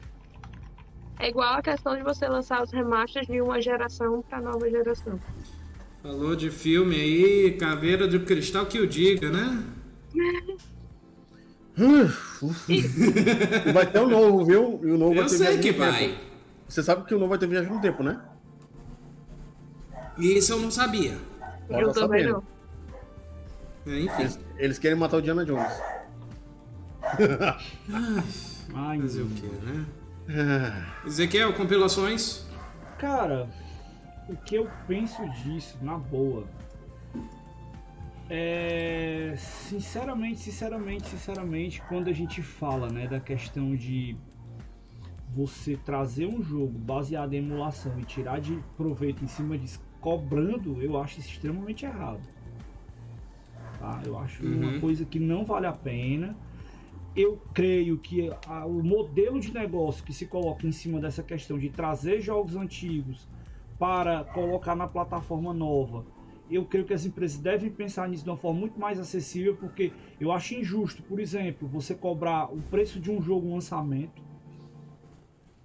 É 1.18 1.28
igual 1.28 1.54
a 1.54 1.62
questão 1.62 1.96
de 1.96 2.02
você 2.02 2.28
lançar 2.28 2.62
os 2.62 2.70
remasters 2.70 3.26
de 3.26 3.40
uma 3.40 3.60
geração 3.60 4.22
para 4.22 4.40
nova 4.40 4.68
geração. 4.68 5.18
Falou 6.02 6.36
de 6.36 6.50
filme 6.50 6.94
aí, 6.94 7.52
Caveira 7.52 8.06
do 8.06 8.20
Cristal 8.20 8.66
que 8.66 8.78
o 8.78 8.86
diga, 8.86 9.30
né? 9.30 9.64
Vai 13.72 13.90
ter 13.90 14.00
um 14.00 14.08
novo, 14.08 14.44
viu? 14.44 14.80
E 14.82 14.90
o 14.90 14.98
novo 14.98 15.14
Eu 15.14 15.22
vai 15.22 15.28
ter 15.28 15.36
sei 15.36 15.58
que 15.58 15.72
vai. 15.72 16.08
tempo. 16.08 16.35
Você 16.68 16.82
sabe 16.82 17.04
que 17.04 17.14
o 17.14 17.18
novo 17.18 17.30
vai 17.30 17.38
ter 17.38 17.46
viagem 17.46 17.72
no 17.72 17.80
tempo, 17.80 18.02
né? 18.02 18.20
Isso 20.18 20.52
eu 20.52 20.60
não 20.60 20.70
sabia. 20.70 21.18
Eu 21.68 21.92
tá 21.92 22.00
também 22.00 22.24
sabendo. 22.24 22.44
não. 23.86 23.92
É, 23.92 24.00
Enfim, 24.00 24.20
Eles, 24.22 24.40
eles 24.56 24.78
querem 24.78 24.96
matar 24.96 25.18
o 25.18 25.22
Diana 25.22 25.44
Jones. 25.44 25.72
Ai, 28.74 29.00
fazer 29.00 29.22
o 29.22 29.28
quê, 29.28 29.48
né? 29.62 29.86
Ezequiel, 31.06 31.54
compilações? 31.54 32.44
Cara, 32.98 33.48
o 34.28 34.36
que 34.36 34.56
eu 34.56 34.68
penso 34.88 35.22
disso, 35.30 35.78
na 35.82 35.96
boa, 35.96 36.44
é. 38.28 39.34
Sinceramente, 39.36 40.40
sinceramente, 40.40 41.08
sinceramente, 41.08 41.82
quando 41.88 42.08
a 42.08 42.12
gente 42.12 42.42
fala, 42.42 42.88
né, 42.90 43.06
da 43.06 43.20
questão 43.20 43.76
de 43.76 44.16
você 45.36 45.76
trazer 45.76 46.26
um 46.26 46.42
jogo 46.42 46.78
baseado 46.78 47.34
em 47.34 47.38
emulação 47.38 48.00
e 48.00 48.04
tirar 48.04 48.40
de 48.40 48.64
proveito 48.74 49.22
em 49.22 49.26
cima 49.28 49.58
disso, 49.58 49.78
cobrando, 50.00 50.80
eu 50.80 50.96
acho 50.96 51.20
isso 51.20 51.28
extremamente 51.28 51.84
errado. 51.84 52.26
Tá? 53.78 54.00
Eu 54.06 54.16
acho 54.16 54.42
uma 54.46 54.72
Uhum. 54.72 54.80
coisa 54.80 55.04
que 55.04 55.18
não 55.20 55.44
vale 55.44 55.66
a 55.66 55.72
pena. 55.72 56.38
Eu 57.14 57.36
creio 57.54 57.98
que 57.98 58.30
a- 58.46 58.66
o 58.66 58.82
modelo 58.82 59.40
de 59.40 59.52
negócio 59.52 60.04
que 60.04 60.12
se 60.12 60.26
coloca 60.26 60.66
em 60.66 60.72
cima 60.72 61.00
dessa 61.00 61.22
questão 61.22 61.58
de 61.58 61.70
trazer 61.70 62.20
jogos 62.20 62.56
antigos 62.56 63.28
para 63.78 64.24
colocar 64.24 64.74
na 64.74 64.86
plataforma 64.88 65.52
nova, 65.52 66.06
eu 66.48 66.64
creio 66.64 66.86
que 66.86 66.94
as 66.94 67.04
empresas 67.04 67.38
devem 67.38 67.70
pensar 67.70 68.08
nisso 68.08 68.24
de 68.24 68.30
uma 68.30 68.36
forma 68.36 68.60
muito 68.60 68.78
mais 68.80 68.98
acessível, 69.00 69.56
porque 69.56 69.92
eu 70.20 70.32
acho 70.32 70.54
injusto, 70.54 71.02
por 71.02 71.20
exemplo, 71.20 71.68
você 71.68 71.94
cobrar 71.94 72.50
o 72.54 72.62
preço 72.62 73.00
de 73.00 73.10
um 73.10 73.20
jogo 73.20 73.50
lançamento, 73.52 74.22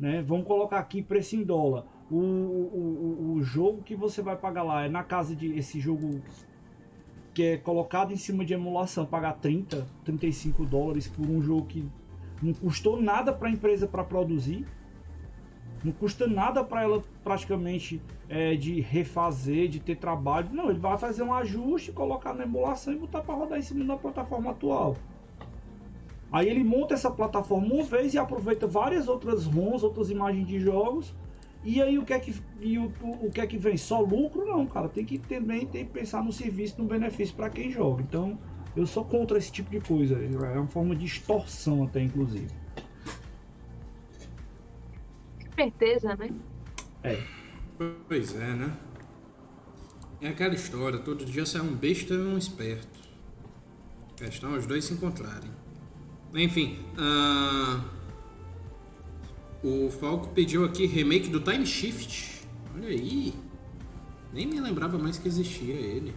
né? 0.01 0.23
Vamos 0.23 0.47
colocar 0.47 0.79
aqui 0.79 1.03
preço 1.03 1.35
em 1.35 1.43
dólar. 1.43 1.85
O, 2.09 2.17
o, 2.17 3.33
o, 3.35 3.43
jogo 3.43 3.83
que 3.83 3.95
você 3.95 4.21
vai 4.21 4.35
pagar 4.35 4.63
lá 4.63 4.83
é 4.83 4.89
na 4.89 5.03
casa 5.03 5.35
de 5.35 5.55
esse 5.57 5.79
jogo 5.79 6.19
que 7.33 7.43
é 7.43 7.57
colocado 7.57 8.11
em 8.11 8.17
cima 8.17 8.43
de 8.43 8.53
emulação, 8.53 9.05
pagar 9.05 9.33
30, 9.33 9.87
35 10.03 10.65
dólares 10.65 11.07
por 11.07 11.29
um 11.29 11.41
jogo 11.41 11.67
que 11.67 11.87
não 12.41 12.51
custou 12.51 12.99
nada 12.99 13.31
para 13.31 13.47
a 13.47 13.51
empresa 13.51 13.87
para 13.87 14.03
produzir, 14.03 14.65
não 15.83 15.93
custa 15.93 16.27
nada 16.27 16.63
para 16.63 16.81
ela 16.81 17.03
praticamente 17.23 18.01
é, 18.27 18.55
de 18.55 18.81
refazer, 18.81 19.69
de 19.69 19.79
ter 19.79 19.95
trabalho. 19.95 20.49
Não, 20.51 20.69
ele 20.69 20.79
vai 20.79 20.97
fazer 20.97 21.21
um 21.23 21.33
ajuste, 21.33 21.91
colocar 21.91 22.33
na 22.33 22.43
emulação 22.43 22.91
e 22.91 22.97
botar 22.97 23.21
para 23.21 23.35
rodar 23.35 23.59
em 23.59 23.61
cima 23.61 23.85
da 23.85 23.95
plataforma 23.95 24.49
atual. 24.51 24.97
Aí 26.31 26.47
ele 26.47 26.63
monta 26.63 26.93
essa 26.93 27.11
plataforma 27.11 27.73
uma 27.73 27.83
vez 27.83 28.13
e 28.13 28.17
aproveita 28.17 28.65
várias 28.65 29.07
outras 29.07 29.45
ROMs, 29.45 29.83
outras 29.83 30.09
imagens 30.09 30.47
de 30.47 30.59
jogos. 30.59 31.13
E 31.63 31.81
aí 31.81 31.99
o 31.99 32.05
que 32.05 32.13
é 32.13 32.19
que, 32.19 32.33
e 32.59 32.77
o, 32.77 32.91
o, 33.01 33.27
o 33.27 33.31
que, 33.31 33.41
é 33.41 33.45
que 33.45 33.57
vem? 33.57 33.75
Só 33.75 33.99
lucro? 33.99 34.45
Não, 34.45 34.65
cara. 34.65 34.87
Tem 34.87 35.03
que 35.05 35.17
também 35.19 35.65
tem 35.67 35.85
que 35.85 35.91
pensar 35.91 36.23
no 36.23 36.31
serviço, 36.31 36.81
no 36.81 36.87
benefício 36.87 37.35
para 37.35 37.49
quem 37.49 37.69
joga. 37.69 38.01
Então 38.01 38.39
eu 38.75 38.87
sou 38.87 39.03
contra 39.03 39.37
esse 39.37 39.51
tipo 39.51 39.69
de 39.69 39.81
coisa. 39.81 40.15
É 40.15 40.57
uma 40.57 40.67
forma 40.67 40.95
de 40.95 41.05
extorsão 41.05 41.83
até, 41.83 42.01
inclusive. 42.01 42.47
Certeza, 45.53 46.15
né? 46.15 46.29
Pois 48.07 48.35
é, 48.35 48.53
né? 48.53 48.77
É 50.21 50.29
aquela 50.29 50.53
história, 50.53 50.99
todo 50.99 51.25
dia 51.25 51.45
sai 51.45 51.61
um 51.61 51.75
besta 51.75 52.13
e 52.13 52.17
um 52.17 52.37
esperto. 52.37 52.99
A 54.11 54.23
questão 54.23 54.55
é 54.55 54.57
os 54.59 54.65
dois 54.65 54.85
se 54.85 54.93
encontrarem. 54.93 55.60
Enfim, 56.33 56.79
ah, 56.97 57.81
o 59.63 59.91
Falco 59.91 60.29
pediu 60.29 60.63
aqui 60.65 60.85
remake 60.85 61.29
do 61.29 61.39
Time 61.39 61.65
Shift. 61.65 62.41
Olha 62.75 62.87
aí. 62.87 63.33
Nem 64.33 64.45
me 64.45 64.59
lembrava 64.59 64.97
mais 64.97 65.17
que 65.17 65.27
existia 65.27 65.73
ele. 65.73 66.15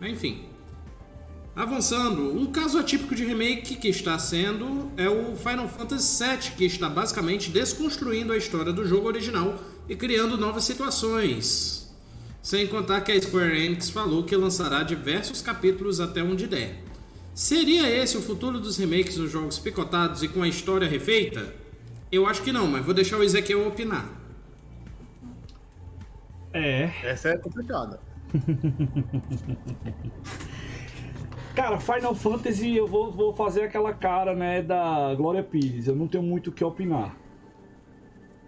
Enfim. 0.00 0.46
Avançando, 1.54 2.34
um 2.34 2.46
caso 2.46 2.78
atípico 2.78 3.14
de 3.14 3.24
remake 3.24 3.76
que 3.76 3.88
está 3.88 4.18
sendo 4.18 4.90
é 4.96 5.08
o 5.08 5.36
Final 5.36 5.68
Fantasy 5.68 6.24
VII, 6.24 6.52
que 6.56 6.64
está 6.64 6.88
basicamente 6.88 7.50
desconstruindo 7.50 8.32
a 8.32 8.36
história 8.36 8.72
do 8.72 8.86
jogo 8.86 9.08
original 9.08 9.58
e 9.88 9.94
criando 9.94 10.38
novas 10.38 10.64
situações. 10.64 11.92
Sem 12.42 12.66
contar 12.66 13.02
que 13.02 13.12
a 13.12 13.20
Square 13.20 13.62
Enix 13.62 13.90
falou 13.90 14.24
que 14.24 14.34
lançará 14.34 14.82
diversos 14.82 15.42
capítulos 15.42 16.00
até 16.00 16.22
onde 16.22 16.46
der. 16.46 16.89
Seria 17.40 17.88
esse 17.88 18.18
o 18.18 18.20
futuro 18.20 18.60
dos 18.60 18.76
remakes 18.76 19.16
dos 19.16 19.30
jogos 19.30 19.58
picotados 19.58 20.22
e 20.22 20.28
com 20.28 20.42
a 20.42 20.46
história 20.46 20.86
refeita? 20.86 21.54
Eu 22.12 22.26
acho 22.26 22.42
que 22.42 22.52
não, 22.52 22.66
mas 22.66 22.84
vou 22.84 22.92
deixar 22.92 23.16
o 23.16 23.22
Ezequiel 23.22 23.66
opinar. 23.66 24.06
É. 26.52 26.90
Essa 27.02 27.30
é 27.30 27.38
complicada. 27.38 27.98
Cara, 31.56 31.80
Final 31.80 32.14
Fantasy 32.14 32.76
eu 32.76 32.86
vou, 32.86 33.10
vou 33.10 33.34
fazer 33.34 33.62
aquela 33.62 33.94
cara, 33.94 34.34
né, 34.34 34.60
da 34.60 35.14
Glória 35.14 35.42
Pires. 35.42 35.86
Eu 35.86 35.96
não 35.96 36.06
tenho 36.06 36.22
muito 36.22 36.50
o 36.50 36.52
que 36.52 36.62
opinar. 36.62 37.16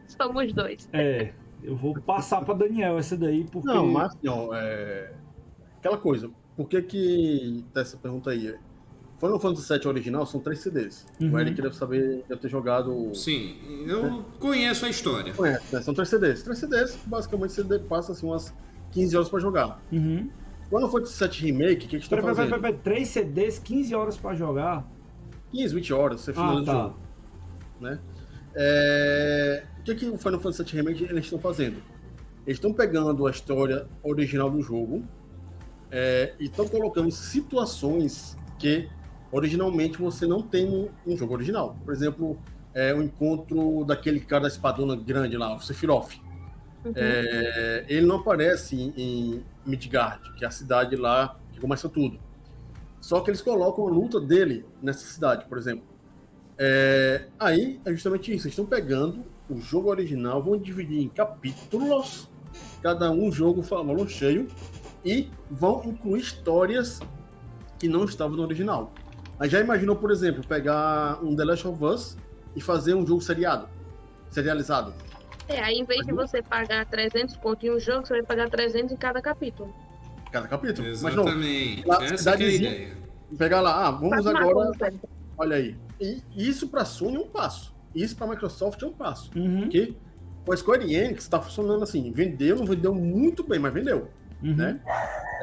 Somos 0.06 0.52
dois. 0.52 0.86
É. 0.92 1.32
Eu 1.62 1.76
vou 1.76 1.94
passar 1.94 2.44
pra 2.44 2.52
Daniel 2.52 2.98
essa 2.98 3.16
daí, 3.16 3.44
porque. 3.44 3.66
Não, 3.66 3.86
mas 3.86 4.14
ó, 4.28 4.54
é... 4.54 5.14
aquela 5.78 5.96
coisa. 5.96 6.30
Por 6.54 6.68
que 6.68 6.82
que 6.82 7.64
tá 7.72 7.80
essa 7.80 7.96
pergunta 7.96 8.28
aí? 8.28 8.54
Final 9.22 9.38
Fantasy 9.38 9.72
VII 9.78 9.86
original 9.86 10.26
são 10.26 10.40
três 10.40 10.58
CDs. 10.58 11.06
Uhum. 11.20 11.32
O 11.32 11.38
Eric 11.38 11.62
deve 11.62 11.76
saber, 11.76 12.24
deve 12.28 12.40
ter 12.40 12.48
jogado. 12.48 13.14
Sim, 13.14 13.56
eu 13.86 14.24
conheço 14.40 14.84
a 14.84 14.88
história. 14.90 15.32
Conhece, 15.32 15.72
né? 15.72 15.80
São 15.80 15.94
três 15.94 16.08
CDs. 16.08 16.42
Três 16.42 16.58
CDs, 16.58 16.98
basicamente 17.06 17.52
você 17.52 17.78
passa 17.78 18.10
assim 18.10 18.26
umas 18.26 18.52
15 18.90 19.16
horas 19.16 19.28
pra 19.28 19.38
jogar. 19.38 19.80
Uhum. 19.92 20.28
Final 20.68 20.90
Fantasy 20.90 21.28
VII 21.28 21.52
Remake, 21.52 21.86
o 21.86 21.88
que, 21.88 21.98
que 22.00 22.04
você 22.04 22.10
tá 22.10 22.16
Peraí, 22.16 22.34
peraí, 22.34 22.50
fazendo? 22.50 22.60
peraí, 22.62 22.76
peraí. 22.78 22.96
3 22.96 23.08
CDs, 23.08 23.58
15 23.60 23.94
horas 23.94 24.16
pra 24.16 24.34
jogar. 24.34 24.84
15, 25.52 25.72
20 25.72 25.92
horas, 25.92 26.20
você 26.20 26.32
finaliza 26.32 26.58
Ah, 26.58 26.60
o 26.60 26.64
tá. 26.64 26.72
jogo. 26.82 26.96
Né? 27.80 27.98
É, 28.56 29.64
o 29.78 29.82
que, 29.84 29.94
que 29.94 30.06
o 30.06 30.18
Final 30.18 30.40
Fantasy 30.40 30.64
VII 30.64 30.74
Remake 30.82 31.04
eles 31.04 31.24
estão 31.26 31.38
fazendo? 31.38 31.76
Eles 32.44 32.56
estão 32.56 32.72
pegando 32.72 33.24
a 33.24 33.30
história 33.30 33.86
original 34.02 34.50
do 34.50 34.60
jogo 34.60 35.04
é, 35.92 36.34
e 36.40 36.46
estão 36.46 36.66
colocando 36.66 37.08
situações 37.12 38.36
que 38.58 38.88
originalmente 39.32 39.98
você 39.98 40.26
não 40.26 40.42
tem 40.42 40.70
no, 40.70 40.90
no 41.04 41.16
jogo 41.16 41.32
original. 41.32 41.76
Por 41.84 41.92
exemplo, 41.92 42.38
é, 42.74 42.94
o 42.94 43.02
encontro 43.02 43.84
daquele 43.84 44.20
cara 44.20 44.42
da 44.42 44.48
espadona 44.48 44.94
grande 44.94 45.36
lá, 45.36 45.56
o 45.56 45.60
Sephiroth. 45.60 46.12
Uhum. 46.84 46.92
É, 46.94 47.84
ele 47.88 48.06
não 48.06 48.16
aparece 48.16 48.76
em, 48.76 48.92
em 48.96 49.44
Midgard, 49.64 50.32
que 50.34 50.44
é 50.44 50.48
a 50.48 50.50
cidade 50.50 50.96
lá 50.96 51.36
que 51.52 51.58
começa 51.58 51.88
tudo. 51.88 52.20
Só 53.00 53.20
que 53.20 53.30
eles 53.30 53.40
colocam 53.40 53.86
a 53.86 53.90
luta 53.90 54.20
dele 54.20 54.64
nessa 54.80 55.06
cidade, 55.06 55.46
por 55.46 55.58
exemplo. 55.58 55.84
É, 56.58 57.26
aí 57.38 57.80
é 57.84 57.90
justamente 57.90 58.32
isso. 58.32 58.46
Eles 58.46 58.52
estão 58.52 58.66
pegando 58.66 59.24
o 59.48 59.60
jogo 59.60 59.88
original, 59.90 60.42
vão 60.42 60.56
dividir 60.56 61.00
em 61.00 61.08
capítulos, 61.08 62.28
cada 62.82 63.10
um 63.10 63.32
jogo 63.32 63.62
valor 63.62 64.08
cheio, 64.08 64.46
e 65.04 65.28
vão 65.50 65.82
incluir 65.84 66.20
histórias 66.20 67.00
que 67.78 67.88
não 67.88 68.04
estavam 68.04 68.36
no 68.36 68.42
original. 68.42 68.92
Aí 69.42 69.48
já 69.48 69.58
imaginou, 69.58 69.96
por 69.96 70.12
exemplo, 70.12 70.46
pegar 70.46 71.18
um 71.20 71.34
The 71.34 71.44
Last 71.44 71.66
of 71.66 71.84
Us 71.84 72.16
e 72.54 72.60
fazer 72.60 72.94
um 72.94 73.04
jogo 73.04 73.20
seriado, 73.20 73.68
serializado? 74.30 74.94
É, 75.48 75.60
aí 75.60 75.80
em 75.80 75.84
vez 75.84 76.06
de 76.06 76.12
você 76.12 76.40
pagar 76.40 76.86
300 76.86 77.36
pontos 77.38 77.64
em 77.64 77.72
um 77.72 77.80
jogo, 77.80 78.06
você 78.06 78.12
vai 78.12 78.22
pagar 78.22 78.48
300 78.48 78.92
em 78.92 78.96
cada 78.96 79.20
capítulo. 79.20 79.74
Cada 80.30 80.46
capítulo? 80.46 80.86
Exatamente. 80.86 81.84
Mas 81.84 81.98
não, 81.98 82.14
Essa 82.14 82.30
é 82.30 82.34
a 82.34 82.40
ideia. 82.40 82.96
Pegar 83.36 83.60
lá, 83.60 83.88
ah, 83.88 83.90
vamos 83.90 84.24
agora... 84.24 84.70
Olha 85.36 85.56
aí. 85.56 85.76
E 86.00 86.22
isso 86.36 86.68
para 86.68 86.84
Sony 86.84 87.16
é 87.16 87.18
um 87.18 87.26
passo. 87.26 87.74
Isso 87.92 88.14
para 88.14 88.28
Microsoft 88.28 88.80
é 88.80 88.86
um 88.86 88.92
passo. 88.92 89.28
Uhum. 89.36 89.62
Porque 89.62 89.96
o 90.46 90.56
Square 90.56 90.84
Enix 90.84 91.24
está 91.24 91.42
funcionando 91.42 91.82
assim. 91.82 92.12
Vendeu, 92.12 92.54
não 92.54 92.64
vendeu 92.64 92.94
muito 92.94 93.42
bem, 93.42 93.58
mas 93.58 93.74
vendeu. 93.74 94.08
Uhum. 94.40 94.54
Né? 94.54 94.80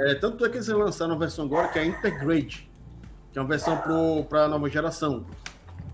É, 0.04 0.16
tanto 0.16 0.46
é 0.46 0.50
que 0.50 0.56
eles 0.56 0.70
lançaram 0.70 1.12
uma 1.16 1.20
versão 1.20 1.44
agora 1.44 1.68
que 1.68 1.80
é 1.80 1.82
a 1.82 1.86
Integrate, 1.86 2.69
que 3.32 3.40
é 3.40 3.42
uma 3.42 3.48
versão 3.48 3.78
para 4.28 4.46
a 4.46 4.48
nova 4.48 4.70
geração, 4.70 5.26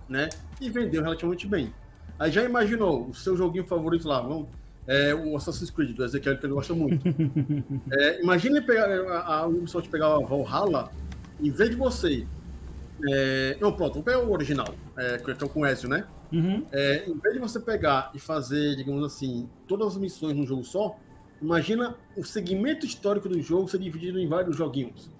né? 0.07 0.29
E 0.59 0.69
vendeu 0.69 1.01
relativamente 1.01 1.47
bem. 1.47 1.73
Aí 2.17 2.31
já 2.31 2.43
imaginou 2.43 3.07
o 3.09 3.13
seu 3.13 3.35
joguinho 3.35 3.65
favorito 3.65 4.07
lá, 4.07 4.21
vamos, 4.21 4.47
é, 4.87 5.13
o 5.13 5.35
Assassin's 5.35 5.69
Creed 5.69 5.95
do 5.95 6.03
Ezequiel, 6.03 6.37
que 6.37 6.45
ele 6.45 6.53
gosta 6.53 6.73
muito. 6.73 7.05
é, 7.91 8.21
imagine 8.21 8.61
pegar, 8.61 8.89
a, 8.89 9.39
a 9.39 9.47
Ubisoft 9.47 9.89
pegar 9.89 10.15
a 10.15 10.19
Valhalla, 10.19 10.91
em 11.41 11.51
vez 11.51 11.69
de 11.69 11.75
você. 11.75 12.25
É, 13.09 13.57
não, 13.59 13.73
pronto, 13.73 13.93
vamos 13.93 14.05
pegar 14.05 14.19
o 14.19 14.31
original, 14.31 14.73
é, 14.97 15.17
que 15.17 15.31
é 15.31 15.35
com 15.35 15.65
Ezio, 15.65 15.89
né? 15.89 16.05
Uhum. 16.31 16.65
É, 16.71 17.05
em 17.07 17.17
vez 17.17 17.33
de 17.33 17.39
você 17.39 17.59
pegar 17.59 18.11
e 18.13 18.19
fazer, 18.19 18.75
digamos 18.75 19.03
assim, 19.03 19.49
todas 19.67 19.87
as 19.87 19.97
missões 19.97 20.35
num 20.35 20.45
jogo 20.45 20.63
só, 20.63 20.97
Imagina 21.41 21.95
o 22.15 22.23
segmento 22.23 22.85
histórico 22.85 23.27
do 23.27 23.39
jogo 23.41 23.67
ser 23.67 23.79
dividido 23.79 24.19
em 24.19 24.27
vários 24.27 24.55
joguinhos. 24.55 25.11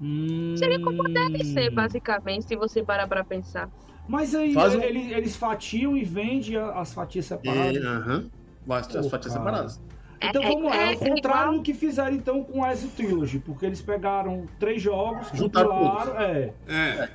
Hum... 0.00 0.54
Seria 0.56 0.80
como 0.80 1.04
deve 1.04 1.44
ser, 1.44 1.70
basicamente, 1.70 2.46
se 2.46 2.56
você 2.56 2.82
parar 2.82 3.06
pra 3.06 3.22
pensar. 3.22 3.68
Mas 4.08 4.34
aí 4.34 4.56
um... 4.56 4.82
eles, 4.82 5.12
eles, 5.12 5.36
fatiam 5.36 5.96
e 5.96 6.04
vendem 6.04 6.56
as 6.56 6.92
fatias 6.92 7.26
separadas. 7.26 7.76
E, 7.76 7.78
uh 7.78 7.82
-huh. 7.82 8.30
As, 8.68 8.96
as 8.96 9.08
fatias 9.08 9.34
cara. 9.34 9.44
separadas. 9.44 9.80
Então 10.22 10.42
vamos 10.42 10.64
lá, 10.64 10.76
é, 10.76 10.92
é, 10.92 10.96
o 10.96 10.98
contrário 10.98 11.52
do 11.54 11.62
que 11.62 11.72
fizeram 11.72 12.14
então 12.14 12.44
com 12.44 12.60
o 12.60 12.66
Ezio 12.66 12.90
Trilogy, 12.90 13.38
porque 13.38 13.64
eles 13.64 13.80
pegaram 13.80 14.46
três 14.58 14.82
jogos, 14.82 15.28
juntaram, 15.32 15.72
é, 16.18 16.52
é. 16.68 17.08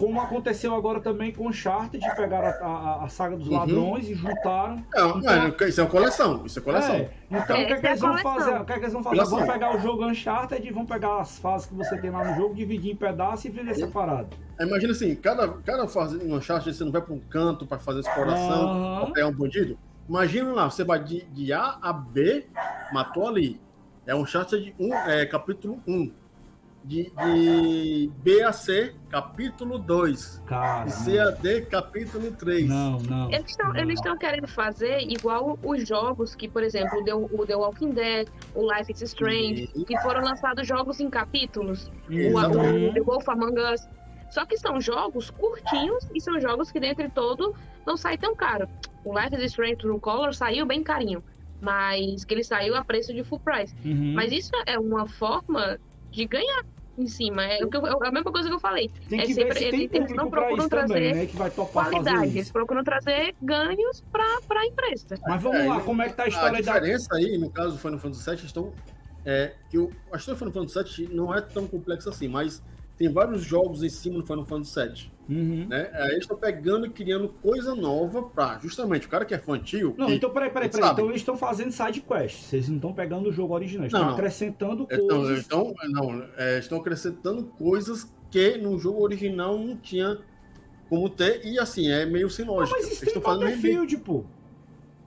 Como 0.00 0.18
aconteceu 0.18 0.74
agora 0.74 0.98
também 0.98 1.30
com 1.30 1.46
o 1.46 1.52
Chart, 1.52 1.92
de 1.92 2.16
pegar 2.16 2.42
a, 2.42 2.66
a, 2.66 3.04
a 3.04 3.08
saga 3.10 3.36
dos 3.36 3.48
uhum. 3.48 3.58
ladrões 3.58 4.06
uhum. 4.06 4.12
e 4.12 4.14
juntaram. 4.14 4.86
Não, 4.94 5.18
então, 5.18 5.68
isso 5.68 5.78
é 5.78 5.84
uma 5.84 5.90
coleção. 5.90 6.46
Isso 6.46 6.58
é 6.58 6.62
coleção. 6.62 6.94
É, 6.94 7.10
então 7.30 7.56
é, 7.56 7.64
o 7.64 7.66
que, 7.66 7.72
é 7.74 7.80
que 7.80 7.86
eles 7.86 8.00
vão 8.00 8.16
fazer? 8.16 8.50
O 8.58 8.64
que, 8.64 8.72
é 8.72 8.74
que 8.76 8.80
eles 8.80 8.92
vão 8.94 9.02
fazer? 9.02 9.24
Vão 9.26 9.46
pegar 9.46 9.76
o 9.76 9.80
jogo 9.80 10.06
Uncharted 10.06 10.66
e 10.66 10.72
vão 10.72 10.86
pegar 10.86 11.20
as 11.20 11.38
fases 11.38 11.66
que 11.66 11.74
você 11.74 11.98
tem 11.98 12.08
lá 12.08 12.24
no 12.24 12.34
jogo, 12.34 12.54
dividir 12.54 12.92
em 12.92 12.96
pedaços 12.96 13.44
e 13.44 13.50
vender 13.50 13.74
separado. 13.74 14.28
Imagina 14.58 14.92
assim, 14.92 15.14
cada, 15.14 15.46
cada 15.48 15.86
fase 15.86 16.16
no 16.16 16.36
Uncharted 16.36 16.74
você 16.74 16.82
não 16.82 16.92
vai 16.92 17.02
para 17.02 17.12
um 17.12 17.20
canto 17.20 17.66
para 17.66 17.78
fazer 17.78 18.00
exploração, 18.00 19.02
uhum. 19.02 19.12
pegar 19.12 19.26
um 19.26 19.34
bandido. 19.34 19.78
Imagina 20.08 20.50
lá, 20.50 20.70
você 20.70 20.82
vai 20.82 21.04
de, 21.04 21.26
de 21.26 21.52
A 21.52 21.78
a 21.82 21.92
B, 21.92 22.46
matou 22.90 23.28
ali. 23.28 23.60
É 24.06 24.14
um 24.14 24.22
Uncharted 24.22 24.74
1, 24.80 24.94
é, 24.94 25.26
capítulo 25.26 25.78
1 25.86 26.19
de, 26.84 27.10
de 27.10 28.10
B 28.22 28.42
a 28.42 28.52
C, 28.52 28.94
capítulo 29.08 29.78
2. 29.78 30.42
E 30.86 30.90
C 30.90 31.18
a 31.18 31.30
D, 31.30 31.62
capítulo 31.62 32.32
3. 32.32 32.68
Não, 32.68 32.98
não. 33.00 33.30
Eles 33.30 33.50
estão, 33.50 33.76
eles 33.76 33.94
estão 33.94 34.16
querendo 34.16 34.48
fazer 34.48 35.00
igual 35.00 35.58
os 35.62 35.86
jogos 35.86 36.34
que, 36.34 36.48
por 36.48 36.62
exemplo, 36.62 37.00
o 37.00 37.04
The, 37.04 37.14
o 37.14 37.46
The 37.46 37.56
Walking 37.56 37.90
Dead, 37.90 38.28
o 38.54 38.72
Life 38.72 38.92
is 38.92 39.02
Strange, 39.02 39.68
que 39.86 39.98
foram 39.98 40.22
lançados 40.22 40.66
jogos 40.66 41.00
em 41.00 41.10
capítulos. 41.10 41.90
O, 42.08 42.38
o 42.38 42.92
The 42.92 43.00
Wolf 43.00 43.28
Among 43.28 43.60
Us. 43.60 43.88
Só 44.30 44.46
que 44.46 44.56
são 44.56 44.80
jogos 44.80 45.28
curtinhos 45.30 46.08
e 46.14 46.20
são 46.20 46.40
jogos 46.40 46.70
que, 46.70 46.78
dentre 46.78 47.08
todo, 47.08 47.54
não 47.86 47.96
sai 47.96 48.16
tão 48.16 48.34
caro. 48.34 48.68
O 49.04 49.18
Life 49.18 49.34
is 49.34 49.42
Strange 49.50 49.76
True 49.76 49.98
Color 49.98 50.32
saiu 50.34 50.66
bem 50.66 50.82
carinho 50.82 51.22
mas 51.60 52.24
que 52.24 52.32
ele 52.32 52.42
saiu 52.42 52.74
a 52.74 52.82
preço 52.82 53.12
de 53.12 53.22
full 53.22 53.38
price. 53.40 53.74
Uhum. 53.84 54.14
Mas 54.14 54.32
isso 54.32 54.50
é 54.66 54.78
uma 54.78 55.06
forma 55.06 55.78
de 56.10 56.26
ganhar 56.26 56.64
em 56.98 57.06
cima. 57.06 57.44
É, 57.44 57.64
o 57.64 57.68
que 57.68 57.76
eu, 57.76 57.86
é 57.86 58.08
a 58.08 58.12
mesma 58.12 58.30
coisa 58.30 58.48
que 58.48 58.54
eu 58.54 58.60
falei. 58.60 58.90
Tem 59.08 59.20
que 59.20 59.32
é 59.32 59.34
sempre, 59.34 59.54
ver 59.54 59.70
se 59.70 59.88
tem 59.88 60.02
eles 60.02 60.14
não 60.14 60.30
procuram 60.30 60.68
trazer 60.68 60.94
também, 60.94 61.14
né, 61.14 61.26
que 61.26 61.36
vai 61.36 61.50
qualidade, 61.50 62.30
eles 62.30 62.50
procuram 62.50 62.84
trazer 62.84 63.34
ganhos 63.42 64.02
para 64.12 64.60
a 64.60 64.66
empresa. 64.66 65.18
Mas 65.26 65.42
vamos 65.42 65.60
é, 65.60 65.66
lá, 65.66 65.80
como 65.80 66.02
é 66.02 66.08
que 66.08 66.16
tá 66.16 66.24
a 66.24 66.28
história 66.28 66.58
a 66.58 66.60
diferença 66.60 67.08
da... 67.08 67.16
aí, 67.16 67.38
no 67.38 67.50
caso 67.50 67.72
do 67.72 67.78
Final 67.78 67.98
Fantasy 67.98 68.30
VII, 68.30 68.46
estão, 68.46 68.72
é, 69.24 69.54
que 69.70 69.78
o, 69.78 69.90
a 70.12 70.16
história 70.16 70.38
do 70.38 70.38
Final 70.38 70.52
Fantasy 70.52 71.06
VII 71.06 71.14
não 71.14 71.34
é 71.34 71.40
tão 71.40 71.66
complexa 71.66 72.10
assim, 72.10 72.28
mas 72.28 72.62
tem 72.96 73.10
vários 73.10 73.42
jogos 73.42 73.82
em 73.82 73.88
cima 73.88 74.18
do 74.18 74.26
Final 74.26 74.44
Fantasy 74.44 74.80
VII. 74.80 75.19
Uhum. 75.30 75.66
Né? 75.68 75.88
Aí 75.94 76.10
eles 76.10 76.22
estão 76.22 76.36
pegando 76.36 76.86
e 76.86 76.90
criando 76.90 77.28
coisa 77.40 77.72
nova 77.72 78.24
pra, 78.24 78.58
justamente, 78.58 79.06
o 79.06 79.08
cara 79.08 79.24
que 79.24 79.32
é 79.32 79.38
fã 79.38 79.54
antigo. 79.54 79.94
Não, 79.96 80.08
que, 80.08 80.14
então 80.14 80.30
peraí, 80.30 80.50
peraí, 80.50 80.68
peraí. 80.68 80.90
Então 80.90 81.06
eles 81.06 81.20
estão 81.20 81.36
fazendo 81.36 81.70
side 81.70 82.00
quest. 82.00 82.42
Vocês 82.42 82.68
não 82.68 82.76
estão 82.76 82.92
pegando 82.92 83.28
o 83.28 83.32
jogo 83.32 83.54
original, 83.54 83.86
estão 83.86 84.10
acrescentando 84.10 84.88
coisas. 84.88 85.46
Então, 85.46 85.72
não, 85.90 86.26
é, 86.36 86.58
estão 86.58 86.78
acrescentando 86.78 87.44
coisas 87.44 88.12
que 88.28 88.58
no 88.58 88.76
jogo 88.76 89.00
original 89.02 89.56
não 89.56 89.76
tinha 89.76 90.18
como 90.88 91.08
ter, 91.08 91.46
e 91.46 91.56
assim, 91.60 91.88
é 91.88 92.04
meio 92.04 92.28
sem 92.28 92.44
lógica. 92.44 92.76
Não, 92.76 92.84
mas 92.84 92.92
isso 92.92 93.06
tem 93.06 93.22
Battlefield, 93.22 93.96
pô. 93.98 94.24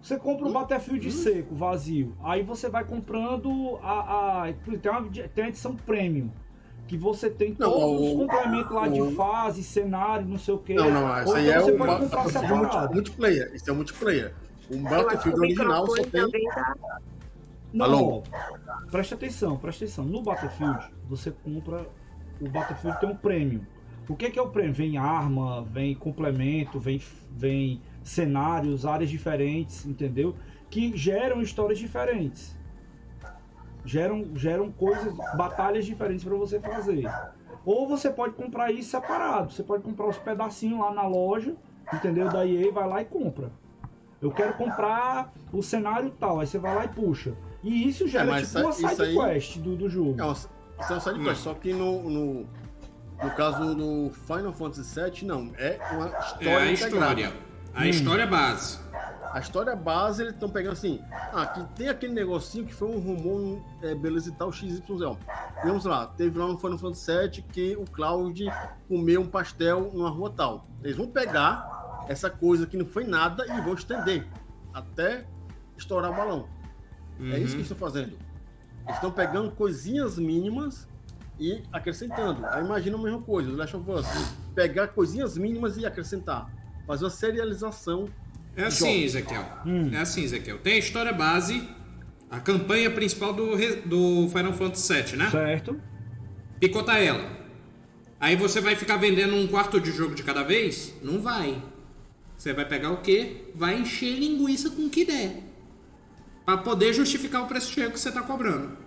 Você 0.02 0.18
compra 0.18 0.46
um 0.46 0.50
hum? 0.50 0.54
Battlefield 0.54 1.06
hum? 1.06 1.12
seco, 1.12 1.56
vazio. 1.56 2.16
Aí 2.24 2.44
você 2.44 2.70
vai 2.70 2.86
comprando 2.86 3.78
a. 3.82 4.46
a 4.46 4.54
tem, 4.54 4.92
uma, 4.92 5.10
tem 5.34 5.44
a 5.44 5.48
edição 5.50 5.76
premium 5.76 6.30
que 6.94 6.98
você 6.98 7.28
tem 7.28 7.56
não, 7.58 7.72
todos 7.72 8.02
o, 8.02 8.06
os 8.06 8.14
complementos 8.20 8.72
lá 8.72 8.84
o, 8.84 8.92
de 8.92 9.16
fase, 9.16 9.64
cenário, 9.64 10.28
não 10.28 10.38
sei 10.38 10.54
o 10.54 10.60
que. 10.60 10.76
Não, 10.76 10.92
não, 10.92 11.24
isso 11.24 11.34
aí 11.34 11.50
então 11.50 11.70
é 11.70 11.72
o 11.72 11.76
uma, 11.76 12.88
multiplayer. 12.88 13.52
Isso 13.56 13.70
é 13.70 13.74
multiplayer. 13.74 14.34
O 14.70 14.78
Battlefield 14.78 15.40
original 15.40 15.88
só 15.88 16.04
tem. 16.04 16.30
Não, 17.74 17.86
Alô? 17.86 18.24
preste 18.92 19.16
atenção, 19.16 19.58
preste 19.58 19.86
atenção. 19.86 20.06
No 20.06 20.22
Battlefield, 20.22 20.86
você 21.10 21.32
compra. 21.32 21.88
O 22.40 22.48
Battlefield 22.48 23.00
tem 23.00 23.10
um 23.10 23.16
prêmio. 23.16 23.66
O 24.08 24.16
que 24.16 24.28
é, 24.28 24.30
que 24.30 24.38
é 24.38 24.42
o 24.42 24.50
prêmio? 24.50 24.74
Vem 24.74 24.98
arma, 24.98 25.64
vem 25.64 25.96
complemento, 25.96 26.80
vem, 26.80 27.02
vem 27.32 27.82
cenários, 28.04 28.86
áreas 28.86 29.10
diferentes, 29.10 29.84
entendeu? 29.86 30.36
Que 30.70 30.96
geram 30.96 31.42
histórias 31.42 31.80
diferentes 31.80 32.56
geram, 33.86 34.26
geram 34.36 34.72
coisas, 34.72 35.14
batalhas 35.36 35.86
diferentes 35.86 36.24
para 36.24 36.36
você 36.36 36.60
fazer. 36.60 37.06
Ou 37.66 37.88
você 37.88 38.10
pode 38.10 38.34
comprar 38.34 38.72
isso 38.72 38.90
separado. 38.92 39.54
Você 39.54 39.64
pode 39.64 39.84
comprar 39.84 40.08
os 40.08 40.18
pedacinhos 40.18 40.80
lá 40.80 40.92
na 40.92 41.08
loja, 41.08 41.56
entendeu? 41.94 42.30
Da 42.30 42.46
EA, 42.46 42.72
vai 42.72 42.88
lá 42.88 43.02
e 43.02 43.06
compra. 43.06 43.52
Eu 44.22 44.32
quero 44.32 44.54
comprar 44.54 45.34
o 45.52 45.62
cenário 45.62 46.10
tal, 46.20 46.40
aí 46.40 46.48
você 46.48 46.58
vai 46.58 46.74
lá 46.74 46.86
e 46.86 46.88
puxa. 46.88 47.34
E 47.62 47.88
isso 47.88 48.08
gera 48.08 48.40
é, 48.40 48.42
tipo 48.42 48.60
uma 48.60 48.72
side 48.72 49.16
quest 49.16 49.58
do, 49.58 49.76
do 49.76 49.90
jogo. 49.90 50.22
É, 50.22 50.32
isso 50.32 50.50
é 50.80 50.92
uma 50.92 51.00
side 51.00 51.24
quest, 51.24 51.42
só 51.42 51.54
que 51.54 51.74
no, 51.74 52.10
no, 52.10 52.48
no 53.22 53.32
caso 53.36 53.76
do 53.76 54.10
Final 54.12 54.54
Fantasy 54.54 55.00
VII, 55.00 55.26
não. 55.26 55.52
É 55.58 55.78
uma 55.92 56.08
história. 56.08 56.50
É 56.50 56.58
a 56.58 56.72
história. 56.72 57.34
A 57.74 57.82
hum. 57.82 57.86
história 57.86 58.28
base. 58.28 58.80
A 59.32 59.40
história 59.40 59.76
base, 59.76 60.22
eles 60.22 60.34
estão 60.36 60.48
pegando 60.48 60.74
assim, 60.74 61.02
ah, 61.12 61.48
que 61.48 61.64
tem 61.76 61.90
aquele 61.90 62.14
negocinho 62.14 62.68
que 62.68 62.74
foi 62.74 62.88
um 62.88 63.00
rumor, 63.00 63.66
é, 63.82 63.96
beleza 63.96 64.30
e 64.30 64.32
tal, 64.32 64.52
XYZ. 64.52 64.84
Vamos 65.64 65.86
lá, 65.86 66.06
teve 66.06 66.38
lá 66.38 66.48
no 66.48 66.58
Final 66.60 66.78
Fantasy 66.78 67.12
VII 67.12 67.46
que 67.52 67.76
o 67.76 67.84
Cloud 67.86 68.46
comeu 68.88 69.22
um 69.22 69.28
pastel 69.28 69.90
numa 69.92 70.10
rua 70.10 70.30
tal. 70.30 70.68
Eles 70.84 70.96
vão 70.96 71.08
pegar 71.08 72.06
essa 72.08 72.30
coisa 72.30 72.68
que 72.68 72.78
não 72.78 72.86
foi 72.86 73.06
nada 73.06 73.44
e 73.46 73.62
vão 73.62 73.74
estender 73.74 74.28
até 74.72 75.26
estourar 75.76 76.12
o 76.12 76.16
balão. 76.16 76.48
Uhum. 77.20 77.32
É 77.32 77.40
isso 77.40 77.50
que 77.50 77.56
uhum. 77.56 77.62
estão 77.62 77.78
fazendo. 77.78 78.16
Eles 78.84 78.96
estão 78.96 79.12
pegando 79.12 79.50
coisinhas 79.50 80.20
mínimas 80.20 80.88
e 81.40 81.64
acrescentando. 81.72 82.46
Aí 82.46 82.64
imagina 82.64 82.98
a 82.98 83.02
mesma 83.02 83.22
coisa, 83.22 83.50
o 83.50 83.56
Last 83.56 83.76
of 83.76 83.90
Us. 83.90 84.06
Pegar 84.54 84.90
coisinhas 84.90 85.38
mínimas 85.38 85.76
e 85.78 85.88
acrescentar. 85.88 86.52
Fazer 86.86 87.06
uma 87.06 87.10
serialização 87.10 88.10
É 88.56 88.66
assim, 88.66 89.04
Ezequiel. 89.04 89.46
Hum. 89.66 89.90
É 89.94 89.98
assim, 89.98 90.24
Ezequiel. 90.24 90.60
Tem 90.60 90.74
a 90.74 90.78
história 90.78 91.14
base, 91.14 91.68
a 92.30 92.40
campanha 92.40 92.90
principal 92.92 93.34
do, 93.34 93.56
do 93.86 94.30
Final 94.30 94.54
Fantasy 94.54 94.94
VII, 94.94 95.18
né? 95.18 95.30
Certo? 95.30 95.80
Picota 96.60 96.94
ela. 96.94 97.44
Aí 98.20 98.36
você 98.36 98.62
vai 98.62 98.76
ficar 98.76 98.98
vendendo 98.98 99.36
um 99.36 99.48
quarto 99.48 99.82
de 99.82 99.92
jogo 99.92 100.16
de 100.16 100.24
cada 100.24 100.44
vez? 100.44 100.94
Não 101.02 101.22
vai. 101.22 101.62
Você 102.38 102.54
vai 102.54 102.66
pegar 102.66 102.92
o 102.92 102.98
quê? 103.02 103.52
Vai 103.54 103.80
encher 103.80 104.18
linguiça 104.18 104.70
com 104.70 104.84
o 104.84 104.90
que 104.90 105.06
der. 105.06 105.44
Pra 106.46 106.58
poder 106.58 106.94
justificar 106.94 107.44
o 107.44 107.48
preço 107.48 107.72
cheio 107.72 107.92
que 107.92 108.00
você 108.00 108.12
tá 108.12 108.22
cobrando. 108.22 108.78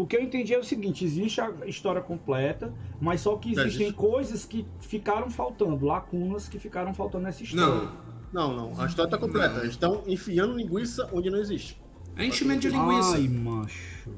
O 0.00 0.06
que 0.06 0.16
eu 0.16 0.22
entendi 0.22 0.54
é 0.54 0.58
o 0.58 0.64
seguinte: 0.64 1.04
existe 1.04 1.40
a 1.40 1.52
história 1.66 2.00
completa, 2.00 2.72
mas 3.00 3.20
só 3.20 3.36
que 3.36 3.50
existem 3.52 3.82
Existe. 3.88 3.92
coisas 3.92 4.44
que 4.46 4.66
ficaram 4.80 5.28
faltando, 5.30 5.84
lacunas 5.84 6.48
que 6.48 6.58
ficaram 6.58 6.94
faltando 6.94 7.24
nessa 7.24 7.42
história. 7.42 7.90
Não. 8.32 8.54
Não, 8.54 8.56
não. 8.70 8.80
A 8.80 8.86
história 8.86 9.10
tá 9.10 9.18
completa. 9.18 9.54
Não. 9.54 9.60
Eles 9.60 9.72
estão 9.72 10.02
enfiando 10.06 10.54
linguiça 10.56 11.08
onde 11.12 11.28
não 11.28 11.38
existe. 11.38 11.80
É 12.16 12.24
enchimento 12.24 12.60
de 12.60 12.68
linguiça. 12.70 13.14
Ai, 13.16 13.28
macho. 13.28 14.10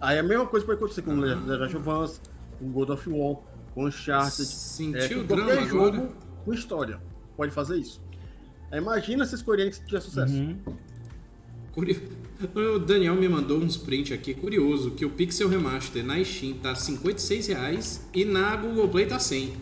Aí 0.00 0.18
a 0.18 0.22
mesma 0.22 0.46
coisa 0.46 0.66
pode 0.66 0.76
acontecer 0.78 1.02
com 1.02 1.12
o 1.12 1.20
Last 1.20 1.76
of 1.76 1.88
Us, 1.88 2.20
com 2.58 2.70
God 2.72 2.90
of 2.90 3.08
War, 3.08 3.36
com 3.74 3.86
Uncharted. 3.86 4.44
Sentiu 4.44 5.18
com 5.18 5.24
o 5.24 5.36
qualquer 5.38 5.46
drama 5.54 5.66
jogo 5.68 5.86
agora? 5.96 6.12
com 6.44 6.52
história. 6.52 7.00
Pode 7.36 7.52
fazer 7.52 7.76
isso. 7.78 8.02
Imagina 8.72 9.24
se 9.24 9.38
Square 9.38 9.62
Enix 9.62 9.78
tiver 9.78 10.00
sucesso. 10.00 10.34
Uhum. 10.34 10.58
Curio- 11.72 12.02
O 12.54 12.78
Daniel 12.78 13.14
me 13.14 13.28
mandou 13.28 13.58
uns 13.58 13.76
print 13.78 14.12
aqui, 14.12 14.34
curioso, 14.34 14.90
que 14.90 15.06
o 15.06 15.10
Pixel 15.10 15.48
Remaster 15.48 16.04
na 16.04 16.22
Steam 16.22 16.54
tá 16.54 16.74
56 16.74 17.46
reais 17.46 18.06
e 18.12 18.26
na 18.26 18.54
Google 18.56 18.88
Play 18.88 19.06
tá 19.06 19.18
100. 19.18 19.54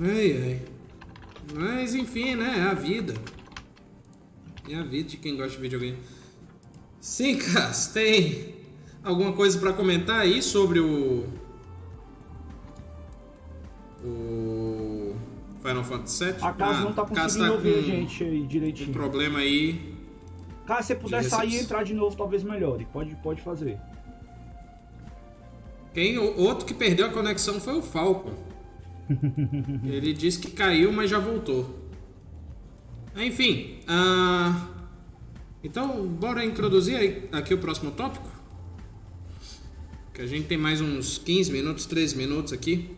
Ai, 0.00 0.42
ai. 0.42 0.62
Mas 1.54 1.94
enfim, 1.94 2.36
né? 2.36 2.58
É 2.58 2.62
a 2.62 2.74
vida. 2.74 3.14
É 4.68 4.76
a 4.76 4.82
vida 4.82 5.10
de 5.10 5.16
quem 5.16 5.36
gosta 5.36 5.56
de 5.56 5.60
videogame. 5.60 5.98
Sim, 7.00 7.36
Cas, 7.36 7.88
tem 7.88 8.54
alguma 9.02 9.32
coisa 9.32 9.58
pra 9.58 9.72
comentar 9.72 10.20
aí 10.20 10.40
sobre 10.40 10.78
o. 10.78 11.26
O. 14.04 14.51
Final 15.62 15.84
Fantasy 15.84 16.24
VII? 16.24 16.34
A 16.42 16.52
casa 16.52 16.78
Ah, 16.78 16.84
não 16.84 16.92
tá 16.92 17.04
conseguindo 17.04 17.52
ouvir 17.52 17.74
a 17.78 17.82
gente 17.82 18.24
aí 18.24 18.40
Um 18.40 18.46
direitinho. 18.46 18.92
problema 18.92 19.38
aí. 19.38 19.94
Cara, 20.66 20.82
se 20.82 20.88
você 20.88 20.94
puder 20.96 21.22
De 21.22 21.28
sair 21.28 21.54
e 21.54 21.58
entrar 21.60 21.82
de 21.84 21.94
novo, 21.94 22.16
talvez 22.16 22.42
melhore. 22.42 22.86
Pode, 22.92 23.14
pode 23.16 23.40
fazer. 23.42 23.78
Quem, 25.94 26.18
outro 26.18 26.64
que 26.64 26.72
perdeu 26.74 27.06
a 27.06 27.10
conexão 27.10 27.60
foi 27.60 27.76
o 27.76 27.82
Falcon. 27.82 28.32
Ele 29.84 30.12
disse 30.12 30.38
que 30.38 30.50
caiu, 30.50 30.90
mas 30.92 31.10
já 31.10 31.18
voltou. 31.18 31.78
Enfim, 33.16 33.78
ah, 33.86 34.68
então 35.62 36.06
bora 36.06 36.44
introduzir 36.44 37.28
aqui 37.30 37.52
o 37.52 37.58
próximo 37.58 37.90
tópico? 37.90 38.26
Que 40.14 40.22
a 40.22 40.26
gente 40.26 40.46
tem 40.46 40.56
mais 40.56 40.80
uns 40.80 41.18
15 41.18 41.52
minutos, 41.52 41.84
13 41.86 42.16
minutos 42.16 42.52
aqui. 42.52 42.90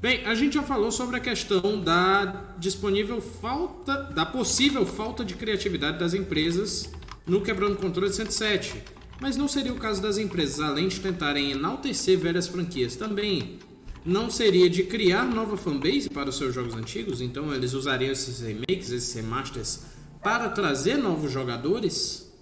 Bem, 0.00 0.24
a 0.24 0.34
gente 0.34 0.54
já 0.54 0.62
falou 0.62 0.90
sobre 0.90 1.18
a 1.18 1.20
questão 1.20 1.78
da 1.78 2.54
disponível 2.56 3.20
falta, 3.20 4.04
da 4.04 4.24
possível 4.24 4.86
falta 4.86 5.22
de 5.22 5.34
criatividade 5.34 5.98
das 5.98 6.14
empresas 6.14 6.90
no 7.26 7.42
quebrando 7.42 7.76
controle 7.76 8.10
107. 8.10 8.82
Mas 9.20 9.36
não 9.36 9.46
seria 9.46 9.74
o 9.74 9.76
caso 9.76 10.00
das 10.00 10.16
empresas, 10.16 10.58
além 10.58 10.88
de 10.88 11.00
tentarem 11.00 11.50
enaltecer 11.50 12.18
velhas 12.18 12.48
franquias, 12.48 12.96
também 12.96 13.58
não 14.02 14.30
seria 14.30 14.70
de 14.70 14.84
criar 14.84 15.26
nova 15.26 15.58
fanbase 15.58 16.08
para 16.08 16.30
os 16.30 16.38
seus 16.38 16.54
jogos 16.54 16.74
antigos? 16.74 17.20
Então 17.20 17.52
eles 17.52 17.74
usariam 17.74 18.10
esses 18.10 18.40
remakes, 18.40 18.90
esses 18.90 19.12
remasters, 19.14 19.82
para 20.22 20.48
trazer 20.48 20.96
novos 20.96 21.30
jogadores? 21.30 22.34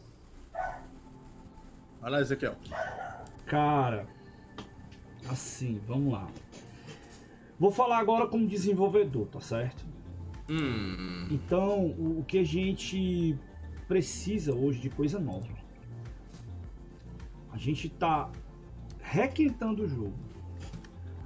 Vai 2.01 2.09
lá, 2.09 2.21
Ezequiel. 2.21 2.55
Cara, 3.47 4.07
assim, 5.29 5.81
vamos 5.89 6.13
lá. 6.13 6.29
Vou 7.59 7.71
falar 7.71 7.99
agora 7.99 8.27
como 8.27 8.47
desenvolvedor, 8.47 9.27
tá 9.27 9.41
certo? 9.41 9.85
Hum, 10.49 11.27
Então, 11.31 11.87
o, 11.87 12.21
o 12.21 12.25
que 12.25 12.39
a 12.39 12.45
gente 12.45 13.37
precisa 13.89 14.55
hoje 14.55 14.79
de 14.79 14.91
coisa 14.91 15.19
nova. 15.19 15.49
A 17.51 17.57
gente 17.57 17.89
tá 17.89 18.31
requentando 19.01 19.83
o 19.83 19.89
jogo. 19.89 20.15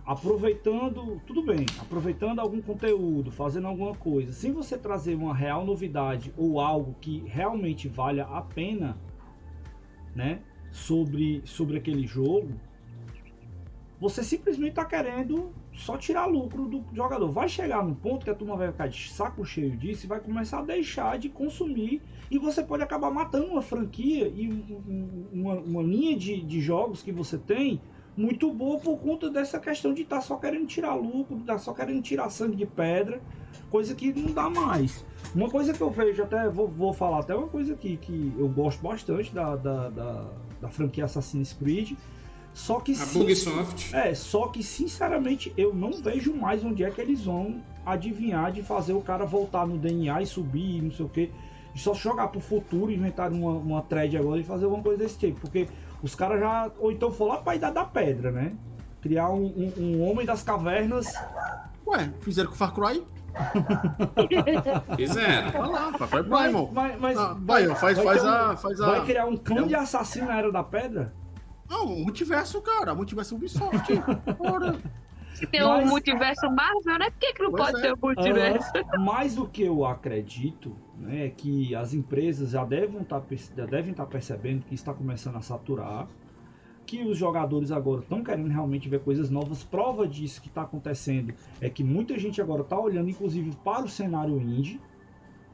Aproveitando, 0.05 1.21
tudo 1.27 1.43
bem, 1.43 1.67
aproveitando 1.79 2.41
algum 2.41 2.61
conteúdo, 2.61 3.31
fazendo 3.31 3.67
alguma 3.69 3.95
coisa. 3.95 4.33
Sem 4.33 4.53
você 4.53 4.77
trazer 4.77 5.15
uma 5.15 5.35
real 5.35 5.65
novidade 5.65 6.33
ou 6.37 6.61
algo 6.61 6.97
que 7.01 7.23
realmente 7.27 7.89
valha 7.89 8.25
a 8.25 8.41
pena, 8.41 8.97
né? 10.15 10.41
Sobre, 10.73 11.43
sobre 11.45 11.77
aquele 11.77 12.07
jogo, 12.07 12.49
você 14.01 14.25
simplesmente 14.25 14.71
está 14.71 14.85
querendo 14.85 15.53
só 15.75 15.97
tirar 15.97 16.27
lucro 16.27 16.67
do 16.69 16.85
jogador. 16.93 17.31
Vai 17.31 17.49
chegar 17.49 17.85
num 17.85 17.95
ponto 17.95 18.25
que 18.25 18.31
a 18.31 18.35
turma 18.35 18.57
vai 18.57 18.71
ficar 18.71 18.89
de 18.89 19.11
saco 19.11 19.45
cheio 19.45 19.77
disso 19.77 20.05
e 20.05 20.09
vai 20.09 20.21
começar 20.21 20.59
a 20.59 20.63
deixar 20.63 21.19
de 21.19 21.29
consumir. 21.29 22.03
E 22.31 22.39
você 22.39 22.63
pode 22.63 22.83
acabar 22.83 23.11
matando 23.11 23.47
uma 23.47 23.63
franquia 23.63 24.29
e 24.29 24.49
um- 24.49 24.83
um- 24.89 25.29
uma, 25.33 25.55
uma 25.55 25.83
linha 25.83 26.17
de, 26.17 26.43
de 26.43 26.61
jogos 26.61 27.03
que 27.03 27.13
você 27.13 27.39
tem 27.39 27.81
muito 28.17 28.53
boa 28.53 28.79
por 28.79 28.99
conta 28.99 29.31
dessa 29.31 29.59
questão 29.59 29.95
de 29.95 30.03
estar 30.03 30.21
só 30.21 30.37
querendo 30.37 30.67
tirar 30.67 30.95
lucro, 30.95 31.39
estar 31.39 31.59
só 31.59 31.73
querendo 31.73 32.03
tirar 32.03 32.29
sangue 32.29 32.57
de 32.57 32.67
pedra, 32.67 33.21
coisa 33.71 33.95
que 33.95 34.13
não 34.13 34.33
dá 34.33 34.51
mais. 34.51 35.05
Uma 35.35 35.49
coisa 35.49 35.73
que 35.73 35.81
eu 35.81 35.91
vejo, 35.91 36.23
até 36.23 36.49
vou, 36.51 36.69
vou 36.69 36.93
falar 36.93 37.21
até 37.21 37.35
uma 37.35 37.49
coisa 37.49 37.73
aqui 37.73 37.97
que 37.97 38.35
eu 38.37 38.49
gosto 38.49 38.83
bastante 38.83 39.35
da, 39.35 39.57
da, 39.57 39.89
da, 39.89 40.31
da 40.61 40.69
franquia 40.69 41.07
Assassin's 41.07 41.55
Creed. 41.55 41.93
Só 42.55 42.81
que 42.81 42.93
a 43.01 43.07
Bugsoft. 43.07 43.95
é, 43.95 44.15
só 44.15 44.49
que 44.49 44.63
sinceramente 44.63 45.53
eu 45.57 45.75
não 45.75 45.91
vejo 45.93 46.35
mais 46.35 46.63
onde 46.65 46.85
é 46.85 46.91
que 46.91 47.01
eles 47.01 47.25
vão 47.25 47.63
adivinhar 47.85 48.53
de 48.53 48.63
fazer 48.63 48.93
o 48.93 49.01
cara 49.01 49.25
voltar 49.25 49.67
no 49.67 49.79
DNA 49.79 50.23
e 50.23 50.27
subir 50.27 50.79
e 50.79 50.83
não 50.83 50.91
sei 50.91 51.07
o 51.07 51.09
que. 51.09 51.31
Só 51.75 51.95
jogar 51.95 52.29
pro 52.29 52.41
futuro, 52.41 52.93
inventar 52.93 53.33
uma, 53.33 53.53
uma 53.53 53.81
thread 53.83 54.15
agora 54.19 54.39
e 54.39 54.45
fazer 54.45 54.67
alguma 54.67 54.83
coisa 54.83 54.99
desse 54.99 55.19
tipo. 55.19 55.41
Porque 55.41 55.67
os 56.03 56.15
caras 56.15 56.39
já. 56.41 56.71
Ou 56.79 56.93
então 56.93 57.11
for 57.11 57.27
lá 57.29 57.39
pra 57.39 57.57
Idade 57.57 57.75
da 57.75 57.85
Pedra, 57.87 58.31
né? 58.31 58.53
Criar 59.01 59.31
um, 59.31 59.47
um- 59.47 59.73
um 59.83 60.03
homem 60.11 60.27
das 60.27 60.43
cavernas. 60.43 61.07
Ué, 61.87 62.13
fizeram 62.21 62.49
com 62.51 62.55
o 62.55 62.59
Far 62.59 62.75
Cry? 62.75 63.03
Fizeram. 64.97 65.51
Vai 65.51 65.69
lá, 65.69 65.93
Far 65.99 66.09
Cry 66.09 66.23
Mas, 66.29 66.43
Primal. 66.45 66.71
mas, 66.73 67.01
mas- 67.01 67.19
Ah, 67.19 67.37
vai, 67.41 67.67
faz, 67.75 67.97
vai 67.97 68.05
faz, 68.07 68.25
um- 68.25 68.29
a, 68.29 68.57
faz 68.57 68.81
a. 68.81 68.87
vai 68.91 69.05
criar 69.07 69.25
um 69.27 69.37
cão 69.37 69.59
é 69.61 69.63
de 69.63 69.75
assassino 69.75 70.27
na 70.27 70.39
Era 70.39 70.53
da 70.53 70.63
Pedra? 70.63 71.13
Não, 71.69 71.87
o 71.87 72.03
multiverso, 72.05 72.61
cara. 72.61 72.95
Multiverso 72.95 73.35
Ubisoft. 73.35 73.93
Bora. 74.39 74.79
Se 75.35 75.47
tem 75.47 75.63
Mas- 75.63 75.85
um 75.85 75.89
multiverso 75.89 76.51
Marvel, 76.51 76.99
né? 76.99 77.11
Por 77.11 77.19
que, 77.19 77.33
que 77.33 77.43
não 77.43 77.53
pode 77.53 77.79
é. 77.79 77.81
ter 77.81 77.93
um 77.95 77.99
multiverso? 78.03 78.71
Ah, 78.93 78.99
mais 78.99 79.35
do 79.35 79.49
que 79.49 79.63
eu 79.63 79.85
acredito, 79.85 80.77
né, 80.99 81.27
é 81.27 81.31
que 81.31 81.75
as 81.75 81.95
empresas 81.95 82.51
já 82.51 82.65
devem 82.65 83.01
estar 83.01 83.23
devem 83.69 83.93
estar 83.93 84.07
percebendo 84.07 84.65
que 84.65 84.75
está 84.75 84.93
começando 84.93 85.37
a 85.37 85.41
saturar, 85.41 86.07
que 86.85 87.03
os 87.03 87.17
jogadores 87.17 87.73
agora 87.73 88.03
estão 88.03 88.23
querendo 88.23 88.49
realmente 88.51 88.89
ver 88.89 89.01
coisas 89.01 89.31
novas. 89.31 89.65
Prova 89.65 90.07
disso 90.07 90.41
que 90.43 90.49
está 90.49 90.63
acontecendo 90.63 91.33
é 91.61 91.71
que 91.71 91.83
muita 91.83 92.19
gente 92.19 92.41
agora 92.41 92.61
está 92.61 92.79
olhando, 92.79 93.09
inclusive, 93.09 93.53
para 93.65 93.85
o 93.85 93.89
cenário 93.89 94.39
indie. 94.39 94.81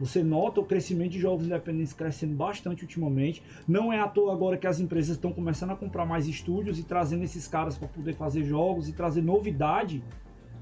Você 0.00 0.22
nota 0.22 0.60
o 0.60 0.64
crescimento 0.64 1.12
de 1.12 1.18
jogos 1.18 1.46
independentes 1.46 1.92
crescendo 1.92 2.34
bastante 2.34 2.82
ultimamente. 2.82 3.42
Não 3.66 3.92
é 3.92 3.98
à 3.98 4.06
toa 4.06 4.32
agora 4.32 4.56
que 4.56 4.66
as 4.66 4.78
empresas 4.78 5.16
estão 5.16 5.32
começando 5.32 5.70
a 5.70 5.76
comprar 5.76 6.06
mais 6.06 6.28
estúdios 6.28 6.78
e 6.78 6.84
trazendo 6.84 7.24
esses 7.24 7.48
caras 7.48 7.76
para 7.76 7.88
poder 7.88 8.14
fazer 8.14 8.44
jogos 8.44 8.88
e 8.88 8.92
trazer 8.92 9.22
novidade 9.22 10.02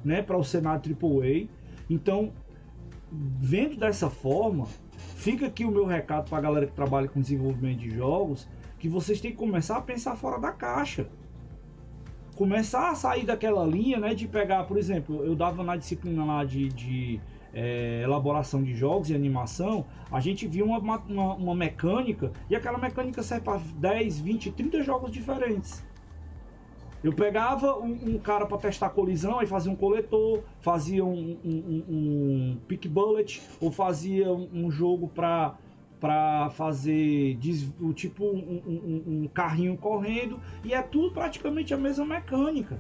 né, 0.05 0.23
para 0.23 0.39
o 0.39 0.45
cenário 0.45 0.81
AAA. 0.81 1.49
Então, 1.91 2.33
vendo 3.13 3.77
dessa 3.77 4.09
forma, 4.09 4.67
fica 4.97 5.47
aqui 5.47 5.65
o 5.65 5.71
meu 5.71 5.85
recado 5.85 6.29
para 6.29 6.39
a 6.39 6.41
galera 6.41 6.67
que 6.67 6.73
trabalha 6.73 7.09
com 7.09 7.21
desenvolvimento 7.21 7.81
de 7.81 7.91
jogos, 7.91 8.49
que 8.79 8.89
vocês 8.89 9.21
têm 9.21 9.33
que 9.33 9.37
começar 9.37 9.77
a 9.77 9.83
pensar 9.83 10.17
fora 10.17 10.39
da 10.39 10.51
caixa. 10.51 11.09
Começar 12.37 12.91
a 12.91 12.95
sair 12.95 13.25
daquela 13.25 13.65
linha, 13.65 13.99
né, 13.99 14.15
de 14.15 14.29
pegar, 14.29 14.65
por 14.65 14.77
exemplo, 14.77 15.25
eu 15.25 15.35
dava 15.35 15.63
na 15.65 15.77
disciplina 15.77 16.25
lá 16.25 16.45
de, 16.45 16.69
de, 16.69 17.21
é, 17.53 18.03
elaboração 18.03 18.63
de 18.63 18.75
jogos 18.75 19.11
e 19.11 19.15
animação, 19.15 19.87
a 20.11 20.21
gente 20.21 20.47
viu 20.47 20.67
uma, 20.67 20.79
uma, 20.79 21.35
uma 21.35 21.55
mecânica 21.55 22.33
e 22.49 22.57
aquela 22.57 22.79
mecânica 22.79 23.23
serve 23.23 23.45
para 23.45 23.61
10, 23.77 24.21
20, 24.21 24.53
30 24.53 24.83
jogos 24.83 25.11
diferentes. 25.11 25.85
Eu 27.07 27.13
pegava 27.13 27.79
um, 27.79 28.15
um 28.15 28.19
cara 28.19 28.47
para 28.47 28.59
testar 28.59 28.91
colisão, 28.91 29.39
aí 29.39 29.47
fazia 29.47 29.71
um 29.71 29.77
coletor, 29.77 30.43
fazia 30.61 31.05
um, 31.05 31.39
um, 31.45 31.85
um, 31.89 32.59
pick 32.67 32.89
bullet, 32.89 33.41
ou 33.61 33.71
fazia 33.71 34.33
um, 34.33 34.71
jogo 34.71 35.09
para 35.09 35.55
para 36.01 36.51
fazer 36.51 37.39
tipo 37.95 38.25
um 38.27 39.27
carrinho 39.33 39.77
correndo, 39.79 40.39
e 40.63 40.75
é 40.75 40.83
tudo 40.83 41.11
praticamente 41.11 41.73
a 41.73 41.77
mesma 41.79 42.05
mecânica. 42.05 42.79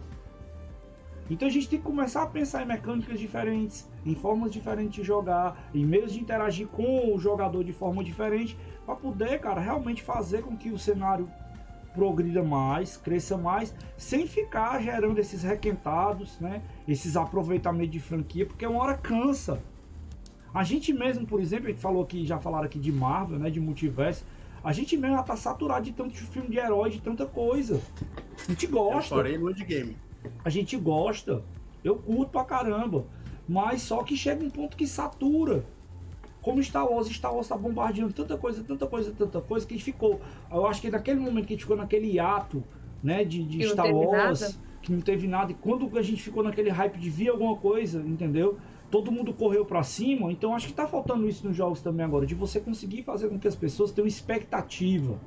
Então 1.28 1.48
a 1.48 1.51
gente 1.51 1.69
tem 1.69 1.78
que 1.78 1.85
começar 1.85 2.23
a 2.23 2.27
pensar 2.27 2.62
em 2.62 2.66
mecânicas 2.66 3.19
diferentes, 3.19 3.89
em 4.05 4.15
formas 4.15 4.53
diferentes 4.53 4.94
de 4.94 5.03
jogar, 5.03 5.69
em 5.74 5.85
meios 5.85 6.12
de 6.12 6.20
interagir 6.20 6.69
com 6.69 7.12
o 7.12 7.19
jogador 7.19 7.65
de 7.65 7.73
forma 7.73 8.05
diferente, 8.05 8.57
para 8.85 8.94
poder, 8.94 9.40
cara, 9.40 9.61
realmente 9.61 10.03
fazer 10.03 10.43
com 10.43 10.57
que 10.57 10.70
o 10.70 10.78
cenário 10.78 11.28
progrida 11.93 12.43
mais, 12.43 12.97
cresça 12.97 13.36
mais, 13.36 13.74
sem 13.97 14.27
ficar 14.27 14.81
gerando 14.82 15.19
esses 15.19 15.43
requentados, 15.43 16.39
né? 16.39 16.62
Esses 16.86 17.16
aproveitamentos 17.16 17.90
de 17.90 18.01
franquia, 18.01 18.47
porque 18.47 18.66
uma 18.66 18.82
hora 18.82 18.94
cansa. 18.94 19.61
A 20.55 20.62
gente 20.62 20.93
mesmo, 20.93 21.27
por 21.27 21.40
exemplo, 21.40 21.66
a 21.66 21.70
gente 21.70 21.81
falou 21.81 22.03
aqui, 22.03 22.24
já 22.24 22.39
falaram 22.39 22.66
aqui 22.66 22.78
de 22.78 22.93
Marvel, 22.93 23.39
né? 23.39 23.51
De 23.51 23.59
multiverso. 23.59 24.24
A 24.62 24.73
gente 24.73 24.97
mesmo 24.97 25.16
já 25.16 25.23
tá 25.23 25.36
saturado 25.36 25.85
de 25.85 25.93
tanto 25.93 26.15
filme 26.15 26.48
de 26.48 26.59
herói, 26.59 26.90
de 26.90 27.01
tanta 27.01 27.24
coisa. 27.27 27.81
A 28.47 28.51
gente 28.51 28.66
gosta. 28.66 29.15
Eu 29.15 29.19
parei 29.19 29.39
no 29.39 29.51
endgame. 29.51 29.97
A 30.44 30.51
gente 30.51 30.77
gosta. 30.77 31.43
Eu 31.82 31.97
curto 31.97 32.31
pra 32.31 32.44
caramba. 32.44 33.05
Mas 33.48 33.82
só 33.82 34.03
que 34.03 34.16
chega 34.16 34.44
um 34.44 34.51
ponto 34.51 34.77
que 34.77 34.86
satura. 34.86 35.65
Como 36.43 36.62
Star 36.62 36.86
Wars, 36.90 37.09
Star 37.09 37.35
Wars 37.35 37.48
tá 37.48 37.57
bombardeando 37.57 38.12
tanta 38.12 38.36
coisa, 38.36 38.62
tanta 38.62 38.86
coisa, 38.86 39.12
tanta 39.12 39.40
coisa, 39.40 39.66
que 39.66 39.74
a 39.74 39.77
gente 39.77 39.85
ficou. 39.85 40.20
Eu 40.51 40.66
acho 40.66 40.81
que 40.81 40.90
naquele 40.90 41.19
momento 41.19 41.47
que 41.47 41.55
a 41.55 41.57
gente 41.57 41.65
ficou 41.65 41.77
naquele 41.77 42.07
hiato, 42.12 42.62
né, 43.03 43.24
de, 43.24 43.43
de 43.43 43.69
Star 43.69 43.93
Wars, 43.93 44.40
nada. 44.40 44.55
que 44.81 44.93
não 44.93 45.01
teve 45.01 45.27
nada, 45.27 45.51
e 45.51 45.55
quando 45.55 45.98
a 45.98 46.03
gente 46.03 46.23
ficou 46.23 46.44
naquele 46.44 46.70
hype 46.70 46.98
de 46.98 47.11
ver 47.11 47.31
alguma 47.31 47.57
coisa, 47.57 48.01
entendeu? 48.01 48.59
Todo 48.90 49.11
mundo 49.11 49.35
correu 49.35 49.65
para 49.65 49.82
cima, 49.82 50.31
então 50.31 50.55
acho 50.55 50.69
que 50.69 50.73
tá 50.73 50.86
faltando 50.86 51.28
isso 51.28 51.44
nos 51.47 51.57
jogos 51.57 51.81
também 51.81 52.07
agora, 52.07 52.24
de 52.24 52.36
você 52.36 52.61
conseguir 52.61 53.03
fazer 53.03 53.28
com 53.28 53.40
que 53.40 53.48
as 53.48 53.57
pessoas 53.57 53.90
tenham 53.90 54.07
expectativa. 54.07 55.19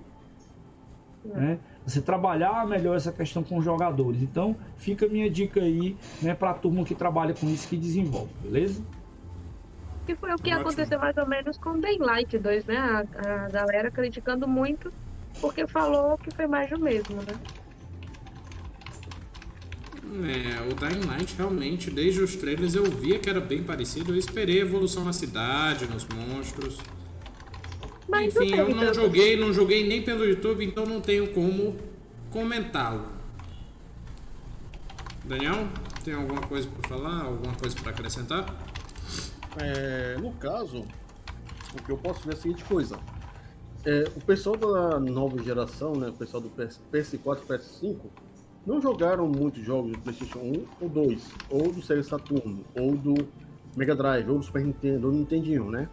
É. 1.25 1.37
Né? 1.37 1.59
Você 1.85 2.01
trabalhar 2.01 2.67
melhor 2.67 2.95
essa 2.95 3.11
questão 3.11 3.43
com 3.43 3.57
os 3.57 3.65
jogadores. 3.65 4.21
Então, 4.21 4.55
fica 4.77 5.05
a 5.05 5.09
minha 5.09 5.29
dica 5.29 5.59
aí, 5.59 5.97
né, 6.21 6.35
pra 6.35 6.53
turma 6.53 6.83
que 6.83 6.93
trabalha 6.93 7.33
com 7.33 7.49
isso 7.49 7.67
que 7.67 7.77
desenvolve, 7.77 8.31
beleza? 8.43 8.83
Que 10.05 10.15
foi 10.15 10.33
o 10.33 10.37
que 10.37 10.51
Ótimo. 10.51 10.61
aconteceu 10.61 10.99
mais 10.99 11.17
ou 11.17 11.27
menos 11.27 11.57
com 11.57 11.79
Daylight 11.79 12.37
2, 12.37 12.65
né? 12.65 12.77
A, 12.77 13.45
a 13.45 13.49
galera 13.49 13.89
criticando 13.91 14.47
muito 14.47 14.91
porque 15.39 15.65
falou 15.67 16.17
que 16.17 16.33
foi 16.35 16.47
mais 16.47 16.69
do 16.69 16.79
mesmo, 16.79 17.17
né? 17.17 17.39
É, 20.11 20.61
o 20.61 20.73
Dying 20.73 21.05
Light 21.05 21.35
realmente, 21.37 21.91
desde 21.91 22.21
os 22.21 22.35
trailers 22.35 22.73
eu 22.73 22.83
via 22.85 23.19
que 23.19 23.29
era 23.29 23.39
bem 23.39 23.63
parecido. 23.63 24.11
Eu 24.11 24.17
esperei 24.17 24.59
a 24.59 24.61
evolução 24.61 25.05
na 25.05 25.13
cidade, 25.13 25.85
nos 25.85 26.07
monstros. 26.07 26.79
Mas 28.09 28.35
Enfim, 28.35 28.55
eu 28.55 28.75
não 28.75 28.93
joguei, 28.93 29.37
não 29.37 29.53
joguei 29.53 29.87
nem 29.87 30.01
pelo 30.01 30.25
YouTube, 30.25 30.65
então 30.65 30.85
não 30.85 30.99
tenho 30.99 31.31
como 31.31 31.77
comentá-lo. 32.31 33.05
Daniel, 35.25 35.67
tem 36.03 36.15
alguma 36.15 36.41
coisa 36.41 36.67
para 36.67 36.89
falar? 36.89 37.25
Alguma 37.25 37.53
coisa 37.53 37.75
para 37.75 37.91
acrescentar? 37.91 38.45
É, 39.61 40.17
no 40.19 40.31
caso, 40.33 40.85
o 41.73 41.83
que 41.83 41.91
eu 41.91 41.97
posso 41.97 42.23
ver 42.25 42.33
é 42.33 42.33
a 42.33 42.37
seguinte 42.37 42.63
coisa. 42.63 42.99
É, 43.85 44.05
o 44.15 44.21
pessoal 44.21 44.57
da 44.57 44.99
nova 44.99 45.41
geração, 45.43 45.93
né, 45.93 46.09
o 46.09 46.13
pessoal 46.13 46.41
do 46.41 46.49
PS, 46.49 46.79
PS4 46.91 47.39
e 47.43 47.47
PS5, 47.47 47.97
não 48.65 48.81
jogaram 48.81 49.27
muitos 49.27 49.63
jogos 49.63 49.91
do 49.91 49.99
PlayStation 49.99 50.39
1 50.39 50.65
ou 50.81 50.89
2, 50.89 51.27
ou 51.49 51.71
do 51.71 51.81
Sega 51.81 52.03
Saturno, 52.03 52.65
ou 52.75 52.95
do 52.95 53.27
Mega 53.75 53.95
Drive, 53.95 54.29
ou 54.29 54.39
do 54.39 54.43
Super 54.43 54.65
Nintendo, 54.65 55.07
ou 55.07 55.13
do 55.13 55.19
Nintendinho, 55.19 55.69
né? 55.69 55.87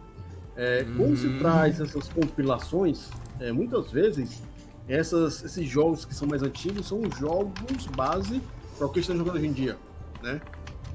É, 0.57 0.83
Quando 0.97 1.15
se 1.15 1.27
hum. 1.27 1.37
traz 1.37 1.79
essas 1.79 2.09
compilações, 2.09 3.09
é, 3.39 3.51
muitas 3.51 3.91
vezes 3.91 4.41
essas, 4.87 5.43
esses 5.43 5.67
jogos 5.67 6.03
que 6.03 6.15
são 6.15 6.27
mais 6.27 6.41
antigos 6.41 6.87
são 6.87 7.01
jogos 7.19 7.85
base 7.95 8.41
para 8.77 8.87
o 8.87 8.89
que 8.89 8.99
estão 8.99 9.15
jogando 9.15 9.35
hoje 9.35 9.47
em 9.47 9.53
dia, 9.53 9.77
né? 10.23 10.41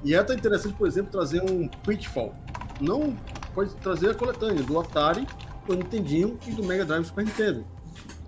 E 0.05 0.15
é 0.15 0.19
até 0.19 0.35
interessante, 0.35 0.75
por 0.75 0.89
exemplo, 0.89 1.13
trazer 1.13 1.43
um 1.43 1.69
Pitfall. 1.69 2.35
Não 2.81 3.15
pode 3.55 3.75
trazer 3.77 4.11
a 4.11 4.15
coletânea 4.15 4.63
do 4.63 4.81
Atari, 4.81 5.27
do 5.67 5.77
Nintendinho 5.77 6.39
e 6.47 6.51
do 6.53 6.65
Mega 6.65 6.85
Drive 6.85 7.05
Super 7.05 7.25
Nintendo. 7.25 7.65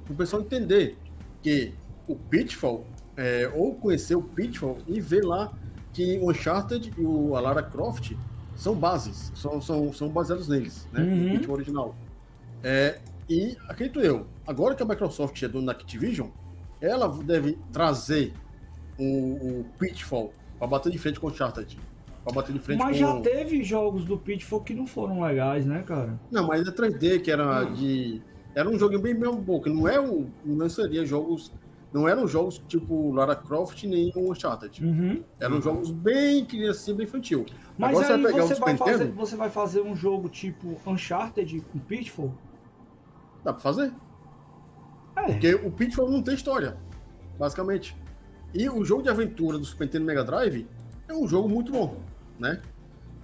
Para 0.05 0.13
o 0.13 0.17
pessoal 0.17 0.43
entender 0.43 0.97
que 1.43 1.75
o 2.07 2.15
Pitfall, 2.15 2.87
é, 3.17 3.51
ou 3.55 3.75
conhecer 3.75 4.15
o 4.15 4.23
Pitfall 4.23 4.79
e 4.87 5.01
ver 5.01 5.25
lá 5.25 5.53
que 5.93 6.19
o 6.19 6.31
Uncharted 6.31 6.93
e 6.97 7.05
o, 7.05 7.35
a 7.35 7.41
Lara 7.41 7.63
Croft 7.63 8.13
são 8.57 8.75
bases, 8.75 9.33
são, 9.35 9.61
são, 9.61 9.93
são 9.93 10.09
baseados 10.09 10.49
neles, 10.49 10.89
né? 10.93 11.03
Uhum. 11.03 11.41
No 11.41 11.53
original. 11.53 11.95
É, 12.63 12.99
e 13.29 13.57
acredito 13.69 14.01
eu, 14.01 14.27
agora 14.47 14.75
que 14.75 14.83
a 14.83 14.87
Microsoft 14.87 15.43
é 15.43 15.49
dona 15.49 15.67
da 15.67 15.73
Activision, 15.73 16.29
ela 16.81 17.09
deve 17.09 17.59
trazer 17.73 18.33
o, 18.99 19.61
o 19.61 19.67
Pitfall 19.79 20.33
para 20.59 20.67
bater 20.67 20.93
de 20.93 20.99
frente 20.99 21.19
com 21.19 21.27
o 21.27 21.31
Uncharted. 21.31 21.79
Pra 22.23 22.33
bater 22.33 22.53
de 22.55 22.59
frente 22.59 22.79
mas 22.79 22.99
com... 22.99 23.05
já 23.05 23.21
teve 23.21 23.63
jogos 23.63 24.05
do 24.05 24.17
Pitfall 24.17 24.61
que 24.63 24.73
não 24.73 24.87
foram 24.87 25.23
legais, 25.23 25.67
né, 25.67 25.83
cara? 25.83 26.19
Não, 26.31 26.47
mas 26.47 26.67
é 26.67 26.71
3D, 26.71 27.21
que 27.21 27.31
era 27.31 27.67
hum. 27.67 27.75
de. 27.75 28.23
Era 28.55 28.69
um 28.69 28.79
jogo 28.79 28.99
bem 28.99 29.15
bom, 29.15 29.61
que 29.61 29.69
não 29.69 29.87
é 29.89 30.01
o. 30.01 30.27
Não 30.45 30.69
seria 30.69 31.05
jogos 31.05 31.53
não 31.95 32.09
eram 32.09 32.27
jogos 32.27 32.61
tipo 32.67 33.13
Lara 33.13 33.37
Croft 33.37 33.85
nem 33.85 34.13
Uncharted. 34.17 34.85
Uhum. 34.85 35.23
Eram 35.39 35.55
uhum. 35.57 35.63
jogos 35.63 35.93
bem 35.93 36.45
criancinha, 36.45 36.97
bem 36.97 37.07
infantil. 37.07 37.47
Mas 37.79 37.91
Agora 37.91 38.17
aí 38.17 38.21
você 38.21 38.21
vai, 38.21 38.33
pegar 38.33 38.47
você, 38.47 38.61
vai 38.61 38.77
fazer, 38.77 39.13
você 39.13 39.37
vai 39.37 39.51
fazer 39.51 39.81
um 39.81 39.95
jogo 39.95 40.29
tipo 40.29 40.77
Uncharted 40.85 41.61
com 41.61 41.79
Pitfall? 41.79 42.35
Dá 43.45 43.53
pra 43.53 43.63
fazer. 43.63 43.93
É. 45.15 45.23
Porque 45.23 45.55
o 45.55 45.71
Pitfall 45.71 46.11
não 46.11 46.21
tem 46.21 46.35
história, 46.35 46.77
basicamente. 47.39 47.97
E 48.53 48.69
o 48.69 48.85
jogo 48.85 49.05
de 49.05 49.09
aventura 49.09 49.57
do 49.57 49.65
Super 49.65 49.85
Nintendo 49.85 50.05
Mega 50.05 50.25
Drive 50.25 50.67
é 51.09 51.15
um 51.15 51.29
jogo 51.29 51.49
muito 51.49 51.71
bom, 51.71 52.01
né? 52.41 52.61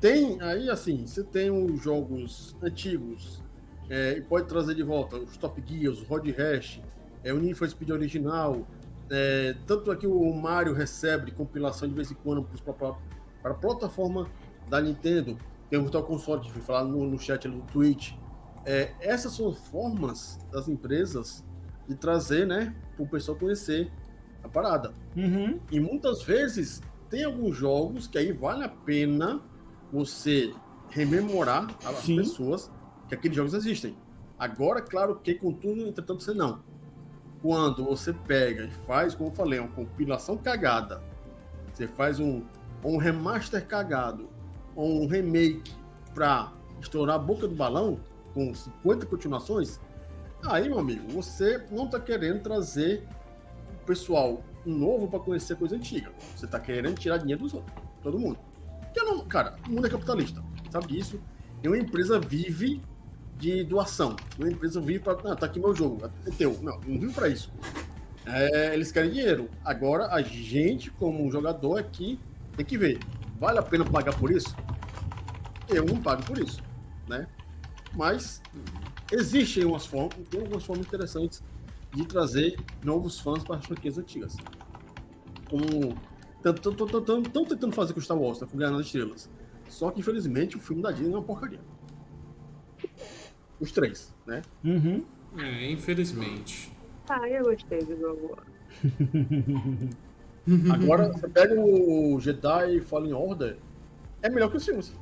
Tem 0.01 0.41
aí, 0.41 0.71
assim, 0.71 1.09
você 1.09 1.25
tem 1.25 1.51
os 1.51 1.83
jogos 1.83 2.57
antigos 2.63 3.43
é, 3.89 4.19
e 4.19 4.21
pode 4.21 4.47
trazer 4.47 4.77
de 4.77 4.85
volta 4.85 5.17
os 5.17 5.37
Top 5.37 5.61
Gears, 5.67 6.01
o 6.03 6.05
Road 6.05 6.31
Rash, 6.31 6.81
é, 7.23 7.33
o 7.33 7.39
Need 7.39 7.55
for 7.55 7.69
Speed 7.69 7.91
original, 7.91 8.67
é, 9.11 9.57
tanto 9.67 9.91
aqui 9.91 10.07
o 10.07 10.33
Mario 10.33 10.73
recebe 10.73 11.33
compilação 11.33 11.89
de 11.89 11.95
vez 11.95 12.11
em 12.11 12.15
quando 12.15 12.47
para 13.43 13.53
a 13.53 13.55
plataforma 13.55 14.29
da 14.69 14.81
Nintendo, 14.81 15.37
tem 15.69 15.79
o 15.79 15.83
Virtual 15.83 16.05
Console, 16.05 16.41
que 16.41 16.51
foi 16.51 16.63
falar 16.63 16.85
no, 16.85 17.05
no 17.05 17.19
chat 17.19 17.49
do 17.49 17.61
Twitch. 17.63 18.13
É, 18.65 18.93
essas 19.01 19.33
são 19.33 19.53
formas 19.53 20.39
das 20.53 20.69
empresas 20.69 21.45
de 21.89 21.95
trazer, 21.95 22.47
né, 22.47 22.75
para 22.95 23.05
o 23.05 23.09
pessoal 23.09 23.37
conhecer 23.37 23.91
a 24.45 24.49
parada. 24.49 24.93
Uhum. 25.17 25.59
E 25.71 25.81
muitas 25.81 26.23
vezes 26.23 26.81
tem 27.09 27.25
alguns 27.25 27.57
jogos 27.57 28.07
que 28.07 28.17
aí 28.17 28.33
vale 28.33 28.65
a 28.65 28.69
pena 28.69 29.43
você 29.93 30.53
rememorar 30.91 31.67
às 31.85 31.99
Sim. 31.99 32.17
pessoas 32.17 32.71
que 33.09 33.15
aqueles 33.15 33.37
jogos 33.37 33.55
existem. 33.55 33.97
Agora, 34.39 34.81
claro 34.81 35.17
que 35.17 35.35
contudo, 35.35 35.83
entretanto, 35.83 36.23
você 36.23 36.33
não 36.33 36.63
quando 37.43 37.85
você 37.85 38.13
pega 38.13 38.65
e 38.65 38.71
faz, 38.71 39.15
como 39.15 39.31
eu 39.31 39.35
falei, 39.35 39.59
uma 39.59 39.69
compilação 39.69 40.37
cagada, 40.37 41.03
você 41.73 41.87
faz 41.89 42.21
um, 42.21 42.43
um 42.85 42.97
remaster 42.97 43.67
cagado, 43.67 44.29
ou 44.77 45.03
um 45.03 45.07
remake 45.07 45.73
para 46.15 46.53
estourar 46.81 47.17
a 47.17 47.19
boca 47.19 47.49
do 47.49 47.55
balão, 47.55 47.99
com 48.35 48.55
50 48.55 49.07
continuações, 49.07 49.81
aí, 50.45 50.69
meu 50.69 50.79
amigo, 50.79 51.09
você 51.11 51.65
não 51.71 51.87
está 51.87 51.99
querendo 51.99 52.43
trazer 52.43 53.07
o 53.83 53.87
pessoal 53.87 54.43
novo 54.65 55.09
para 55.09 55.19
conhecer 55.21 55.57
coisa 55.57 55.77
antiga. 55.77 56.13
Você 56.37 56.47
está 56.47 56.61
querendo 56.61 56.99
tirar 56.99 57.19
dinheiro 57.19 57.43
dos 57.43 57.55
outros, 57.55 57.75
todo 58.03 58.19
mundo. 58.19 58.39
Que 58.93 59.03
não, 59.03 59.25
cara, 59.27 59.57
o 59.67 59.73
mundo 59.73 59.87
é 59.87 59.91
capitalista, 59.91 60.43
sabe 60.71 60.89
disso? 60.89 61.21
E 61.63 61.69
uma 61.69 61.79
empresa 61.79 62.19
vive 62.19 62.83
de 63.41 63.65
doação. 63.65 64.15
Uma 64.39 64.51
empresa 64.51 64.81
vive 64.81 65.01
para. 65.01 65.33
Ah, 65.33 65.35
tá 65.35 65.47
aqui 65.47 65.59
meu 65.59 65.75
jogo, 65.75 66.11
é 66.27 66.31
teu. 66.31 66.59
Não, 66.63 66.79
não 66.87 67.01
vive 67.01 67.13
para 67.13 67.29
isso. 67.29 67.51
É, 68.27 68.75
eles 68.75 68.93
querem 68.93 69.11
dinheiro. 69.11 69.49
Agora, 69.65 70.09
a 70.13 70.23
gente, 70.23 70.91
como 70.91 71.31
jogador 71.31 71.79
aqui, 71.79 72.21
tem 72.57 72.65
que 72.65 72.77
ver. 72.77 73.01
Vale 73.39 73.59
a 73.59 73.63
pena 73.63 73.85
pagar 73.85 74.15
por 74.17 74.31
isso? 74.31 74.55
Eu 75.69 75.85
não 75.85 76.01
pago 76.01 76.23
por 76.25 76.39
isso, 76.39 76.63
né? 77.09 77.27
Mas 77.95 78.43
existem 79.11 79.65
umas 79.65 79.87
formas, 79.87 80.17
tem 80.29 80.41
algumas 80.41 80.65
formas 80.65 80.87
interessantes 80.87 81.43
de 81.93 82.05
trazer 82.05 82.57
novos 82.85 83.19
fãs 83.19 83.43
para 83.43 83.57
as 83.57 83.65
franquias 83.65 83.97
antigas. 83.99 84.37
Como 85.49 85.97
estão 86.45 87.45
tentando 87.45 87.73
fazer 87.73 87.95
com 87.95 88.01
Star 88.01 88.19
Wars, 88.19 88.39
tá, 88.39 88.47
com 88.47 88.57
Guerra 88.57 88.73
nas 88.73 88.87
Estrelas. 88.87 89.29
Só 89.69 89.91
que, 89.91 90.01
infelizmente, 90.01 90.57
o 90.57 90.61
filme 90.61 90.83
da 90.83 90.91
Disney 90.91 91.13
é 91.13 91.17
uma 91.17 91.23
porcaria. 91.23 91.61
Os 93.61 93.71
três, 93.73 94.15
né? 94.27 94.43
Uhum. 94.65 95.05
É, 95.39 95.71
infelizmente. 95.71 96.73
Ah, 97.09 97.29
eu 97.29 97.45
gostei 97.45 97.85
do 97.85 97.99
jogo. 97.99 98.39
Agora, 100.73 101.13
você 101.13 101.29
pega 101.29 101.61
o 101.61 102.19
Jedi 102.19 102.81
Fallen 102.81 103.13
Order, 103.13 103.57
é 104.23 104.31
melhor 104.31 104.51
que 104.51 104.57
os 104.57 104.65
filmes. 104.65 104.95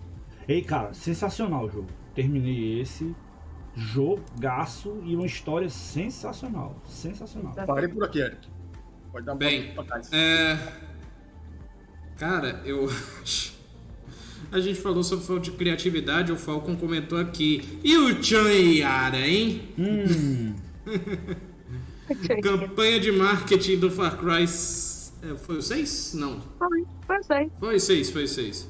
Ei, 0.49 0.63
cara, 0.63 0.93
sensacional 0.93 1.67
o 1.67 1.71
jogo. 1.71 1.89
Terminei 2.15 2.81
esse 2.81 3.15
jogaço 3.77 5.01
e 5.05 5.15
uma 5.15 5.27
história 5.27 5.69
sensacional. 5.69 6.75
Sensacional. 6.87 7.55
Parei 7.67 7.89
por 7.89 8.05
aqui, 8.05 8.21
Eric. 8.21 8.49
Pode 9.13 9.25
dar 9.25 9.35
Bem, 9.37 9.75
é... 10.13 10.59
Cara, 12.17 12.61
eu. 12.65 12.89
A 14.51 14.61
gente 14.61 14.81
falou 14.81 15.03
sobre 15.03 15.25
falta 15.25 15.43
de 15.43 15.51
criatividade, 15.53 16.33
o 16.33 16.37
Falcon 16.37 16.77
comentou 16.77 17.19
aqui. 17.19 17.81
E 17.85 17.97
o 17.97 18.23
Chan 18.23 18.49
Yara, 18.51 19.27
hein? 19.27 19.63
Hum. 19.79 20.55
Campanha 22.43 22.99
de 22.99 23.13
marketing 23.13 23.79
do 23.79 23.91
Far 23.91 24.17
Cry. 24.19 24.45
é, 24.45 25.37
Foi 25.37 25.59
o 25.59 25.63
6? 25.63 26.15
Não. 26.15 26.41
Foi, 26.59 26.85
pois 27.07 27.29
é. 27.31 27.49
Foi 27.61 27.79
6, 27.79 28.11
foi 28.11 28.27
6. 28.27 28.69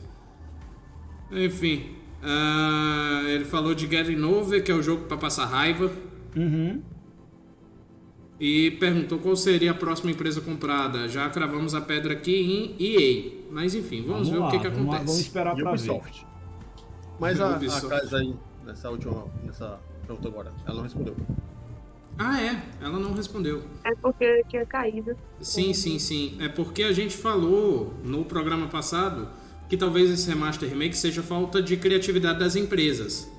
Enfim. 1.31 1.91
ah, 2.23 3.23
ele 3.27 3.45
falou 3.45 3.75
de 3.75 3.87
Getting 3.87 4.23
Over, 4.23 4.63
que 4.65 4.73
é 4.73 4.75
o 4.75 4.83
jogo 4.83 5.05
pra 5.05 5.17
passar 5.17 5.47
raiva. 5.47 5.93
Uhum. 6.37 6.83
E 8.41 8.73
perguntou 8.73 9.19
qual 9.19 9.35
seria 9.37 9.73
a 9.73 9.75
próxima 9.75 10.11
empresa 10.11 10.41
comprada. 10.41 11.09
Já 11.09 11.29
cravamos 11.29 11.75
a 11.75 11.81
pedra 11.81 12.15
aqui 12.15 12.77
em 12.79 12.85
EA. 12.85 13.38
Mas 13.51 13.75
enfim, 13.75 14.05
vamos, 14.07 14.29
ver 14.29 14.39
lá, 14.39 14.49
o 14.49 14.51
que, 14.51 14.59
que 14.59 14.69
vamos 14.69 14.83
acontece. 14.83 15.05
Vamos 15.05 15.21
esperar 15.21 15.55
pra 15.55 15.65
ver. 15.65 15.71
Ubisoft. 15.71 16.27
Mas 17.19 17.41
a, 17.41 17.53
a 17.53 17.57
Ubisoft. 17.57 17.89
Kais 17.89 18.15
aí, 18.15 18.37
nessa 18.65 18.91
última, 18.91 19.27
nessa 19.45 19.81
pergunta 20.07 20.29
agora, 20.29 20.53
ela 20.67 20.77
não 20.77 20.83
respondeu. 20.83 21.17
Ah, 22.19 22.43
é? 22.43 22.63
Ela 22.81 22.99
não 22.99 23.13
respondeu. 23.15 23.63
É 23.85 23.95
porque 23.95 24.45
tinha 24.49 24.67
caído. 24.67 25.17
Sim, 25.41 25.73
sim, 25.73 25.99
sim. 26.01 26.37
É 26.41 26.49
porque 26.49 26.83
a 26.83 26.93
gente 26.93 27.17
falou 27.17 27.95
no 28.03 28.25
programa 28.25 28.67
passado 28.67 29.29
que 29.69 29.77
talvez 29.77 30.11
esse 30.11 30.29
remaster 30.29 30.69
remake 30.69 30.97
seja 30.97 31.23
falta 31.23 31.63
de 31.63 31.77
criatividade 31.77 32.41
das 32.41 32.57
empresas. 32.57 33.31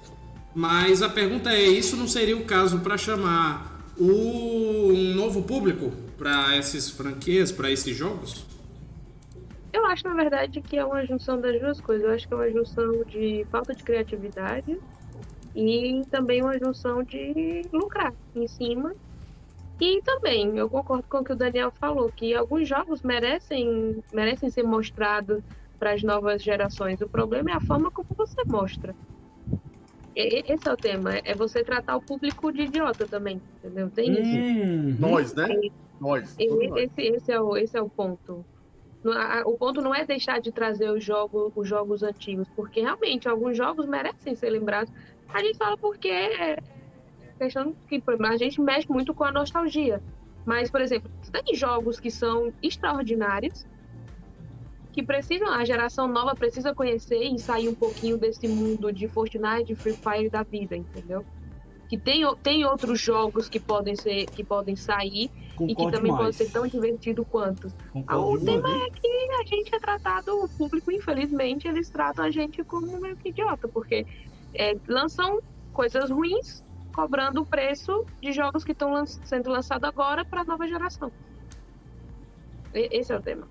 Mas 0.56 1.02
a 1.02 1.10
pergunta 1.10 1.52
é: 1.52 1.62
isso 1.62 1.98
não 1.98 2.08
seria 2.08 2.38
o 2.38 2.46
caso 2.46 2.80
para 2.80 2.98
chamar 2.98 3.84
o 3.98 4.92
um 4.92 5.14
novo 5.14 5.42
público 5.44 5.92
para 6.18 6.56
essas 6.56 6.90
franquias, 6.90 7.52
para 7.52 7.70
esses 7.70 7.96
jogos? 7.96 8.46
Eu 9.72 9.86
acho, 9.86 10.08
na 10.08 10.16
verdade, 10.16 10.62
que 10.62 10.78
é 10.78 10.86
uma 10.86 11.06
junção 11.06 11.40
das 11.40 11.60
duas 11.60 11.80
coisas. 11.82 12.06
Eu 12.08 12.14
acho 12.14 12.28
que 12.28 12.34
é 12.34 12.38
uma 12.38 12.52
junção 12.52 13.04
de 13.06 13.46
falta 13.52 13.76
de 13.76 13.84
criatividade 13.84 14.72
e 15.56 16.06
também 16.12 16.42
uma 16.44 16.60
junção 16.60 17.04
de 17.04 17.70
lucrar 17.74 18.14
em 18.36 18.48
cima. 18.48 18.94
E 19.80 20.02
também, 20.04 20.58
eu 20.58 20.70
concordo 20.70 21.08
com 21.10 21.20
o 21.20 21.24
que 21.24 21.34
o 21.34 21.38
Daniel 21.38 21.72
falou, 21.80 22.12
que 22.12 22.34
alguns 22.36 22.68
jogos 22.68 23.02
merecem, 23.04 24.04
merecem 24.12 24.50
ser 24.52 24.64
mostrados 24.64 25.42
para 25.80 25.94
as 25.94 26.04
novas 26.04 26.44
gerações. 26.44 27.02
O 27.02 27.10
problema 27.10 27.52
é 27.52 27.54
a 27.56 27.62
forma 27.62 27.92
como 27.92 28.08
você 28.18 28.44
mostra. 28.48 28.96
Esse 30.16 30.68
é 30.68 30.74
o 30.74 30.78
tema, 30.78 31.16
é 31.24 31.36
você 31.36 31.64
tratar 31.64 31.96
o 31.96 32.02
público 32.02 32.52
de 32.52 32.64
idiota 32.64 33.08
também, 33.08 33.42
entendeu? 33.58 33.90
Tem 33.92 34.12
isso. 34.12 34.34
Uhum. 34.36 34.98
Nós, 35.00 35.34
né? 35.34 35.48
Nós. 36.00 36.36
E- 36.38 36.48
nós. 36.50 36.84
Esse, 36.84 37.02
esse, 37.02 37.32
é 37.32 37.40
o, 37.40 37.56
esse 37.56 37.78
é 37.78 37.82
o 37.82 37.90
ponto. 37.90 38.46
O 39.46 39.58
ponto 39.58 39.82
não 39.82 39.96
é 39.96 40.06
deixar 40.06 40.42
de 40.42 40.52
trazer 40.52 40.90
os 40.90 41.04
jogos, 41.04 41.54
os 41.56 41.68
jogos 41.68 42.04
antigos, 42.04 42.48
porque 42.56 42.82
realmente 42.82 43.30
alguns 43.30 43.56
jogos 43.56 43.86
merecem 43.86 44.36
ser 44.36 44.50
lembrados. 44.50 44.92
A 45.34 45.42
gente 45.42 45.58
fala 45.58 45.78
porque 45.78 46.10
é 46.10 46.58
questão 47.38 47.74
que 47.88 48.04
a 48.06 48.38
gente 48.38 48.60
mexe 48.60 48.90
muito 48.90 49.14
com 49.14 49.24
a 49.24 49.32
nostalgia. 49.32 50.02
Mas, 50.46 50.70
por 50.70 50.82
exemplo, 50.82 51.10
tem 51.32 51.56
jogos 51.56 52.00
que 52.00 52.12
são 52.12 52.52
extraordinários, 52.62 53.66
que 54.92 55.04
precisam, 55.04 55.48
a 55.48 55.64
geração 55.64 56.08
nova 56.08 56.36
precisa 56.36 56.74
conhecer 56.74 57.22
e 57.22 57.40
sair 57.40 57.70
um 57.70 57.76
pouquinho 57.76 58.18
desse 58.18 58.48
mundo 58.48 58.92
de 58.92 59.08
Fortnite, 59.08 59.66
de 59.66 59.76
Free 59.76 59.94
Fire 59.94 60.30
da 60.30 60.44
vida, 60.44 60.76
entendeu? 60.76 61.24
Que 61.90 61.98
tem, 61.98 62.24
o- 62.24 62.36
tem 62.36 62.64
outros 62.66 63.02
jogos 63.02 63.50
que 63.50 63.60
podem 63.60 63.96
ser, 63.96 64.28
que 64.28 64.44
podem 64.44 64.76
sair 64.76 65.24
e 65.26 65.28
que 65.28 65.58
Concordo 65.76 65.92
também 65.98 66.12
mais. 66.12 66.24
pode 66.24 66.36
ser 66.38 66.52
tão 66.52 66.68
divertido 66.68 67.26
quanto. 67.26 67.68
Ah, 68.08 68.16
o 68.18 68.24
Concordo 68.38 68.46
tema 68.46 68.68
demais. 68.70 68.84
é 68.84 68.90
que 68.92 69.08
a 69.08 69.44
gente 69.56 69.76
é 69.76 69.80
tratado, 69.80 70.44
o 70.44 70.48
público, 70.48 70.92
infelizmente, 70.92 71.68
eles 71.68 71.90
tratam 71.90 72.24
a 72.24 72.30
gente 72.32 72.64
como 72.64 73.00
meio 73.02 73.18
que 73.18 73.30
idiota, 73.30 73.68
porque 73.68 74.06
é, 74.54 74.78
lançam 74.88 75.42
coisas 75.74 76.10
ruins, 76.12 76.64
cobrando 76.94 77.42
o 77.42 77.46
preço 77.46 78.06
de 78.22 78.32
jogos 78.34 78.64
que 78.64 78.72
estão 78.72 78.92
lan- 78.94 79.06
sendo 79.06 79.50
lançados 79.50 79.88
agora 79.90 80.24
para 80.24 80.42
a 80.42 80.44
nova 80.44 80.68
geração. 80.68 81.12
E- 82.74 82.90
esse 83.00 83.12
é 83.12 83.18
o 83.18 83.22
tema. 83.22 83.48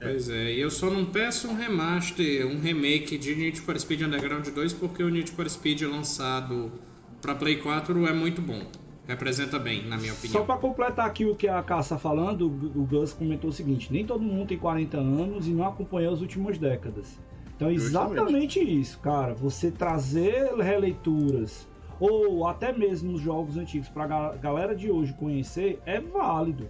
Pois 0.00 0.28
é, 0.30 0.52
e 0.54 0.60
eu 0.60 0.70
só 0.70 0.88
não 0.88 1.04
peço 1.04 1.48
um 1.48 1.54
remaster, 1.56 2.46
um 2.46 2.58
remake 2.60 3.18
de 3.18 3.34
Need 3.34 3.60
for 3.60 3.78
Speed 3.78 4.02
Underground 4.02 4.46
2 4.48 4.72
porque 4.72 5.02
o 5.02 5.08
Need 5.10 5.30
for 5.32 5.48
Speed 5.50 5.82
lançado 5.82 6.70
para 7.20 7.34
Play 7.34 7.56
4 7.56 8.06
é 8.06 8.12
muito 8.12 8.40
bom. 8.42 8.60
Representa 9.06 9.58
bem, 9.58 9.86
na 9.86 9.96
minha 9.96 10.12
Só 10.12 10.18
opinião. 10.18 10.44
pra 10.46 10.56
completar 10.58 11.06
aqui 11.06 11.24
o 11.24 11.34
que 11.34 11.48
a 11.48 11.62
Caça 11.62 11.94
tá 11.94 11.98
falando, 12.00 12.46
o 12.46 12.84
Gus 12.84 13.12
comentou 13.14 13.48
o 13.48 13.52
seguinte: 13.52 13.90
nem 13.92 14.04
todo 14.04 14.22
mundo 14.22 14.48
tem 14.48 14.58
40 14.58 14.98
anos 14.98 15.48
e 15.48 15.50
não 15.50 15.66
acompanhou 15.66 16.12
as 16.12 16.20
últimas 16.20 16.58
décadas. 16.58 17.18
Então, 17.56 17.68
é 17.68 17.72
exatamente 17.72 18.60
isso, 18.60 18.98
cara. 19.00 19.32
Você 19.34 19.70
trazer 19.70 20.54
releituras 20.56 21.66
ou 21.98 22.46
até 22.46 22.70
mesmo 22.72 23.14
os 23.14 23.20
jogos 23.20 23.56
antigos 23.56 23.88
pra 23.88 24.06
ga- 24.06 24.36
galera 24.36 24.76
de 24.76 24.90
hoje 24.90 25.12
conhecer 25.14 25.80
é 25.86 25.98
válido. 26.00 26.68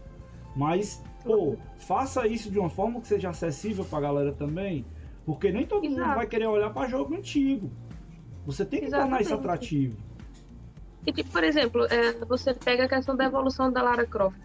Mas, 0.56 1.02
pô, 1.24 1.56
faça 1.76 2.26
isso 2.26 2.50
de 2.50 2.58
uma 2.58 2.70
forma 2.70 3.00
que 3.00 3.08
seja 3.08 3.28
acessível 3.30 3.84
pra 3.84 4.00
galera 4.00 4.32
também, 4.32 4.86
porque 5.26 5.50
nem 5.52 5.66
todo 5.66 5.84
mundo 5.84 5.98
Exato. 6.00 6.16
vai 6.16 6.26
querer 6.26 6.46
olhar 6.46 6.70
pra 6.72 6.88
jogo 6.88 7.14
antigo. 7.14 7.70
Você 8.46 8.64
tem 8.64 8.80
que 8.80 8.86
tornar 8.90 9.20
isso 9.20 9.32
Exatamente. 9.34 9.34
atrativo. 9.46 9.96
E, 11.06 11.12
tipo, 11.12 11.30
por 11.30 11.44
exemplo, 11.44 11.84
é, 11.90 12.24
você 12.26 12.54
pega 12.54 12.84
a 12.84 12.88
questão 12.88 13.16
da 13.16 13.24
evolução 13.24 13.72
da 13.72 13.82
Lara 13.82 14.06
Croft. 14.06 14.36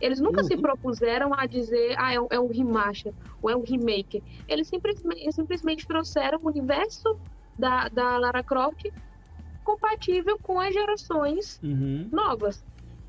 Eles 0.00 0.20
nunca 0.20 0.42
se 0.44 0.56
Uhum. 0.56 0.62
propuseram 0.62 1.32
a 1.34 1.46
dizer, 1.46 1.96
ah, 1.98 2.12
é 2.12 2.20
um, 2.20 2.26
é 2.30 2.40
um 2.40 2.48
remaster, 2.48 3.14
ou 3.40 3.50
é 3.50 3.56
um 3.56 3.62
remake. 3.62 4.22
Eles 4.46 4.68
simplesmente, 4.68 5.32
simplesmente 5.32 5.86
trouxeram 5.86 6.38
o 6.42 6.48
universo 6.48 7.08
da, 7.58 7.88
da 7.88 8.18
Lara 8.18 8.44
Croft 8.44 8.82
compatível 9.62 10.38
com 10.40 10.60
as 10.60 10.72
gerações 10.74 11.60
Uhum. 11.62 12.12
novas. 12.12 12.64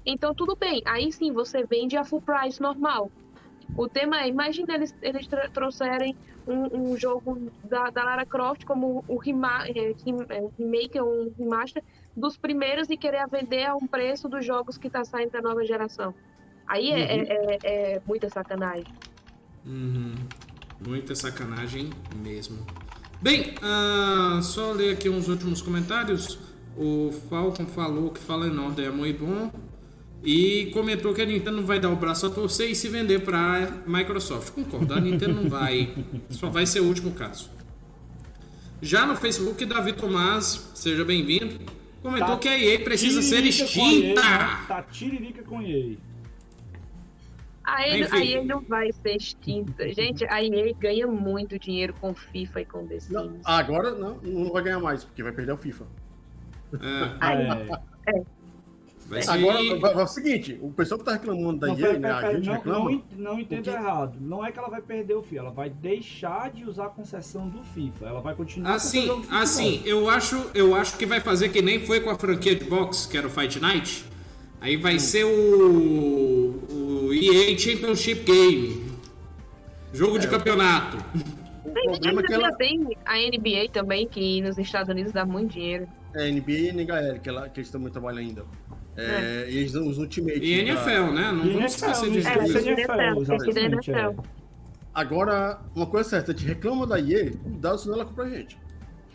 Então, 0.05 0.33
tudo 0.35 0.55
bem. 0.59 0.81
Aí 0.85 1.11
sim, 1.11 1.31
você 1.33 1.65
vende 1.65 1.97
a 1.97 2.05
full 2.05 2.21
price 2.21 2.61
normal. 2.61 3.11
O 3.75 3.89
tema 3.89 4.21
é, 4.21 4.27
imagina 4.27 4.73
eles, 4.75 4.93
eles 5.01 5.27
trouxerem 5.53 6.17
um, 6.47 6.91
um 6.93 6.97
jogo 6.97 7.51
da, 7.63 7.89
da 7.91 8.03
Lara 8.05 8.25
Croft 8.25 8.63
como 8.65 9.03
o 9.07 9.17
rema, 9.19 9.65
é, 9.67 9.91
é, 9.91 10.41
remake, 10.57 11.01
um 11.01 11.33
remaster 11.37 11.83
dos 12.15 12.37
primeiros 12.37 12.89
e 12.89 12.97
querer 12.97 13.27
vender 13.29 13.65
a 13.65 13.75
um 13.75 13.85
preço 13.87 14.29
dos 14.29 14.45
jogos 14.45 14.77
que 14.77 14.89
tá 14.89 15.03
saindo 15.03 15.31
da 15.31 15.41
nova 15.41 15.65
geração. 15.65 16.13
Aí 16.67 16.91
é, 16.91 16.99
é- 16.99 17.59
é- 17.63 17.93
é 17.95 18.01
muita 18.07 18.29
sacanagem. 18.29 18.85
Uhum. 19.65 20.15
Muita 20.85 21.15
sacanagem 21.15 21.89
mesmo. 22.15 22.65
Bem, 23.21 23.55
ah, 23.61 24.39
só 24.43 24.71
ler 24.71 24.93
aqui 24.93 25.09
uns 25.09 25.27
últimos 25.27 25.61
comentários. 25.61 26.37
O 26.77 27.11
Falcon 27.29 27.65
falou 27.65 28.09
que 28.11 28.19
Fala 28.19 28.47
em 28.47 28.57
Order 28.57 28.87
é 28.87 28.91
muito 28.91 29.25
bom. 29.25 29.51
E 30.23 30.71
comentou 30.73 31.13
que 31.13 31.21
a 31.21 31.25
Nintendo 31.25 31.57
não 31.57 31.65
vai 31.65 31.79
dar 31.79 31.89
o 31.89 31.95
braço 31.95 32.25
a 32.25 32.29
torcer 32.29 32.69
e 32.69 32.75
se 32.75 32.89
vender 32.89 33.19
para 33.23 33.83
Microsoft. 33.85 34.53
Concordo, 34.53 34.93
a 34.93 34.99
Nintendo 34.99 35.35
não 35.41 35.49
vai. 35.49 35.93
Só 36.31 36.49
vai 36.49 36.65
ser 36.65 36.79
o 36.79 36.85
último 36.85 37.11
caso. 37.11 37.49
Já 38.81 39.05
no 39.05 39.15
Facebook, 39.15 39.63
Davi 39.65 39.93
Tomás, 39.93 40.71
seja 40.73 41.05
bem-vindo. 41.05 41.59
Comentou 42.05 42.27
Tá 42.35 42.37
que 42.37 42.47
a 42.47 42.59
EA 42.59 42.79
precisa 42.83 43.19
ser 43.23 43.37
EA, 43.43 43.49
extinta. 43.49 44.21
né? 44.21 44.65
Tá 44.67 44.83
tiririca 44.83 45.41
com 45.41 45.59
EA. 45.59 45.97
A 47.63 47.87
EA, 47.87 47.97
Enfim. 48.01 48.15
a 48.15 48.23
EA 48.25 48.43
não 48.43 48.61
vai 48.61 48.91
ser 48.91 49.15
extinta. 49.15 49.91
Gente, 49.91 50.23
a 50.25 50.43
EA 50.43 50.71
ganha 50.75 51.07
muito 51.07 51.57
dinheiro 51.57 51.95
com 51.99 52.13
FIFA 52.13 52.61
e 52.61 52.65
com 52.65 52.85
The 52.85 52.99
Sims. 52.99 53.11
Não, 53.11 53.39
agora 53.43 53.89
não, 53.95 54.17
não 54.21 54.51
vai 54.51 54.61
ganhar 54.61 54.79
mais, 54.79 55.03
porque 55.03 55.23
vai 55.23 55.31
perder 55.31 55.53
o 55.53 55.57
FIFA. 55.57 55.85
É, 56.73 57.17
Aí, 57.19 57.41
É. 57.41 57.47
vai 57.47 58.23
ser... 59.21 59.29
Agora, 59.31 59.59
é 59.61 60.03
o 60.03 60.07
seguinte, 60.07 60.57
o 60.61 60.71
pessoal 60.71 60.97
que 60.99 61.05
tá 61.05 61.13
reclamando 61.13 61.59
da 61.59 61.69
EA, 61.69 61.99
né, 61.99 62.11
a 62.11 62.33
gente 62.33 62.45
não, 62.47 62.53
reclama, 62.53 62.89
não, 62.89 63.03
não 63.33 63.39
entenda 63.39 63.71
errado. 63.71 64.17
Não 64.19 64.45
é 64.45 64.51
que 64.51 64.59
ela 64.59 64.69
vai 64.69 64.81
perder 64.81 65.13
o 65.15 65.21
FIFA, 65.21 65.35
ela 65.41 65.51
vai 65.51 65.69
deixar 65.69 66.51
de 66.51 66.65
usar 66.65 66.85
a 66.87 66.89
concessão 66.89 67.47
do 67.47 67.61
FIFA. 67.63 68.05
Ela 68.07 68.21
vai 68.21 68.33
continuar 68.35 68.73
Assim, 68.75 69.01
de 69.21 69.27
assim, 69.29 69.81
eu 69.85 70.09
acho, 70.09 70.49
eu 70.53 70.75
acho 70.75 70.97
que 70.97 71.05
vai 71.05 71.19
fazer 71.19 71.49
que 71.49 71.61
nem 71.61 71.79
foi 71.85 71.99
com 72.01 72.09
a 72.09 72.17
franquia 72.17 72.55
de 72.55 72.65
boxe, 72.65 73.07
que 73.07 73.17
era 73.17 73.27
o 73.27 73.29
Fight 73.29 73.59
Night. 73.59 74.05
Aí 74.59 74.77
vai 74.77 74.97
ser 74.99 75.23
o, 75.25 76.59
o 77.09 77.13
EA 77.13 77.57
Championship 77.57 78.23
Game. 78.23 78.85
Jogo 79.91 80.19
de 80.19 80.27
É, 80.27 80.29
campeonato. 80.29 80.97
o 81.63 81.71
Tem, 81.73 81.83
problema 81.83 82.21
é 82.21 82.23
que 82.23 82.33
ela 82.33 82.51
tem 82.53 82.97
a 83.05 83.15
NBA 83.17 83.69
também, 83.73 84.07
que 84.07 84.41
nos 84.41 84.57
Estados 84.57 84.89
Unidos 84.89 85.13
dá 85.13 85.25
muito 85.25 85.53
dinheiro. 85.53 85.87
é 86.13 86.31
NBA 86.31 86.51
e 86.51 86.67
NHL, 86.69 87.19
que, 87.21 87.29
ela, 87.29 87.49
que 87.49 87.59
eles 87.59 87.69
também 87.71 87.91
trabalham 87.91 88.19
ainda. 88.19 88.45
É, 88.97 89.47
E 89.49 89.57
eles 89.57 89.71
usam 89.75 89.87
os 89.89 89.97
Ultimate. 89.97 90.37
E 90.39 90.55
da- 90.55 90.61
NFL, 90.71 91.11
né? 91.13 91.31
Não 91.31 91.45
E 91.45 91.49
vamos 91.53 91.75
esquecer 91.75 92.05
não 92.05 92.11
disso. 92.13 92.27
É, 92.29 92.45
esqueça 92.45 93.53
de 93.53 93.59
NFL, 93.59 93.91
é. 93.93 94.15
Agora, 94.93 95.59
uma 95.75 95.85
coisa 95.85 96.09
certa, 96.09 96.31
a 96.31 96.35
gente 96.35 96.47
reclama 96.47 96.87
da 96.87 96.97
EA, 96.99 97.31
cuidado 97.31 97.77
senão 97.77 97.95
ela 97.95 98.05
compra 98.05 98.23
a 98.25 98.29
gente. 98.29 98.57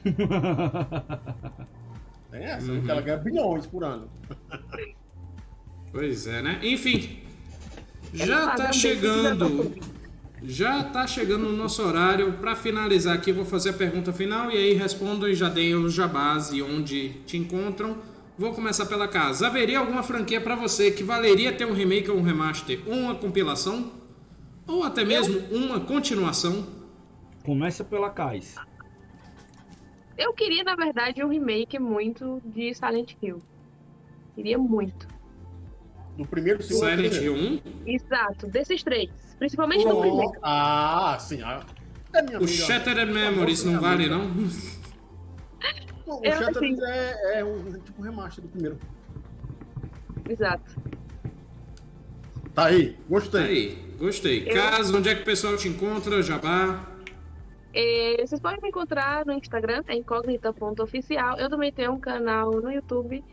Tem 2.31 2.45
essa, 2.45 2.71
Uhum. 2.71 2.83
que 2.83 2.91
ela 2.91 3.01
ganha 3.01 3.17
bilhões 3.17 3.67
por 3.67 3.83
ano. 3.85 4.09
Pois 5.93 6.27
é, 6.27 6.43
né? 6.43 6.61
Enfim. 6.63 7.19
Já 8.15 8.55
tá 8.55 8.73
chegando. 8.73 9.75
Já 10.43 10.85
tá 10.85 11.07
chegando 11.07 11.49
o 11.49 11.53
nosso 11.57 11.83
horário. 11.83 12.35
Para 12.35 12.55
finalizar 12.55 13.15
aqui, 13.17 13.33
vou 13.33 13.45
fazer 13.45 13.71
a 13.71 13.73
pergunta 13.73 14.13
final 14.13 14.51
e 14.51 14.57
aí 14.57 14.75
respondam 14.75 15.29
e 15.29 15.35
já 15.35 15.49
deem 15.49 15.75
os 15.75 15.93
jabás 15.93 16.53
e 16.53 16.63
onde 16.63 17.11
te 17.27 17.37
encontram. 17.37 17.99
Vou 18.41 18.55
começar 18.55 18.87
pela 18.87 19.07
casa. 19.07 19.49
Haveria 19.49 19.79
alguma 19.81 20.03
franquia 20.03 20.41
para 20.41 20.55
você 20.55 20.91
que 20.91 21.05
valeria 21.05 21.53
ter 21.55 21.67
um 21.67 21.75
remake 21.75 22.11
ou 22.11 22.17
um 22.17 22.23
remaster 22.23 22.81
ou 22.87 22.95
uma 22.95 23.15
compilação? 23.15 23.93
Ou 24.67 24.83
até 24.83 25.05
mesmo 25.05 25.41
uma 25.55 25.79
continuação? 25.79 26.67
Começa 27.45 27.85
pela 27.85 28.09
Kais. 28.09 28.55
Eu 30.17 30.33
queria, 30.33 30.65
na 30.65 30.75
verdade, 30.75 31.23
um 31.23 31.29
remake 31.29 31.79
muito 31.79 32.41
de 32.43 32.73
Silent 32.75 33.13
Hill. 33.23 33.43
Queria 34.35 34.57
muito. 34.57 35.07
Do 36.17 36.27
primeiro, 36.27 36.63
segundo 36.63 36.89
Silent. 36.89 37.13
Hill 37.23 37.35
1? 37.35 37.61
Exato, 37.87 38.47
desses 38.47 38.83
três. 38.83 39.11
Principalmente 39.39 39.85
do 39.87 39.99
Oh, 39.99 40.01
primeiro. 40.01 40.33
Ah, 40.43 41.19
sim. 41.21 41.43
ah, 41.43 41.63
É 42.15 42.23
minha 42.23 42.41
O. 42.41 42.49
Shattered 42.49 43.13
Memories 43.13 43.65
não 43.65 43.79
vale, 43.79 44.09
não? 44.09 44.31
O 46.11 46.25
Eu, 46.25 46.33
Shattered 46.33 46.75
assim- 46.75 46.85
é, 46.87 47.39
é 47.41 47.45
um 47.45 47.73
tipo 47.81 48.03
remaster 48.03 48.43
do 48.43 48.49
primeiro. 48.49 48.79
Exato. 50.29 50.77
Tá 52.55 52.67
aí, 52.67 52.93
Tá 52.93 52.99
gostei. 53.09 53.43
aí, 53.43 53.95
gostei. 53.99 54.49
Eu- 54.49 54.55
Casa, 54.55 54.97
onde 54.97 55.09
é 55.09 55.15
que 55.15 55.23
o 55.23 55.25
pessoal 55.25 55.57
te 55.57 55.69
encontra? 55.69 56.23
Jabá? 56.23 56.87
É, 57.73 58.17
vocês 58.27 58.41
podem 58.41 58.61
me 58.61 58.69
encontrar 58.69 59.25
no 59.25 59.33
Instagram, 59.33 59.83
é 59.87 59.95
incógnita.oficial. 59.95 61.39
Eu 61.39 61.49
também 61.49 61.73
tenho 61.73 61.93
um 61.93 62.01
canal 62.01 62.51
no 62.51 62.71
YouTube 62.71 63.25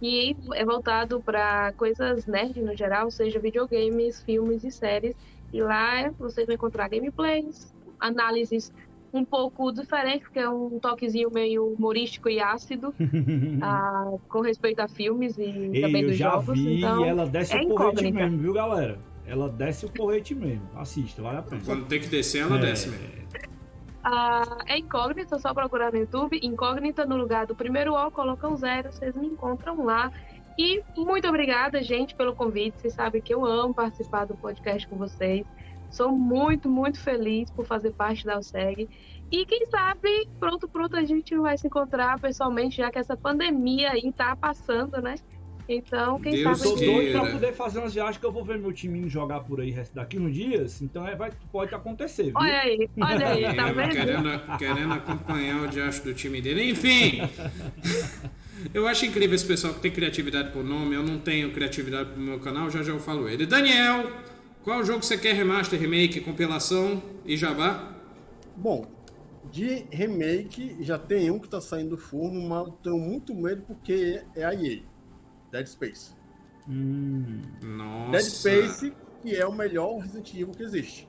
que 0.00 0.34
é 0.54 0.64
voltado 0.64 1.20
para 1.20 1.72
coisas 1.74 2.26
nerd 2.26 2.60
no 2.62 2.74
geral, 2.76 3.10
seja 3.10 3.38
videogames, 3.38 4.22
filmes 4.22 4.64
e 4.64 4.70
séries. 4.70 5.14
E 5.52 5.62
lá 5.62 6.10
vocês 6.18 6.46
vão 6.46 6.54
encontrar 6.54 6.88
gameplays, 6.88 7.72
análises 8.00 8.72
um 9.12 9.24
pouco 9.24 9.70
diferentes, 9.72 10.22
porque 10.22 10.38
é 10.38 10.48
um 10.48 10.78
toquezinho 10.80 11.30
meio 11.30 11.66
humorístico 11.74 12.28
e 12.28 12.40
ácido 12.40 12.94
ah, 13.62 14.12
com 14.28 14.40
respeito 14.40 14.80
a 14.80 14.88
filmes 14.88 15.36
e 15.38 15.42
Ei, 15.42 15.80
também 15.82 16.02
eu 16.02 16.08
dos 16.08 16.16
já 16.16 16.30
jogos. 16.30 16.58
vi 16.58 16.78
então, 16.78 17.04
e 17.04 17.08
ela 17.08 17.26
desce 17.26 17.54
é 17.56 17.60
o 17.60 17.68
porrete 17.68 17.90
incógnita. 18.06 18.18
mesmo, 18.18 18.38
viu, 18.38 18.52
galera? 18.54 18.98
Ela 19.26 19.48
desce 19.48 19.86
o 19.86 19.90
porrete 19.90 20.34
mesmo. 20.34 20.66
Assista, 20.74 21.22
vale 21.22 21.38
a 21.38 21.42
pena. 21.42 21.60
Quando 21.64 21.84
tem 21.86 22.00
que 22.00 22.08
descer, 22.08 22.42
ela 22.42 22.56
É. 22.56 22.60
desce 22.60 22.88
mesmo. 22.88 23.22
Ah, 24.04 24.58
é 24.66 24.78
incógnita, 24.78 25.38
só 25.38 25.54
procurar 25.54 25.92
no 25.92 25.98
YouTube. 25.98 26.40
Incógnita 26.42 27.06
no 27.06 27.16
lugar 27.16 27.46
do 27.46 27.54
primeiro 27.54 27.94
O, 27.94 28.10
coloca 28.10 28.48
um 28.48 28.56
zero, 28.56 28.90
vocês 28.92 29.14
me 29.14 29.26
encontram 29.28 29.84
lá. 29.84 30.10
E 30.58 30.82
muito 30.96 31.26
obrigada, 31.28 31.82
gente, 31.82 32.14
pelo 32.14 32.34
convite. 32.34 32.80
Vocês 32.80 32.94
sabem 32.94 33.22
que 33.22 33.32
eu 33.32 33.44
amo 33.44 33.72
participar 33.72 34.24
do 34.26 34.34
podcast 34.34 34.86
com 34.88 34.96
vocês. 34.96 35.46
Sou 35.92 36.10
muito, 36.10 36.68
muito 36.68 36.98
feliz 36.98 37.50
por 37.50 37.64
fazer 37.66 37.92
parte 37.92 38.24
da 38.24 38.38
USEG. 38.38 38.88
E 39.30 39.46
quem 39.46 39.66
sabe, 39.66 40.26
pronto, 40.40 40.66
pronto, 40.66 40.96
a 40.96 41.04
gente 41.04 41.36
vai 41.36 41.56
se 41.56 41.66
encontrar 41.66 42.18
pessoalmente, 42.18 42.78
já 42.78 42.90
que 42.90 42.98
essa 42.98 43.16
pandemia 43.16 43.90
aí 43.92 44.10
tá 44.12 44.34
passando, 44.34 45.00
né? 45.00 45.14
Então, 45.68 46.18
quem 46.20 46.32
Deus 46.32 46.58
sabe. 46.58 46.70
Tô 46.70 46.74
a 46.74 46.78
gente- 46.78 46.92
doido 46.92 47.12
pra 47.20 47.30
poder 47.30 47.52
fazer 47.52 47.78
umas 47.78 47.94
viagens 47.94 48.16
que 48.18 48.26
eu 48.26 48.32
vou 48.32 48.44
ver 48.44 48.58
meu 48.58 48.72
timinho 48.72 49.08
jogar 49.08 49.40
por 49.40 49.60
aí 49.60 49.72
daqui 49.94 50.18
uns 50.18 50.34
dias. 50.34 50.82
Então 50.82 51.06
é, 51.06 51.14
vai, 51.14 51.30
pode 51.52 51.74
acontecer, 51.74 52.24
viu? 52.24 52.32
Olha 52.36 52.60
aí, 52.60 52.90
olha 53.00 53.28
aí, 53.28 53.54
tá 53.54 53.72
vendo? 53.72 53.90
querendo, 53.90 54.58
querendo 54.58 54.92
acompanhar 54.94 55.62
o 55.62 55.68
diacho 55.68 56.02
do 56.04 56.12
time 56.14 56.40
dele. 56.42 56.70
Enfim, 56.70 57.20
eu 58.74 58.86
acho 58.88 59.06
incrível 59.06 59.34
esse 59.34 59.46
pessoal 59.46 59.72
que 59.74 59.80
tem 59.80 59.90
criatividade 59.90 60.50
por 60.52 60.64
nome. 60.64 60.94
Eu 60.94 61.02
não 61.02 61.18
tenho 61.18 61.52
criatividade 61.52 62.10
pro 62.10 62.20
meu 62.20 62.40
canal, 62.40 62.68
já 62.70 62.82
já 62.82 62.92
eu 62.92 62.98
falo 63.00 63.28
ele. 63.28 63.46
Daniel, 63.46 64.10
qual 64.62 64.84
jogo 64.84 65.02
você 65.02 65.18
quer 65.18 65.34
remaster, 65.34 65.78
remake, 65.78 66.20
compilação 66.20 67.02
e 67.24 67.36
jabá? 67.36 67.94
Bom, 68.56 68.86
de 69.50 69.86
remake, 69.90 70.76
já 70.80 70.98
tem 70.98 71.30
um 71.30 71.38
que 71.38 71.48
tá 71.48 71.60
saindo 71.60 71.90
do 71.90 71.98
forno, 71.98 72.40
mas 72.48 72.66
eu 72.66 72.72
tenho 72.82 72.98
muito 72.98 73.34
medo 73.34 73.62
porque 73.62 74.22
é 74.34 74.44
a 74.44 74.54
EA. 74.54 74.82
Dead 75.50 75.66
Space. 75.66 76.14
Hum, 76.68 77.42
Nossa. 77.62 78.12
Dead 78.12 78.22
Space, 78.22 78.92
que 79.22 79.34
é 79.34 79.46
o 79.46 79.52
melhor 79.52 79.98
Resident 79.98 80.32
Evil 80.34 80.54
que 80.54 80.62
existe. 80.62 81.08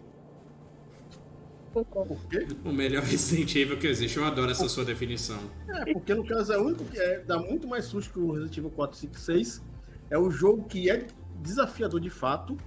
Por 1.71 2.27
quê? 2.29 2.45
O 2.63 2.71
melhor 2.71 3.01
Resident 3.01 3.55
Evil 3.55 3.79
que 3.79 3.87
existe. 3.87 4.17
Eu 4.17 4.25
adoro 4.25 4.51
essa 4.51 4.69
sua 4.69 4.85
definição. 4.85 5.39
É, 5.67 5.93
porque 5.93 6.13
no 6.13 6.25
caso 6.25 6.53
é 6.53 6.57
o 6.57 6.65
único 6.65 6.85
que 6.85 6.99
é, 6.99 7.19
dá 7.19 7.39
muito 7.39 7.67
mais 7.67 7.85
susto 7.85 8.13
que 8.13 8.19
o 8.19 8.31
Resident 8.31 8.57
Evil 8.57 8.69
4, 8.71 8.97
5, 8.97 9.19
6. 9.19 9.63
É 10.09 10.17
o 10.17 10.29
jogo 10.29 10.65
que 10.65 10.89
é 10.89 11.07
desafiador 11.41 11.99
de 11.99 12.09
fato. 12.11 12.57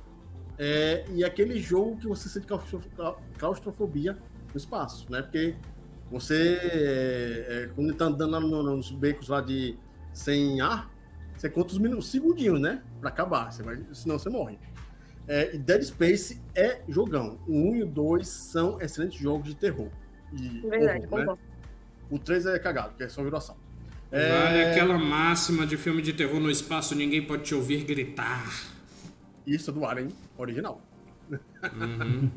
É, 0.58 1.04
e 1.12 1.22
é 1.22 1.26
aquele 1.26 1.60
jogo 1.60 1.96
que 1.98 2.06
você 2.06 2.28
sente 2.28 2.46
claustrof- 2.46 2.86
claustrofobia 3.38 4.16
no 4.52 4.56
espaço, 4.56 5.06
né? 5.10 5.22
Porque 5.22 5.54
você, 6.10 6.58
é, 6.62 7.46
é, 7.64 7.70
quando 7.74 7.92
tá 7.94 8.06
andando 8.06 8.30
lá 8.32 8.40
no- 8.40 8.62
nos 8.76 8.90
becos 8.90 9.28
lá 9.28 9.40
de 9.40 9.76
sem 10.12 10.60
ar, 10.60 10.90
você 11.36 11.50
conta 11.50 11.72
os 11.72 11.78
minutos, 11.78 12.08
segundinhos, 12.10 12.58
né? 12.60 12.82
Pra 13.00 13.10
acabar, 13.10 13.52
você 13.52 13.62
vai, 13.62 13.78
senão 13.92 14.18
você 14.18 14.30
morre. 14.30 14.58
É, 15.28 15.54
e 15.54 15.58
Dead 15.58 15.82
Space 15.82 16.40
é 16.54 16.80
jogão. 16.88 17.38
O 17.46 17.52
1 17.72 17.76
e 17.76 17.82
o 17.82 17.86
2 17.86 18.26
são 18.28 18.80
excelentes 18.80 19.20
jogos 19.20 19.48
de 19.48 19.54
terror. 19.56 19.88
E 20.32 20.60
Verdade, 20.60 21.06
horror, 21.06 21.18
né? 21.18 21.24
concordo. 21.26 21.38
O 22.08 22.18
3 22.18 22.46
é 22.46 22.58
cagado, 22.58 22.94
que 22.96 23.02
é 23.02 23.08
só 23.08 23.22
viração. 23.22 23.56
Vale 24.10 24.22
É, 24.58 24.70
aquela 24.70 24.96
máxima 24.96 25.66
de 25.66 25.76
filme 25.76 26.00
de 26.00 26.12
terror 26.12 26.38
no 26.40 26.48
espaço, 26.50 26.94
ninguém 26.94 27.20
pode 27.26 27.42
te 27.42 27.54
ouvir 27.54 27.82
gritar. 27.84 28.46
Isso 29.46 29.70
é 29.70 29.72
do 29.74 29.84
Alien 29.84 30.08
original. 30.36 30.80
Uhum. 31.30 32.30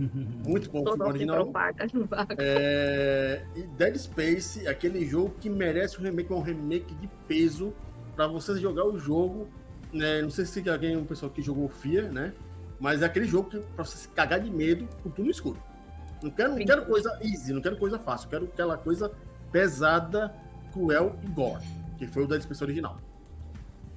Muito 0.46 0.70
bom 0.72 0.82
o 0.82 0.84
Todo 0.84 0.98
filme 0.98 1.10
original. 1.10 1.44
propaga. 1.46 1.88
É, 2.38 3.44
E 3.56 3.64
Dead 3.64 3.96
Space, 3.98 4.68
aquele 4.68 5.06
jogo 5.06 5.36
que 5.40 5.50
merece 5.50 6.00
um 6.00 6.04
remake, 6.04 6.34
um 6.34 6.42
remake 6.42 6.94
de 6.96 7.08
peso 7.28 7.74
pra 8.16 8.28
você 8.28 8.58
jogar 8.60 8.86
o 8.86 8.98
jogo. 8.98 9.48
Né? 9.94 10.22
Não 10.22 10.30
sei 10.30 10.46
se 10.46 10.68
alguém, 10.70 10.96
um 10.96 11.06
pessoal 11.06 11.32
que 11.32 11.42
jogou 11.42 11.68
Fear, 11.68 12.12
né? 12.12 12.34
Mas 12.80 13.02
é 13.02 13.06
aquele 13.06 13.26
jogo 13.26 13.50
que 13.50 13.60
pra 13.60 13.84
você 13.84 13.98
se 13.98 14.08
cagar 14.10 14.40
de 14.40 14.50
medo 14.50 14.88
com 15.04 15.10
tudo 15.10 15.26
no 15.26 15.32
escuro. 15.32 15.62
Não 16.22 16.32
quero, 16.32 16.52
não 16.56 16.66
quero 16.66 16.86
coisa 16.86 17.18
easy, 17.24 17.54
não 17.54 17.62
quero 17.62 17.78
coisa 17.78 17.98
fácil, 17.98 18.30
quero 18.30 18.46
aquela 18.46 18.78
coisa 18.78 19.12
pesada, 19.52 20.34
cruel 20.72 21.16
e 21.24 21.28
gore, 21.28 21.64
que 21.98 22.08
foi 22.08 22.24
o 22.24 22.28
Dead 22.28 22.42
Space 22.42 22.64
original. 22.64 22.98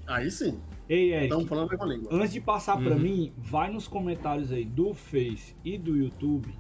Aí 0.07 0.31
sim, 0.31 0.61
Ei, 0.93 1.13
Eric, 1.15 1.25
estamos 1.25 1.49
falando 1.49 1.69
a 1.69 1.71
mesma 1.71 1.87
língua. 1.87 2.09
antes 2.13 2.33
de 2.33 2.41
passar 2.41 2.77
pra 2.77 2.93
Uhum. 2.93 2.99
mim, 2.99 3.33
vai 3.39 3.71
nos 3.73 3.89
comentários 3.89 4.53
aí 4.53 4.65
do 4.67 4.93
Face 4.93 5.57
e 5.65 5.79
do 5.79 5.97
YouTube. 5.97 6.55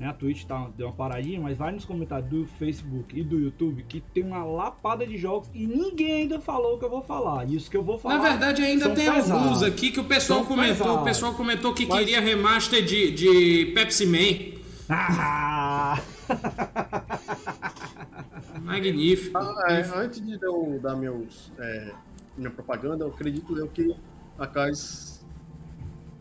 Né? 0.00 0.06
A 0.08 0.12
Twitch 0.14 0.44
tá, 0.44 0.70
deu 0.76 0.86
uma 0.86 0.92
paradinha, 0.94 1.38
mas 1.40 1.56
vai 1.58 1.70
nos 1.70 1.84
comentários 1.84 2.28
do 2.30 2.46
Facebook 2.46 3.18
e 3.18 3.22
do 3.22 3.38
YouTube 3.38 3.84
que 3.86 4.00
tem 4.00 4.24
uma 4.24 4.42
lapada 4.42 5.06
de 5.06 5.18
jogos 5.18 5.50
e 5.52 5.66
ninguém 5.66 6.12
ainda 6.22 6.40
falou 6.40 6.76
o 6.76 6.78
que 6.78 6.84
eu 6.86 6.90
vou 6.90 7.02
falar. 7.02 7.44
Isso 7.48 7.70
que 7.70 7.76
eu 7.76 7.82
vou 7.82 7.98
falar. 7.98 8.16
Na 8.16 8.22
verdade, 8.30 8.62
ainda 8.62 8.86
tem 8.90 9.04
pesados. 9.12 9.30
alguns 9.30 9.62
aqui 9.62 9.92
que 9.92 10.00
o 10.00 10.04
pessoal 10.04 10.40
São 10.40 10.48
comentou. 10.48 10.76
pesados. 10.78 11.02
O 11.02 11.04
pessoal 11.04 11.34
comentou 11.34 11.74
que 11.74 11.84
Mas- 11.86 11.98
queria 11.98 12.20
remaster 12.22 12.82
de, 12.82 13.10
de 13.10 13.72
Pepsi 13.74 14.06
Man. 14.06 14.54
Ah! 14.88 16.00
Magnífico. 18.62 19.36
Ah, 19.38 19.66
é, 19.68 19.82
antes 19.94 20.24
de 20.24 20.38
eu 20.42 20.80
dar 20.82 20.96
meus, 20.96 21.52
é, 21.58 21.92
minha 22.36 22.50
propaganda, 22.50 23.04
eu 23.04 23.08
acredito 23.08 23.56
eu 23.58 23.68
que 23.68 23.94
a 24.38 24.46
Cais 24.46 25.24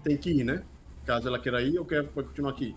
tem 0.04 0.18
que 0.18 0.30
ir, 0.32 0.44
né? 0.44 0.64
Caso 1.06 1.28
ela 1.28 1.40
queira 1.40 1.62
ir, 1.62 1.76
eu 1.76 1.86
quero 1.86 2.08
continuar 2.10 2.52
aqui. 2.52 2.76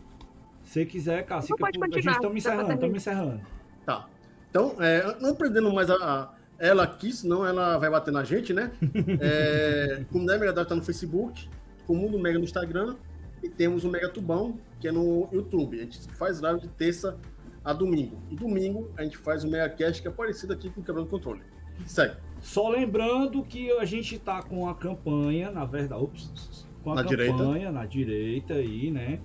Se 0.62 0.84
quiser, 0.84 1.24
fica 1.42 1.56
pode 1.56 1.78
por... 1.78 1.84
a 1.84 2.00
gente 2.00 2.04
continuar, 2.04 2.14
dá 2.14 2.20
pra 2.28 2.38
encerrando, 2.38 2.72
estamos 2.72 2.96
encerrando. 2.96 3.40
Tá. 3.84 4.08
Então, 4.50 4.76
é, 4.80 5.16
não 5.20 5.34
prendendo 5.34 5.72
mais 5.72 5.88
a, 5.90 5.94
a- 5.94 6.34
ela 6.58 6.82
aqui, 6.84 7.12
senão 7.12 7.46
ela 7.46 7.76
vai 7.78 7.90
bater 7.90 8.10
na 8.10 8.24
gente, 8.24 8.52
né? 8.52 8.72
É, 9.20 9.98
o 10.02 10.06
Comunidade 10.06 10.40
Mega 10.40 10.52
Drive 10.52 10.68
tá 10.68 10.74
no 10.74 10.82
Facebook, 10.82 11.48
o 11.86 11.94
Mundo 11.94 12.18
Mega 12.18 12.38
no 12.38 12.44
Instagram 12.44 12.96
e 13.42 13.48
temos 13.48 13.84
o 13.84 13.88
Mega 13.90 14.08
Tubão, 14.08 14.58
que 14.80 14.88
é 14.88 14.92
no 14.92 15.28
YouTube. 15.32 15.78
A 15.78 15.82
gente 15.82 16.00
faz 16.12 16.40
live 16.40 16.60
de 16.60 16.68
terça 16.68 17.16
a 17.64 17.72
domingo. 17.72 18.20
E 18.30 18.34
domingo 18.34 18.90
a 18.96 19.02
gente 19.04 19.16
faz 19.18 19.44
o 19.44 19.48
Mega 19.48 19.68
Cast, 19.68 20.02
que 20.02 20.08
é 20.08 20.10
parecido 20.10 20.52
aqui 20.52 20.70
com 20.70 20.80
o 20.80 20.84
Quebrando 20.84 21.08
Controle. 21.08 21.42
Segue. 21.86 22.16
Só 22.46 22.68
lembrando 22.68 23.42
que 23.42 23.72
a 23.72 23.84
gente 23.84 24.20
tá 24.20 24.40
com 24.40 24.68
a 24.68 24.74
campanha, 24.74 25.50
na 25.50 25.64
verdade, 25.64 26.00
ops, 26.00 26.64
com 26.82 26.92
a 26.92 26.94
Na 26.94 27.04
campanha 27.04 27.72
na 27.72 27.84
direita 27.84 28.54
aí, 28.54 28.88
né? 28.88 29.18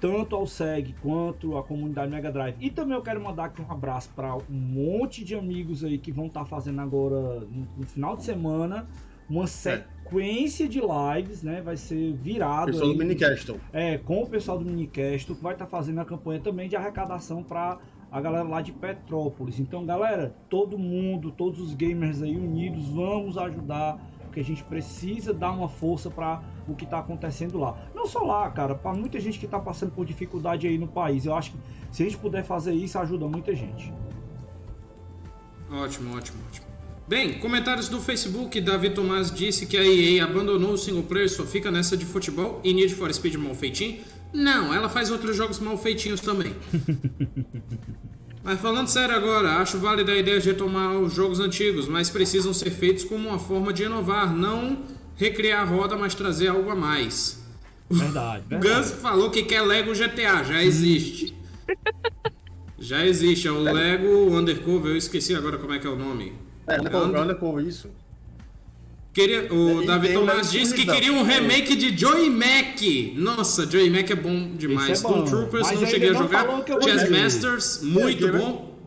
Tanto 0.00 0.34
ao 0.34 0.46
SEG 0.46 0.94
quanto 1.02 1.58
a 1.58 1.62
comunidade 1.62 2.10
Mega 2.10 2.32
Drive. 2.32 2.56
E 2.58 2.70
também 2.70 2.96
eu 2.96 3.02
quero 3.02 3.22
mandar 3.22 3.44
aqui 3.44 3.60
um 3.60 3.70
abraço 3.70 4.10
para 4.16 4.34
um 4.34 4.42
monte 4.48 5.22
de 5.24 5.34
amigos 5.34 5.84
aí 5.84 5.98
que 5.98 6.10
vão 6.10 6.26
estar 6.26 6.46
fazendo 6.46 6.80
agora 6.80 7.40
no, 7.40 7.68
no 7.76 7.86
final 7.86 8.16
de 8.16 8.24
semana 8.24 8.88
uma 9.28 9.46
sequência 9.46 10.66
de 10.66 10.80
lives, 10.80 11.42
né? 11.42 11.60
Vai 11.60 11.76
ser 11.76 12.14
virado 12.14 12.72
Pessoal 12.72 12.88
aí, 12.88 12.96
do 12.96 12.98
Minicastle. 12.98 13.60
é, 13.74 13.98
com 13.98 14.22
o 14.22 14.26
pessoal 14.26 14.58
do 14.58 14.64
Minicast, 14.64 15.34
que 15.34 15.42
vai 15.42 15.52
estar 15.52 15.66
fazendo 15.66 16.00
a 16.00 16.04
campanha 16.04 16.40
também 16.40 16.66
de 16.66 16.76
arrecadação 16.76 17.42
para 17.42 17.78
a 18.10 18.20
galera 18.20 18.44
lá 18.44 18.62
de 18.62 18.72
Petrópolis. 18.72 19.58
Então, 19.58 19.84
galera, 19.84 20.34
todo 20.48 20.78
mundo, 20.78 21.30
todos 21.30 21.60
os 21.60 21.74
gamers 21.74 22.22
aí 22.22 22.36
unidos, 22.36 22.88
vamos 22.88 23.36
ajudar, 23.36 23.98
porque 24.22 24.40
a 24.40 24.44
gente 24.44 24.64
precisa 24.64 25.32
dar 25.32 25.52
uma 25.52 25.68
força 25.68 26.10
para 26.10 26.42
o 26.66 26.74
que 26.74 26.84
está 26.84 26.98
acontecendo 26.98 27.58
lá. 27.58 27.76
Não 27.94 28.06
só 28.06 28.20
lá, 28.20 28.50
cara, 28.50 28.74
para 28.74 28.94
muita 28.94 29.20
gente 29.20 29.38
que 29.38 29.44
está 29.44 29.58
passando 29.58 29.92
por 29.92 30.06
dificuldade 30.06 30.66
aí 30.66 30.78
no 30.78 30.88
país. 30.88 31.26
Eu 31.26 31.34
acho 31.34 31.52
que 31.52 31.58
se 31.90 32.02
a 32.02 32.06
gente 32.06 32.18
puder 32.18 32.44
fazer 32.44 32.72
isso, 32.72 32.98
ajuda 32.98 33.26
muita 33.26 33.54
gente. 33.54 33.92
Ótimo, 35.70 36.16
ótimo, 36.16 36.38
ótimo. 36.48 36.66
Bem, 37.06 37.38
comentários 37.38 37.88
do 37.88 38.02
Facebook. 38.02 38.60
Davi 38.60 38.90
Tomás 38.90 39.30
disse 39.32 39.64
que 39.64 39.78
a 39.78 39.86
EA 39.86 40.24
abandonou 40.24 40.72
o 40.72 40.76
single 40.76 41.02
player 41.02 41.30
só 41.30 41.42
fica 41.44 41.70
nessa 41.70 41.96
de 41.96 42.04
futebol 42.04 42.60
e 42.62 42.74
Need 42.74 42.94
for 42.94 43.12
Speed 43.12 43.36
mal 43.36 43.54
feitinho. 43.54 44.00
Não, 44.32 44.72
ela 44.72 44.88
faz 44.88 45.10
outros 45.10 45.36
jogos 45.36 45.58
mal 45.58 45.76
feitinhos 45.78 46.20
também. 46.20 46.54
Mas 48.42 48.60
falando 48.60 48.88
sério 48.88 49.14
agora, 49.14 49.56
acho 49.56 49.78
válida 49.78 50.12
a 50.12 50.16
ideia 50.16 50.40
de 50.40 50.48
retomar 50.48 50.96
os 50.96 51.12
jogos 51.12 51.38
antigos, 51.38 51.86
mas 51.86 52.08
precisam 52.08 52.54
ser 52.54 52.70
feitos 52.70 53.04
como 53.04 53.28
uma 53.28 53.38
forma 53.38 53.74
de 53.74 53.82
inovar, 53.82 54.34
não 54.34 54.78
recriar 55.16 55.60
a 55.60 55.64
roda, 55.64 55.96
mas 55.96 56.14
trazer 56.14 56.48
algo 56.48 56.70
a 56.70 56.74
mais. 56.74 57.44
Verdade, 57.90 58.44
O 58.46 58.48
verdade. 58.48 58.80
Gus 58.80 58.92
falou 58.92 59.30
que 59.30 59.42
quer 59.42 59.60
Lego 59.60 59.92
GTA, 59.92 60.42
já 60.44 60.62
existe. 60.62 61.36
já 62.78 63.04
existe, 63.04 63.46
é 63.46 63.52
o 63.52 63.60
Lego 63.60 64.34
Undercover, 64.34 64.92
eu 64.92 64.96
esqueci 64.96 65.34
agora 65.34 65.58
como 65.58 65.74
é 65.74 65.78
que 65.78 65.86
é 65.86 65.90
o 65.90 65.96
nome. 65.96 66.32
É, 66.66 66.76
anda, 66.76 67.20
anda 67.20 67.34
com 67.34 67.60
isso. 67.60 67.90
Queria, 69.18 69.52
o 69.52 69.82
E 69.82 69.86
Davi 69.86 70.12
Tomás 70.12 70.48
disse 70.48 70.72
que 70.72 70.86
queria 70.86 71.12
um 71.12 71.24
remake 71.24 71.74
de 71.74 71.96
Joey 71.98 72.30
Mac. 72.30 72.80
Nossa, 73.16 73.68
Joey 73.68 73.90
Mac 73.90 74.08
é 74.08 74.14
bom 74.14 74.54
demais. 74.54 74.90
Esse 74.90 75.04
é 75.04 75.08
bom, 75.08 75.24
Troopers 75.24 75.66
mas 75.66 75.80
não 75.80 75.88
cheguei 75.88 76.10
a 76.10 76.12
jogar. 76.12 76.46
Chess. 76.84 77.10
Masters, 77.10 77.82
muito 77.82 78.30
bom. 78.30 78.78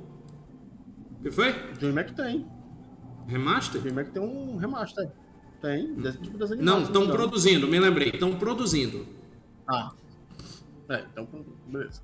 O 1.19 1.23
que 1.23 1.31
foi? 1.31 1.53
Joey 1.77 1.91
Mac 1.91 2.11
tem. 2.11 2.47
Remaster? 3.27 3.81
Joey 3.81 3.93
Mac 3.93 4.07
tem 4.07 4.21
um 4.23 4.55
remaster. 4.55 5.11
Tem. 5.61 5.95
Desse 5.95 6.19
tipo 6.19 6.37
desenho 6.37 6.63
Não, 6.63 6.83
estão 6.83 7.03
engano. 7.03 7.17
produzindo, 7.17 7.67
me 7.67 7.77
lembrei. 7.77 8.11
Estão 8.11 8.33
produzindo. 8.33 9.05
Ah. 9.67 9.91
É, 10.87 11.03
então, 11.11 11.27
beleza. 11.67 12.01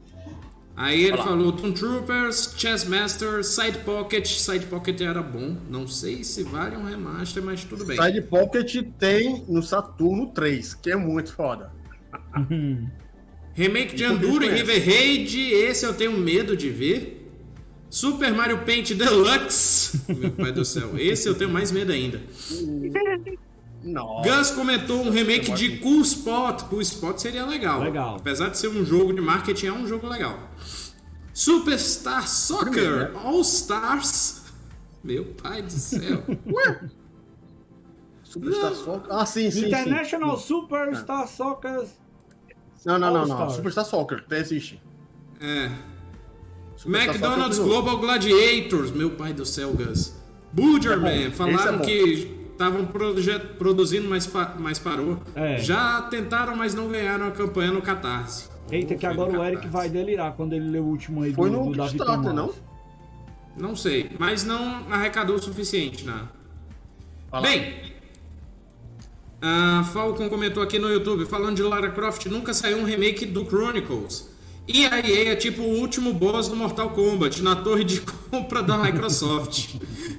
Aí 0.78 1.06
ele 1.06 1.14
Olha 1.14 1.22
lá. 1.22 1.28
falou 1.30 1.52
Tomb 1.54 1.74
Troopers, 1.74 2.54
Chess 2.56 2.86
Masters, 2.86 3.48
Side 3.48 3.80
Pocket. 3.80 4.28
Side 4.28 4.68
Pocket 4.68 5.02
era 5.02 5.24
bom. 5.24 5.58
Não 5.68 5.88
sei 5.88 6.24
se 6.24 6.44
vale 6.44 6.78
um 6.78 6.86
remaster, 6.86 7.42
mas 7.42 7.64
tudo 7.64 7.84
bem. 7.84 8.00
Side 8.00 8.22
Pocket 8.22 8.86
tem 9.00 9.44
no 9.50 9.64
Saturno 9.64 10.28
3, 10.28 10.76
que 10.76 10.92
é 10.92 10.96
muito 10.96 11.34
foda. 11.34 11.72
Remake 13.56 13.96
de 13.96 14.04
Enduro 14.04 14.46
e? 14.46 14.50
River 14.50 14.86
Raid, 14.86 15.52
esse 15.52 15.84
eu 15.84 15.96
tenho 15.96 16.12
medo 16.16 16.56
de 16.56 16.70
ver. 16.70 17.28
Super 17.90 18.32
Mario 18.32 18.60
Paint 18.60 18.92
Deluxe. 18.92 20.00
Meu 20.14 20.30
pai 20.30 20.52
do 20.52 20.64
céu, 20.64 20.92
esse 21.00 21.28
eu 21.28 21.34
tenho 21.34 21.50
mais 21.50 21.72
medo 21.72 21.92
ainda. 21.92 22.22
Nossa. 23.88 24.30
Gus 24.30 24.52
comentou 24.52 25.02
um 25.02 25.10
remake 25.10 25.52
de 25.54 25.78
Cool 25.78 26.02
Spot. 26.02 26.62
Cool 26.64 26.82
Spot 26.82 27.18
seria 27.18 27.46
legal. 27.46 27.82
Legal. 27.82 28.18
Apesar 28.18 28.50
de 28.50 28.58
ser 28.58 28.68
um 28.68 28.86
jogo 28.86 29.14
de 29.14 29.22
marketing, 29.22 29.68
é 29.68 29.74
um 29.74 29.88
jogo 29.88 30.08
legal. 30.08 30.38
Superstar 31.34 32.28
Soccer 32.28 32.72
Primeiro, 32.72 33.14
né? 33.14 33.20
All 33.24 33.42
Stars. 33.42 34.44
Meu 35.04 35.24
pai 35.26 35.62
do 35.62 35.72
céu. 35.72 36.24
Superstar 38.24 38.74
Soccer. 38.74 39.14
Ah, 39.14 39.26
sim, 39.26 39.50
sim. 39.50 39.68
International 39.68 40.38
sim. 40.38 40.48
Superstar 40.48 41.28
Soccer. 41.28 41.86
Não, 42.86 43.00
não, 43.00 43.14
não, 43.14 43.26
não. 43.26 43.50
Superstar 43.50 43.86
Soccer, 43.86 44.24
até 44.26 44.40
existe. 44.40 44.82
É. 45.40 45.72
Superstar 46.76 47.16
McDonald's 47.16 47.58
Soccer, 47.58 47.72
Global 47.72 47.98
Gladiators, 48.00 48.92
meu 48.92 49.12
pai 49.12 49.34
do 49.34 49.46
céu, 49.46 49.72
Gus. 49.74 50.14
Butcherman, 50.52 51.24
É 51.26 51.30
bom, 51.30 51.36
falaram 51.36 51.80
é 51.80 51.86
que 51.86 52.37
estavam 52.58 52.88
produzindo, 53.58 54.10
mas, 54.10 54.30
mas 54.58 54.80
parou. 54.80 55.20
É. 55.36 55.60
Já 55.60 56.02
tentaram, 56.04 56.56
mas 56.56 56.74
não 56.74 56.88
ganharam 56.88 57.28
a 57.28 57.32
campanha 57.32 57.72
no 57.72 57.82
Catarse. 57.82 58.50
Eita, 58.72 58.96
que 58.96 59.06
agora 59.06 59.40
o 59.40 59.44
Eric 59.44 59.68
vai 59.68 59.88
delirar 59.88 60.34
quando 60.34 60.54
ele 60.54 60.70
lê 60.70 60.80
o 60.80 60.84
último 60.84 61.24
aí 61.24 61.34
Foi 61.34 61.50
do, 61.50 61.58
no 61.58 61.72
do 61.72 61.78
Davi 61.78 61.98
Tomás. 61.98 62.36
não? 62.36 62.54
Não 63.56 63.76
sei, 63.76 64.12
mas 64.20 64.44
não 64.44 64.84
arrecadou 64.92 65.36
o 65.36 65.40
suficiente, 65.40 66.06
né? 66.06 66.28
Bem, 67.42 67.94
a 69.42 69.84
Falcon 69.94 70.30
comentou 70.30 70.62
aqui 70.62 70.80
no 70.80 70.92
YouTube, 70.92 71.26
falando 71.26 71.56
de 71.56 71.64
Lara 71.64 71.92
Croft, 71.92 72.26
nunca 72.26 72.54
saiu 72.54 72.78
um 72.78 72.84
remake 72.84 73.26
do 73.26 73.46
Chronicles. 73.46 74.30
E 74.68 74.86
a 74.86 75.00
EA 75.00 75.32
é 75.32 75.36
tipo 75.36 75.62
o 75.62 75.80
último 75.80 76.14
boss 76.14 76.50
do 76.50 76.56
Mortal 76.56 76.90
Kombat, 76.90 77.42
na 77.42 77.56
torre 77.56 77.84
de 77.84 78.02
compra 78.30 78.62
da 78.62 78.78
Microsoft. 78.78 79.76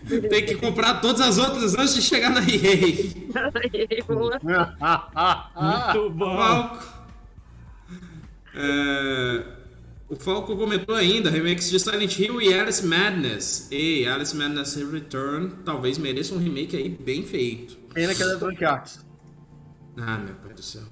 Tem 0.09 0.47
que 0.47 0.55
comprar 0.55 1.01
todas 1.01 1.21
as 1.21 1.37
outras 1.37 1.75
antes 1.75 1.95
de 1.95 2.03
chegar 2.03 2.31
na 2.31 2.41
EA. 2.41 4.05
Boa. 4.07 4.41
Muito 5.93 6.11
bom. 6.11 6.37
Falco. 6.37 6.99
É, 8.55 9.45
o 10.09 10.17
Falco 10.17 10.57
comentou 10.57 10.95
ainda, 10.95 11.29
remakes 11.29 11.69
de 11.69 11.79
Silent 11.79 12.19
Hill 12.19 12.41
e 12.41 12.55
Alice 12.55 12.85
Madness. 12.85 13.69
Ei, 13.71 14.09
Alice 14.09 14.35
Madness 14.35 14.75
Return 14.77 15.53
talvez 15.65 15.99
mereça 15.99 16.35
um 16.35 16.39
remake 16.39 16.75
aí 16.75 16.89
bem 16.89 17.23
feito. 17.23 17.77
Pena 17.93 18.15
que 18.15 18.23
é 18.23 18.27
Electronic 18.27 18.65
Arts. 18.65 19.05
Ah, 19.99 20.17
meu 20.17 20.35
pai 20.37 20.55
do 20.55 20.63
céu. 20.63 20.85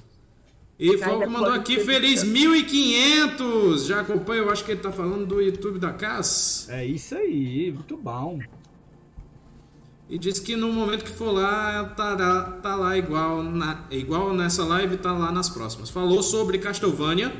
E 0.78 0.90
o 0.90 0.98
Falco 0.98 1.22
Ainda 1.22 1.26
mandou 1.26 1.52
aqui 1.52 1.80
feliz 1.80 2.22
1500. 2.22 3.86
Já 3.86 4.00
acompanha, 4.00 4.42
eu 4.42 4.50
acho 4.50 4.64
que 4.64 4.72
ele 4.72 4.80
tá 4.80 4.92
falando 4.92 5.24
do 5.26 5.40
YouTube 5.40 5.78
da 5.78 5.92
Cass. 5.92 6.68
É 6.70 6.84
isso 6.84 7.14
aí, 7.14 7.72
muito 7.72 7.96
bom. 7.96 8.38
E 10.08 10.18
disse 10.18 10.40
que 10.42 10.54
no 10.54 10.72
momento 10.72 11.04
que 11.04 11.10
for 11.10 11.32
lá, 11.32 11.84
tá, 11.96 12.44
tá 12.62 12.76
lá 12.76 12.96
igual, 12.96 13.42
na, 13.42 13.84
igual 13.90 14.32
nessa 14.32 14.64
live, 14.64 14.98
tá 14.98 15.12
lá 15.12 15.32
nas 15.32 15.48
próximas. 15.48 15.90
Falou 15.90 16.22
sobre 16.22 16.58
Castlevania. 16.58 17.32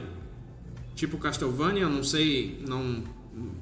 Tipo 0.95 1.19
Castlevania, 1.19 1.89
não 1.89 2.03
sei, 2.03 2.59
não 2.67 3.05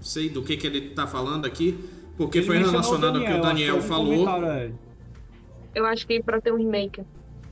sei 0.01 0.29
do 0.31 0.43
que, 0.43 0.57
que 0.57 0.67
ele 0.67 0.91
tá 0.91 1.07
falando 1.07 1.45
aqui. 1.47 1.77
Porque 2.17 2.39
Ele 2.39 2.47
foi 2.47 2.59
relacionado 2.59 3.19
ao 3.19 3.25
que 3.25 3.33
o 3.33 3.43
Daniel 3.43 3.81
foi 3.83 3.85
um 3.85 3.89
falou. 3.89 4.47
é. 4.47 4.71
Eu 5.75 5.85
acho 5.85 6.07
que 6.07 6.23
pra 6.23 6.41
ter 6.41 6.53
um 6.53 6.57
remake. 6.57 7.03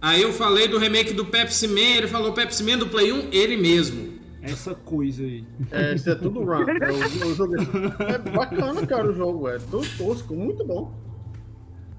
Aí 0.03 0.21
eu 0.21 0.33
falei 0.33 0.67
do 0.67 0.79
remake 0.79 1.13
do 1.13 1.25
Pepsi 1.25 1.69
Man, 1.69 1.79
ele 1.79 2.09
falou 2.09 2.33
Pepsi 2.33 2.65
Man 2.65 2.77
do 2.77 2.89
Play 2.89 3.13
1, 3.13 3.29
ele 3.31 3.57
mesmo. 3.57 4.15
Essa 4.43 4.75
coisa 4.75 5.23
aí. 5.23 5.45
É, 5.71 5.95
isso 5.95 6.11
é 6.11 6.17
tudo 6.17 6.43
run. 6.43 6.65
É, 6.69 6.91
o, 6.91 7.29
o 7.29 7.35
jogo 7.37 7.55
é, 7.57 8.19
bacana, 8.19 8.85
cara, 8.85 9.09
o 9.09 9.15
jogo. 9.15 9.49
É 9.49 9.61
todo 9.61 9.87
tosco, 9.97 10.35
muito 10.35 10.65
bom. 10.65 10.93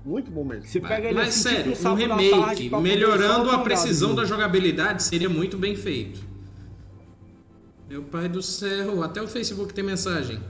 Muito 0.04 0.30
bom 0.30 0.44
mesmo. 0.44 0.66
Você 0.68 0.82
pega 0.82 1.08
ele 1.08 1.16
Mas 1.16 1.30
assim, 1.46 1.64
tipo, 1.64 1.76
sério, 1.78 2.10
um 2.10 2.14
à 2.14 2.46
tarde 2.46 2.64
remake 2.64 2.82
melhorando 2.82 3.50
a 3.50 3.60
precisão 3.60 4.10
jogar 4.10 4.22
da 4.24 4.28
jogabilidade 4.28 5.02
seria 5.02 5.30
muito 5.30 5.58
bem 5.58 5.74
feito. 5.78 6.20
Meu 7.90 8.04
pai 8.04 8.28
do 8.28 8.42
céu, 8.42 9.02
até 9.02 9.22
o 9.22 9.28
Facebook 9.28 9.74
tem 9.74 9.84
mensagem. 9.84 10.42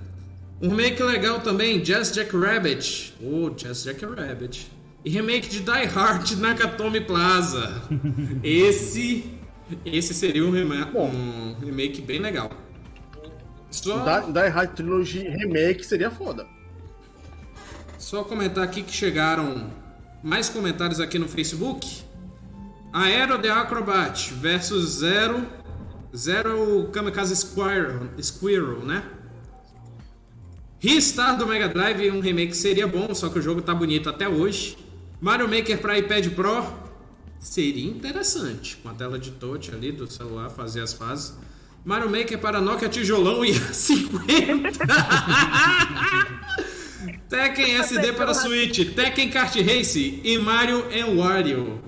Um 0.59 0.69
remake 0.69 1.03
legal 1.03 1.39
também, 1.41 1.85
Just 1.85 2.15
Jack 2.15 2.35
Rabbit. 2.35 3.13
Oh, 3.21 3.51
Just 3.55 3.85
Jack 3.85 4.03
Rabbit. 4.03 4.71
E 5.05 5.09
remake 5.09 5.49
de 5.49 5.59
Die 5.59 5.85
Hard 5.85 6.31
Nakatomi 6.39 7.01
Plaza. 7.01 7.81
Esse 8.43 9.25
esse 9.85 10.13
seria 10.13 10.45
um, 10.45 10.51
rema- 10.51 10.85
Bom. 10.85 11.09
um 11.09 11.55
remake 11.65 12.01
bem 12.01 12.19
legal. 12.19 12.51
Só, 13.71 14.21
Die, 14.21 14.31
Die 14.33 14.47
Hard 14.49 14.75
Trilogy 14.75 15.19
Remake 15.27 15.83
seria 15.83 16.11
foda. 16.11 16.45
Só 17.97 18.23
comentar 18.23 18.63
aqui 18.63 18.83
que 18.83 18.93
chegaram 18.93 19.71
mais 20.21 20.47
comentários 20.49 20.99
aqui 20.99 21.17
no 21.17 21.27
Facebook. 21.27 22.03
Aero 22.93 23.39
The 23.39 23.49
Acrobat 23.49 24.31
versus 24.35 24.99
Zero. 24.99 25.45
Zero 26.15 26.89
Kamikaze 26.93 27.35
Squirrel, 27.35 28.07
Squirrel, 28.21 28.85
né? 28.85 29.03
Ristar 30.79 31.35
do 31.37 31.47
Mega 31.47 31.67
Drive, 31.67 32.11
um 32.11 32.19
remake 32.19 32.55
seria 32.55 32.85
bom, 32.85 33.15
só 33.15 33.29
que 33.29 33.39
o 33.39 33.41
jogo 33.41 33.63
tá 33.63 33.73
bonito 33.73 34.09
até 34.09 34.29
hoje. 34.29 34.77
Mario 35.23 35.47
Maker 35.47 35.79
para 35.79 35.97
iPad 35.97 36.27
Pro 36.33 36.65
seria 37.39 37.89
interessante, 37.89 38.75
com 38.75 38.89
a 38.89 38.93
tela 38.93 39.17
de 39.17 39.31
touch 39.31 39.71
ali 39.73 39.89
do 39.89 40.05
celular, 40.05 40.49
fazer 40.49 40.81
as 40.81 40.91
fases. 40.91 41.33
Mario 41.85 42.09
Maker 42.09 42.37
para 42.39 42.59
Nokia 42.59 42.89
Tijolão 42.89 43.45
e 43.45 43.53
A50. 43.55 44.79
Tekken 47.29 47.75
SD 47.77 48.11
para 48.11 48.33
Switch, 48.33 48.93
Tekken 48.93 49.29
Kart 49.29 49.55
Race 49.55 50.19
e 50.25 50.37
Mario 50.39 50.83
Wario. 51.17 51.81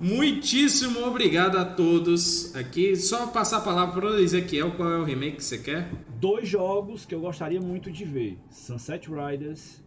Muitíssimo 0.00 1.04
obrigado 1.04 1.58
a 1.58 1.66
todos 1.66 2.56
aqui. 2.56 2.96
Só 2.96 3.26
passar 3.26 3.58
a 3.58 3.60
palavra 3.60 4.00
para 4.00 4.12
o 4.12 4.18
Ezequiel 4.18 4.70
qual 4.70 4.90
é 4.90 4.96
o 4.96 5.04
remake 5.04 5.36
que 5.36 5.44
você 5.44 5.58
quer. 5.58 5.90
Dois 6.18 6.48
jogos 6.48 7.04
que 7.04 7.14
eu 7.14 7.20
gostaria 7.20 7.60
muito 7.60 7.92
de 7.92 8.06
ver: 8.06 8.38
Sunset 8.50 9.10
Riders 9.10 9.82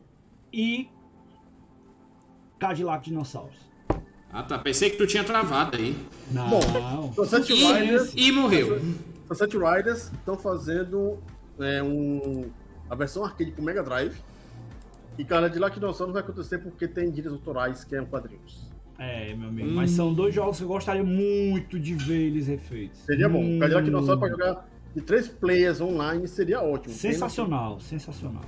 e 0.54 0.88
Cadillac 2.62 3.04
Dinossauros. 3.04 3.58
Ah 4.32 4.44
tá, 4.44 4.60
pensei 4.60 4.92
que 4.92 4.96
tu 4.96 5.08
tinha 5.08 5.24
travado 5.24 5.78
aí. 5.78 5.98
Não. 6.32 6.48
Bom, 6.48 7.12
Sunset 7.14 7.52
E, 7.52 7.56
Riders, 7.56 8.14
e 8.16 8.32
morreu. 8.32 8.80
Sunset 9.28 9.58
Riders 9.58 10.12
estão 10.14 10.38
fazendo 10.38 11.18
é, 11.60 11.82
um, 11.82 12.52
a 12.88 12.94
versão 12.94 13.26
arcade 13.26 13.52
com 13.52 13.64
Mega 13.64 13.82
Drive. 13.82 14.16
E 15.18 15.26
cara, 15.26 15.50
de 15.50 15.58
lá 15.58 15.72
que 15.72 15.80
não 15.80 15.92
só 15.92 16.06
não 16.06 16.14
vai 16.14 16.22
acontecer 16.22 16.60
porque 16.60 16.88
tem 16.88 17.10
direitos 17.10 17.34
autorais 17.34 17.84
que 17.84 17.96
é 17.96 18.02
um 18.02 18.06
quadrinhos. 18.06 18.70
É, 19.00 19.34
meu 19.34 19.50
amigo, 19.50 19.72
mas 19.72 19.90
são 19.92 20.14
dois 20.14 20.34
jogos 20.34 20.58
que 20.58 20.64
eu 20.64 20.68
gostaria 20.68 21.04
muito 21.04 21.80
de 21.80 21.96
ver 21.96 22.28
eles 22.28 22.46
refeitos. 22.46 23.00
Seria 23.00 23.28
bom. 23.28 23.44
Hum, 23.44 23.60
Cadillac 23.60 23.86
Dinossauro 23.86 24.20
pra 24.20 24.30
jogar 24.30 24.70
de 24.96 25.02
três 25.02 25.28
players 25.28 25.82
online 25.82 26.28
seria 26.28 26.62
ótimo. 26.62 26.94
Sensacional, 26.94 27.80
sensacional. 27.80 28.44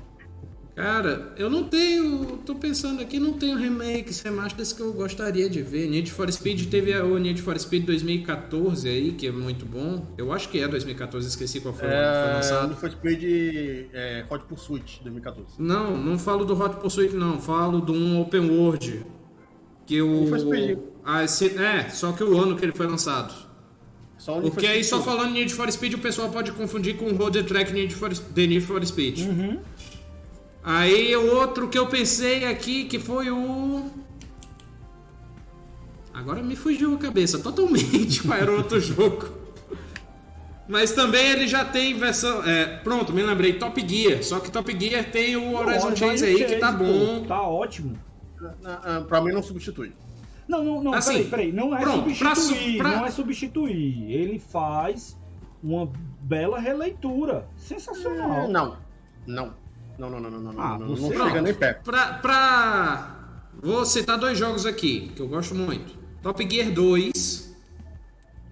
Cara, 0.76 1.34
eu 1.38 1.52
não 1.52 1.66
tenho. 1.66 2.38
Tô 2.44 2.56
pensando 2.56 3.00
aqui, 3.00 3.20
não 3.20 3.34
tenho 3.34 3.56
remakes, 3.58 4.22
remasters 4.22 4.74
que 4.74 4.82
eu 4.82 4.92
gostaria 4.92 5.48
de 5.48 5.62
ver. 5.62 5.88
Need 5.88 6.12
for 6.12 6.32
Speed 6.32 6.68
teve 6.70 6.98
o 7.00 7.18
Need 7.20 7.44
for 7.44 7.58
Speed 7.60 7.86
2014 7.86 8.90
aí, 8.90 9.12
que 9.12 9.28
é 9.28 9.32
muito 9.32 9.66
bom. 9.68 10.08
Eu 10.18 10.32
acho 10.34 10.50
que 10.50 10.60
é 10.60 10.68
2014, 10.68 11.28
esqueci 11.28 11.60
qual 11.60 11.76
foi 11.76 11.88
o 11.88 11.92
ano 11.92 12.00
que 12.00 12.22
foi 12.24 12.30
É, 12.32 12.34
lançado. 12.34 12.68
Need 12.70 12.80
for 12.80 12.90
Speed 12.90 13.24
é, 13.94 14.26
Hot 14.28 14.46
Pursuit 14.46 15.00
2014. 15.04 15.48
Não, 15.60 15.96
não 15.96 16.18
falo 16.18 16.44
do 16.44 16.60
Hot 16.60 16.78
Pursuit, 16.78 17.14
não. 17.16 17.40
Falo 17.40 17.80
de 17.80 17.92
um 17.92 18.20
Open 18.20 18.50
World. 18.50 19.06
Que 19.86 20.02
o. 20.02 20.08
Need 20.12 20.30
for 20.30 20.40
Speed. 20.40 20.80
Ah, 21.06 21.24
esse- 21.24 21.56
é, 21.56 21.90
só 21.90 22.14
que 22.14 22.24
o 22.24 22.36
ano 22.42 22.56
que 22.56 22.66
ele 22.66 22.72
foi 22.74 22.88
lançado. 22.88 23.32
Só 24.18 24.40
Porque 24.40 24.66
aí 24.66 24.82
só 24.86 25.02
falando 25.02 25.34
Need 25.34 25.54
for 25.54 25.70
Speed 25.70 25.96
o 25.96 25.98
pessoal 25.98 26.30
pode 26.30 26.52
confundir 26.54 26.96
com 26.96 27.08
o 27.08 27.16
Road 27.16 27.44
Track 27.44 27.74
Need 27.74 27.94
for, 27.94 28.10
The 28.18 28.48
Need 28.48 28.62
for 28.62 28.84
Speed. 28.86 29.20
Uhum. 29.20 29.60
Aí 30.64 31.16
o 31.16 31.36
outro 31.36 31.68
que 31.68 31.78
eu 31.78 31.88
pensei 31.88 32.46
aqui 32.46 32.86
que 32.86 32.98
foi 33.00 33.30
o. 33.30 33.90
Agora 36.14 36.42
me 36.44 36.56
fugiu 36.56 36.94
a 36.94 36.98
cabeça 36.98 37.40
totalmente 37.40 38.22
qual 38.24 38.38
era 38.38 38.52
o 38.52 38.58
outro 38.58 38.80
jogo. 38.80 39.28
Mas 40.68 40.94
também 40.94 41.26
ele 41.32 41.48
já 41.48 41.66
tem 41.66 41.94
versão. 41.96 42.44
É, 42.48 42.78
pronto, 42.78 43.12
me 43.12 43.22
lembrei, 43.22 43.54
Top 43.54 43.86
Gear. 43.86 44.24
Só 44.24 44.40
que 44.40 44.50
Top 44.50 44.72
Gear 44.80 45.04
tem 45.12 45.36
o 45.36 45.54
Horizon 45.56 45.90
Não, 45.90 45.96
Chase 45.96 46.26
aí 46.26 46.46
que 46.46 46.56
tá 46.56 46.72
pô, 46.72 46.84
bom. 46.86 47.26
Tá 47.28 47.42
ótimo. 47.42 47.98
Ah, 48.64 49.04
Pra 49.08 49.22
mim 49.22 49.32
não 49.34 49.44
substitui. 49.44 49.92
Não, 50.48 50.64
não, 50.64 50.84
não, 50.84 50.94
Assim, 50.94 51.14
peraí, 51.14 51.30
peraí. 51.30 51.52
Não 51.52 51.76
é 51.76 51.82
pronto, 51.82 52.18
pra 52.18 52.36
su- 52.36 52.42
substituir, 52.44 52.78
pra- 52.78 52.96
não 52.98 53.06
é 53.06 53.12
substituir. 53.12 54.12
Ele 54.12 54.40
faz 54.40 55.18
uma 55.62 55.90
bela 56.22 56.60
releitura. 56.60 57.48
Sensacional. 57.58 58.48
Não. 58.50 58.78
Não. 59.26 59.54
Não, 59.98 60.10
não, 60.10 60.20
não, 60.20 60.30
não, 60.32 60.40
não. 60.54 60.62
Ah, 60.62 60.78
não, 60.80 60.88
não, 60.88 60.96
não 60.96 61.10
chega 61.28 61.42
nem 61.42 61.54
perto. 61.54 61.84
Pra, 61.84 62.14
pra. 62.14 63.40
Vou 63.62 63.86
citar 63.86 64.18
dois 64.18 64.38
jogos 64.38 64.66
aqui 64.66 65.12
que 65.16 65.22
eu 65.22 65.28
gosto 65.28 65.54
muito: 65.56 65.94
Top 66.22 66.48
Gear 66.50 66.72
2. 66.72 67.54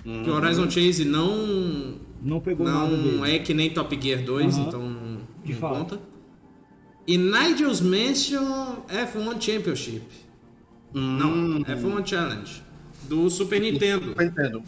Que 0.04 0.30
o 0.30 0.34
Horizon 0.34 0.70
Chase 0.70 1.06
não. 1.06 1.96
Não 2.22 2.40
pegou 2.40 2.68
nada 2.68 2.96
Não 2.96 3.26
é 3.26 3.40
que 3.40 3.54
nem 3.54 3.72
Top 3.72 4.00
Gear 4.00 4.24
2, 4.24 4.56
Aham. 4.58 4.68
então 4.68 4.90
não, 4.90 5.18
De 5.44 5.54
não 5.54 5.60
fato. 5.60 5.76
conta. 5.78 6.00
E 7.08 7.18
Nigel's 7.18 7.82
Mansion 7.82 8.84
F1 8.88 9.42
Championship. 9.42 10.04
Não, 10.94 11.60
F1 11.64 12.06
Challenge. 12.06 12.62
Do 13.10 13.30
Super 13.30 13.60
Nintendo. 13.60 14.14
Eu 14.18 14.26
entendo. 14.26 14.64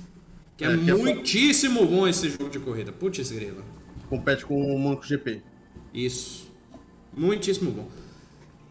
Que 0.58 0.66
é, 0.66 0.74
É, 0.74 0.78
que 0.78 0.90
é 0.92 0.96
muitíssimo 0.96 1.86
bom 1.86 2.08
esse 2.08 2.30
jogo 2.30 2.50
de 2.50 2.60
corrida. 2.60 2.92
Putz, 2.92 3.32
grila. 3.32 3.64
Compete 4.10 4.46
com 4.46 4.60
o 4.76 4.80
Monaco 4.80 5.06
GP. 5.06 5.42
Isso. 5.94 6.52
Muitíssimo 7.16 7.72
bom. 7.72 7.90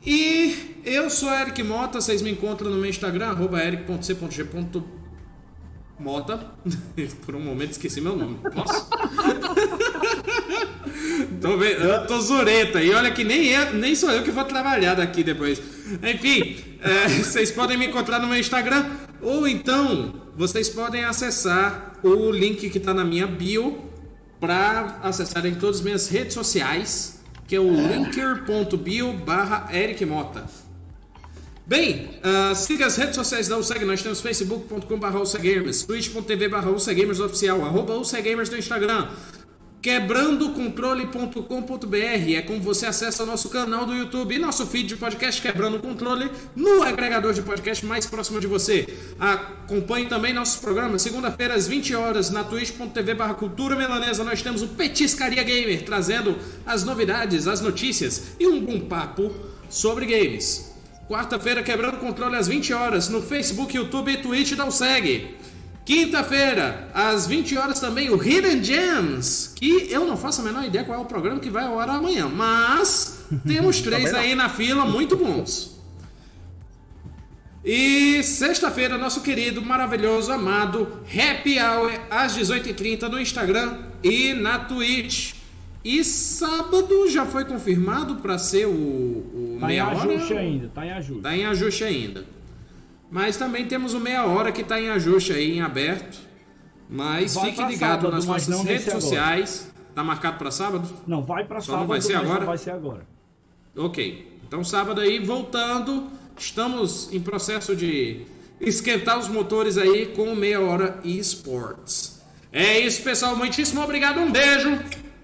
E 0.05 0.81
eu 0.85 1.09
sou 1.11 1.33
Eric 1.33 1.63
Mota, 1.63 2.01
vocês 2.01 2.23
me 2.23 2.31
encontram 2.31 2.71
no 2.71 2.77
meu 2.77 2.91
Instagram, 2.91 3.29
arroba 3.29 3.63
eric.c.g.mota. 3.63 6.47
Por 7.25 7.37
um 7.37 7.41
momento 7.41 7.71
esqueci 7.73 8.01
meu 8.01 8.17
nome. 8.17 8.39
Posso? 8.53 8.89
tô, 11.41 11.57
ve- 11.57 11.77
eu 11.81 12.07
tô 12.07 12.21
zureta. 12.21 12.83
E 12.83 12.93
olha 12.93 13.11
que 13.13 13.23
nem, 13.25 13.47
eu, 13.49 13.75
nem 13.75 13.95
sou 13.95 14.11
eu 14.11 14.23
que 14.25 14.31
vou 14.31 14.45
trabalhar 14.45 14.95
daqui 14.95 15.23
depois. 15.23 15.61
Enfim, 16.03 16.57
é, 16.81 17.09
vocês 17.23 17.51
podem 17.53 17.77
me 17.77 17.87
encontrar 17.87 18.19
no 18.19 18.27
meu 18.27 18.39
Instagram. 18.39 18.85
Ou 19.21 19.47
então, 19.47 20.15
vocês 20.37 20.69
podem 20.69 21.05
acessar 21.05 21.93
o 22.03 22.31
link 22.33 22.69
que 22.71 22.79
está 22.79 22.93
na 22.93 23.05
minha 23.05 23.27
bio 23.29 23.85
para 24.41 24.99
acessarem 25.05 25.55
todas 25.55 25.77
as 25.77 25.83
minhas 25.83 26.09
redes 26.09 26.35
sociais, 26.35 27.22
que 27.53 27.57
é 27.57 27.61
o 27.61 27.71
linker.bio 27.71 29.13
barra 29.13 29.69
Eric 29.77 30.07
Mota. 30.07 30.47
Bem, 31.67 32.09
ah, 32.23 32.55
siga 32.55 32.87
as 32.87 32.97
redes 32.97 33.15
sociais 33.15 33.47
da 33.47 33.59
UCG, 33.59 33.85
nós 33.85 34.03
temos 34.03 34.23
facebook.com.br 34.23 35.17
UCGamers, 35.19 35.83
twitch.tv 35.83 36.49
barra 36.49 36.71
oficial, 36.71 37.63
arroba 37.63 37.95
UCGamers 37.99 38.49
no 38.49 38.57
Instagram, 38.57 39.07
quebrandocontrole.com.br 39.83 41.97
é 42.37 42.43
como 42.43 42.61
você 42.61 42.87
acessa 42.87 43.27
nosso 43.27 43.49
canal 43.49 43.85
do 43.85 43.93
YouTube 43.93 44.37
e 44.37 44.39
nosso 44.39 44.65
feed 44.65 44.91
de 44.91 44.97
podcast 44.97 45.43
Quebrando 45.43 45.79
o 45.79 45.81
Controle 45.81 46.31
no 46.55 46.85
agregador 46.85 47.33
de 47.33 47.43
podcast 47.43 47.85
mais 47.85 48.07
próximo 48.07 48.39
de 48.39 48.47
você. 48.47 48.87
Acompanhe 49.19 50.07
também 50.07 50.33
nossos 50.33 50.61
programas, 50.61 51.03
segunda-feira 51.03 51.55
às 51.55 51.67
20 51.67 51.97
horas 51.97 52.31
na 52.31 52.45
twitch.tv 52.45 53.15
barra 53.15 53.35
Cultura 53.35 53.75
Melanesa 53.75 54.23
nós 54.23 54.41
temos 54.41 54.63
o 54.63 54.69
Petiscaria 54.69 55.43
Gamer, 55.43 55.83
trazendo 55.83 56.39
as 56.65 56.85
novidades, 56.85 57.49
as 57.49 57.61
notícias 57.61 58.37
e 58.39 58.47
um 58.47 58.65
bom 58.65 58.83
papo 58.83 59.35
sobre 59.69 60.07
games. 60.07 60.71
Quarta-feira, 61.09 61.61
quebrando 61.61 61.97
o 61.97 62.01
controle 62.01 62.37
às 62.37 62.47
20 62.47 62.73
horas 62.73 63.09
no 63.09 63.21
Facebook, 63.21 63.77
YouTube 63.77 64.13
e 64.13 64.19
Twitch 64.19 64.53
da 64.53 64.65
USEG. 64.65 65.35
Quinta-feira, 65.85 66.89
às 66.95 67.27
20 67.27 67.57
horas 67.59 67.81
também, 67.81 68.09
o 68.09 68.23
Hidden 68.23 68.63
Gems, 68.63 69.53
que 69.57 69.89
eu 69.91 70.07
não 70.07 70.17
faço 70.17 70.41
a 70.41 70.45
menor 70.45 70.65
ideia 70.65 70.85
qual 70.85 70.99
é 70.99 71.03
o 71.03 71.05
programa 71.07 71.41
que 71.41 71.51
vai 71.51 71.65
ao 71.65 71.79
ar 71.79 71.89
amanhã, 71.91 72.29
mas 72.29 73.25
temos 73.47 73.81
três 73.81 74.15
aí 74.15 74.35
na 74.35 74.49
fila 74.49 74.85
muito 74.85 75.17
bons. 75.17 75.73
E 77.65 78.23
sexta-feira, 78.25 78.99
nosso 78.99 79.21
querido, 79.23 79.63
maravilhoso, 79.63 80.33
amado 80.33 81.01
Happy 81.07 81.59
Hour 81.61 81.93
às 82.11 82.37
18h30 82.37 83.03
no 83.09 83.21
Instagram 83.21 83.79
e 84.03 84.35
na 84.35 84.59
Twitch. 84.61 85.35
E 85.85 86.03
sábado 86.05 87.09
já 87.09 87.25
foi 87.27 87.45
confirmado 87.45 88.17
para 88.17 88.39
ser 88.39 88.67
o, 88.67 88.71
o 88.71 89.57
Tá 89.61 89.67
em 89.67 89.69
meia 89.69 89.87
hora. 89.89 89.97
ajuste 90.13 90.33
ainda, 90.35 90.71
tá 90.73 90.87
em 90.87 90.93
ajuste. 90.93 91.23
Tá 91.23 91.37
em 91.37 91.45
ajuste 91.47 91.85
ainda. 91.85 92.25
Mas 93.13 93.37
também 93.37 93.67
temos 93.67 93.93
o 93.93 94.01
meia 94.01 94.25
hora 94.25 94.51
que 94.51 94.65
tá 94.65 94.81
em 94.81 94.89
ajuste 94.89 95.35
aí, 95.35 95.59
em 95.59 95.61
aberto. 95.61 96.19
Mas 96.89 97.35
Vai 97.35 97.51
fique 97.51 97.63
ligado 97.63 98.07
sábado, 98.07 98.11
nas 98.11 98.25
nossas 98.25 98.65
redes 98.65 98.91
sociais. 98.91 99.71
Tá 99.95 100.03
marcado 100.03 100.39
para 100.39 100.51
sábado? 100.51 100.89
Não, 101.07 101.23
vai 101.23 101.45
pra 101.45 101.61
Só 101.61 101.73
não 101.73 101.81
sábado, 101.81 101.89
vai 101.89 102.01
ser 102.01 102.15
agora? 102.15 102.39
não 102.41 102.47
vai 102.47 102.57
ser 102.57 102.71
agora. 102.71 103.07
Ok. 103.77 104.41
Então 104.49 104.65
sábado 104.65 105.03
aí, 105.03 105.19
voltando, 105.19 106.09
estamos 106.39 107.13
em 107.13 107.21
processo 107.21 107.77
de 107.77 108.23
esquentar 108.59 109.19
os 109.19 109.29
motores 109.29 109.77
aí 109.77 110.07
com 110.07 110.33
o 110.33 110.37
meia 110.37 110.63
hora 110.63 110.99
esports. 111.05 112.23
É 112.51 112.79
isso, 112.79 113.03
pessoal. 113.03 113.37
Muitíssimo 113.37 113.83
obrigado. 113.83 114.21
Um 114.21 114.33
beijo. 114.33 114.71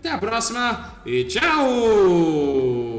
Até 0.01 0.11
a 0.11 0.19
próxima 0.19 0.95
e 1.07 1.25
tchau! 1.25 2.98